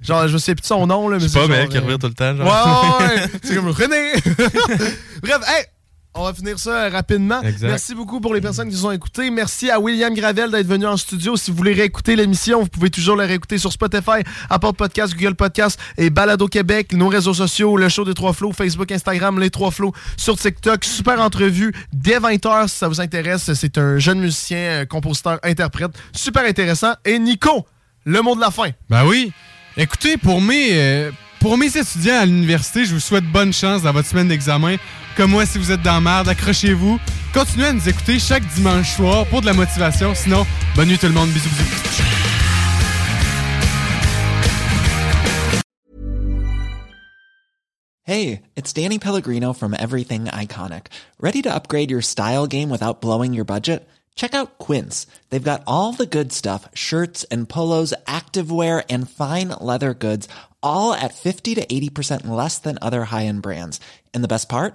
genre, 0.00 0.28
je 0.28 0.38
sais 0.38 0.54
plus 0.54 0.66
son 0.66 0.86
nom, 0.86 1.08
là. 1.08 1.18
mais 1.20 1.26
sais 1.28 1.38
pas, 1.38 1.46
c'est 1.46 1.50
mais 1.50 1.56
elle 1.56 1.68
qui 1.68 1.78
euh, 1.78 1.80
revient 1.80 1.98
tout 1.98 2.06
le 2.06 2.14
temps, 2.14 2.36
genre. 2.36 2.46
Ouais, 2.46 3.06
ouais, 3.06 3.14
ouais. 3.22 3.22
C'est 3.42 3.54
comme 3.56 3.68
René. 3.68 4.12
Bref, 5.22 5.38
hey! 5.48 5.64
On 6.14 6.24
va 6.24 6.34
finir 6.34 6.58
ça 6.58 6.70
euh, 6.70 6.88
rapidement. 6.90 7.40
Exact. 7.40 7.68
Merci 7.68 7.94
beaucoup 7.94 8.20
pour 8.20 8.34
les 8.34 8.42
personnes 8.42 8.68
qui 8.68 8.74
nous 8.74 8.84
ont 8.84 8.92
écoutés. 8.92 9.30
Merci 9.30 9.70
à 9.70 9.80
William 9.80 10.12
Gravel 10.12 10.50
d'être 10.50 10.66
venu 10.66 10.84
en 10.86 10.98
studio. 10.98 11.36
Si 11.38 11.50
vous 11.50 11.56
voulez 11.56 11.72
réécouter 11.72 12.16
l'émission, 12.16 12.60
vous 12.60 12.68
pouvez 12.68 12.90
toujours 12.90 13.16
la 13.16 13.24
réécouter 13.24 13.56
sur 13.56 13.72
Spotify, 13.72 14.22
Apple 14.50 14.74
Podcast, 14.76 15.14
Google 15.14 15.34
Podcast 15.34 15.80
et 15.96 16.10
Balado 16.10 16.48
Québec, 16.48 16.92
nos 16.92 17.08
réseaux 17.08 17.32
sociaux, 17.32 17.78
le 17.78 17.88
show 17.88 18.04
des 18.04 18.12
Trois 18.12 18.34
Flots, 18.34 18.52
Facebook, 18.52 18.92
Instagram, 18.92 19.40
les 19.40 19.48
Trois 19.48 19.70
Flots, 19.70 19.94
sur 20.18 20.36
TikTok. 20.36 20.84
Super 20.84 21.18
entrevue 21.18 21.72
dès 21.94 22.18
20h 22.18 22.68
si 22.68 22.76
ça 22.76 22.88
vous 22.88 23.00
intéresse. 23.00 23.50
C'est 23.54 23.78
un 23.78 23.98
jeune 23.98 24.20
musicien, 24.20 24.58
euh, 24.58 24.84
compositeur, 24.84 25.38
interprète. 25.42 25.92
Super 26.14 26.44
intéressant. 26.44 26.92
Et 27.06 27.18
Nico, 27.18 27.66
le 28.04 28.20
mot 28.20 28.34
de 28.36 28.40
la 28.40 28.50
fin. 28.50 28.68
Ben 28.90 29.06
oui. 29.06 29.32
Écoutez, 29.78 30.18
pour 30.18 30.42
mes, 30.42 30.68
euh, 30.72 31.10
pour 31.40 31.56
mes 31.56 31.74
étudiants 31.74 32.20
à 32.20 32.26
l'université, 32.26 32.84
je 32.84 32.92
vous 32.92 33.00
souhaite 33.00 33.24
bonne 33.24 33.54
chance 33.54 33.80
dans 33.80 33.92
votre 33.92 34.08
semaine 34.08 34.28
d'examen. 34.28 34.76
Comme 35.16 35.30
moi, 35.30 35.44
si 35.44 35.58
vous 35.58 35.70
êtes 35.70 35.82
dans 35.82 35.94
la 35.94 36.00
merde, 36.00 36.28
accrochez-vous. 36.28 36.98
Continuez 37.34 37.66
à 37.66 37.72
nous 37.72 37.88
écouter 37.88 38.18
chaque 38.18 38.46
dimanche 38.54 38.96
soir 38.96 39.26
pour 39.26 39.40
de 39.40 39.46
la 39.46 39.52
motivation. 39.52 40.14
Sinon, 40.14 40.46
bonne 40.74 40.88
nuit 40.88 40.98
tout 40.98 41.06
le 41.06 41.12
monde. 41.12 41.30
Bisous, 41.30 41.48
bisous. 41.50 41.92
Hey, 48.04 48.42
it's 48.56 48.72
Danny 48.72 48.98
Pellegrino 48.98 49.52
from 49.52 49.74
Everything 49.78 50.24
Iconic. 50.24 50.86
Ready 51.20 51.40
to 51.42 51.54
upgrade 51.54 51.90
your 51.90 52.02
style 52.02 52.46
game 52.46 52.68
without 52.68 53.00
blowing 53.00 53.32
your 53.32 53.44
budget? 53.44 53.88
Check 54.16 54.34
out 54.34 54.58
Quince. 54.58 55.06
They've 55.30 55.42
got 55.42 55.62
all 55.66 55.92
the 55.92 56.04
good 56.04 56.32
stuff 56.32 56.68
shirts 56.74 57.24
and 57.30 57.48
polos, 57.48 57.94
activewear, 58.06 58.84
and 58.90 59.08
fine 59.08 59.50
leather 59.50 59.94
goods, 59.94 60.28
all 60.62 60.92
at 60.92 61.14
50 61.14 61.54
to 61.54 61.64
80% 61.64 62.26
less 62.26 62.58
than 62.58 62.78
other 62.82 63.04
high 63.04 63.26
end 63.26 63.40
brands. 63.42 63.78
And 64.12 64.24
the 64.24 64.28
best 64.28 64.48
part? 64.48 64.74